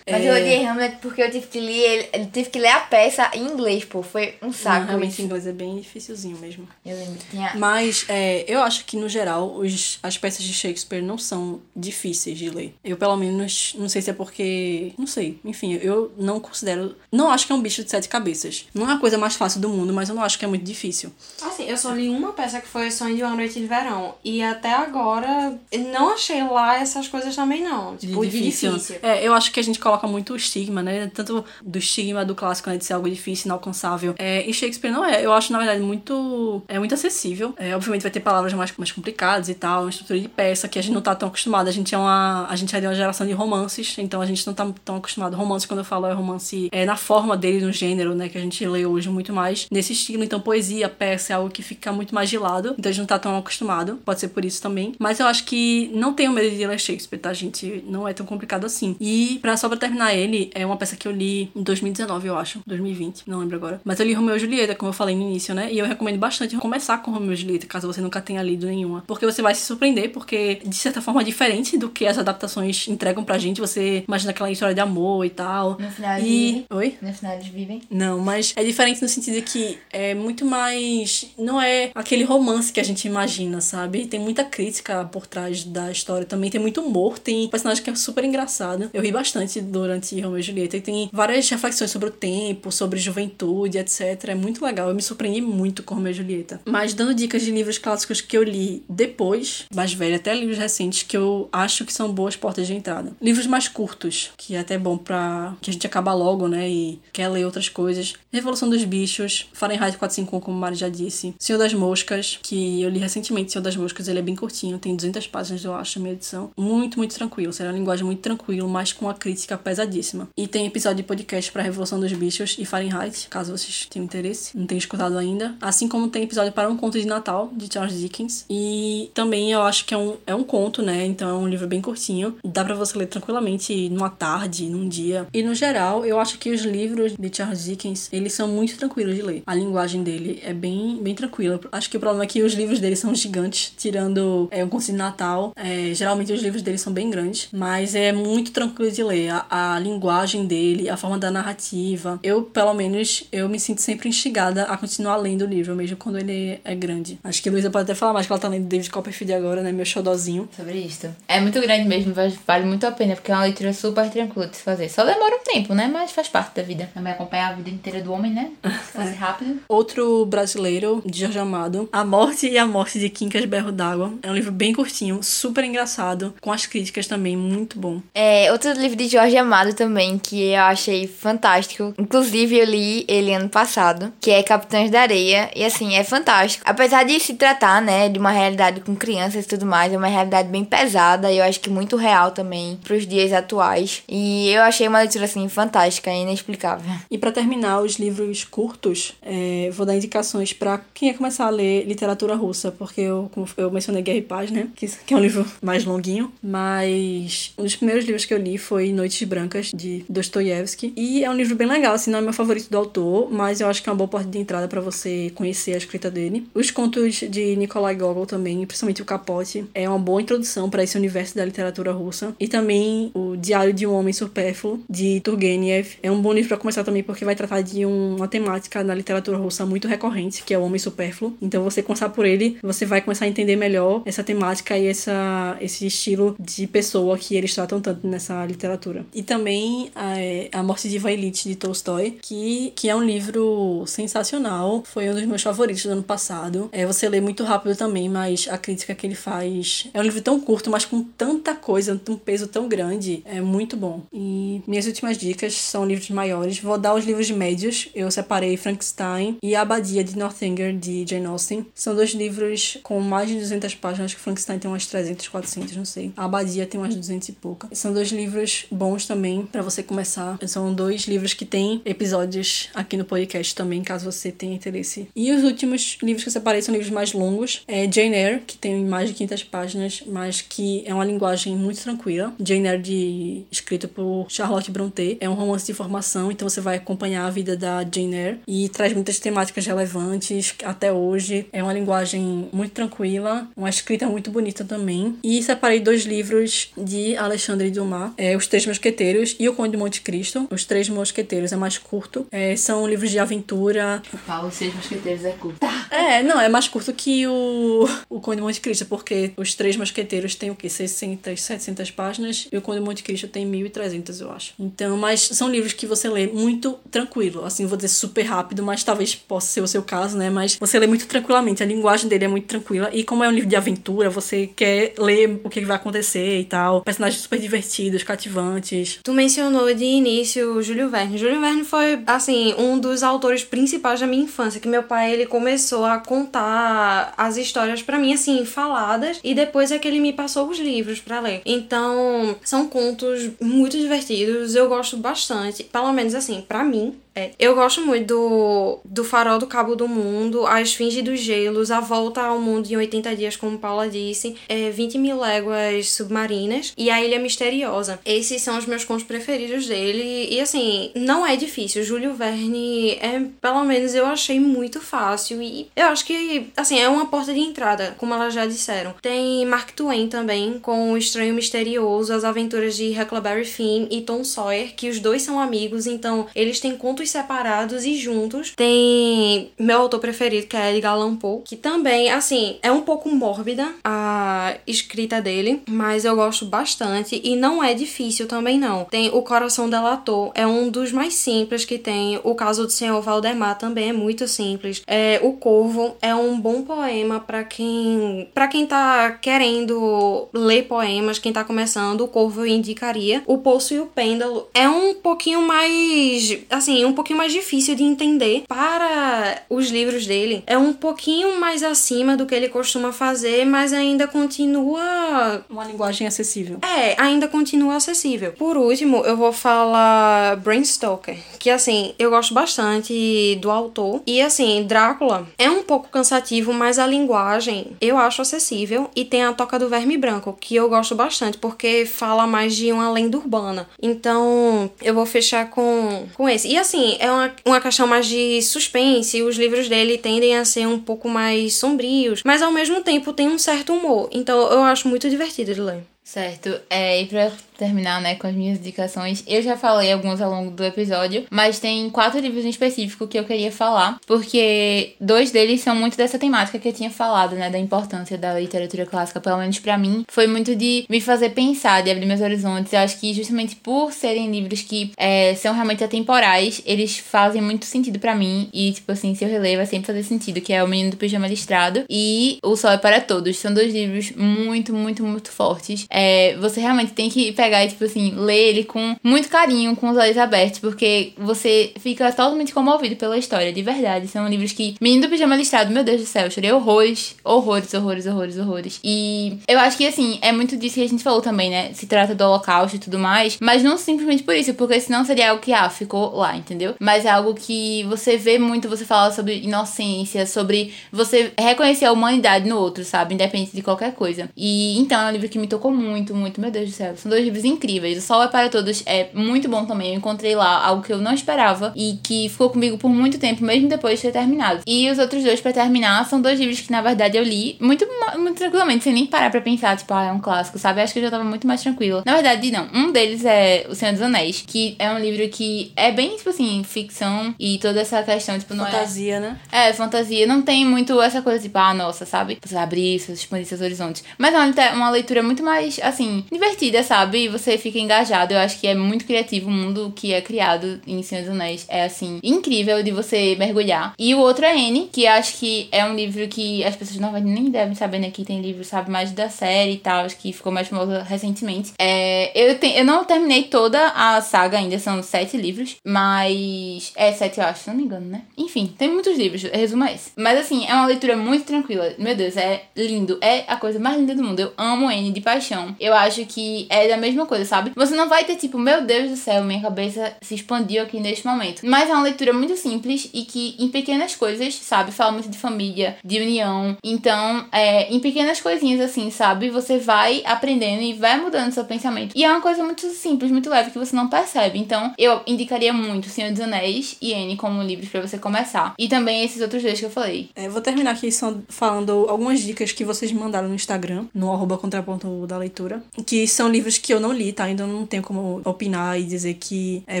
Mas 0.08 0.24
eu 0.24 0.34
odiei 0.34 0.64
Hamlet 0.64 0.98
porque 1.02 1.20
eu 1.20 1.30
tive 1.30 1.46
que 1.48 1.58
ler 1.58 1.72
ele, 1.72 2.08
eu 2.12 2.26
tive 2.26 2.50
que 2.50 2.58
ler 2.58 2.68
a 2.68 2.80
peça 2.80 3.28
em 3.34 3.44
inglês, 3.44 3.84
pô. 3.84 4.02
Foi 4.02 4.34
um 4.40 4.46
Não, 4.46 4.52
saco 4.52 4.86
realmente 4.86 5.12
isso. 5.12 5.22
em 5.22 5.24
inglês 5.24 5.46
é 5.46 5.52
bem 5.52 5.80
dificilzinho 5.80 6.38
mesmo. 6.38 6.68
Eu 6.84 6.96
lembro 6.96 7.18
tinha. 7.30 7.52
Mas 7.56 8.04
é, 8.08 8.44
eu 8.46 8.60
acho 8.62 8.84
que, 8.84 8.96
no 8.96 9.08
geral, 9.08 9.56
os, 9.56 9.98
as 10.02 10.16
peças 10.16 10.44
de 10.44 10.52
Shakespeare 10.52 11.02
não 11.02 11.18
são 11.18 11.60
difíceis 11.74 12.38
de 12.38 12.48
ler. 12.48 12.74
Eu, 12.84 12.96
pelo 12.96 13.16
menos, 13.16 13.74
não 13.78 13.88
sei 13.88 14.00
se 14.00 14.10
é 14.10 14.12
porque. 14.12 14.92
Não 14.96 15.06
sei. 15.06 15.40
Enfim, 15.44 15.74
eu 15.82 16.12
não 16.16 16.38
considero. 16.38 16.94
Não 17.10 17.30
acho 17.30 17.46
que 17.46 17.52
é 17.52 17.56
um 17.56 17.60
bicho 17.60 17.82
de 17.82 17.90
sete 17.90 18.08
cabeças. 18.08 18.66
Não 18.72 18.88
é 18.88 18.94
a 18.94 18.98
coisa 18.98 19.18
mais 19.18 19.34
fácil 19.34 19.60
do 19.60 19.68
mundo, 19.68 19.92
mas 19.92 20.08
eu 20.08 20.14
não 20.14 20.22
acho 20.22 20.38
que 20.38 20.44
é 20.44 20.48
muito 20.48 20.64
difícil. 20.64 21.12
Assim, 21.42 21.64
eu 21.68 21.76
só 21.76 21.92
li 21.92 22.08
uma 22.08 22.32
peça 22.32 22.60
que 22.60 22.68
foi 22.68 22.90
Sonho 22.90 23.16
de 23.16 23.22
uma 23.22 23.34
Noite 23.34 23.58
de 23.58 23.66
Verão. 23.66 24.14
E 24.24 24.40
até 24.42 24.72
agora, 24.72 25.58
não 25.90 26.10
achei 26.10 26.42
lá 26.44 26.78
essas 26.80 27.08
coisas 27.08 27.34
também, 27.34 27.62
não. 27.62 27.96
Tipo, 27.96 28.24
de 28.24 28.30
difícil. 28.30 28.76
É, 29.02 29.26
eu 29.26 29.34
acho 29.34 29.50
que 29.50 29.58
a 29.58 29.62
gente 29.62 29.78
coloca 29.78 29.95
muito 30.04 30.32
o 30.32 30.36
estigma, 30.36 30.82
né? 30.82 31.06
Tanto 31.06 31.44
do 31.64 31.78
estigma 31.78 32.24
do 32.24 32.34
clássico, 32.34 32.68
né? 32.68 32.76
De 32.76 32.84
ser 32.84 32.94
algo 32.94 33.08
difícil, 33.08 33.46
inalcançável. 33.46 34.14
É, 34.18 34.48
e 34.48 34.52
Shakespeare 34.52 34.90
não 34.90 35.04
é. 35.04 35.24
Eu 35.24 35.32
acho, 35.32 35.52
na 35.52 35.58
verdade, 35.58 35.80
muito. 35.80 36.62
É 36.68 36.78
muito 36.78 36.94
acessível. 36.94 37.54
É, 37.56 37.74
obviamente 37.74 38.02
vai 38.02 38.10
ter 38.10 38.20
palavras 38.20 38.52
mais, 38.52 38.72
mais 38.76 38.92
complicadas 38.92 39.48
e 39.48 39.54
tal, 39.54 39.82
uma 39.82 39.90
estrutura 39.90 40.18
de 40.18 40.28
peça 40.28 40.68
que 40.68 40.78
a 40.78 40.82
gente 40.82 40.92
não 40.92 41.00
tá 41.00 41.14
tão 41.14 41.28
acostumado. 41.28 41.68
A 41.68 41.72
gente 41.72 41.94
é 41.94 41.98
uma. 41.98 42.46
A 42.48 42.56
gente 42.56 42.74
é 42.74 42.80
de 42.80 42.86
uma 42.86 42.94
geração 42.94 43.26
de 43.26 43.32
romances, 43.32 43.96
então 43.98 44.20
a 44.20 44.26
gente 44.26 44.46
não 44.46 44.54
tá 44.54 44.66
tão 44.84 44.96
acostumado. 44.96 45.36
Romance, 45.36 45.66
quando 45.66 45.80
eu 45.80 45.84
falo, 45.84 46.06
é 46.06 46.12
romance 46.12 46.68
é 46.72 46.84
na 46.84 46.96
forma 46.96 47.36
dele, 47.36 47.64
no 47.64 47.72
gênero, 47.72 48.14
né? 48.14 48.28
Que 48.28 48.38
a 48.38 48.40
gente 48.40 48.66
lê 48.66 48.84
hoje 48.84 49.08
muito 49.08 49.32
mais 49.32 49.66
nesse 49.70 49.92
estilo. 49.92 50.24
Então, 50.24 50.40
poesia, 50.40 50.88
peça 50.88 51.32
é 51.32 51.36
algo 51.36 51.50
que 51.50 51.62
fica 51.62 51.92
muito 51.92 52.14
mais 52.14 52.28
de 52.28 52.38
lado. 52.38 52.74
Então 52.78 52.90
a 52.90 52.92
gente 52.92 53.00
não 53.00 53.06
tá 53.06 53.18
tão 53.18 53.36
acostumado. 53.36 53.98
Pode 54.04 54.20
ser 54.20 54.28
por 54.28 54.44
isso 54.44 54.60
também. 54.60 54.94
Mas 54.98 55.20
eu 55.20 55.26
acho 55.26 55.44
que 55.44 55.90
não 55.92 56.12
tenho 56.12 56.32
medo 56.32 56.54
de 56.54 56.66
ler 56.66 56.78
Shakespeare, 56.78 57.18
tá, 57.18 57.32
gente? 57.32 57.84
Não 57.86 58.06
é 58.08 58.12
tão 58.12 58.26
complicado 58.26 58.64
assim. 58.64 58.96
E 59.00 59.38
pra, 59.40 59.56
só 59.56 59.68
pra 59.68 59.76
terminar 59.86 60.14
ele, 60.14 60.50
é 60.54 60.66
uma 60.66 60.76
peça 60.76 60.96
que 60.96 61.06
eu 61.06 61.12
li 61.12 61.50
em 61.54 61.62
2019, 61.62 62.26
eu 62.28 62.36
acho. 62.36 62.60
2020, 62.66 63.22
não 63.26 63.38
lembro 63.38 63.56
agora. 63.56 63.80
Mas 63.84 64.00
eu 64.00 64.06
li 64.06 64.12
Romeu 64.12 64.36
e 64.36 64.38
Julieta, 64.38 64.74
como 64.74 64.88
eu 64.88 64.92
falei 64.92 65.14
no 65.14 65.22
início, 65.22 65.54
né? 65.54 65.72
E 65.72 65.78
eu 65.78 65.86
recomendo 65.86 66.18
bastante 66.18 66.56
começar 66.56 66.98
com 66.98 67.10
Romeu 67.10 67.32
e 67.32 67.36
Julieta, 67.36 67.66
caso 67.66 67.86
você 67.86 68.00
nunca 68.00 68.20
tenha 68.20 68.42
lido 68.42 68.66
nenhuma. 68.66 69.04
Porque 69.06 69.24
você 69.24 69.40
vai 69.40 69.54
se 69.54 69.62
surpreender, 69.62 70.10
porque 70.10 70.60
de 70.64 70.76
certa 70.76 71.00
forma 71.00 71.20
é 71.20 71.24
diferente 71.24 71.78
do 71.78 71.88
que 71.88 72.06
as 72.06 72.18
adaptações 72.18 72.88
entregam 72.88 73.22
pra 73.22 73.38
gente. 73.38 73.60
Você 73.60 74.04
imagina 74.06 74.32
aquela 74.32 74.50
história 74.50 74.74
de 74.74 74.80
amor 74.80 75.24
e 75.24 75.30
tal. 75.30 75.78
No 75.78 75.90
final 75.90 76.18
eles 76.18 76.28
E. 76.28 76.46
vivem. 76.46 76.66
Oi? 76.70 76.98
No 77.00 77.12
final 77.12 77.34
eles 77.34 77.46
vivem. 77.46 77.82
Não, 77.90 78.18
mas 78.18 78.52
é 78.56 78.64
diferente 78.64 79.00
no 79.00 79.08
sentido 79.08 79.34
de 79.34 79.42
que 79.42 79.78
é 79.90 80.14
muito 80.14 80.44
mais. 80.44 81.30
Não 81.38 81.60
é 81.60 81.90
aquele 81.94 82.24
romance 82.24 82.72
que 82.72 82.80
a 82.80 82.84
gente 82.84 83.06
imagina, 83.06 83.60
sabe? 83.60 84.06
Tem 84.06 84.18
muita 84.18 84.44
crítica 84.44 85.04
por 85.04 85.26
trás 85.26 85.62
da 85.64 85.90
história 85.92 86.26
também, 86.26 86.50
tem 86.50 86.60
muito 86.60 86.80
humor, 86.80 87.18
tem 87.18 87.46
um 87.46 87.48
personagem 87.48 87.82
que 87.82 87.90
é 87.90 87.94
super 87.94 88.24
engraçado. 88.24 88.90
Eu 88.92 89.02
ri 89.02 89.12
bastante 89.12 89.60
durante 89.80 90.20
Romeo 90.20 90.38
e 90.38 90.42
Julieta. 90.42 90.76
E 90.76 90.80
tem 90.80 91.10
várias 91.12 91.48
reflexões 91.48 91.90
sobre 91.90 92.08
o 92.08 92.12
tempo, 92.12 92.72
sobre 92.72 92.98
juventude, 92.98 93.78
etc. 93.78 94.28
É 94.28 94.34
muito 94.34 94.64
legal. 94.64 94.88
Eu 94.88 94.94
me 94.94 95.02
surpreendi 95.02 95.40
muito 95.40 95.82
com 95.82 95.94
Romeo 95.94 96.10
e 96.10 96.14
Julieta. 96.14 96.60
Mas 96.64 96.94
dando 96.94 97.14
dicas 97.14 97.42
de 97.42 97.50
livros 97.50 97.78
clássicos 97.78 98.20
que 98.20 98.36
eu 98.36 98.42
li 98.42 98.82
depois, 98.88 99.64
mais 99.74 99.92
velho, 99.92 100.16
até 100.16 100.34
livros 100.34 100.58
recentes, 100.58 101.02
que 101.02 101.16
eu 101.16 101.48
acho 101.52 101.84
que 101.84 101.92
são 101.92 102.12
boas 102.12 102.36
portas 102.36 102.66
de 102.66 102.74
entrada. 102.74 103.12
Livros 103.20 103.46
mais 103.46 103.68
curtos, 103.68 104.30
que 104.36 104.54
é 104.54 104.58
até 104.58 104.78
bom 104.78 104.96
pra 104.96 105.56
que 105.60 105.70
a 105.70 105.72
gente 105.72 105.86
acaba 105.86 106.12
logo, 106.12 106.48
né? 106.48 106.68
E 106.68 107.00
quer 107.12 107.28
ler 107.28 107.44
outras 107.44 107.68
coisas. 107.68 108.14
Revolução 108.32 108.68
dos 108.68 108.84
Bichos, 108.84 109.48
Fahrenheit 109.52 109.96
451, 109.96 110.40
como 110.40 110.56
o 110.56 110.60
Mari 110.60 110.76
já 110.76 110.88
disse. 110.88 111.34
Senhor 111.38 111.58
das 111.58 111.74
Moscas, 111.74 112.38
que 112.42 112.82
eu 112.82 112.90
li 112.90 112.98
recentemente. 112.98 113.52
Senhor 113.52 113.62
das 113.62 113.76
Moscas, 113.76 114.08
ele 114.08 114.18
é 114.18 114.22
bem 114.22 114.36
curtinho, 114.36 114.78
tem 114.78 114.94
200 114.94 115.26
páginas, 115.26 115.64
eu 115.64 115.74
acho, 115.74 115.98
a 115.98 116.02
minha 116.02 116.14
edição. 116.14 116.50
Muito, 116.56 116.98
muito 116.98 117.14
tranquilo. 117.14 117.52
Será 117.52 117.70
uma 117.70 117.78
linguagem 117.78 118.04
muito 118.04 118.20
tranquila, 118.20 118.68
mas 118.68 118.92
com 118.92 119.06
uma 119.06 119.14
crítica 119.14 119.56
pesadíssima. 119.66 120.28
E 120.36 120.46
tem 120.46 120.64
episódio 120.64 120.98
de 120.98 121.02
podcast 121.02 121.50
para 121.50 121.60
Revolução 121.60 121.98
dos 121.98 122.12
Bichos 122.12 122.54
e 122.56 122.64
Fahrenheit, 122.64 123.26
caso 123.28 123.50
vocês 123.50 123.84
tenham 123.90 124.04
interesse. 124.04 124.56
Não 124.56 124.64
tenham 124.64 124.78
escutado 124.78 125.18
ainda. 125.18 125.56
Assim 125.60 125.88
como 125.88 126.08
tem 126.08 126.22
episódio 126.22 126.52
para 126.52 126.68
Um 126.68 126.76
Conto 126.76 127.00
de 127.00 127.06
Natal, 127.06 127.50
de 127.52 127.72
Charles 127.72 127.98
Dickens. 127.98 128.44
E 128.48 129.10
também 129.12 129.50
eu 129.50 129.62
acho 129.62 129.84
que 129.84 129.92
é 129.92 129.98
um, 129.98 130.16
é 130.24 130.32
um 130.36 130.44
conto, 130.44 130.82
né? 130.82 131.04
Então 131.04 131.28
é 131.28 131.32
um 131.32 131.48
livro 131.48 131.66
bem 131.66 131.80
curtinho. 131.80 132.36
Dá 132.44 132.64
para 132.64 132.76
você 132.76 132.96
ler 132.96 133.06
tranquilamente 133.06 133.88
numa 133.88 134.08
tarde, 134.08 134.68
num 134.70 134.88
dia. 134.88 135.26
E 135.34 135.42
no 135.42 135.52
geral, 135.52 136.06
eu 136.06 136.20
acho 136.20 136.38
que 136.38 136.52
os 136.52 136.62
livros 136.62 137.16
de 137.18 137.36
Charles 137.36 137.64
Dickens, 137.64 138.08
eles 138.12 138.34
são 138.34 138.46
muito 138.46 138.76
tranquilos 138.76 139.16
de 139.16 139.22
ler. 139.22 139.42
A 139.44 139.54
linguagem 139.54 140.04
dele 140.04 140.40
é 140.44 140.54
bem, 140.54 141.02
bem 141.02 141.14
tranquila. 141.16 141.58
Acho 141.72 141.90
que 141.90 141.96
o 141.96 142.00
problema 142.00 142.22
é 142.22 142.28
que 142.28 142.40
os 142.40 142.54
livros 142.54 142.78
dele 142.78 142.94
são 142.94 143.12
gigantes, 143.16 143.72
tirando 143.76 144.46
é, 144.52 144.62
o 144.62 144.68
Conto 144.68 144.86
de 144.86 144.92
Natal. 144.92 145.52
É, 145.56 145.92
geralmente 145.92 146.32
os 146.32 146.40
livros 146.40 146.62
dele 146.62 146.78
são 146.78 146.92
bem 146.92 147.10
grandes, 147.10 147.48
mas 147.52 147.96
é 147.96 148.12
muito 148.12 148.52
tranquilo 148.52 148.92
de 148.92 149.02
ler. 149.02 149.30
A, 149.30 149.55
a 149.56 149.78
linguagem 149.78 150.46
dele, 150.46 150.88
a 150.88 150.96
forma 150.96 151.18
da 151.18 151.30
narrativa. 151.30 152.18
Eu, 152.22 152.42
pelo 152.42 152.74
menos, 152.74 153.24
eu 153.32 153.48
me 153.48 153.58
sinto 153.58 153.80
sempre 153.80 154.08
instigada 154.08 154.64
a 154.64 154.76
continuar 154.76 155.16
lendo 155.16 155.42
o 155.42 155.46
livro, 155.46 155.74
mesmo 155.74 155.96
quando 155.96 156.18
ele 156.18 156.60
é 156.64 156.74
grande. 156.74 157.18
Acho 157.24 157.42
que 157.42 157.48
a 157.48 157.52
Luísa 157.52 157.70
pode 157.70 157.84
até 157.84 157.94
falar 157.94 158.12
mais, 158.12 158.26
que 158.26 158.32
ela 158.32 158.40
tá 158.40 158.48
lendo 158.48 158.66
David 158.66 158.90
Copperfield 158.90 159.32
agora, 159.32 159.62
né? 159.62 159.72
Meu 159.72 159.84
xodozinho. 159.84 160.48
Sobre 160.56 160.78
isso. 160.78 161.08
É 161.28 161.40
muito 161.40 161.60
grande 161.60 161.88
mesmo, 161.88 162.14
vale 162.46 162.64
muito 162.66 162.86
a 162.86 162.92
pena, 162.92 163.14
porque 163.14 163.30
é 163.30 163.34
uma 163.34 163.44
leitura 163.44 163.72
super 163.72 164.10
tranquila 164.10 164.46
de 164.46 164.56
se 164.56 164.62
fazer. 164.62 164.88
Só 164.88 165.04
demora 165.04 165.36
um 165.36 165.44
tempo, 165.44 165.74
né? 165.74 165.88
Mas 165.92 166.12
faz 166.12 166.28
parte 166.28 166.56
da 166.56 166.62
vida. 166.62 166.90
Também 166.92 167.12
acompanhar 167.12 167.52
a 167.52 167.54
vida 167.54 167.70
inteira 167.70 168.02
do 168.02 168.12
homem, 168.12 168.32
né? 168.32 168.50
Se 168.62 168.92
fosse 168.92 169.14
rápido. 169.16 169.60
Outro 169.68 170.26
brasileiro, 170.26 171.02
de 171.04 171.20
Jorge 171.20 171.38
Amado, 171.38 171.88
A 171.92 172.04
Morte 172.04 172.48
e 172.48 172.58
a 172.58 172.66
Morte 172.66 172.98
de 172.98 173.08
Quincas 173.08 173.44
Berro 173.44 173.72
d'Água. 173.72 174.12
É 174.22 174.30
um 174.30 174.34
livro 174.34 174.52
bem 174.52 174.72
curtinho, 174.72 175.22
super 175.22 175.64
engraçado, 175.64 176.34
com 176.40 176.52
as 176.52 176.66
críticas 176.66 177.06
também, 177.06 177.36
muito 177.36 177.78
bom. 177.78 178.00
É, 178.14 178.50
outro 178.52 178.72
livro 178.72 178.96
de 178.96 179.08
Jorge 179.08 179.35
Amado 179.38 179.74
também, 179.74 180.18
que 180.18 180.52
eu 180.52 180.60
achei 180.60 181.06
fantástico. 181.06 181.94
Inclusive, 181.98 182.58
eu 182.58 182.64
li 182.64 183.04
ele 183.08 183.32
ano 183.32 183.48
passado, 183.48 184.12
que 184.20 184.30
é 184.30 184.42
Capitães 184.42 184.90
da 184.90 185.02
Areia. 185.02 185.50
E 185.54 185.64
assim, 185.64 185.94
é 185.94 186.04
fantástico. 186.04 186.64
Apesar 186.66 187.04
de 187.04 187.18
se 187.20 187.34
tratar, 187.34 187.80
né, 187.82 188.08
de 188.08 188.18
uma 188.18 188.30
realidade 188.30 188.80
com 188.80 188.94
crianças 188.94 189.44
e 189.44 189.48
tudo 189.48 189.66
mais, 189.66 189.92
é 189.92 189.96
uma 189.96 190.06
realidade 190.06 190.48
bem 190.48 190.64
pesada 190.64 191.30
e 191.30 191.38
eu 191.38 191.44
acho 191.44 191.60
que 191.60 191.70
muito 191.70 191.96
real 191.96 192.30
também 192.30 192.78
pros 192.82 193.06
dias 193.06 193.32
atuais. 193.32 194.02
E 194.08 194.50
eu 194.50 194.62
achei 194.62 194.88
uma 194.88 194.98
leitura, 194.98 195.24
assim, 195.24 195.48
fantástica 195.48 196.10
e 196.10 196.22
inexplicável. 196.22 196.90
E 197.10 197.18
para 197.18 197.32
terminar 197.32 197.80
os 197.80 197.96
livros 197.98 198.44
curtos, 198.44 199.14
é, 199.22 199.70
vou 199.72 199.86
dar 199.86 199.96
indicações 199.96 200.52
para 200.52 200.80
quem 200.94 201.10
quer 201.10 201.16
começar 201.16 201.46
a 201.46 201.50
ler 201.50 201.84
literatura 201.84 202.34
russa, 202.34 202.70
porque 202.70 203.00
eu, 203.00 203.30
eu 203.56 203.70
mencionei 203.70 204.02
Guerra 204.02 204.18
e 204.18 204.22
Paz, 204.22 204.50
né, 204.50 204.68
que, 204.74 204.86
que 204.86 205.14
é 205.14 205.16
um 205.16 205.20
livro 205.20 205.46
mais 205.62 205.84
longuinho, 205.84 206.32
mas 206.42 207.52
um 207.58 207.62
dos 207.62 207.76
primeiros 207.76 208.04
livros 208.04 208.24
que 208.24 208.34
eu 208.34 208.38
li 208.38 208.58
foi 208.58 208.92
Noites 208.92 209.25
Brancas, 209.26 209.70
de 209.74 210.04
Dostoiévski, 210.08 210.92
e 210.96 211.24
é 211.24 211.30
um 211.30 211.36
livro 211.36 211.56
bem 211.56 211.66
legal, 211.66 211.94
assim, 211.94 212.10
não 212.10 212.18
é 212.18 212.22
meu 212.22 212.32
favorito 212.32 212.70
do 212.70 212.76
autor, 212.76 213.30
mas 213.30 213.60
eu 213.60 213.68
acho 213.68 213.82
que 213.82 213.88
é 213.88 213.92
uma 213.92 213.98
boa 213.98 214.08
porta 214.08 214.28
de 214.28 214.38
entrada 214.38 214.68
para 214.68 214.80
você 214.80 215.30
conhecer 215.34 215.74
a 215.74 215.76
escrita 215.76 216.10
dele. 216.10 216.46
Os 216.54 216.70
contos 216.70 217.16
de 217.16 217.56
Nikolai 217.56 217.94
Gogol 217.94 218.26
também, 218.26 218.64
principalmente 218.66 219.02
o 219.02 219.04
Capote, 219.04 219.64
é 219.74 219.88
uma 219.88 219.98
boa 219.98 220.20
introdução 220.20 220.70
para 220.70 220.82
esse 220.82 220.96
universo 220.96 221.36
da 221.36 221.44
literatura 221.44 221.92
russa. 221.92 222.34
E 222.38 222.48
também 222.48 223.10
o 223.14 223.36
Diário 223.36 223.72
de 223.72 223.86
um 223.86 223.94
Homem 223.94 224.12
Supérfluo, 224.12 224.80
de 224.88 225.20
Turgenev. 225.20 225.96
É 226.02 226.10
um 226.10 226.20
bom 226.20 226.32
livro 226.32 226.48
para 226.48 226.56
começar 226.56 226.84
também, 226.84 227.02
porque 227.02 227.24
vai 227.24 227.34
tratar 227.34 227.60
de 227.60 227.84
um, 227.84 228.16
uma 228.16 228.28
temática 228.28 228.82
na 228.82 228.94
literatura 228.94 229.36
russa 229.36 229.66
muito 229.66 229.88
recorrente, 229.88 230.42
que 230.42 230.54
é 230.54 230.58
o 230.58 230.62
homem 230.62 230.78
supérfluo. 230.78 231.36
Então, 231.40 231.62
você 231.64 231.82
começar 231.82 232.08
por 232.08 232.24
ele, 232.24 232.58
você 232.62 232.84
vai 232.84 233.00
começar 233.00 233.24
a 233.24 233.28
entender 233.28 233.56
melhor 233.56 234.02
essa 234.04 234.22
temática 234.22 234.76
e 234.78 234.86
essa, 234.86 235.56
esse 235.60 235.86
estilo 235.86 236.36
de 236.38 236.66
pessoa 236.66 237.18
que 237.18 237.36
eles 237.36 237.54
tratam 237.54 237.80
tanto 237.80 238.06
nessa 238.06 238.44
literatura. 238.44 239.04
E 239.16 239.22
também 239.22 239.90
a, 239.94 240.58
a 240.58 240.62
Morte 240.62 240.90
de 240.90 240.98
Vailite, 240.98 241.48
de 241.48 241.56
Tolstói, 241.56 242.18
que, 242.20 242.70
que 242.76 242.90
é 242.90 242.94
um 242.94 243.02
livro 243.02 243.82
sensacional. 243.86 244.82
Foi 244.84 245.08
um 245.08 245.14
dos 245.14 245.24
meus 245.24 245.42
favoritos 245.42 245.82
do 245.84 245.92
ano 245.92 246.02
passado. 246.02 246.68
É, 246.70 246.84
você 246.84 247.08
lê 247.08 247.18
muito 247.18 247.42
rápido 247.42 247.74
também, 247.74 248.10
mas 248.10 248.46
a 248.50 248.58
crítica 248.58 248.94
que 248.94 249.06
ele 249.06 249.14
faz 249.14 249.88
é 249.94 249.98
um 249.98 250.02
livro 250.02 250.20
tão 250.20 250.38
curto, 250.38 250.70
mas 250.70 250.84
com 250.84 251.02
tanta 251.02 251.54
coisa, 251.54 251.98
um 252.10 252.16
peso 252.16 252.46
tão 252.46 252.68
grande. 252.68 253.22
É 253.24 253.40
muito 253.40 253.74
bom. 253.74 254.02
E 254.12 254.60
minhas 254.66 254.86
últimas 254.86 255.16
dicas 255.16 255.54
são 255.54 255.86
livros 255.86 256.10
maiores. 256.10 256.60
Vou 256.60 256.76
dar 256.76 256.94
os 256.94 257.06
livros 257.06 257.30
médios. 257.30 257.88
Eu 257.94 258.10
separei 258.10 258.54
Frankenstein 258.58 259.38
e 259.42 259.56
A 259.56 259.62
Abadia 259.62 260.04
de 260.04 260.18
Northanger, 260.18 260.76
de 260.76 261.06
Jane 261.08 261.24
Austen. 261.24 261.64
São 261.74 261.94
dois 261.94 262.10
livros 262.10 262.76
com 262.82 263.00
mais 263.00 263.30
de 263.30 263.38
200 263.38 263.74
páginas. 263.76 264.06
Acho 264.06 264.16
que 264.16 264.22
Frankenstein 264.22 264.58
tem 264.58 264.70
umas 264.70 264.84
300, 264.84 265.26
400, 265.26 265.74
não 265.74 265.86
sei. 265.86 266.12
A 266.14 266.26
Abadia 266.26 266.66
tem 266.66 266.78
umas 266.78 266.94
200 266.94 267.30
e 267.30 267.32
pouca. 267.32 267.68
São 267.72 267.94
dois 267.94 268.10
livros 268.10 268.66
bons 268.70 269.05
também 269.06 269.42
para 269.46 269.62
você 269.62 269.82
começar. 269.82 270.38
São 270.46 270.72
dois 270.74 271.02
livros 271.02 271.34
que 271.34 271.44
têm 271.44 271.80
episódios 271.84 272.68
aqui 272.74 272.96
no 272.96 273.04
podcast 273.04 273.54
também, 273.54 273.82
caso 273.82 274.10
você 274.10 274.30
tenha 274.30 274.54
interesse. 274.54 275.08
E 275.14 275.32
os 275.32 275.44
últimos 275.44 275.98
livros 276.02 276.24
que 276.24 276.28
eu 276.28 276.32
separei 276.32 276.62
são 276.62 276.72
livros 276.72 276.90
mais 276.90 277.12
longos. 277.12 277.62
É 277.66 277.90
Jane 277.90 278.14
Eyre, 278.14 278.42
que 278.46 278.56
tem 278.56 278.84
mais 278.84 279.08
de 279.08 279.14
500 279.14 279.44
páginas, 279.44 280.02
mas 280.06 280.40
que 280.40 280.82
é 280.86 280.94
uma 280.94 281.04
linguagem 281.04 281.56
muito 281.56 281.82
tranquila. 281.82 282.34
Jane 282.38 282.66
Eyre, 282.66 282.82
de, 282.82 283.42
escrito 283.50 283.88
por 283.88 284.26
Charlotte 284.28 284.70
Brontë, 284.70 285.16
é 285.20 285.28
um 285.28 285.34
romance 285.34 285.66
de 285.66 285.74
formação, 285.74 286.30
então 286.30 286.48
você 286.48 286.60
vai 286.60 286.76
acompanhar 286.76 287.26
a 287.26 287.30
vida 287.30 287.56
da 287.56 287.82
Jane 287.82 288.14
Eyre 288.14 288.40
e 288.46 288.68
traz 288.68 288.92
muitas 288.92 289.18
temáticas 289.18 289.66
relevantes 289.66 290.54
até 290.64 290.92
hoje. 290.92 291.46
É 291.52 291.62
uma 291.62 291.72
linguagem 291.72 292.48
muito 292.52 292.72
tranquila, 292.72 293.48
uma 293.56 293.70
escrita 293.70 294.06
muito 294.06 294.30
bonita 294.30 294.64
também. 294.64 295.16
E 295.22 295.42
separei 295.42 295.80
dois 295.80 296.04
livros 296.04 296.70
de 296.76 297.16
Alexandre 297.16 297.70
Dumas, 297.70 298.12
é, 298.16 298.36
Os 298.36 298.46
Três 298.46 298.66
Mosqueteiros 298.66 298.95
e 299.38 299.48
O 299.48 299.54
Conde 299.54 299.72
de 299.72 299.76
Monte 299.76 300.00
Cristo. 300.00 300.46
Os 300.50 300.64
Três 300.64 300.88
Mosqueteiros 300.88 301.52
é 301.52 301.56
mais 301.56 301.78
curto, 301.78 302.26
é, 302.30 302.56
são 302.56 302.86
livros 302.86 303.10
de 303.10 303.18
aventura. 303.18 304.02
O 304.12 304.18
Paulo, 304.18 304.48
Os 304.48 304.54
Seis 304.54 304.74
Mosqueteiros 304.74 305.24
é 305.24 305.32
curto. 305.32 305.58
É, 305.90 306.22
não, 306.22 306.40
é 306.40 306.48
mais 306.48 306.68
curto 306.68 306.92
que 306.92 307.26
o, 307.26 307.88
o 308.08 308.20
Conde 308.20 308.36
de 308.36 308.42
Monte 308.42 308.60
Cristo, 308.60 308.86
porque 308.86 309.32
os 309.36 309.54
Três 309.54 309.76
Mosqueteiros 309.76 310.34
têm 310.34 310.50
o 310.50 310.54
quê? 310.54 310.68
600, 310.68 311.40
700 311.40 311.90
páginas 311.90 312.48
e 312.50 312.56
o 312.56 312.62
Conde 312.62 312.80
de 312.80 312.84
Monte 312.84 313.02
Cristo 313.02 313.28
tem 313.28 313.46
1300, 313.46 314.20
eu 314.20 314.30
acho. 314.32 314.54
Então, 314.58 314.96
mas 314.96 315.20
são 315.20 315.50
livros 315.50 315.72
que 315.72 315.86
você 315.86 316.08
lê 316.08 316.26
muito 316.26 316.78
tranquilo. 316.90 317.44
Assim, 317.44 317.66
vou 317.66 317.76
dizer 317.76 317.88
super 317.88 318.22
rápido, 318.22 318.62
mas 318.62 318.82
talvez 318.82 319.14
possa 319.14 319.48
ser 319.48 319.60
o 319.60 319.68
seu 319.68 319.82
caso, 319.82 320.16
né? 320.16 320.30
Mas 320.30 320.56
você 320.58 320.78
lê 320.78 320.86
muito 320.86 321.06
tranquilamente. 321.06 321.62
A 321.62 321.66
linguagem 321.66 322.08
dele 322.08 322.24
é 322.24 322.28
muito 322.28 322.46
tranquila. 322.46 322.90
E 322.92 323.04
como 323.04 323.24
é 323.24 323.28
um 323.28 323.32
livro 323.32 323.48
de 323.48 323.56
aventura, 323.56 324.10
você 324.10 324.46
quer 324.46 324.94
ler 324.98 325.40
o 325.44 325.48
que 325.48 325.64
vai 325.64 325.76
acontecer 325.76 326.40
e 326.40 326.44
tal. 326.44 326.82
Personagens 326.82 327.22
super 327.22 327.38
divertidos, 327.38 328.02
cativantes. 328.02 328.85
Tu 329.02 329.12
mencionou 329.12 329.72
de 329.74 329.84
início 329.84 330.54
o 330.54 330.62
Júlio 330.62 330.88
Verne. 330.88 331.18
Júlio 331.18 331.40
Verne 331.40 331.64
foi, 331.64 332.02
assim, 332.06 332.54
um 332.58 332.78
dos 332.78 333.02
autores 333.02 333.44
principais 333.44 334.00
da 334.00 334.06
minha 334.06 334.24
infância, 334.24 334.60
que 334.60 334.68
meu 334.68 334.82
pai, 334.82 335.12
ele 335.12 335.26
começou 335.26 335.84
a 335.84 335.98
contar 335.98 337.14
as 337.16 337.36
histórias 337.36 337.82
para 337.82 337.98
mim, 337.98 338.12
assim, 338.12 338.44
faladas, 338.44 339.20
e 339.22 339.34
depois 339.34 339.70
é 339.70 339.78
que 339.78 339.88
ele 339.88 340.00
me 340.00 340.12
passou 340.12 340.48
os 340.48 340.58
livros 340.58 341.00
para 341.00 341.20
ler. 341.20 341.42
Então, 341.44 342.36
são 342.42 342.68
contos 342.68 343.30
muito 343.40 343.76
divertidos, 343.76 344.54
eu 344.54 344.68
gosto 344.68 344.96
bastante, 344.96 345.64
pelo 345.64 345.92
menos 345.92 346.14
assim, 346.14 346.44
para 346.46 346.64
mim, 346.64 346.94
é. 347.16 347.30
Eu 347.38 347.54
gosto 347.54 347.84
muito 347.84 348.06
do, 348.06 348.78
do 348.84 349.02
Farol 349.02 349.38
do 349.38 349.46
Cabo 349.46 349.74
do 349.74 349.88
Mundo, 349.88 350.46
A 350.46 350.60
Esfinge 350.60 351.00
dos 351.00 351.18
Gelos, 351.18 351.70
A 351.70 351.80
Volta 351.80 352.20
ao 352.20 352.38
Mundo 352.38 352.70
em 352.70 352.76
80 352.76 353.16
Dias, 353.16 353.36
como 353.36 353.58
Paula 353.58 353.88
disse, 353.88 354.36
é 354.46 354.68
20 354.68 354.98
mil 354.98 355.18
léguas 355.18 355.92
submarinas 355.92 356.74
e 356.76 356.90
A 356.90 357.02
Ilha 357.02 357.18
Misteriosa. 357.18 357.98
Esses 358.04 358.42
são 358.42 358.58
os 358.58 358.66
meus 358.66 358.84
contos 358.84 359.04
preferidos 359.04 359.66
dele 359.66 360.28
e, 360.30 360.38
assim, 360.40 360.90
não 360.94 361.26
é 361.26 361.36
difícil. 361.36 361.82
Júlio 361.82 362.12
Verne 362.12 362.90
é, 363.00 363.22
pelo 363.40 363.64
menos 363.64 363.94
eu 363.94 364.04
achei 364.04 364.38
muito 364.38 364.78
fácil 364.78 365.40
e 365.40 365.68
eu 365.74 365.86
acho 365.86 366.04
que, 366.04 366.50
assim, 366.54 366.78
é 366.78 366.88
uma 366.88 367.06
porta 367.06 367.32
de 367.32 367.40
entrada, 367.40 367.94
como 367.96 368.12
elas 368.12 368.34
já 368.34 368.44
disseram. 368.44 368.94
Tem 369.00 369.46
Mark 369.46 369.70
Twain 369.70 370.08
também, 370.08 370.58
com 370.58 370.92
O 370.92 370.98
Estranho 370.98 371.34
Misterioso, 371.34 372.12
As 372.12 372.24
Aventuras 372.24 372.76
de 372.76 372.90
Huckleberry 372.90 373.46
Finn 373.46 373.86
e 373.90 374.02
Tom 374.02 374.22
Sawyer, 374.22 374.74
que 374.74 374.90
os 374.90 375.00
dois 375.00 375.22
são 375.22 375.40
amigos, 375.40 375.86
então 375.86 376.26
eles 376.34 376.60
têm 376.60 376.76
contos 376.76 377.05
separados 377.10 377.84
e 377.84 377.96
juntos. 377.96 378.52
Tem 378.56 379.50
meu 379.58 379.82
autor 379.82 380.00
preferido, 380.00 380.46
que 380.46 380.56
é 380.56 380.72
Edgar 380.72 380.92
Allan 380.92 381.16
Poe, 381.16 381.42
que 381.44 381.56
também, 381.56 382.10
assim, 382.10 382.58
é 382.62 382.70
um 382.70 382.82
pouco 382.82 383.08
mórbida 383.10 383.74
a 383.84 384.56
escrita 384.66 385.20
dele, 385.20 385.62
mas 385.68 386.04
eu 386.04 386.16
gosto 386.16 386.44
bastante 386.44 387.20
e 387.22 387.36
não 387.36 387.62
é 387.62 387.74
difícil 387.74 388.26
também 388.26 388.58
não. 388.58 388.84
Tem 388.84 389.08
O 389.08 389.22
Coração 389.22 389.68
Delator, 389.68 390.30
é 390.34 390.46
um 390.46 390.70
dos 390.70 390.92
mais 390.92 391.14
simples 391.14 391.64
que 391.64 391.78
tem. 391.78 392.20
O 392.22 392.34
caso 392.34 392.64
do 392.64 392.72
Senhor 392.72 393.00
Valdemar 393.00 393.58
também 393.58 393.90
é 393.90 393.92
muito 393.92 394.26
simples. 394.28 394.82
É, 394.86 395.20
o 395.22 395.32
Corvo 395.32 395.96
é 396.00 396.14
um 396.14 396.38
bom 396.38 396.62
poema 396.62 397.20
para 397.20 397.44
quem 397.44 398.28
para 398.34 398.48
quem 398.48 398.66
tá 398.66 399.12
querendo 399.12 400.28
ler 400.32 400.64
poemas, 400.64 401.18
quem 401.18 401.32
tá 401.32 401.44
começando, 401.44 402.02
o 402.02 402.08
Corvo 402.08 402.42
eu 402.42 402.46
indicaria. 402.46 403.22
O 403.26 403.38
Poço 403.38 403.74
e 403.74 403.80
o 403.80 403.86
Pêndulo 403.86 404.48
é 404.54 404.68
um 404.68 404.94
pouquinho 404.94 405.42
mais, 405.42 406.38
assim, 406.50 406.84
um 406.84 406.92
pouquinho 406.96 407.18
mais 407.18 407.32
difícil 407.32 407.76
de 407.76 407.84
entender 407.84 408.44
para 408.48 409.42
os 409.48 409.68
livros 409.68 410.06
dele. 410.06 410.42
É 410.46 410.58
um 410.58 410.72
pouquinho 410.72 411.38
mais 411.38 411.62
acima 411.62 412.16
do 412.16 412.26
que 412.26 412.34
ele 412.34 412.48
costuma 412.48 412.92
fazer, 412.92 413.44
mas 413.44 413.72
ainda 413.72 414.08
continua 414.08 415.44
uma 415.48 415.64
linguagem 415.64 416.06
acessível. 416.06 416.58
É, 416.62 417.00
ainda 417.00 417.28
continua 417.28 417.76
acessível. 417.76 418.32
Por 418.32 418.56
último, 418.56 419.04
eu 419.04 419.16
vou 419.16 419.32
falar 419.32 420.36
Bram 420.36 420.64
Stoker, 420.64 421.16
que 421.38 421.50
assim, 421.50 421.94
eu 421.98 422.10
gosto 422.10 422.34
bastante 422.34 423.38
do 423.40 423.50
autor. 423.50 424.02
E 424.06 424.20
assim, 424.20 424.64
Drácula 424.66 425.28
é 425.38 425.48
um 425.48 425.62
pouco 425.62 425.88
cansativo, 425.88 426.52
mas 426.52 426.78
a 426.78 426.86
linguagem 426.86 427.76
eu 427.80 427.96
acho 427.96 428.22
acessível 428.22 428.90
e 428.96 429.04
tem 429.04 429.24
a 429.24 429.32
Toca 429.32 429.58
do 429.58 429.68
Verme 429.68 429.96
Branco, 429.96 430.36
que 430.40 430.56
eu 430.56 430.68
gosto 430.68 430.94
bastante 430.94 431.38
porque 431.38 431.84
fala 431.86 432.26
mais 432.26 432.56
de 432.56 432.72
uma 432.72 432.90
lenda 432.90 433.18
urbana. 433.18 433.68
Então, 433.82 434.70
eu 434.82 434.94
vou 434.94 435.04
fechar 435.04 435.50
com 435.50 436.06
com 436.14 436.28
esse. 436.28 436.48
E 436.48 436.56
assim, 436.56 436.85
é 437.00 437.10
uma, 437.10 437.34
uma 437.44 437.60
questão 437.60 437.86
mais 437.86 438.06
de 438.06 438.40
suspense, 438.42 439.22
os 439.22 439.36
livros 439.36 439.68
dele 439.68 439.98
tendem 439.98 440.36
a 440.36 440.44
ser 440.44 440.66
um 440.66 440.78
pouco 440.78 441.08
mais 441.08 441.54
sombrios, 441.54 442.22
mas 442.24 442.42
ao 442.42 442.52
mesmo 442.52 442.82
tempo 442.82 443.12
tem 443.12 443.28
um 443.28 443.38
certo 443.38 443.72
humor. 443.72 444.08
Então, 444.12 444.38
eu 444.50 444.62
acho 444.62 444.88
muito 444.88 445.08
divertido 445.10 445.54
de 445.54 445.60
ler. 445.60 445.82
Certo. 446.06 446.60
É, 446.70 447.02
e 447.02 447.06
pra 447.06 447.32
terminar, 447.56 448.00
né, 448.00 448.14
com 448.14 448.26
as 448.26 448.34
minhas 448.34 448.58
indicações, 448.58 449.22
eu 449.26 449.42
já 449.42 449.56
falei 449.56 449.92
alguns 449.92 450.20
ao 450.20 450.30
longo 450.30 450.50
do 450.50 450.64
episódio, 450.64 451.24
mas 451.30 451.58
tem 451.58 451.88
quatro 451.90 452.20
livros 452.20 452.44
em 452.44 452.50
específico 452.50 453.06
que 453.06 453.18
eu 453.18 453.24
queria 453.24 453.52
falar, 453.52 453.98
porque 454.06 454.94
dois 455.00 455.30
deles 455.30 455.60
são 455.60 455.74
muito 455.74 455.96
dessa 455.96 456.18
temática 456.18 456.58
que 456.58 456.68
eu 456.68 456.72
tinha 456.72 456.90
falado, 456.90 457.36
né, 457.36 457.50
da 457.50 457.58
importância 457.58 458.16
da 458.16 458.38
literatura 458.38 458.86
clássica, 458.86 459.20
pelo 459.20 459.38
menos 459.38 459.58
para 459.58 459.76
mim, 459.78 460.04
foi 460.08 460.26
muito 460.26 460.54
de 460.54 460.84
me 460.88 461.00
fazer 461.00 461.30
pensar, 461.30 461.82
de 461.82 461.90
abrir 461.90 462.06
meus 462.06 462.20
horizontes. 462.20 462.72
Eu 462.72 462.80
acho 462.80 462.98
que 462.98 463.12
justamente 463.12 463.56
por 463.56 463.92
serem 463.92 464.30
livros 464.30 464.62
que 464.62 464.92
é, 464.96 465.34
são 465.34 465.54
realmente 465.54 465.82
atemporais, 465.82 466.62
eles 466.64 466.98
fazem 466.98 467.42
muito 467.42 467.64
sentido 467.64 467.98
para 467.98 468.14
mim 468.14 468.48
e, 468.52 468.72
tipo 468.72 468.92
assim, 468.92 469.14
se 469.14 469.24
eu 469.24 469.28
reler 469.28 469.56
vai 469.56 469.66
sempre 469.66 469.86
fazer 469.86 470.02
sentido, 470.02 470.40
que 470.40 470.52
é 470.52 470.62
O 470.62 470.68
Menino 470.68 470.90
do 470.90 470.96
Pijama 470.96 471.26
Listrado 471.26 471.84
e 471.88 472.38
O 472.42 472.56
Sol 472.56 472.70
é 472.70 472.78
para 472.78 473.00
Todos. 473.00 473.38
São 473.38 473.52
dois 473.52 473.72
livros 473.72 474.12
muito, 474.12 474.72
muito, 474.72 475.02
muito 475.04 475.30
fortes 475.30 475.86
é, 475.90 476.36
você 476.36 476.60
realmente 476.60 476.92
tem 476.92 477.08
que 477.08 477.32
pegar 477.32 477.45
e, 477.50 477.68
tipo 477.68 477.84
assim, 477.84 478.14
ler 478.16 478.48
ele 478.48 478.64
com 478.64 478.96
muito 479.02 479.28
carinho, 479.28 479.76
com 479.76 479.90
os 479.90 479.96
olhos 479.96 480.16
abertos, 480.18 480.58
porque 480.58 481.12
você 481.16 481.72
fica 481.78 482.10
totalmente 482.10 482.52
comovido 482.52 482.96
pela 482.96 483.18
história, 483.18 483.52
de 483.52 483.62
verdade. 483.62 484.08
São 484.08 484.28
livros 484.28 484.52
que. 484.52 484.76
Menino 484.80 485.02
do 485.02 485.08
Pijama 485.08 485.36
Listrado, 485.36 485.72
meu 485.72 485.84
Deus 485.84 486.00
do 486.00 486.06
céu, 486.06 486.24
eu 486.24 486.30
chorei 486.30 486.52
horrores, 486.52 487.16
horrores, 487.24 487.72
horrores, 487.74 488.06
horrores, 488.06 488.38
horrores. 488.38 488.80
E 488.82 489.38
eu 489.48 489.58
acho 489.58 489.76
que, 489.76 489.86
assim, 489.86 490.18
é 490.22 490.32
muito 490.32 490.56
disso 490.56 490.76
que 490.76 490.82
a 490.82 490.88
gente 490.88 491.02
falou 491.02 491.20
também, 491.20 491.50
né? 491.50 491.72
Se 491.72 491.86
trata 491.86 492.14
do 492.14 492.24
Holocausto 492.24 492.76
e 492.76 492.80
tudo 492.80 492.98
mais, 492.98 493.38
mas 493.40 493.62
não 493.62 493.76
simplesmente 493.76 494.22
por 494.22 494.34
isso, 494.34 494.54
porque 494.54 494.80
senão 494.80 495.04
seria 495.04 495.30
algo 495.30 495.42
que, 495.42 495.52
ah, 495.52 495.68
ficou 495.68 496.16
lá, 496.16 496.36
entendeu? 496.36 496.74
Mas 496.80 497.04
é 497.04 497.10
algo 497.10 497.34
que 497.34 497.84
você 497.84 498.16
vê 498.16 498.38
muito, 498.38 498.68
você 498.68 498.84
fala 498.84 499.12
sobre 499.12 499.38
inocência, 499.38 500.26
sobre 500.26 500.72
você 500.92 501.32
reconhecer 501.38 501.84
a 501.84 501.92
humanidade 501.92 502.48
no 502.48 502.58
outro, 502.58 502.84
sabe? 502.84 503.14
Independente 503.14 503.54
de 503.54 503.62
qualquer 503.62 503.92
coisa. 503.92 504.28
E 504.36 504.78
então 504.78 505.00
é 505.00 505.08
um 505.08 505.12
livro 505.12 505.28
que 505.28 505.38
me 505.38 505.46
tocou 505.46 505.70
muito, 505.70 506.14
muito, 506.14 506.40
meu 506.40 506.50
Deus 506.50 506.70
do 506.70 506.74
céu. 506.74 506.96
São 506.96 507.10
dois 507.10 507.24
livros 507.24 507.35
incríveis. 507.44 507.98
O 507.98 508.06
Sol 508.06 508.22
é 508.22 508.28
para 508.28 508.48
Todos 508.48 508.82
é 508.86 509.08
muito 509.14 509.48
bom 509.48 509.64
também. 509.64 509.90
Eu 509.90 509.98
encontrei 509.98 510.34
lá 510.34 510.64
algo 510.64 510.82
que 510.82 510.92
eu 510.92 510.98
não 510.98 511.12
esperava 511.12 511.72
e 511.74 511.98
que 512.02 512.28
ficou 512.28 512.50
comigo 512.50 512.78
por 512.78 512.88
muito 512.88 513.18
tempo, 513.18 513.44
mesmo 513.44 513.68
depois 513.68 513.98
de 513.98 514.06
ter 514.06 514.12
terminado. 514.12 514.62
E 514.66 514.90
os 514.90 514.98
outros 514.98 515.22
dois, 515.22 515.40
para 515.40 515.52
terminar, 515.52 516.04
são 516.06 516.20
dois 516.20 516.38
livros 516.38 516.60
que 516.60 516.70
na 516.70 516.82
verdade 516.82 517.16
eu 517.16 517.24
li 517.24 517.56
muito, 517.60 517.86
muito 518.18 518.38
tranquilamente, 518.38 518.84
sem 518.84 518.92
nem 518.92 519.06
parar 519.06 519.30
pra 519.30 519.40
pensar, 519.40 519.76
tipo, 519.76 519.92
ah, 519.92 520.04
é 520.06 520.12
um 520.12 520.20
clássico, 520.20 520.58
sabe? 520.58 520.80
Acho 520.80 520.92
que 520.92 520.98
eu 520.98 521.04
já 521.04 521.10
tava 521.10 521.24
muito 521.24 521.46
mais 521.46 521.62
tranquila. 521.62 522.02
Na 522.04 522.14
verdade, 522.14 522.50
não. 522.50 522.68
Um 522.72 522.92
deles 522.92 523.24
é 523.24 523.66
O 523.68 523.74
Senhor 523.74 523.92
dos 523.92 524.02
Anéis, 524.02 524.44
que 524.46 524.76
é 524.78 524.90
um 524.90 524.98
livro 524.98 525.28
que 525.28 525.72
é 525.76 525.92
bem, 525.92 526.16
tipo 526.16 526.30
assim, 526.30 526.62
ficção 526.64 527.34
e 527.38 527.58
toda 527.58 527.80
essa 527.80 528.02
questão, 528.02 528.38
tipo, 528.38 528.54
não 528.54 528.64
fantasia, 528.64 529.16
é. 529.16 529.20
Fantasia, 529.20 529.20
né? 529.20 529.40
É, 529.50 529.72
fantasia. 529.72 530.26
Não 530.26 530.42
tem 530.42 530.64
muito 530.64 531.00
essa 531.00 531.22
coisa, 531.22 531.40
tipo, 531.40 531.58
ah, 531.58 531.74
nossa, 531.74 532.06
sabe? 532.06 532.38
Você 532.44 532.56
abrir, 532.56 532.98
você 532.98 533.12
expandir 533.12 533.46
seus 533.46 533.60
horizontes. 533.60 534.04
Mas 534.18 534.34
é 534.34 534.38
uma, 534.38 534.72
uma 534.74 534.90
leitura 534.90 535.22
muito 535.22 535.42
mais 535.42 535.78
assim, 535.82 536.24
divertida, 536.30 536.82
sabe? 536.82 537.25
Você 537.28 537.58
fica 537.58 537.78
engajado. 537.78 538.34
Eu 538.34 538.38
acho 538.38 538.60
que 538.60 538.66
é 538.66 538.74
muito 538.74 539.04
criativo 539.04 539.48
o 539.48 539.52
mundo 539.52 539.92
que 539.94 540.12
é 540.12 540.20
criado 540.20 540.80
em 540.86 541.02
Senhor 541.02 541.22
dos 541.22 541.32
Anéis. 541.32 541.66
É, 541.68 541.84
assim, 541.84 542.20
incrível 542.22 542.82
de 542.82 542.90
você 542.90 543.36
mergulhar. 543.38 543.94
E 543.98 544.14
o 544.14 544.18
outro 544.18 544.44
é 544.44 544.56
N, 544.56 544.88
que 544.92 545.06
acho 545.06 545.38
que 545.38 545.68
é 545.70 545.84
um 545.84 545.94
livro 545.94 546.26
que 546.28 546.64
as 546.64 546.76
pessoas 546.76 546.98
não 546.98 547.12
nem 547.12 547.50
devem 547.50 547.74
saber, 547.74 547.98
né? 547.98 548.10
Que 548.10 548.24
tem 548.24 548.40
livro, 548.40 548.64
sabe? 548.64 548.90
Mais 548.90 549.12
da 549.12 549.28
série 549.28 549.72
e 549.72 549.78
tal. 549.78 550.04
Acho 550.04 550.16
que 550.16 550.32
ficou 550.32 550.52
mais 550.52 550.68
famosa 550.68 551.02
recentemente. 551.02 551.72
É, 551.78 552.30
eu, 552.34 552.58
te, 552.58 552.68
eu 552.68 552.84
não 552.84 553.04
terminei 553.04 553.44
toda 553.44 553.88
a 553.88 554.20
saga 554.20 554.58
ainda, 554.58 554.78
são 554.78 555.02
sete 555.02 555.36
livros. 555.36 555.76
Mas. 555.84 556.92
É 556.96 557.12
sete, 557.12 557.38
eu 557.38 557.46
acho, 557.46 557.64
se 557.64 557.68
não 557.68 557.76
me 557.76 557.84
engano, 557.84 558.06
né? 558.06 558.22
Enfim, 558.36 558.72
tem 558.78 558.90
muitos 558.90 559.16
livros. 559.16 559.42
Resumo 559.42 559.84
é 559.84 559.94
esse. 559.94 560.12
Mas 560.16 560.38
assim, 560.38 560.66
é 560.66 560.74
uma 560.74 560.86
leitura 560.86 561.16
muito 561.16 561.44
tranquila. 561.44 561.94
Meu 561.98 562.14
Deus, 562.14 562.36
é 562.36 562.64
lindo. 562.76 563.18
É 563.20 563.44
a 563.48 563.56
coisa 563.56 563.78
mais 563.78 563.96
linda 563.96 564.14
do 564.14 564.22
mundo. 564.22 564.40
Eu 564.40 564.52
amo 564.56 564.90
N 564.90 565.10
de 565.12 565.20
paixão. 565.20 565.74
Eu 565.80 565.94
acho 565.94 566.24
que 566.26 566.66
é 566.68 566.88
da 566.88 566.96
mesma 566.96 567.15
coisa, 567.24 567.44
sabe? 567.44 567.72
Você 567.74 567.94
não 567.94 568.08
vai 568.08 568.24
ter 568.24 568.36
tipo, 568.36 568.58
meu 568.58 568.84
Deus 568.84 569.10
do 569.10 569.16
céu, 569.16 569.44
minha 569.44 569.62
cabeça 569.62 570.12
se 570.20 570.34
expandiu 570.34 570.82
aqui 570.82 571.00
neste 571.00 571.26
momento. 571.26 571.62
Mas 571.64 571.88
é 571.88 571.92
uma 571.92 572.02
leitura 572.02 572.32
muito 572.32 572.56
simples 572.56 573.08
e 573.14 573.22
que 573.24 573.54
em 573.58 573.68
pequenas 573.68 574.14
coisas, 574.14 574.54
sabe? 574.56 574.92
Fala 574.92 575.12
muito 575.12 575.28
de 575.28 575.38
família, 575.38 575.96
de 576.04 576.20
união. 576.20 576.76
Então, 576.82 577.46
é, 577.52 577.92
em 577.92 578.00
pequenas 578.00 578.40
coisinhas 578.40 578.80
assim, 578.80 579.10
sabe? 579.10 579.48
Você 579.50 579.78
vai 579.78 580.22
aprendendo 580.26 580.82
e 580.82 580.92
vai 580.92 581.18
mudando 581.18 581.52
seu 581.52 581.64
pensamento. 581.64 582.12
E 582.14 582.24
é 582.24 582.30
uma 582.30 582.40
coisa 582.40 582.62
muito 582.62 582.88
simples, 582.90 583.30
muito 583.30 583.48
leve 583.48 583.70
que 583.70 583.78
você 583.78 583.94
não 583.94 584.08
percebe. 584.08 584.58
Então, 584.58 584.92
eu 584.98 585.20
indicaria 585.26 585.72
muito 585.72 586.08
Senhor 586.08 586.32
dos 586.32 586.40
Anéis 586.40 586.96
e 587.00 587.12
N 587.12 587.36
como 587.36 587.62
livros 587.62 587.88
para 587.88 588.00
você 588.00 588.18
começar. 588.18 588.74
E 588.78 588.88
também 588.88 589.22
esses 589.22 589.40
outros 589.40 589.62
dois 589.62 589.78
que 589.78 589.86
eu 589.86 589.90
falei. 589.90 590.30
É, 590.34 590.48
vou 590.48 590.60
terminar 590.60 590.92
aqui 590.92 591.10
só 591.12 591.34
falando 591.48 592.06
algumas 592.08 592.40
dicas 592.40 592.72
que 592.72 592.84
vocês 592.84 593.12
mandaram 593.12 593.48
no 593.48 593.54
Instagram, 593.54 594.06
no 594.14 594.32
arroba 594.32 594.58
contraponto 594.58 595.26
da 595.26 595.38
leitura, 595.38 595.82
que 596.04 596.26
são 596.26 596.48
livros 596.48 596.78
que 596.78 596.92
eu 596.92 597.00
não 597.00 597.05
li, 597.12 597.32
tá? 597.32 597.44
Ainda 597.44 597.66
não 597.66 597.86
tenho 597.86 598.02
como 598.02 598.40
opinar 598.44 598.98
e 598.98 599.04
dizer 599.04 599.34
que 599.34 599.82
é 599.86 600.00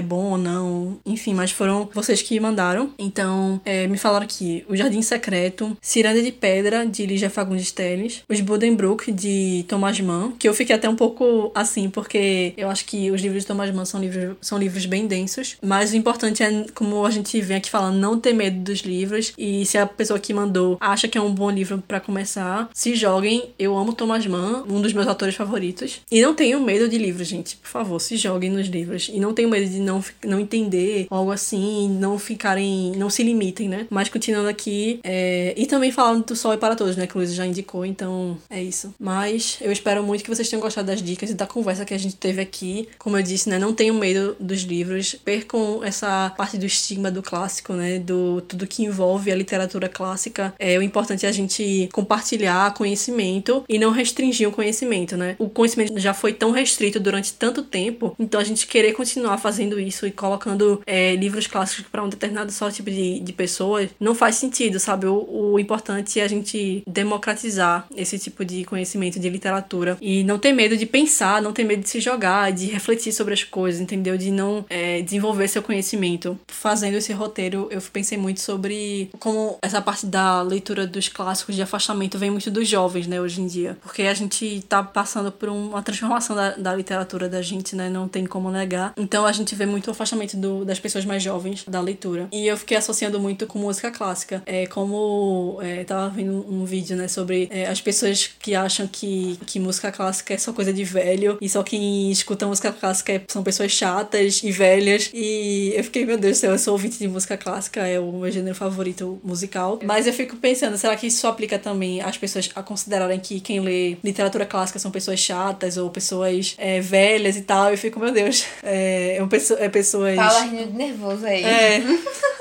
bom 0.00 0.32
ou 0.32 0.38
não, 0.38 0.98
enfim, 1.04 1.34
mas 1.34 1.50
foram 1.50 1.88
vocês 1.92 2.22
que 2.22 2.38
mandaram. 2.38 2.90
Então, 2.98 3.60
é, 3.64 3.86
me 3.86 3.98
falaram 3.98 4.24
aqui 4.24 4.64
O 4.68 4.76
Jardim 4.76 5.02
Secreto, 5.02 5.76
Ciranda 5.80 6.22
de 6.22 6.32
Pedra, 6.32 6.86
de 6.86 7.06
Lígia 7.06 7.30
Fagundes 7.30 7.72
Teles, 7.72 8.22
Os 8.28 8.40
Buddenbrook, 8.40 9.12
de 9.12 9.64
Thomas 9.68 10.00
Mann, 10.00 10.32
que 10.38 10.48
eu 10.48 10.54
fiquei 10.54 10.74
até 10.74 10.88
um 10.88 10.96
pouco 10.96 11.50
assim, 11.54 11.88
porque 11.88 12.52
eu 12.56 12.68
acho 12.68 12.84
que 12.84 13.10
os 13.10 13.20
livros 13.20 13.42
de 13.42 13.46
Thomas 13.46 13.72
Mann 13.74 13.84
são 13.84 14.00
livros, 14.00 14.36
são 14.40 14.58
livros 14.58 14.86
bem 14.86 15.06
densos, 15.06 15.56
mas 15.62 15.92
o 15.92 15.96
importante 15.96 16.42
é, 16.42 16.66
como 16.74 17.04
a 17.04 17.10
gente 17.10 17.40
vem 17.40 17.56
aqui 17.56 17.70
falando, 17.70 17.96
não 17.96 18.18
ter 18.18 18.32
medo 18.32 18.60
dos 18.60 18.80
livros, 18.80 19.32
e 19.38 19.64
se 19.66 19.78
a 19.78 19.86
pessoa 19.86 20.18
que 20.18 20.32
mandou 20.32 20.76
acha 20.80 21.08
que 21.08 21.18
é 21.18 21.20
um 21.20 21.32
bom 21.32 21.50
livro 21.50 21.82
para 21.86 22.00
começar, 22.00 22.68
se 22.72 22.94
joguem. 22.94 23.50
Eu 23.58 23.76
amo 23.76 23.92
Thomas 23.92 24.26
Mann, 24.26 24.64
um 24.68 24.80
dos 24.80 24.92
meus 24.92 25.06
autores 25.06 25.34
favoritos. 25.34 26.00
E 26.10 26.20
não 26.20 26.34
tenham 26.34 26.60
medo 26.60 26.88
de 26.88 26.95
livros, 26.98 27.26
gente. 27.26 27.56
Por 27.56 27.68
favor, 27.68 28.00
se 28.00 28.16
joguem 28.16 28.50
nos 28.50 28.66
livros. 28.68 29.10
E 29.12 29.18
não 29.18 29.32
tenham 29.32 29.50
medo 29.50 29.68
de 29.68 29.78
não, 29.78 30.02
não 30.24 30.40
entender 30.40 31.06
algo 31.10 31.30
assim, 31.30 31.88
não 31.88 32.18
ficarem. 32.18 32.92
não 32.96 33.10
se 33.10 33.22
limitem, 33.22 33.68
né? 33.68 33.86
Mas 33.90 34.08
continuando 34.08 34.48
aqui. 34.48 35.00
É... 35.02 35.54
E 35.56 35.66
também 35.66 35.90
falando 35.90 36.24
do 36.24 36.36
Sol 36.36 36.52
é 36.52 36.56
para 36.56 36.76
Todos, 36.76 36.96
né? 36.96 37.06
Que 37.06 37.16
o 37.16 37.18
Luiz 37.18 37.32
já 37.34 37.46
indicou, 37.46 37.84
então 37.84 38.38
é 38.50 38.62
isso. 38.62 38.94
Mas 38.98 39.58
eu 39.60 39.72
espero 39.72 40.02
muito 40.02 40.22
que 40.22 40.30
vocês 40.30 40.48
tenham 40.48 40.60
gostado 40.60 40.86
das 40.88 41.02
dicas 41.02 41.30
e 41.30 41.34
da 41.34 41.46
conversa 41.46 41.84
que 41.84 41.94
a 41.94 41.98
gente 41.98 42.16
teve 42.16 42.40
aqui. 42.40 42.88
Como 42.98 43.16
eu 43.16 43.22
disse, 43.22 43.48
né? 43.48 43.58
Não 43.58 43.72
tenham 43.72 43.96
medo 43.96 44.36
dos 44.38 44.62
livros. 44.62 45.14
Percam 45.24 45.82
essa 45.82 46.30
parte 46.36 46.58
do 46.58 46.66
estigma 46.66 47.10
do 47.10 47.22
clássico, 47.22 47.72
né? 47.72 47.98
Do 47.98 48.40
tudo 48.42 48.66
que 48.66 48.84
envolve 48.84 49.30
a 49.30 49.34
literatura 49.34 49.88
clássica. 49.88 50.54
É 50.58 50.78
o 50.78 50.82
importante 50.82 51.26
é 51.26 51.28
a 51.28 51.32
gente 51.32 51.88
compartilhar 51.92 52.74
conhecimento 52.74 53.64
e 53.68 53.78
não 53.78 53.90
restringir 53.90 54.48
o 54.48 54.52
conhecimento, 54.52 55.16
né? 55.16 55.36
O 55.38 55.48
conhecimento 55.48 55.98
já 55.98 56.12
foi 56.14 56.32
tão 56.32 56.50
restrito 56.50 56.85
durante 56.90 57.32
tanto 57.34 57.62
tempo, 57.62 58.14
então 58.18 58.40
a 58.40 58.44
gente 58.44 58.66
querer 58.66 58.92
continuar 58.92 59.38
fazendo 59.38 59.78
isso 59.78 60.06
e 60.06 60.10
colocando 60.10 60.80
é, 60.86 61.14
livros 61.16 61.46
clássicos 61.46 61.86
para 61.90 62.02
um 62.02 62.08
determinado 62.08 62.52
só 62.52 62.70
tipo 62.70 62.90
de, 62.90 63.20
de 63.20 63.32
pessoas 63.32 63.90
não 63.98 64.14
faz 64.14 64.36
sentido, 64.36 64.78
sabe? 64.78 65.06
O, 65.06 65.52
o 65.52 65.58
importante 65.58 66.20
é 66.20 66.24
a 66.24 66.28
gente 66.28 66.82
democratizar 66.86 67.86
esse 67.96 68.18
tipo 68.18 68.44
de 68.44 68.64
conhecimento 68.64 69.18
de 69.18 69.28
literatura 69.28 69.96
e 70.00 70.24
não 70.24 70.38
ter 70.38 70.52
medo 70.52 70.76
de 70.76 70.86
pensar, 70.86 71.42
não 71.42 71.52
ter 71.52 71.64
medo 71.64 71.82
de 71.82 71.88
se 71.88 72.00
jogar, 72.00 72.52
de 72.52 72.66
refletir 72.66 73.12
sobre 73.12 73.34
as 73.34 73.44
coisas, 73.44 73.80
entendeu? 73.80 74.16
De 74.16 74.30
não 74.30 74.64
é, 74.68 75.02
desenvolver 75.02 75.48
seu 75.48 75.62
conhecimento. 75.62 76.38
Fazendo 76.46 76.96
esse 76.96 77.12
roteiro, 77.12 77.68
eu 77.70 77.80
pensei 77.92 78.18
muito 78.18 78.40
sobre 78.40 79.10
como 79.18 79.58
essa 79.62 79.80
parte 79.80 80.06
da 80.06 80.42
leitura 80.42 80.86
dos 80.86 81.08
clássicos 81.08 81.54
de 81.54 81.62
afastamento 81.62 82.18
vem 82.18 82.30
muito 82.30 82.50
dos 82.50 82.68
jovens, 82.68 83.06
né, 83.06 83.20
hoje 83.20 83.40
em 83.40 83.46
dia. 83.46 83.76
Porque 83.82 84.02
a 84.02 84.14
gente 84.14 84.64
tá 84.68 84.82
passando 84.82 85.30
por 85.32 85.48
uma 85.48 85.82
transformação 85.82 86.36
da, 86.36 86.50
da 86.66 86.74
literatura 86.74 87.28
da 87.28 87.40
gente, 87.40 87.76
né? 87.76 87.88
Não 87.88 88.08
tem 88.08 88.26
como 88.26 88.50
negar. 88.50 88.92
Então 88.96 89.24
a 89.24 89.30
gente 89.30 89.54
vê 89.54 89.64
muito 89.64 89.86
o 89.86 89.90
afastamento 89.92 90.36
do, 90.36 90.64
das 90.64 90.80
pessoas 90.80 91.04
mais 91.04 91.22
jovens 91.22 91.64
da 91.64 91.80
leitura. 91.80 92.28
E 92.32 92.44
eu 92.48 92.56
fiquei 92.56 92.76
associando 92.76 93.20
muito 93.20 93.46
com 93.46 93.56
música 93.56 93.88
clássica. 93.92 94.42
É 94.44 94.66
como 94.66 95.60
é, 95.62 95.84
tava 95.84 96.08
vendo 96.08 96.44
um 96.50 96.64
vídeo, 96.64 96.96
né, 96.96 97.06
sobre 97.06 97.48
é, 97.52 97.66
as 97.66 97.80
pessoas 97.80 98.30
que 98.40 98.56
acham 98.56 98.88
que, 98.88 99.38
que 99.46 99.60
música 99.60 99.92
clássica 99.92 100.34
é 100.34 100.38
só 100.38 100.52
coisa 100.52 100.72
de 100.72 100.82
velho 100.82 101.38
e 101.40 101.48
só 101.48 101.62
quem 101.62 102.10
escuta 102.10 102.46
música 102.46 102.72
clássica 102.72 103.12
é, 103.12 103.22
são 103.28 103.44
pessoas 103.44 103.70
chatas 103.70 104.42
e 104.42 104.50
velhas. 104.50 105.10
E 105.14 105.72
eu 105.76 105.84
fiquei, 105.84 106.04
meu 106.04 106.18
Deus 106.18 106.38
do 106.38 106.40
céu, 106.40 106.50
eu 106.50 106.58
sou 106.58 106.72
ouvinte 106.72 106.98
de 106.98 107.06
música 107.06 107.36
clássica, 107.36 107.86
é 107.86 108.00
o 108.00 108.10
meu 108.10 108.30
gênero 108.30 108.56
favorito 108.56 109.20
musical. 109.22 109.78
Mas 109.84 110.08
eu 110.08 110.12
fico 110.12 110.36
pensando, 110.36 110.76
será 110.76 110.96
que 110.96 111.06
isso 111.06 111.28
aplica 111.28 111.60
também 111.60 112.00
às 112.00 112.18
pessoas 112.18 112.50
a 112.56 112.62
considerarem 112.62 113.20
que 113.20 113.38
quem 113.38 113.60
lê 113.60 113.96
literatura 114.02 114.44
clássica 114.44 114.80
são 114.80 114.90
pessoas 114.90 115.20
chatas 115.20 115.76
ou 115.76 115.88
pessoas 115.90 116.55
é, 116.58 116.80
velhas 116.80 117.36
e 117.36 117.42
tal? 117.42 117.70
Eu 117.70 117.78
fico, 117.78 117.98
meu 118.00 118.12
Deus, 118.12 118.46
é, 118.62 119.16
é, 119.16 119.26
pessoa, 119.26 119.60
é 119.60 119.68
pessoas. 119.68 120.16
Fala 120.16 120.40
rindo 120.42 120.66
de 120.66 120.76
nervoso 120.76 121.26
aí. 121.26 121.44
É, 121.44 121.82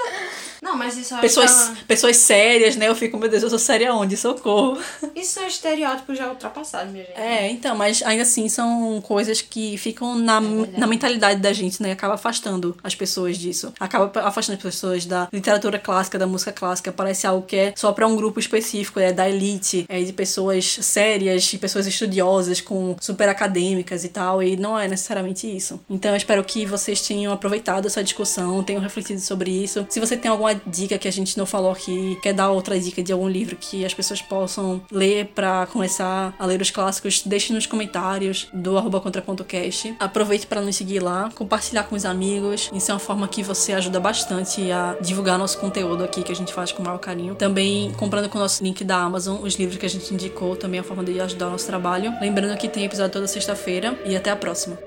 Não, 0.76 0.78
mas 0.78 0.98
isso 0.98 1.16
pessoas, 1.20 1.70
é 1.70 1.76
pessoas 1.88 2.18
sérias, 2.18 2.76
né? 2.76 2.88
Eu 2.90 2.96
fico, 2.96 3.18
meu 3.18 3.30
Deus, 3.30 3.42
eu 3.44 3.50
sou 3.50 3.58
séria 3.60 3.94
onde? 3.94 4.18
Socorro. 4.18 4.78
Isso 5.16 5.40
é 5.40 5.44
um 5.44 5.48
estereótipo 5.48 6.14
já 6.14 6.30
ultrapassado, 6.30 6.92
minha 6.92 7.06
gente. 7.06 7.18
É, 7.18 7.50
então, 7.50 7.76
mas 7.76 8.04
ainda 8.04 8.24
assim 8.24 8.50
são 8.50 9.02
coisas 9.02 9.42
que 9.42 9.78
ficam 9.78 10.16
na, 10.16 10.42
na 10.42 10.86
mentalidade 10.86 11.40
da 11.40 11.54
gente, 11.54 11.82
né? 11.82 11.94
Acaba 11.94 12.16
afastando 12.16 12.76
as 12.84 12.94
pessoas 12.94 13.38
disso. 13.38 13.74
Acaba 13.80 14.12
afastando 14.22 14.58
as 14.58 14.64
pessoas 14.64 15.06
da 15.06 15.30
literatura 15.32 15.80
clássica, 15.80 16.20
da 16.20 16.28
música 16.28 16.52
clássica. 16.52 16.92
Parece 16.92 17.26
algo 17.26 17.46
que 17.46 17.56
é 17.56 17.74
só 17.76 17.92
pra 17.94 18.06
um 18.06 18.16
grupo 18.16 18.40
específico, 18.40 19.00
é 19.00 19.14
da 19.14 19.30
elite, 19.30 19.86
é 19.88 20.02
de 20.02 20.12
pessoas 20.12 20.78
sérias, 20.82 21.44
de 21.44 21.58
pessoas 21.58 21.88
estudiosas, 21.88 22.60
com 22.60 22.96
super 23.00 23.30
acadêmicas 23.30 24.04
e 24.04 24.10
tal. 24.10 24.44
E 24.44 24.58
não 24.58 24.78
é 24.78 24.88
necessariamente 24.88 25.48
isso. 25.48 25.80
Então 25.90 26.12
eu 26.12 26.18
espero 26.18 26.44
que 26.44 26.66
vocês 26.66 27.02
tenham 27.02 27.32
aproveitado 27.32 27.86
essa 27.86 28.04
discussão, 28.04 28.62
tenham 28.64 28.82
refletido 28.82 29.22
sobre 29.22 29.52
isso. 29.52 29.86
Se 29.90 30.00
você 30.00 30.18
tem 30.18 30.30
alguma 30.30 30.54
dica 30.66 30.98
que 30.98 31.08
a 31.08 31.12
gente 31.12 31.38
não 31.38 31.46
falou 31.46 31.72
aqui, 31.72 32.18
quer 32.22 32.34
dar 32.34 32.50
outra 32.50 32.80
dica 32.80 33.02
de 33.04 33.12
algum 33.12 33.28
livro 33.28 33.56
que 33.56 33.86
as 33.86 33.94
pessoas 33.94 34.22
possam 34.22 34.82
ler 34.92 35.28
pra 35.28 35.68
começar 35.68 36.34
a 36.38 36.46
ler 36.46 36.62
os 36.62 36.72
clássicos, 36.72 37.24
deixe 37.26 37.54
nos 37.54 37.66
comentários 37.66 38.48
do 38.54 38.78
arroba 38.78 39.00
contra.cast. 39.00 39.96
Aproveite 40.00 40.48
para 40.48 40.62
nos 40.62 40.76
seguir 40.76 41.00
lá, 41.00 41.30
compartilhar 41.36 41.84
com 41.84 41.96
os 41.96 42.06
amigos. 42.06 42.70
Isso 42.74 42.92
é 42.92 42.94
uma 42.94 43.00
forma 43.00 43.28
que 43.28 43.44
você 43.44 43.74
ajuda 43.74 44.00
bastante 44.00 44.72
a 44.72 44.96
divulgar 45.02 45.38
nosso 45.38 45.58
conteúdo 45.58 46.04
aqui, 46.04 46.24
que 46.24 46.32
a 46.32 46.36
gente 46.36 46.54
faz 46.54 46.72
com 46.72 46.82
o 46.82 46.86
maior 46.86 47.00
carinho. 47.00 47.36
Também 47.36 47.92
comprando 47.94 48.30
com 48.30 48.38
o 48.38 48.42
nosso 48.42 48.64
link 48.64 48.84
da 48.84 48.98
Amazon 48.98 49.42
os 49.42 49.56
livros 49.56 49.78
que 49.78 49.86
a 49.86 49.90
gente 49.90 50.14
indicou, 50.14 50.56
também 50.56 50.80
é 50.80 50.82
uma 50.82 50.88
forma 50.88 51.04
de 51.04 51.20
ajudar 51.20 51.48
o 51.48 51.52
nosso 51.52 51.66
trabalho. 51.66 52.14
Lembrando 52.20 52.58
que 52.58 52.68
tem 52.68 52.86
episódio 52.86 53.14
toda 53.14 53.28
sexta-feira 53.28 53.98
e 54.06 54.16
até 54.16 54.32
a 54.32 54.36
próxima. 54.36 54.78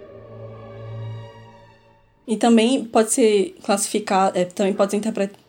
E 2.26 2.36
também 2.36 2.84
pode 2.84 3.10
ser 3.10 3.56
classificado, 3.64 4.38
é, 4.38 4.44
também 4.44 4.74
pode 4.74 4.90
ser 4.90 4.98
interpretado. 4.98 5.47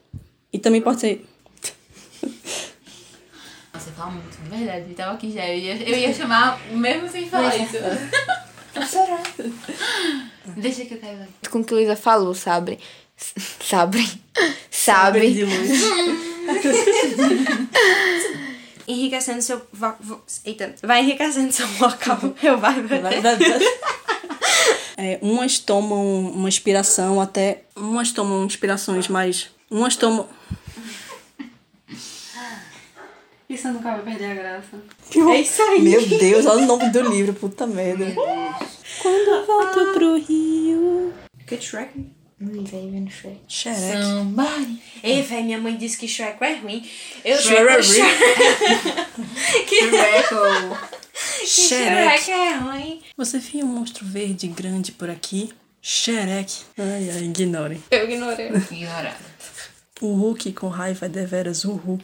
E 0.51 0.59
também 0.59 0.81
pode 0.81 0.99
ser. 1.01 1.25
Você 3.73 3.91
fala 3.91 4.11
muito, 4.11 4.37
de 4.43 4.49
verdade. 4.49 4.85
Eu 4.89 4.95
tava 4.95 5.13
aqui 5.13 5.31
já. 5.31 5.47
Eu 5.47 5.57
ia, 5.57 5.89
eu 5.89 5.97
ia 5.97 6.13
chamar 6.13 6.59
mesmo 6.71 7.07
sem 7.09 7.29
falar 7.29 7.55
isso. 7.55 7.77
Deixa 10.57 10.85
que 10.85 10.93
eu 10.95 10.99
caio 10.99 11.21
aqui. 11.23 11.49
Com 11.49 11.59
o 11.59 11.63
que 11.63 11.73
Luísa 11.73 11.95
falou, 11.95 12.33
sabe? 12.33 12.79
Sabe? 13.61 14.05
Sabe? 14.71 15.31
de 15.33 15.45
luz. 15.45 15.69
Enriquecendo 18.87 19.41
seu. 19.41 19.61
va- 19.71 19.97
Eita, 20.43 20.73
vai 20.81 21.01
enriquecendo 21.03 21.51
seu 21.51 21.67
local. 21.79 22.17
Eu 22.41 22.57
vai. 22.57 22.75
É, 24.97 25.19
umas 25.21 25.59
tomam 25.59 26.21
uma 26.31 26.49
inspiração 26.49 27.21
até. 27.21 27.63
Umas 27.75 28.11
tomam 28.11 28.43
inspirações 28.45 29.07
mais. 29.07 29.49
Umas 29.69 29.95
tomam. 29.95 30.27
Isso 33.49 33.67
nunca 33.69 33.95
vai 33.95 34.03
perder 34.03 34.25
a 34.31 34.35
graça. 34.35 34.79
É 35.15 35.41
isso 35.41 35.61
aí. 35.63 35.81
Meu 35.81 36.05
Deus, 36.07 36.45
olha 36.45 36.63
o 36.63 36.67
nome 36.67 36.89
do 36.91 37.01
livro, 37.01 37.33
puta 37.33 37.65
merda. 37.65 38.05
Quando 39.01 39.27
eu 39.27 39.45
volto 39.45 39.93
pro 39.93 40.17
Rio. 40.19 41.11
Que 41.47 41.59
Shrek? 41.59 42.05
Luísa 42.39 42.77
aí 42.77 42.89
vendo 42.89 43.09
Shrek. 43.09 43.39
Xereque. 43.47 44.03
Somebody. 44.03 44.81
Ei, 45.03 45.21
velho, 45.23 45.43
minha 45.45 45.57
mãe 45.57 45.75
disse 45.75 45.97
que 45.97 46.07
Shrek 46.07 46.41
é 46.43 46.55
ruim. 46.57 46.87
Eu 47.25 47.37
Shrek 47.37 47.83
Shrek, 47.83 48.17
que 49.67 49.75
Xereque. 51.45 52.23
Shrek 52.23 52.31
é 52.31 52.53
ruim. 52.55 53.01
Você 53.17 53.39
viu 53.39 53.65
um 53.65 53.69
monstro 53.69 54.05
verde 54.05 54.47
grande 54.47 54.91
por 54.91 55.09
aqui? 55.09 55.51
Xereque. 55.81 56.61
Ai, 56.77 57.09
ai, 57.09 57.23
ignorem. 57.23 57.83
Eu 57.89 58.09
ignorei. 58.09 58.47
Ignorado. 58.71 59.28
O 60.01 60.13
Hulk 60.13 60.53
com 60.53 60.69
raiva 60.69 61.07
é 61.07 61.09
deveras 61.09 61.65
uhul. 61.65 61.99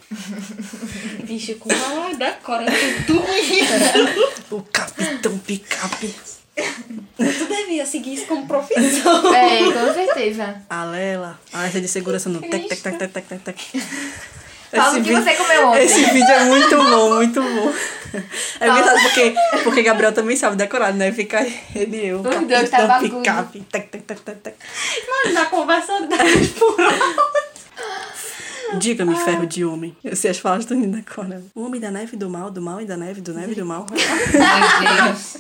Bicho, 1.24 1.56
com 1.56 1.70
uma 1.70 2.14
da 2.16 2.32
cora, 2.34 2.66
tô 3.08 3.14
dormindo. 3.14 4.32
O 4.52 4.62
Capitão 4.64 5.38
Picape. 5.40 6.14
Tu 6.56 7.46
devia 7.48 7.86
seguir 7.86 8.16
isso 8.16 8.26
como 8.26 8.46
profissão. 8.48 9.34
É, 9.34 9.60
com 9.60 9.94
certeza. 9.94 10.62
Alela. 10.70 11.40
Alerta 11.54 11.80
de 11.80 11.88
segurança 11.88 12.30
no 12.30 12.42
tec, 12.42 12.68
tec, 12.68 12.82
tec, 12.82 12.98
tec, 12.98 13.12
tec, 13.12 13.28
tec, 13.28 13.42
tec. 13.42 13.58
Fala 14.72 14.90
Esse 14.90 15.00
o 15.00 15.04
que 15.04 15.14
você 15.14 15.36
comeu 15.36 15.68
ontem. 15.68 15.84
Esse 15.86 16.06
vídeo 16.06 16.32
é 16.32 16.44
muito 16.44 16.76
bom, 16.76 17.16
muito 17.16 17.42
bom. 17.42 17.74
É 18.60 18.68
engraçado 18.68 19.02
porque, 19.02 19.36
porque 19.64 19.84
Gabriel 19.84 20.14
também 20.14 20.36
sabe 20.36 20.58
decorar, 20.58 20.94
né? 20.94 21.12
Fica 21.12 21.46
ele 21.74 21.98
e 21.98 22.08
eu. 22.08 22.20
Os 22.20 22.48
dois 22.48 22.70
tá 22.70 23.00
picape. 23.00 23.62
Tec, 23.72 23.90
tec, 23.90 24.04
tec, 24.04 24.20
tec, 24.20 24.38
tec. 24.40 24.56
Mano, 25.08 25.34
na 25.34 25.46
conversa 25.46 26.02
10 26.02 26.48
por 26.50 26.80
hora. 26.80 27.45
Diga-me, 28.80 29.16
ferro 29.16 29.46
de 29.46 29.64
homem. 29.64 29.96
Eu 30.04 30.16
sei 30.16 30.32
as 30.32 30.40
falas 30.40 30.66
do 30.66 30.76
Nina 30.76 31.04
Cora. 31.04 31.42
O 31.54 31.66
homem 31.66 31.80
da 31.80 31.92
neve 31.92 32.18
do 32.18 32.30
mal, 32.30 32.50
do 32.52 32.62
mal 32.62 32.82
e 32.82 32.86
da 32.86 32.98
neve, 32.98 33.22
do 33.22 33.34
neve 33.34 33.54
e 33.54 33.56
do 33.56 33.66
mal. 33.66 33.86
Meu 33.90 33.98
Deus. 33.98 35.38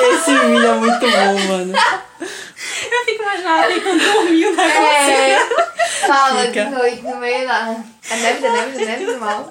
Esse 0.00 0.30
vídeo 0.30 0.66
é 0.66 0.74
muito 0.74 1.00
bom, 1.00 1.38
mano. 1.48 1.74
Eu 2.20 3.04
fico 3.04 3.22
imaginando 3.22 3.70
ele 3.70 3.80
quando 3.80 4.00
dormiu, 4.00 4.54
né? 4.54 5.34
É. 5.34 5.38
Fala 6.06 6.46
Fica. 6.46 6.64
de 6.64 6.70
noite 6.70 7.02
no 7.02 7.16
meio 7.16 7.46
lá. 7.46 7.84
A 8.10 8.16
neve 8.16 8.40
da 8.40 8.52
neve 8.52 8.78
da 8.78 8.84
neve 8.84 9.06
do 9.06 9.18
mal. 9.18 9.50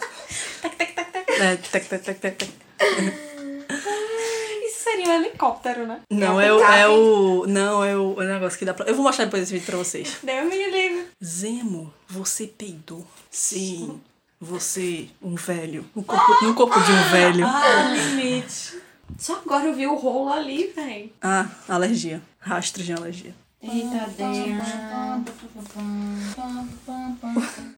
É, 1.40 1.56
tec, 1.56 1.86
tec, 1.88 2.04
tec, 2.04 2.20
tec, 2.20 2.36
tec. 2.38 2.50
Seria 4.98 5.12
um 5.14 5.16
helicóptero, 5.22 5.86
né? 5.86 6.00
Não, 6.10 6.42
é 6.42 6.52
o, 6.52 6.60
é 6.60 6.88
o. 6.88 7.46
Não, 7.48 7.84
é 7.84 7.96
o, 7.96 8.16
o 8.18 8.24
negócio 8.24 8.58
que 8.58 8.66
dá 8.66 8.74
pra. 8.74 8.88
Eu 8.88 8.96
vou 8.96 9.04
mostrar 9.04 9.26
depois 9.26 9.44
esse 9.44 9.54
vídeo 9.54 9.66
pra 9.68 9.78
vocês. 9.78 10.18
Deus 10.24 10.50
me 10.50 10.72
livre. 10.72 11.08
Zemo, 11.24 11.94
você 12.08 12.48
peidou. 12.48 13.06
Sim, 13.30 14.02
você, 14.42 15.08
um 15.22 15.36
velho. 15.36 15.86
No 15.96 16.04
corpo, 16.04 16.46
no 16.46 16.54
corpo 16.56 16.80
de 16.80 16.92
um 16.92 17.04
velho. 17.12 17.46
Ah, 17.46 17.94
limite. 17.94 18.82
Só 19.20 19.36
agora 19.36 19.66
eu 19.66 19.76
vi 19.76 19.86
o 19.86 19.96
rolo 19.96 20.34
ali, 20.34 20.74
véi. 20.76 21.14
Ah, 21.22 21.48
alergia. 21.70 22.22
Rastros 22.40 22.86
de 22.86 22.94
alergia. 22.94 23.36
Eita, 23.62 24.08
Deus. 24.18 24.68